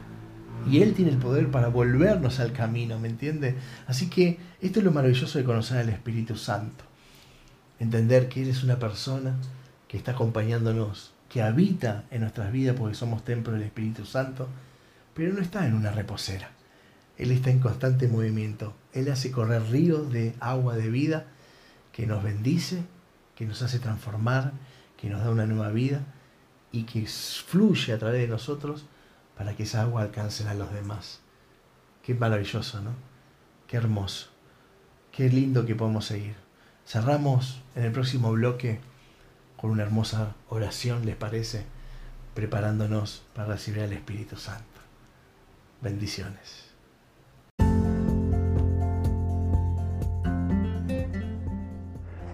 Y 0.69 0.81
Él 0.81 0.93
tiene 0.93 1.11
el 1.11 1.17
poder 1.17 1.51
para 1.51 1.67
volvernos 1.67 2.39
al 2.39 2.53
camino, 2.53 2.97
¿me 2.99 3.09
entiende? 3.09 3.55
Así 3.87 4.09
que 4.09 4.39
esto 4.61 4.79
es 4.79 4.85
lo 4.85 4.91
maravilloso 4.91 5.37
de 5.37 5.43
conocer 5.43 5.77
al 5.77 5.89
Espíritu 5.89 6.37
Santo. 6.37 6.85
Entender 7.79 8.29
que 8.29 8.43
Él 8.43 8.49
es 8.49 8.63
una 8.63 8.79
persona 8.79 9.35
que 9.87 9.97
está 9.97 10.11
acompañándonos, 10.11 11.11
que 11.29 11.41
habita 11.41 12.05
en 12.11 12.21
nuestras 12.21 12.51
vidas 12.51 12.75
porque 12.77 12.95
somos 12.95 13.25
templo 13.25 13.53
del 13.53 13.63
Espíritu 13.63 14.05
Santo, 14.05 14.47
pero 15.13 15.33
no 15.33 15.41
está 15.41 15.65
en 15.65 15.73
una 15.73 15.91
reposera. 15.91 16.52
Él 17.17 17.31
está 17.31 17.51
en 17.51 17.59
constante 17.59 18.07
movimiento. 18.07 18.73
Él 18.93 19.11
hace 19.11 19.31
correr 19.31 19.63
ríos 19.69 20.11
de 20.11 20.35
agua 20.39 20.75
de 20.75 20.89
vida 20.89 21.27
que 21.91 22.07
nos 22.07 22.23
bendice, 22.23 22.83
que 23.35 23.45
nos 23.45 23.61
hace 23.61 23.79
transformar, 23.79 24.53
que 24.97 25.09
nos 25.09 25.23
da 25.23 25.29
una 25.29 25.45
nueva 25.45 25.69
vida 25.69 26.01
y 26.71 26.83
que 26.83 27.05
fluye 27.05 27.93
a 27.93 27.99
través 27.99 28.21
de 28.21 28.27
nosotros 28.27 28.85
para 29.37 29.55
que 29.55 29.63
esa 29.63 29.83
agua 29.83 30.01
alcance 30.01 30.47
a 30.47 30.53
los 30.53 30.73
demás. 30.73 31.19
Qué 32.01 32.13
maravilloso, 32.15 32.81
¿no? 32.81 32.91
Qué 33.67 33.77
hermoso. 33.77 34.29
Qué 35.11 35.29
lindo 35.29 35.65
que 35.65 35.75
podemos 35.75 36.05
seguir. 36.05 36.35
Cerramos 36.85 37.61
en 37.75 37.83
el 37.83 37.91
próximo 37.91 38.31
bloque 38.31 38.79
con 39.57 39.71
una 39.71 39.83
hermosa 39.83 40.35
oración, 40.49 41.05
¿les 41.05 41.15
parece? 41.15 41.65
Preparándonos 42.33 43.23
para 43.33 43.49
recibir 43.49 43.83
al 43.83 43.93
Espíritu 43.93 44.35
Santo. 44.35 44.81
Bendiciones. 45.81 46.62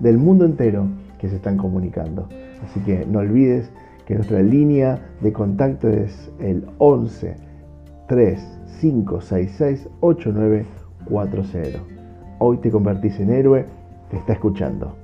del 0.00 0.18
mundo 0.18 0.44
entero 0.44 0.88
que 1.18 1.28
se 1.28 1.36
están 1.36 1.56
comunicando. 1.56 2.28
Así 2.64 2.80
que 2.80 3.06
no 3.06 3.20
olvides 3.20 3.70
que 4.06 4.14
nuestra 4.14 4.42
línea 4.42 4.98
de 5.20 5.32
contacto 5.32 5.88
es 5.88 6.30
el 6.40 6.66
11 6.78 7.36
3566 8.08 9.88
8940. 10.00 11.78
Hoy 12.38 12.56
te 12.58 12.70
convertís 12.70 13.20
en 13.20 13.30
héroe, 13.30 13.66
te 14.10 14.16
está 14.16 14.32
escuchando. 14.32 14.96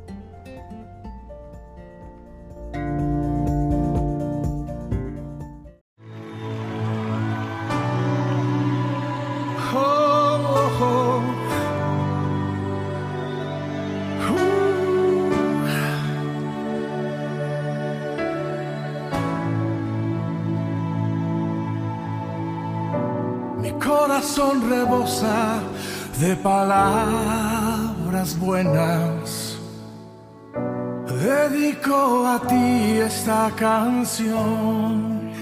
Canción. 33.57 35.33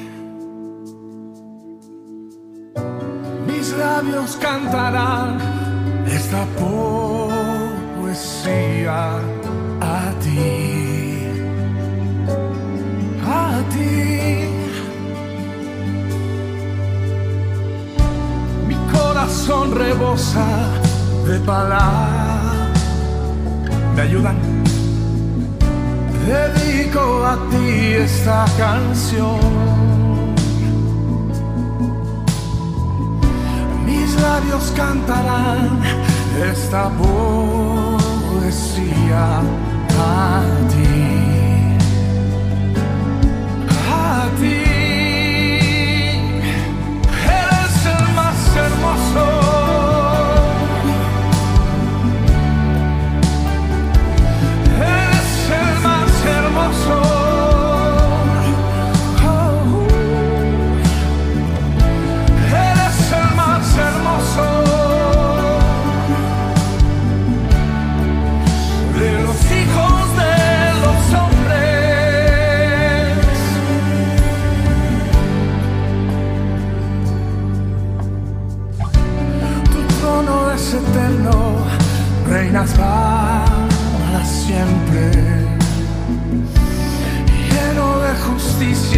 Mis 3.47 3.73
labios 3.77 4.37
cantarán 4.37 5.39
esta 6.07 6.47
poesía 8.01 9.19
a 9.81 10.13
ti. 10.23 11.29
A 13.27 13.61
ti. 13.73 14.49
Mi 18.69 18.77
corazón 18.93 19.75
rebosa 19.75 20.47
de 21.27 21.41
palabras. 21.41 22.71
¿Me 23.97 24.03
ayudan? 24.03 24.54
A 27.23 27.37
ti 27.51 27.95
esta 27.95 28.45
canción. 28.59 29.41
Mis 33.87 34.15
labios 34.21 34.73
cantarán 34.77 35.81
esta 36.51 36.91
poesía 36.91 38.43
a 39.99 40.43
ti. 40.69 41.14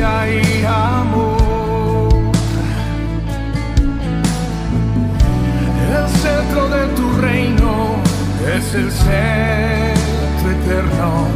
Justicia 0.06 0.28
y 0.28 0.64
amor. 0.64 1.36
El 5.96 6.08
centro 6.08 6.68
de 6.68 6.86
tu 6.94 7.12
reino 7.20 7.96
es 8.56 8.74
el 8.74 8.90
centro 8.90 10.50
eterno, 10.50 11.28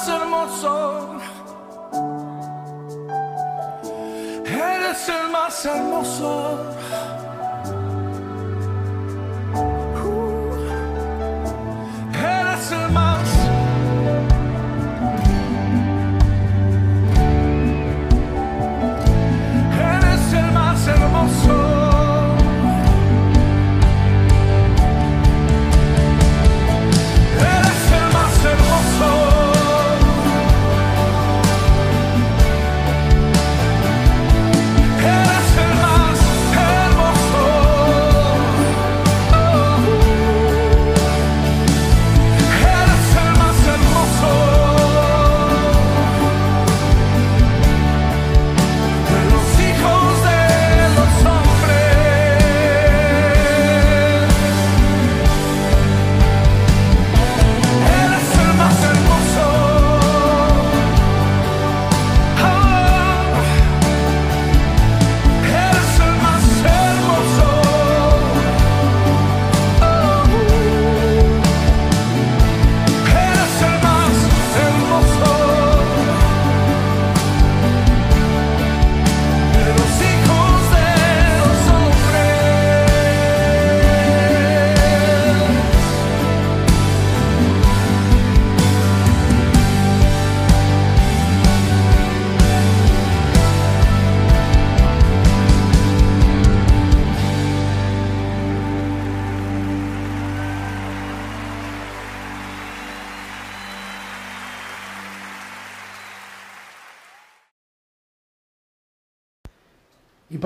más 0.00 0.08
hermoso. 0.08 1.20
Eres 4.46 5.08
el 5.08 5.30
más 5.30 5.64
hermoso. 5.66 6.56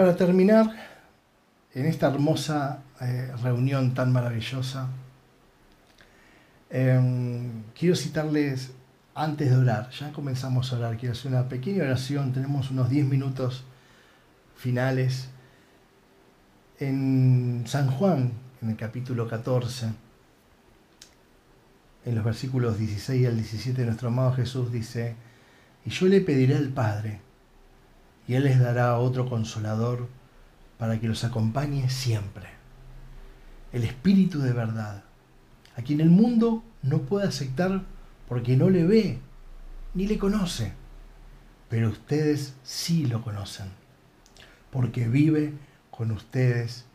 Para 0.04 0.16
terminar, 0.16 0.70
en 1.72 1.86
esta 1.86 2.08
hermosa 2.08 2.82
eh, 3.00 3.32
reunión 3.42 3.94
tan 3.94 4.12
maravillosa, 4.12 4.88
em, 6.68 7.62
quiero 7.74 7.96
citarles 7.96 8.72
antes 9.14 9.48
de 9.48 9.56
orar, 9.56 9.88
ya 9.88 10.12
comenzamos 10.12 10.70
a 10.70 10.76
orar, 10.76 10.98
quiero 10.98 11.14
hacer 11.14 11.32
una 11.32 11.48
pequeña 11.48 11.84
oración, 11.84 12.34
tenemos 12.34 12.70
unos 12.70 12.90
10 12.90 13.06
minutos 13.06 13.64
finales. 14.54 15.30
En 16.78 17.64
San 17.66 17.90
Juan, 17.90 18.32
en 18.60 18.68
el 18.68 18.76
capítulo 18.76 19.26
14, 19.26 19.86
en 22.04 22.14
los 22.14 22.22
versículos 22.22 22.76
16 22.76 23.26
al 23.26 23.36
17, 23.36 23.86
nuestro 23.86 24.08
amado 24.08 24.34
Jesús 24.34 24.70
dice, 24.70 25.16
y 25.86 25.88
yo 25.88 26.08
le 26.08 26.20
pediré 26.20 26.56
al 26.56 26.68
Padre, 26.68 27.23
y 28.26 28.34
Él 28.34 28.44
les 28.44 28.58
dará 28.58 28.98
otro 28.98 29.28
consolador 29.28 30.08
para 30.78 31.00
que 31.00 31.08
los 31.08 31.24
acompañe 31.24 31.88
siempre. 31.90 32.48
El 33.72 33.84
Espíritu 33.84 34.40
de 34.40 34.52
verdad, 34.52 35.04
a 35.76 35.82
quien 35.82 36.00
el 36.00 36.10
mundo 36.10 36.62
no 36.82 37.00
puede 37.02 37.28
aceptar 37.28 37.82
porque 38.28 38.56
no 38.56 38.70
le 38.70 38.84
ve 38.84 39.18
ni 39.94 40.06
le 40.06 40.18
conoce, 40.18 40.72
pero 41.68 41.88
ustedes 41.88 42.54
sí 42.62 43.06
lo 43.06 43.22
conocen, 43.22 43.66
porque 44.70 45.08
vive 45.08 45.54
con 45.90 46.10
ustedes 46.10 46.86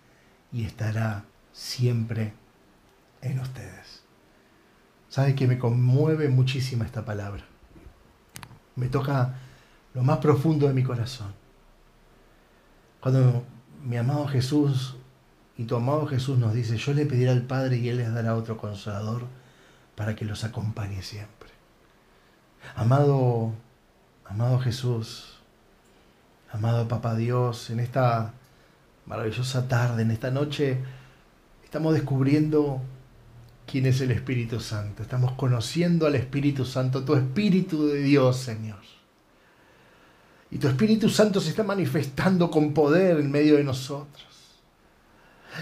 y 0.52 0.66
estará 0.66 1.26
siempre 1.52 2.34
en 3.22 3.40
ustedes. 3.40 4.04
¿Sabe 5.10 5.36
que 5.36 5.48
me 5.48 5.58
conmueve 5.58 6.30
muchísimo 6.30 6.84
esta 6.84 7.04
palabra? 7.04 7.44
Me 8.76 8.88
toca 8.88 9.40
lo 9.94 10.04
más 10.04 10.20
profundo 10.20 10.68
de 10.68 10.74
mi 10.74 10.84
corazón. 10.84 11.34
Cuando 13.00 13.44
mi 13.84 13.98
amado 13.98 14.28
Jesús 14.28 14.96
y 15.58 15.66
tu 15.66 15.76
amado 15.76 16.06
Jesús 16.08 16.38
nos 16.38 16.54
dice, 16.54 16.78
yo 16.78 16.94
le 16.94 17.06
pediré 17.06 17.32
al 17.32 17.44
Padre 17.44 17.78
y 17.78 17.90
Él 17.90 17.98
les 17.98 18.14
dará 18.14 18.36
otro 18.36 18.58
consolador 18.58 19.24
para 19.96 20.16
que 20.16 20.26
los 20.26 20.44
acompañe 20.44 21.02
siempre. 21.02 21.50
Amado, 22.76 23.54
amado 24.26 24.60
Jesús, 24.60 25.38
amado 26.52 26.88
Papá 26.88 27.16
Dios, 27.16 27.70
en 27.70 27.80
esta 27.80 28.34
maravillosa 29.06 29.68
tarde, 29.68 30.04
en 30.04 30.12
esta 30.12 30.30
noche, 30.30 30.78
estamos 31.64 31.94
descubriendo 31.94 32.82
quién 33.66 33.86
es 33.86 34.02
el 34.02 34.12
Espíritu 34.12 34.60
Santo. 34.60 35.04
Estamos 35.04 35.34
conociendo 35.34 36.06
al 36.06 36.16
Espíritu 36.16 36.66
Santo, 36.66 37.04
tu 37.04 37.16
Espíritu 37.16 37.88
de 37.88 38.02
Dios, 38.02 38.38
Señor. 38.38 38.99
Y 40.52 40.58
tu 40.58 40.68
Espíritu 40.68 41.10
Santo 41.10 41.40
se 41.40 41.50
está 41.50 41.64
manifestando 41.64 42.50
con 42.50 42.74
poder 42.74 43.20
en 43.20 43.32
medio 43.32 43.58
de 43.58 43.64
nosotros. 43.64 44.28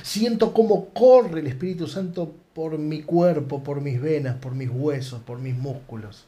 Siento 0.04 0.54
cómo 0.54 0.90
corre 0.90 1.42
el 1.42 1.48
Espíritu 1.48 1.88
Santo 1.88 2.34
por 2.54 2.78
mi 2.78 3.04
cuerpo, 3.04 3.64
por 3.64 3.82
mis 3.82 4.02
venas, 4.02 4.36
por 4.38 4.54
mis 4.54 4.70
huesos, 4.72 5.22
por 5.22 5.40
mis 5.40 5.56
músculos, 5.56 6.26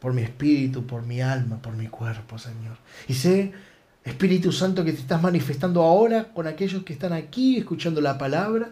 por 0.00 0.12
mi 0.12 0.22
espíritu, 0.22 0.86
por 0.86 1.02
mi 1.02 1.20
alma, 1.20 1.60
por 1.62 1.74
mi 1.74 1.86
cuerpo, 1.86 2.38
Señor. 2.38 2.76
Y 3.08 3.14
sé, 3.14 3.52
Espíritu 4.04 4.52
Santo, 4.52 4.84
que 4.84 4.92
te 4.92 5.00
estás 5.00 5.22
manifestando 5.22 5.82
ahora 5.82 6.32
con 6.32 6.46
aquellos 6.46 6.82
que 6.84 6.92
están 6.92 7.12
aquí 7.12 7.58
escuchando 7.58 8.00
la 8.00 8.18
palabra 8.18 8.70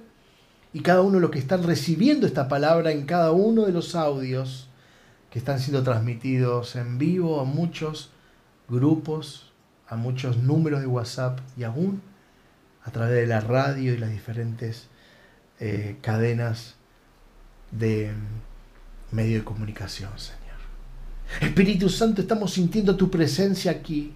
y 0.72 0.80
cada 0.80 1.02
uno 1.02 1.14
de 1.14 1.20
los 1.20 1.30
que 1.30 1.38
están 1.38 1.62
recibiendo 1.62 2.26
esta 2.26 2.48
palabra 2.48 2.90
en 2.90 3.06
cada 3.06 3.32
uno 3.32 3.66
de 3.66 3.72
los 3.72 3.94
audios 3.94 4.68
que 5.30 5.38
están 5.38 5.60
siendo 5.60 5.82
transmitidos 5.82 6.76
en 6.76 6.98
vivo 6.98 7.40
a 7.40 7.44
muchos 7.44 8.10
grupos, 8.68 9.52
a 9.88 9.96
muchos 9.96 10.38
números 10.38 10.80
de 10.80 10.86
WhatsApp 10.86 11.40
y 11.56 11.64
aún 11.64 12.00
a 12.84 12.90
través 12.90 13.14
de 13.14 13.26
la 13.26 13.40
radio 13.40 13.94
y 13.94 13.98
las 13.98 14.10
diferentes 14.10 14.88
eh, 15.60 15.96
cadenas 16.00 16.74
de 17.70 18.12
medio 19.10 19.38
de 19.38 19.44
comunicación, 19.44 20.10
Señor. 20.18 20.40
Espíritu 21.40 21.88
Santo, 21.88 22.20
estamos 22.20 22.52
sintiendo 22.52 22.96
tu 22.96 23.10
presencia 23.10 23.70
aquí 23.70 24.12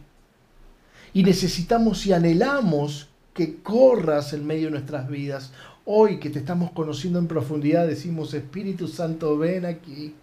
y 1.14 1.22
necesitamos 1.22 2.04
y 2.06 2.12
anhelamos 2.12 3.08
que 3.32 3.62
corras 3.62 4.32
en 4.32 4.46
medio 4.46 4.66
de 4.66 4.72
nuestras 4.72 5.08
vidas. 5.08 5.52
Hoy 5.84 6.18
que 6.18 6.28
te 6.28 6.40
estamos 6.40 6.72
conociendo 6.72 7.18
en 7.18 7.28
profundidad, 7.28 7.86
decimos, 7.86 8.34
Espíritu 8.34 8.88
Santo, 8.88 9.38
ven 9.38 9.64
aquí 9.64 10.14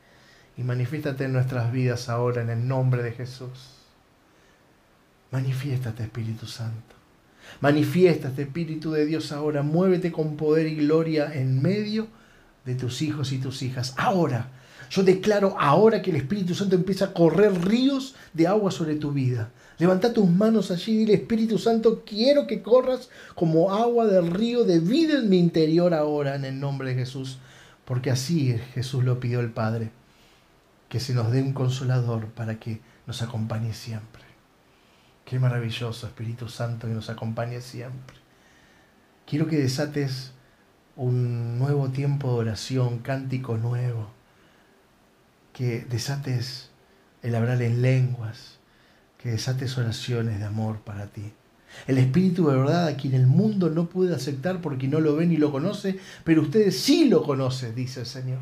y 0.58 0.64
manifiéstate 0.64 1.26
en 1.26 1.34
nuestras 1.34 1.72
vidas 1.72 2.10
ahora 2.10 2.42
en 2.42 2.50
el 2.50 2.68
nombre 2.68 3.02
de 3.02 3.14
Jesús. 3.14 3.75
Manifiéstate, 5.32 6.04
Espíritu 6.04 6.46
Santo. 6.46 6.96
Manifiéstate, 7.62 8.44
Espíritu 8.44 8.92
de 8.92 9.06
Dios, 9.06 9.32
ahora. 9.32 9.64
Muévete 9.64 10.12
con 10.12 10.38
poder 10.38 10.68
y 10.68 10.76
gloria 10.76 11.34
en 11.34 11.62
medio 11.62 12.08
de 12.66 12.76
tus 12.76 13.02
hijos 13.02 13.32
y 13.32 13.38
tus 13.38 13.62
hijas. 13.62 13.94
Ahora, 13.98 14.50
yo 14.90 15.04
declaro 15.04 15.56
ahora 15.60 16.02
que 16.02 16.12
el 16.12 16.18
Espíritu 16.18 16.54
Santo 16.56 16.76
empieza 16.76 17.06
a 17.06 17.14
correr 17.14 17.66
ríos 17.66 18.16
de 18.34 18.48
agua 18.48 18.72
sobre 18.72 18.96
tu 18.96 19.12
vida. 19.12 19.52
Levanta 19.78 20.14
tus 20.14 20.30
manos 20.30 20.72
allí 20.72 20.94
y 20.94 20.98
dile, 20.98 21.14
Espíritu 21.16 21.58
Santo, 21.58 22.04
quiero 22.06 22.48
que 22.48 22.62
corras 22.62 23.10
como 23.34 23.74
agua 23.74 24.06
del 24.06 24.32
río 24.32 24.64
de 24.64 24.80
vida 24.80 25.20
en 25.20 25.30
mi 25.30 25.38
interior 25.38 25.94
ahora, 25.94 26.36
en 26.36 26.46
el 26.46 26.60
nombre 26.60 26.90
de 26.90 26.96
Jesús. 26.96 27.40
Porque 27.84 28.10
así 28.10 28.58
Jesús 28.74 29.04
lo 29.04 29.20
pidió 29.20 29.42
el 29.42 29.52
Padre, 29.52 29.92
que 30.90 31.00
se 31.00 31.14
nos 31.14 31.32
dé 31.32 31.42
un 31.42 31.54
consolador 31.54 32.28
para 32.28 32.60
que 32.60 32.80
nos 33.06 33.22
acompañe 33.22 33.74
siempre. 33.74 34.25
Qué 35.26 35.40
maravilloso 35.40 36.06
Espíritu 36.06 36.48
Santo 36.48 36.88
que 36.88 36.94
nos 36.94 37.10
acompañe 37.10 37.60
siempre. 37.60 38.16
Quiero 39.26 39.48
que 39.48 39.58
desates 39.58 40.34
un 40.96 41.58
nuevo 41.58 41.90
tiempo 41.90 42.32
de 42.32 42.40
oración, 42.42 43.00
cántico 43.00 43.58
nuevo. 43.58 44.12
Que 45.52 45.84
desates 45.90 46.70
el 47.24 47.34
hablar 47.34 47.60
en 47.64 47.82
lenguas. 47.82 48.60
Que 49.18 49.32
desates 49.32 49.76
oraciones 49.80 50.38
de 50.38 50.46
amor 50.46 50.82
para 50.82 51.08
ti. 51.08 51.34
El 51.88 51.98
Espíritu 51.98 52.48
de 52.48 52.58
verdad 52.58 52.88
a 52.88 52.96
quien 52.96 53.16
el 53.16 53.26
mundo 53.26 53.72
no 53.72 53.90
puede 53.90 54.14
aceptar 54.14 54.62
porque 54.62 54.88
no 54.88 55.00
lo 55.00 55.16
ve 55.16 55.26
ni 55.26 55.38
lo 55.38 55.52
conoce, 55.52 56.00
pero 56.24 56.44
ustedes 56.44 56.80
sí 56.80 57.10
lo 57.10 57.24
conocen, 57.24 57.74
dice 57.74 58.02
el 58.02 58.06
Señor. 58.06 58.40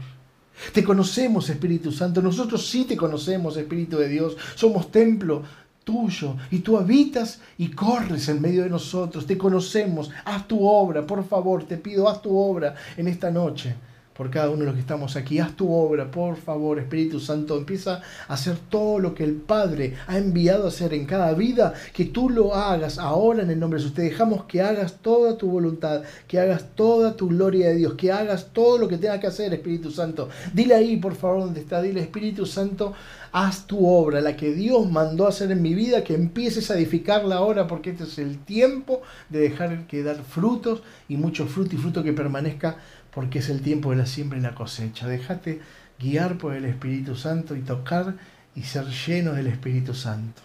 Te 0.72 0.84
conocemos, 0.84 1.50
Espíritu 1.50 1.92
Santo. 1.92 2.22
Nosotros 2.22 2.68
sí 2.68 2.86
te 2.86 2.96
conocemos, 2.96 3.58
Espíritu 3.58 3.98
de 3.98 4.08
Dios. 4.08 4.38
Somos 4.56 4.92
templo 4.92 5.44
tuyo 5.84 6.36
y 6.52 6.60
tú 6.60 6.78
habitas 6.78 7.40
y 7.58 7.70
corres 7.70 8.30
en 8.30 8.42
medio 8.42 8.64
de 8.64 8.70
nosotros. 8.70 9.26
Te 9.26 9.38
conocemos. 9.38 10.10
Haz 10.26 10.48
tu 10.48 10.66
obra, 10.66 11.06
por 11.06 11.24
favor. 11.26 11.66
Te 11.66 11.78
pido, 11.78 12.10
haz 12.10 12.22
tu 12.22 12.38
obra 12.38 12.76
en 12.98 13.08
esta 13.08 13.30
noche 13.32 13.76
por 14.16 14.30
cada 14.30 14.50
uno 14.50 14.60
de 14.60 14.66
los 14.66 14.76
que 14.76 14.82
estamos 14.82 15.16
aquí. 15.16 15.40
Haz 15.40 15.56
tu 15.56 15.72
obra, 15.74 16.10
por 16.12 16.38
favor, 16.38 16.80
Espíritu 16.80 17.20
Santo. 17.20 17.58
Empieza 17.58 18.02
a 18.28 18.34
hacer 18.34 18.58
todo 18.70 19.00
lo 19.00 19.14
que 19.16 19.24
el 19.24 19.36
Padre 19.36 19.96
ha 20.08 20.18
enviado 20.18 20.66
a 20.66 20.68
hacer 20.68 20.94
en 20.94 21.06
cada 21.06 21.34
vida. 21.34 21.74
Que 21.94 22.06
tú 22.06 22.30
lo 22.30 22.54
hagas 22.56 22.98
ahora 22.98 23.44
en 23.44 23.50
el 23.50 23.60
nombre 23.60 23.78
de 23.78 23.84
Jesús. 23.84 23.96
Te 23.96 24.04
dejamos 24.04 24.46
que 24.46 24.62
hagas 24.62 24.98
toda 25.02 25.38
tu 25.38 25.50
voluntad, 25.50 26.04
que 26.28 26.40
hagas 26.40 26.76
toda 26.76 27.16
tu 27.16 27.28
gloria 27.28 27.70
de 27.70 27.76
Dios, 27.76 27.94
que 27.96 28.12
hagas 28.12 28.50
todo 28.54 28.78
lo 28.78 28.88
que 28.88 28.98
tengas 28.98 29.20
que 29.20 29.28
hacer, 29.28 29.54
Espíritu 29.54 29.92
Santo. 29.92 30.30
Dile 30.54 30.76
ahí, 30.76 30.98
por 30.98 31.16
favor, 31.16 31.42
donde 31.42 31.62
está. 31.62 31.82
Dile, 31.82 32.02
Espíritu 32.02 32.46
Santo, 32.46 32.94
haz 33.32 33.66
tu 33.66 33.88
obra, 33.88 34.22
la 34.22 34.38
que 34.38 34.54
Dios 34.54 34.90
mandó 34.90 35.26
a 35.26 35.30
hacer 35.30 35.52
en 35.52 35.62
mi 35.62 35.74
vida, 35.74 36.04
que 36.04 36.14
empieces 36.14 36.70
a 36.70 36.76
edificarla 36.78 37.38
ahora, 37.38 37.68
porque 37.68 37.90
este 37.90 38.04
es 38.04 38.20
el 38.20 38.38
tiempo 38.38 39.02
de 39.30 39.40
dejar 39.40 39.88
que 39.88 40.04
dar 40.04 40.18
frutos 40.18 40.84
y 41.10 41.18
mucho 41.18 41.48
fruto 41.48 41.76
y 41.76 41.80
fruto 41.80 42.04
que 42.04 42.14
permanezca 42.14 42.78
porque 43.14 43.40
es 43.40 43.50
el 43.50 43.62
tiempo 43.62 43.92
de 43.92 43.98
la 43.98 44.06
siembra 44.06 44.40
y 44.40 44.42
la 44.42 44.56
cosecha. 44.56 45.08
Déjate 45.08 45.62
guiar 46.00 46.38
por 46.38 46.54
el 46.56 46.66
Espíritu 46.66 47.16
Santo 47.16 47.56
y 47.56 47.62
tocar 47.62 48.16
y 48.56 48.64
ser 48.64 48.86
lleno 48.88 49.34
del 49.34 49.48
Espíritu 49.48 49.94
Santo. 49.94 50.42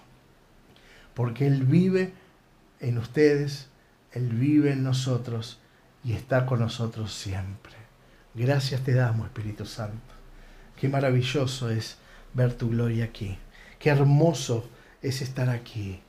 Porque 1.14 1.46
Él 1.46 1.64
vive 1.64 2.12
en 2.80 2.98
ustedes, 2.98 3.68
Él 4.12 4.28
vive 4.28 4.72
en 4.72 4.84
nosotros 4.84 5.58
y 6.04 6.12
está 6.12 6.46
con 6.46 6.60
nosotros 6.60 7.12
siempre. 7.12 7.74
Gracias 8.34 8.82
te 8.82 8.92
damos, 8.92 9.26
Espíritu 9.26 9.64
Santo. 9.64 10.14
Qué 10.76 10.88
maravilloso 10.88 11.70
es 11.70 11.98
ver 12.34 12.54
tu 12.54 12.70
gloria 12.70 13.04
aquí. 13.04 13.36
Qué 13.78 13.90
hermoso 13.90 14.68
es 15.02 15.22
estar 15.22 15.48
aquí. 15.48 16.00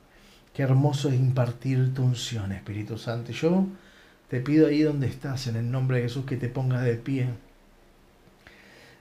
Qué 0.54 0.62
hermoso 0.62 1.08
es 1.08 1.14
impartir 1.14 1.92
tu 1.94 2.04
unción, 2.04 2.52
Espíritu 2.52 2.98
Santo. 2.98 3.32
Yo 3.32 3.66
te 4.30 4.40
pido 4.40 4.68
ahí 4.68 4.82
donde 4.82 5.08
estás, 5.08 5.48
en 5.48 5.56
el 5.56 5.70
nombre 5.72 5.96
de 5.96 6.04
Jesús, 6.04 6.24
que 6.24 6.36
te 6.36 6.48
pongas 6.48 6.84
de 6.84 6.94
pie 6.94 7.30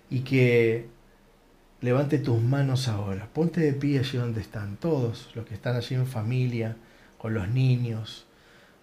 y 0.09 0.21
que 0.21 0.87
levante 1.81 2.17
tus 2.17 2.41
manos 2.41 2.87
ahora. 2.87 3.29
Ponte 3.31 3.61
de 3.61 3.73
pie 3.73 3.99
allí 3.99 4.17
donde 4.17 4.41
están 4.41 4.77
todos 4.77 5.29
los 5.35 5.45
que 5.45 5.53
están 5.53 5.75
allí 5.75 5.93
en 5.93 6.07
familia, 6.07 6.75
con 7.19 7.35
los 7.35 7.47
niños. 7.47 8.25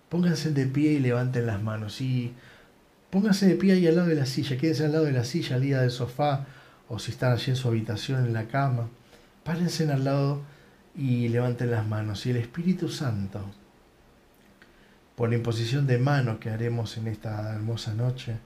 Pónganse 0.09 0.52
de 0.52 0.66
pie 0.66 0.93
y 0.93 1.01
levanten 1.01 1.47
las 1.47 1.60
manos. 1.60 2.01
Y 2.01 2.32
pónganse 3.10 3.48
de 3.48 3.56
pie 3.56 3.73
ahí 3.73 3.89
al 3.89 3.97
lado 3.97 4.09
de 4.09 4.14
la 4.14 4.27
silla. 4.27 4.56
Quédense 4.56 4.85
al 4.85 4.93
lado 4.93 5.06
de 5.06 5.12
la 5.12 5.24
silla, 5.24 5.56
al 5.56 5.62
día 5.62 5.81
del 5.81 5.90
sofá, 5.90 6.47
o 6.89 7.01
si 7.01 7.10
están 7.10 7.32
allí 7.32 7.51
en 7.51 7.56
su 7.56 7.66
habitación, 7.66 8.24
en 8.24 8.32
la 8.32 8.47
cama. 8.47 8.89
Párense 9.43 9.90
al 9.90 10.05
lado 10.05 10.43
y 10.97 11.28
levanten 11.28 11.73
las 11.73 11.85
manos. 11.89 12.24
Y 12.24 12.31
el 12.31 12.36
Espíritu 12.36 12.89
Santo 12.89 13.40
por 15.16 15.30
la 15.30 15.36
imposición 15.36 15.86
de 15.86 15.98
manos 15.98 16.38
que 16.38 16.51
haremos 16.51 16.97
en 16.98 17.09
esta 17.09 17.55
hermosa 17.55 17.94
noche. 17.94 18.36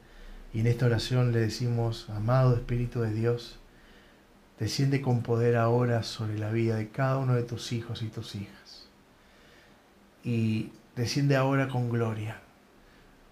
Y 0.54 0.60
en 0.60 0.68
esta 0.68 0.86
oración 0.86 1.32
le 1.32 1.40
decimos, 1.40 2.08
amado 2.10 2.54
Espíritu 2.54 3.00
de 3.02 3.12
Dios, 3.12 3.58
desciende 4.58 5.00
con 5.00 5.22
poder 5.22 5.56
ahora 5.56 6.02
sobre 6.02 6.38
la 6.38 6.50
vida 6.50 6.76
de 6.76 6.88
cada 6.88 7.18
uno 7.18 7.34
de 7.34 7.42
tus 7.42 7.72
hijos 7.72 8.02
y 8.02 8.08
tus 8.08 8.34
hijas. 8.36 8.88
Y 10.24 10.70
desciende 10.96 11.36
ahora 11.36 11.68
con 11.68 11.90
gloria. 11.90 12.40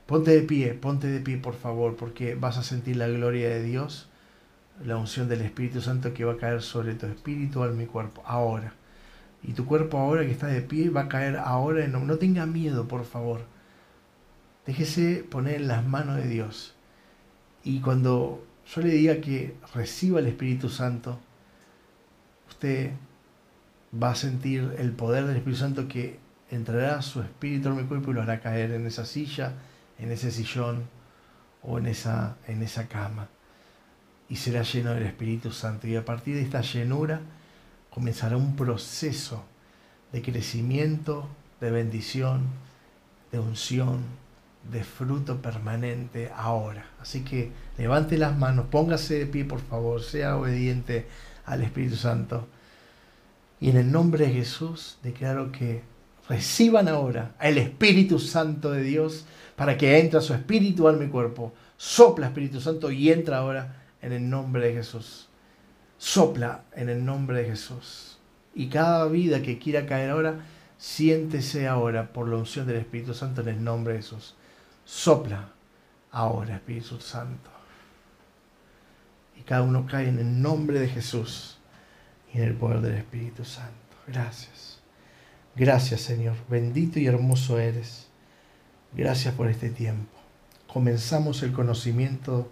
Ponte 0.07 0.31
de 0.33 0.43
pie, 0.43 0.75
ponte 0.75 1.07
de 1.07 1.21
pie 1.21 1.37
por 1.39 1.55
favor, 1.55 1.97
porque 1.97 2.35
vas 2.35 2.57
a 2.57 2.63
sentir 2.63 2.97
la 2.97 3.09
gloria 3.09 3.49
de 3.51 3.63
Dios, 3.63 4.09
la 4.85 4.97
unción 4.97 5.29
del 5.29 5.43
Espíritu 5.43 5.81
Santo 5.81 6.15
que 6.15 6.25
va 6.25 6.33
a 6.35 6.39
caer 6.39 6.63
sobre 6.63 6.95
tu 6.95 7.07
espíritu, 7.07 7.63
alma 7.63 7.83
y 7.83 7.87
cuerpo, 7.87 8.23
ahora. 8.25 8.73
Y 9.43 9.53
tu 9.53 9.65
cuerpo 9.67 9.99
ahora 9.99 10.25
que 10.25 10.33
está 10.33 10.47
de 10.49 10.63
pie 10.63 10.91
va 10.91 11.03
a 11.03 11.09
caer 11.09 11.37
ahora. 11.37 11.85
En, 11.85 11.93
no 12.07 12.17
tenga 12.17 12.47
miedo, 12.47 12.89
por 12.89 13.05
favor. 13.05 13.43
Déjese 14.67 15.25
poner 15.29 15.57
en 15.57 15.69
las 15.69 15.87
manos 15.87 16.17
de 16.17 16.29
Dios. 16.29 16.75
Y 17.65 17.81
cuando 17.81 18.45
yo 18.75 18.81
le 18.83 18.89
diga 18.89 19.21
que 19.21 19.57
reciba 19.75 20.21
el 20.21 20.27
Espíritu 20.27 20.69
Santo, 20.69 21.19
usted 22.49 22.93
va 23.95 24.11
a 24.11 24.15
sentir 24.15 24.75
el 24.79 24.93
poder 24.93 25.27
del 25.27 25.37
Espíritu 25.37 25.61
Santo 25.61 25.89
que 25.89 26.19
entrará 26.51 27.01
su 27.03 27.21
espíritu, 27.21 27.69
en 27.69 27.77
mi 27.77 27.85
cuerpo 27.85 28.11
y 28.11 28.15
lo 28.15 28.23
hará 28.23 28.41
caer 28.41 28.73
en 28.73 28.87
esa 28.87 29.05
silla, 29.05 29.55
en 29.99 30.11
ese 30.13 30.31
sillón 30.31 30.85
o 31.63 31.79
en 31.79 31.87
esa, 31.87 32.37
en 32.47 32.63
esa 32.63 32.89
cama. 32.89 33.29
Y 34.29 34.37
será 34.37 34.63
lleno 34.63 34.93
del 34.93 35.05
Espíritu 35.05 35.51
Santo. 35.51 35.87
Y 35.87 35.97
a 35.97 36.05
partir 36.05 36.35
de 36.35 36.43
esta 36.43 36.61
llenura 36.61 37.21
comenzará 37.91 38.37
un 38.37 38.57
proceso 38.57 39.45
de 40.13 40.23
crecimiento, 40.23 41.29
de 41.61 41.71
bendición, 41.71 42.43
de 43.33 43.39
unción, 43.39 44.03
de 44.71 44.85
fruto 44.85 45.41
permanente 45.41 46.31
ahora. 46.35 46.87
Así 47.01 47.23
que 47.23 47.53
levante 47.77 48.19
las 48.19 48.37
manos, 48.37 48.67
póngase 48.71 49.19
de 49.19 49.27
pie 49.27 49.45
por 49.45 49.61
favor, 49.61 50.03
sea 50.03 50.37
obediente 50.37 51.07
al 51.47 51.63
Espíritu 51.63 51.97
Santo. 51.97 52.47
Y 53.61 53.71
en 53.71 53.77
el 53.77 53.91
nombre 53.91 54.27
de 54.27 54.33
Jesús 54.33 54.99
declaro 55.03 55.51
que 55.51 55.83
reciban 56.29 56.89
ahora 56.89 57.35
el 57.41 57.59
Espíritu 57.59 58.19
Santo 58.19 58.71
de 58.71 58.83
Dios 58.83 59.25
para 59.57 59.77
que 59.77 59.99
entre 59.99 60.21
su 60.21 60.35
espíritu, 60.35 60.87
alma 60.87 61.05
y 61.05 61.09
cuerpo. 61.09 61.53
Sopla 61.77 62.27
Espíritu 62.27 62.61
Santo 62.61 62.91
y 62.91 63.11
entra 63.11 63.39
ahora 63.39 63.85
en 64.03 64.13
el 64.13 64.29
nombre 64.29 64.67
de 64.67 64.75
Jesús. 64.75 65.28
Sopla 65.99 66.65
en 66.75 66.89
el 66.89 67.05
nombre 67.05 67.43
de 67.43 67.51
Jesús. 67.51 68.19
Y 68.55 68.69
cada 68.69 69.07
vida 69.07 69.43
que 69.43 69.59
quiera 69.59 69.87
caer 69.87 70.11
ahora, 70.11 70.41
siéntese 70.79 71.67
ahora 71.67 72.13
por 72.13 72.29
la 72.29 72.37
unción 72.37 72.67
del 72.67 72.77
Espíritu 72.77 73.15
Santo 73.15 73.43
en 73.43 73.49
el 73.49 73.65
nombre 73.65 73.95
de 73.95 74.01
Jesús. 74.01 74.35
Sopla 74.85 75.51
ahora, 76.13 76.57
Espíritu 76.57 77.01
Santo. 77.01 77.51
Y 79.37 79.43
cada 79.43 79.63
uno 79.63 79.87
cae 79.87 80.09
en 80.09 80.19
el 80.19 80.41
nombre 80.41 80.81
de 80.81 80.89
Jesús 80.89 81.59
y 82.33 82.39
en 82.39 82.45
el 82.45 82.55
poder 82.55 82.81
del 82.81 82.95
Espíritu 82.95 83.45
Santo. 83.45 83.75
Gracias. 84.07 84.79
Gracias, 85.55 86.01
Señor. 86.01 86.37
Bendito 86.49 87.01
y 87.01 87.07
hermoso 87.07 87.59
eres. 87.59 88.07
Gracias 88.93 89.35
por 89.35 89.49
este 89.49 89.71
tiempo. 89.71 90.17
Comenzamos 90.73 91.43
el 91.43 91.53
conocimiento 91.53 92.51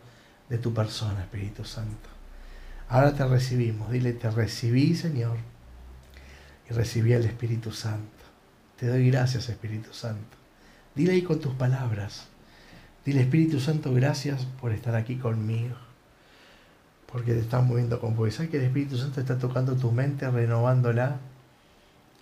de 0.48 0.58
tu 0.58 0.74
persona, 0.74 1.22
Espíritu 1.22 1.64
Santo. 1.64 2.15
Ahora 2.88 3.14
te 3.14 3.24
recibimos. 3.26 3.90
Dile, 3.90 4.12
te 4.12 4.30
recibí, 4.30 4.94
Señor. 4.94 5.36
Y 6.70 6.72
recibí 6.72 7.14
al 7.14 7.24
Espíritu 7.24 7.72
Santo. 7.72 8.24
Te 8.78 8.86
doy 8.86 9.10
gracias, 9.10 9.48
Espíritu 9.48 9.92
Santo. 9.92 10.36
Dile 10.94 11.12
ahí 11.12 11.22
con 11.22 11.40
tus 11.40 11.54
palabras. 11.54 12.26
Dile, 13.04 13.22
Espíritu 13.22 13.60
Santo, 13.60 13.92
gracias 13.92 14.46
por 14.60 14.72
estar 14.72 14.94
aquí 14.94 15.16
conmigo. 15.16 15.76
Porque 17.10 17.32
te 17.32 17.40
estás 17.40 17.64
moviendo 17.64 18.00
con 18.00 18.14
poder. 18.14 18.32
¿Sabes 18.32 18.50
que 18.50 18.58
el 18.58 18.64
Espíritu 18.64 18.96
Santo 18.96 19.20
está 19.20 19.38
tocando 19.38 19.76
tu 19.76 19.92
mente, 19.92 20.30
renovándola 20.30 21.18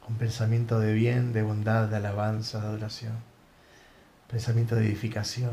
con 0.05 0.17
pensamiento 0.17 0.79
de 0.79 0.93
bien, 0.93 1.33
de 1.33 1.43
bondad, 1.43 1.89
de 1.89 1.97
alabanza, 1.97 2.61
de 2.61 2.67
adoración? 2.67 3.15
Pensamiento 4.31 4.77
de 4.77 4.87
edificación. 4.87 5.53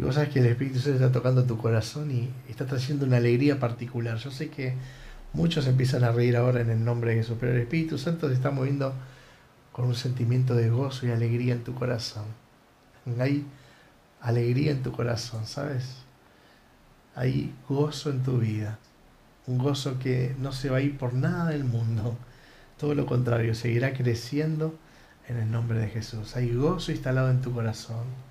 Y 0.00 0.02
vos 0.02 0.14
sabes 0.14 0.30
que 0.30 0.38
el 0.38 0.46
Espíritu 0.46 0.78
Santo 0.78 0.94
está 0.94 1.12
tocando 1.12 1.44
tu 1.44 1.58
corazón 1.58 2.10
y 2.10 2.30
está 2.48 2.64
trayendo 2.64 3.04
una 3.04 3.18
alegría 3.18 3.60
particular. 3.60 4.16
Yo 4.16 4.30
sé 4.30 4.48
que 4.48 4.72
muchos 5.34 5.66
empiezan 5.66 6.04
a 6.04 6.10
reír 6.10 6.38
ahora 6.38 6.62
en 6.62 6.70
el 6.70 6.82
nombre 6.82 7.10
de 7.10 7.18
Jesús, 7.18 7.36
pero 7.38 7.52
el 7.52 7.60
Espíritu 7.60 7.98
Santo 7.98 8.26
se 8.28 8.32
está 8.32 8.50
moviendo 8.50 8.94
con 9.72 9.84
un 9.84 9.94
sentimiento 9.94 10.54
de 10.54 10.70
gozo 10.70 11.06
y 11.06 11.10
alegría 11.10 11.52
en 11.52 11.64
tu 11.64 11.74
corazón. 11.74 12.24
Hay 13.18 13.44
alegría 14.22 14.72
en 14.72 14.82
tu 14.82 14.90
corazón, 14.90 15.44
¿sabes? 15.44 15.96
Hay 17.14 17.54
gozo 17.68 18.08
en 18.08 18.22
tu 18.22 18.38
vida. 18.38 18.78
Un 19.46 19.58
gozo 19.58 19.98
que 19.98 20.34
no 20.38 20.52
se 20.52 20.70
va 20.70 20.78
a 20.78 20.80
ir 20.80 20.96
por 20.96 21.12
nada 21.12 21.50
del 21.50 21.64
mundo. 21.64 22.16
Todo 22.78 22.94
lo 22.94 23.04
contrario, 23.04 23.54
seguirá 23.54 23.92
creciendo 23.92 24.78
en 25.28 25.36
el 25.36 25.50
nombre 25.50 25.78
de 25.78 25.88
Jesús. 25.88 26.36
Hay 26.36 26.54
gozo 26.54 26.90
instalado 26.90 27.30
en 27.30 27.42
tu 27.42 27.52
corazón. 27.52 28.29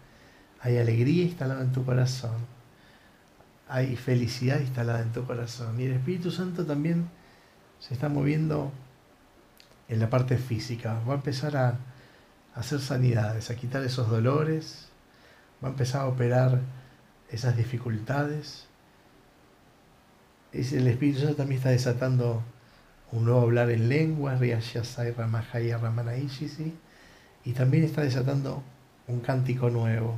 Hay 0.61 0.77
alegría 0.77 1.23
instalada 1.23 1.61
en 1.61 1.71
tu 1.71 1.85
corazón. 1.85 2.35
Hay 3.67 3.95
felicidad 3.95 4.59
instalada 4.59 5.01
en 5.01 5.11
tu 5.11 5.25
corazón. 5.25 5.79
Y 5.79 5.85
el 5.85 5.93
Espíritu 5.93 6.31
Santo 6.31 6.65
también 6.65 7.09
se 7.79 7.93
está 7.93 8.09
moviendo 8.09 8.71
en 9.87 9.99
la 9.99 10.09
parte 10.09 10.37
física. 10.37 11.01
Va 11.07 11.13
a 11.13 11.17
empezar 11.17 11.55
a, 11.55 11.77
hacer 12.55 12.79
sanidades, 12.79 13.49
a 13.51 13.55
quitar 13.55 13.83
esos 13.83 14.09
dolores. 14.09 14.89
Va 15.63 15.69
a 15.69 15.71
empezar 15.71 16.01
a 16.01 16.07
operar 16.07 16.59
esas 17.29 17.55
dificultades. 17.55 18.67
el 20.51 20.87
Espíritu 20.87 21.19
Santo 21.19 21.35
también 21.35 21.59
está 21.59 21.69
desatando 21.69 22.43
un 23.11 23.25
nuevo 23.25 23.41
hablar 23.41 23.71
en 23.71 23.89
lenguas, 23.89 24.39
y 27.43 27.53
también 27.53 27.83
está 27.83 28.01
desatando 28.01 28.63
un 29.07 29.21
cántico 29.21 29.69
nuevo. 29.69 30.15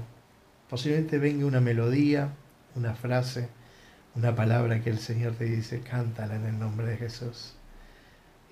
Posiblemente 0.72 1.20
venga 1.20 1.46
una 1.46 1.60
melodía, 1.60 2.30
una 2.76 2.96
frase, 2.96 3.50
una 4.16 4.34
palabra 4.34 4.82
que 4.82 4.90
el 4.90 5.00
Señor 5.00 5.34
te 5.34 5.44
dice, 5.44 5.82
cántala 5.82 6.38
en 6.38 6.46
el 6.46 6.58
nombre 6.58 6.88
de 6.88 6.96
Jesús. 6.96 7.56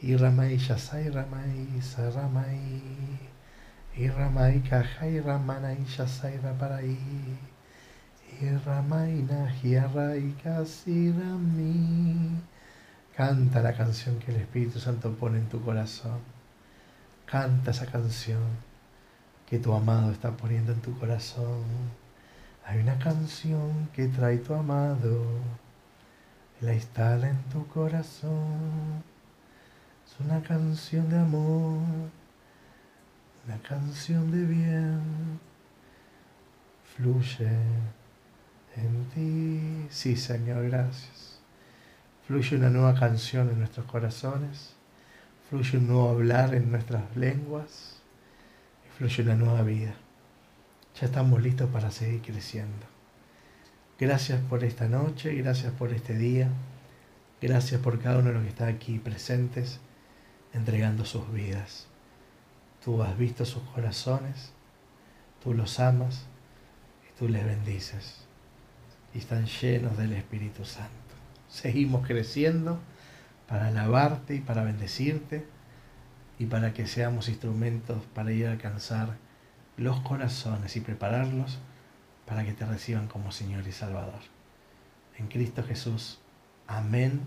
Y 0.02 0.18
Ramai 0.18 0.58
Yasai 0.58 1.12
Ramai 1.12 1.82
Saramai. 1.82 2.60
Y 3.96 4.10
Ramanai 4.10 4.62
Yasai 4.62 5.22
Raparai. 5.22 6.98
Y 8.42 8.46
Nahiarai 9.24 10.36
Kasirami. 10.44 12.42
Canta 13.16 13.62
la 13.62 13.74
canción 13.78 14.20
que 14.20 14.32
el 14.32 14.42
Espíritu 14.42 14.78
Santo 14.78 15.14
pone 15.14 15.38
en 15.38 15.48
tu 15.48 15.62
corazón. 15.62 16.20
Canta 17.26 17.72
esa 17.72 17.86
canción 17.86 18.44
que 19.50 19.58
tu 19.58 19.74
amado 19.74 20.12
está 20.12 20.32
poniendo 20.32 20.74
en 20.74 20.82
tu 20.82 21.00
corazón. 21.00 21.64
Hay 22.70 22.80
una 22.80 22.98
canción 23.00 23.90
que 23.94 24.08
trae 24.08 24.38
tu 24.38 24.54
amado, 24.54 25.26
la 26.62 26.74
instala 26.74 27.30
en 27.30 27.44
tu 27.50 27.68
corazón 27.68 29.04
una 30.20 30.42
canción 30.42 31.10
de 31.10 31.18
amor, 31.18 31.80
una 33.46 33.58
canción 33.62 34.30
de 34.32 34.44
bien, 34.44 35.40
fluye 36.84 37.50
en 38.76 39.06
ti. 39.14 39.88
Sí, 39.90 40.18
Señor, 40.18 40.70
gracias. 40.70 41.40
Fluye 42.28 42.58
una 42.58 42.70
nueva 42.70 42.96
canción 42.96 43.50
en 43.50 43.60
nuestros 43.60 43.86
corazones, 43.86 44.76
fluye 45.50 45.78
un 45.78 45.88
nuevo 45.88 46.10
hablar 46.10 46.54
en 46.54 46.70
nuestras 46.70 47.16
lenguas 47.16 48.02
y 48.86 48.98
fluye 48.98 49.24
una 49.24 49.36
nueva 49.36 49.62
vida. 49.62 49.94
Ya 51.00 51.06
estamos 51.06 51.42
listos 51.42 51.70
para 51.70 51.92
seguir 51.92 52.22
creciendo. 52.22 52.86
Gracias 53.98 54.42
por 54.42 54.66
esta 54.66 54.90
noche, 54.90 55.34
gracias 55.36 55.72
por 55.72 55.94
este 55.94 56.14
día, 56.18 56.50
gracias 57.42 57.80
por 57.80 58.02
cada 58.02 58.18
uno 58.18 58.28
de 58.30 58.34
los 58.34 58.44
que 58.44 58.50
está 58.50 58.68
aquí 58.68 59.00
presentes 59.00 59.80
entregando 60.54 61.06
sus 61.06 61.32
vidas. 61.32 61.88
Tú 62.84 63.02
has 63.02 63.18
visto 63.18 63.46
sus 63.46 63.64
corazones, 63.64 64.52
tú 65.42 65.54
los 65.54 65.80
amas 65.80 66.26
y 67.10 67.18
tú 67.18 67.30
les 67.30 67.46
bendices. 67.46 68.26
Y 69.14 69.20
están 69.20 69.46
llenos 69.46 69.98
del 69.98 70.12
Espíritu 70.12 70.66
Santo. 70.66 70.92
Seguimos 71.48 72.06
creciendo 72.06 72.78
para 73.48 73.68
alabarte 73.68 74.36
y 74.36 74.42
para 74.42 74.66
bendecirte 74.66 75.46
y 76.40 76.48
para 76.48 76.74
que 76.74 76.88
seamos 76.88 77.30
instrumentos 77.30 78.04
para 78.14 78.34
ir 78.34 78.48
a 78.48 78.52
alcanzar 78.52 79.29
los 79.80 80.00
corazones 80.02 80.76
y 80.76 80.82
prepararlos 80.82 81.58
para 82.26 82.44
que 82.44 82.54
te 82.54 82.66
reciban 82.66 83.08
como 83.08 83.32
Señor 83.32 83.66
y 83.68 83.72
Salvador. 83.72 84.20
En 85.18 85.28
Cristo 85.28 85.64
Jesús. 85.64 86.20
Amén, 86.68 87.22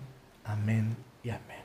amén 0.45 0.97
y 1.25 1.31
amén. 1.31 1.63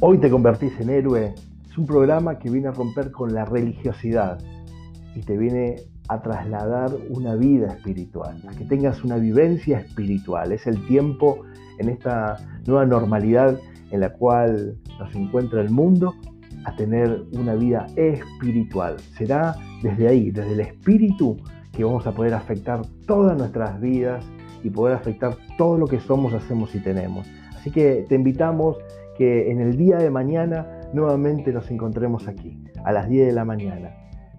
Hoy 0.00 0.18
te 0.18 0.30
convertís 0.30 0.78
en 0.80 0.90
héroe 0.90 1.34
es 1.68 1.78
un 1.78 1.86
programa 1.86 2.38
que 2.38 2.50
viene 2.50 2.68
a 2.68 2.72
romper 2.72 3.10
con 3.10 3.34
la 3.34 3.44
religiosidad 3.44 4.38
y 5.14 5.22
te 5.22 5.36
viene 5.36 5.76
a 6.08 6.20
trasladar 6.22 6.90
una 7.10 7.34
vida 7.34 7.68
espiritual, 7.68 8.42
a 8.48 8.56
que 8.56 8.64
tengas 8.64 9.04
una 9.04 9.16
vivencia 9.16 9.78
espiritual. 9.78 10.52
Es 10.52 10.66
el 10.66 10.84
tiempo 10.86 11.44
en 11.78 11.90
esta 11.90 12.36
nueva 12.66 12.86
normalidad 12.86 13.58
en 13.90 14.00
la 14.00 14.12
cual 14.12 14.76
nos 14.98 15.14
encuentra 15.14 15.60
el 15.60 15.70
mundo 15.70 16.14
a 16.64 16.74
tener 16.76 17.24
una 17.32 17.54
vida 17.54 17.86
espiritual. 17.96 18.96
Será 19.16 19.54
desde 19.82 20.08
ahí, 20.08 20.30
desde 20.30 20.52
el 20.52 20.60
espíritu, 20.60 21.36
que 21.72 21.84
vamos 21.84 22.06
a 22.06 22.12
poder 22.12 22.34
afectar 22.34 22.82
todas 23.06 23.38
nuestras 23.38 23.80
vidas 23.80 24.24
y 24.62 24.70
poder 24.70 24.96
afectar 24.96 25.36
todo 25.56 25.78
lo 25.78 25.86
que 25.86 26.00
somos, 26.00 26.34
hacemos 26.34 26.74
y 26.74 26.80
tenemos. 26.80 27.26
Así 27.56 27.70
que 27.70 28.04
te 28.08 28.14
invitamos 28.14 28.76
que 29.16 29.50
en 29.50 29.60
el 29.60 29.76
día 29.76 29.98
de 29.98 30.10
mañana 30.10 30.66
nuevamente 30.92 31.52
nos 31.52 31.70
encontremos 31.70 32.26
aquí, 32.28 32.62
a 32.84 32.92
las 32.92 33.08
10 33.08 33.28
de 33.28 33.32
la 33.32 33.44
mañana, 33.44 33.90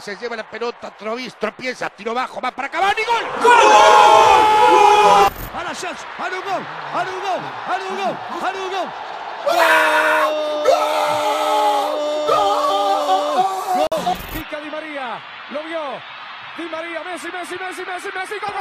Se 0.00 0.16
lleva 0.16 0.36
la 0.36 0.48
pelota, 0.48 0.90
Trovis, 0.90 1.34
tropieza, 1.36 1.90
tiro 1.90 2.14
bajo, 2.14 2.40
va 2.40 2.50
para 2.50 2.68
Cavani, 2.68 3.02
gol. 3.04 3.24
¡Gol! 3.42 3.56
A 5.54 5.64
la 5.64 5.74
chance, 5.74 6.04
a 6.18 6.24
un 6.24 6.30
gol, 6.30 6.62
a 6.92 7.02
un 7.02 7.20
gol, 7.20 7.40
a 7.66 7.76
un 7.88 7.96
gol, 7.96 8.16
a 8.30 8.48
un 8.52 8.70
gol. 8.70 8.88
Gol. 13.88 14.16
Pica 14.32 14.60
Di 14.60 14.70
María, 14.70 15.20
lo 15.50 15.62
vio. 15.62 16.00
Di 16.56 16.64
María, 16.64 17.02
Messi, 17.02 17.28
Messi, 17.30 17.56
Messi, 17.58 17.84
Messi, 17.84 18.08
Messi, 18.14 18.38
gol, 18.40 18.52
gol, 18.52 18.52
gol. 18.52 18.55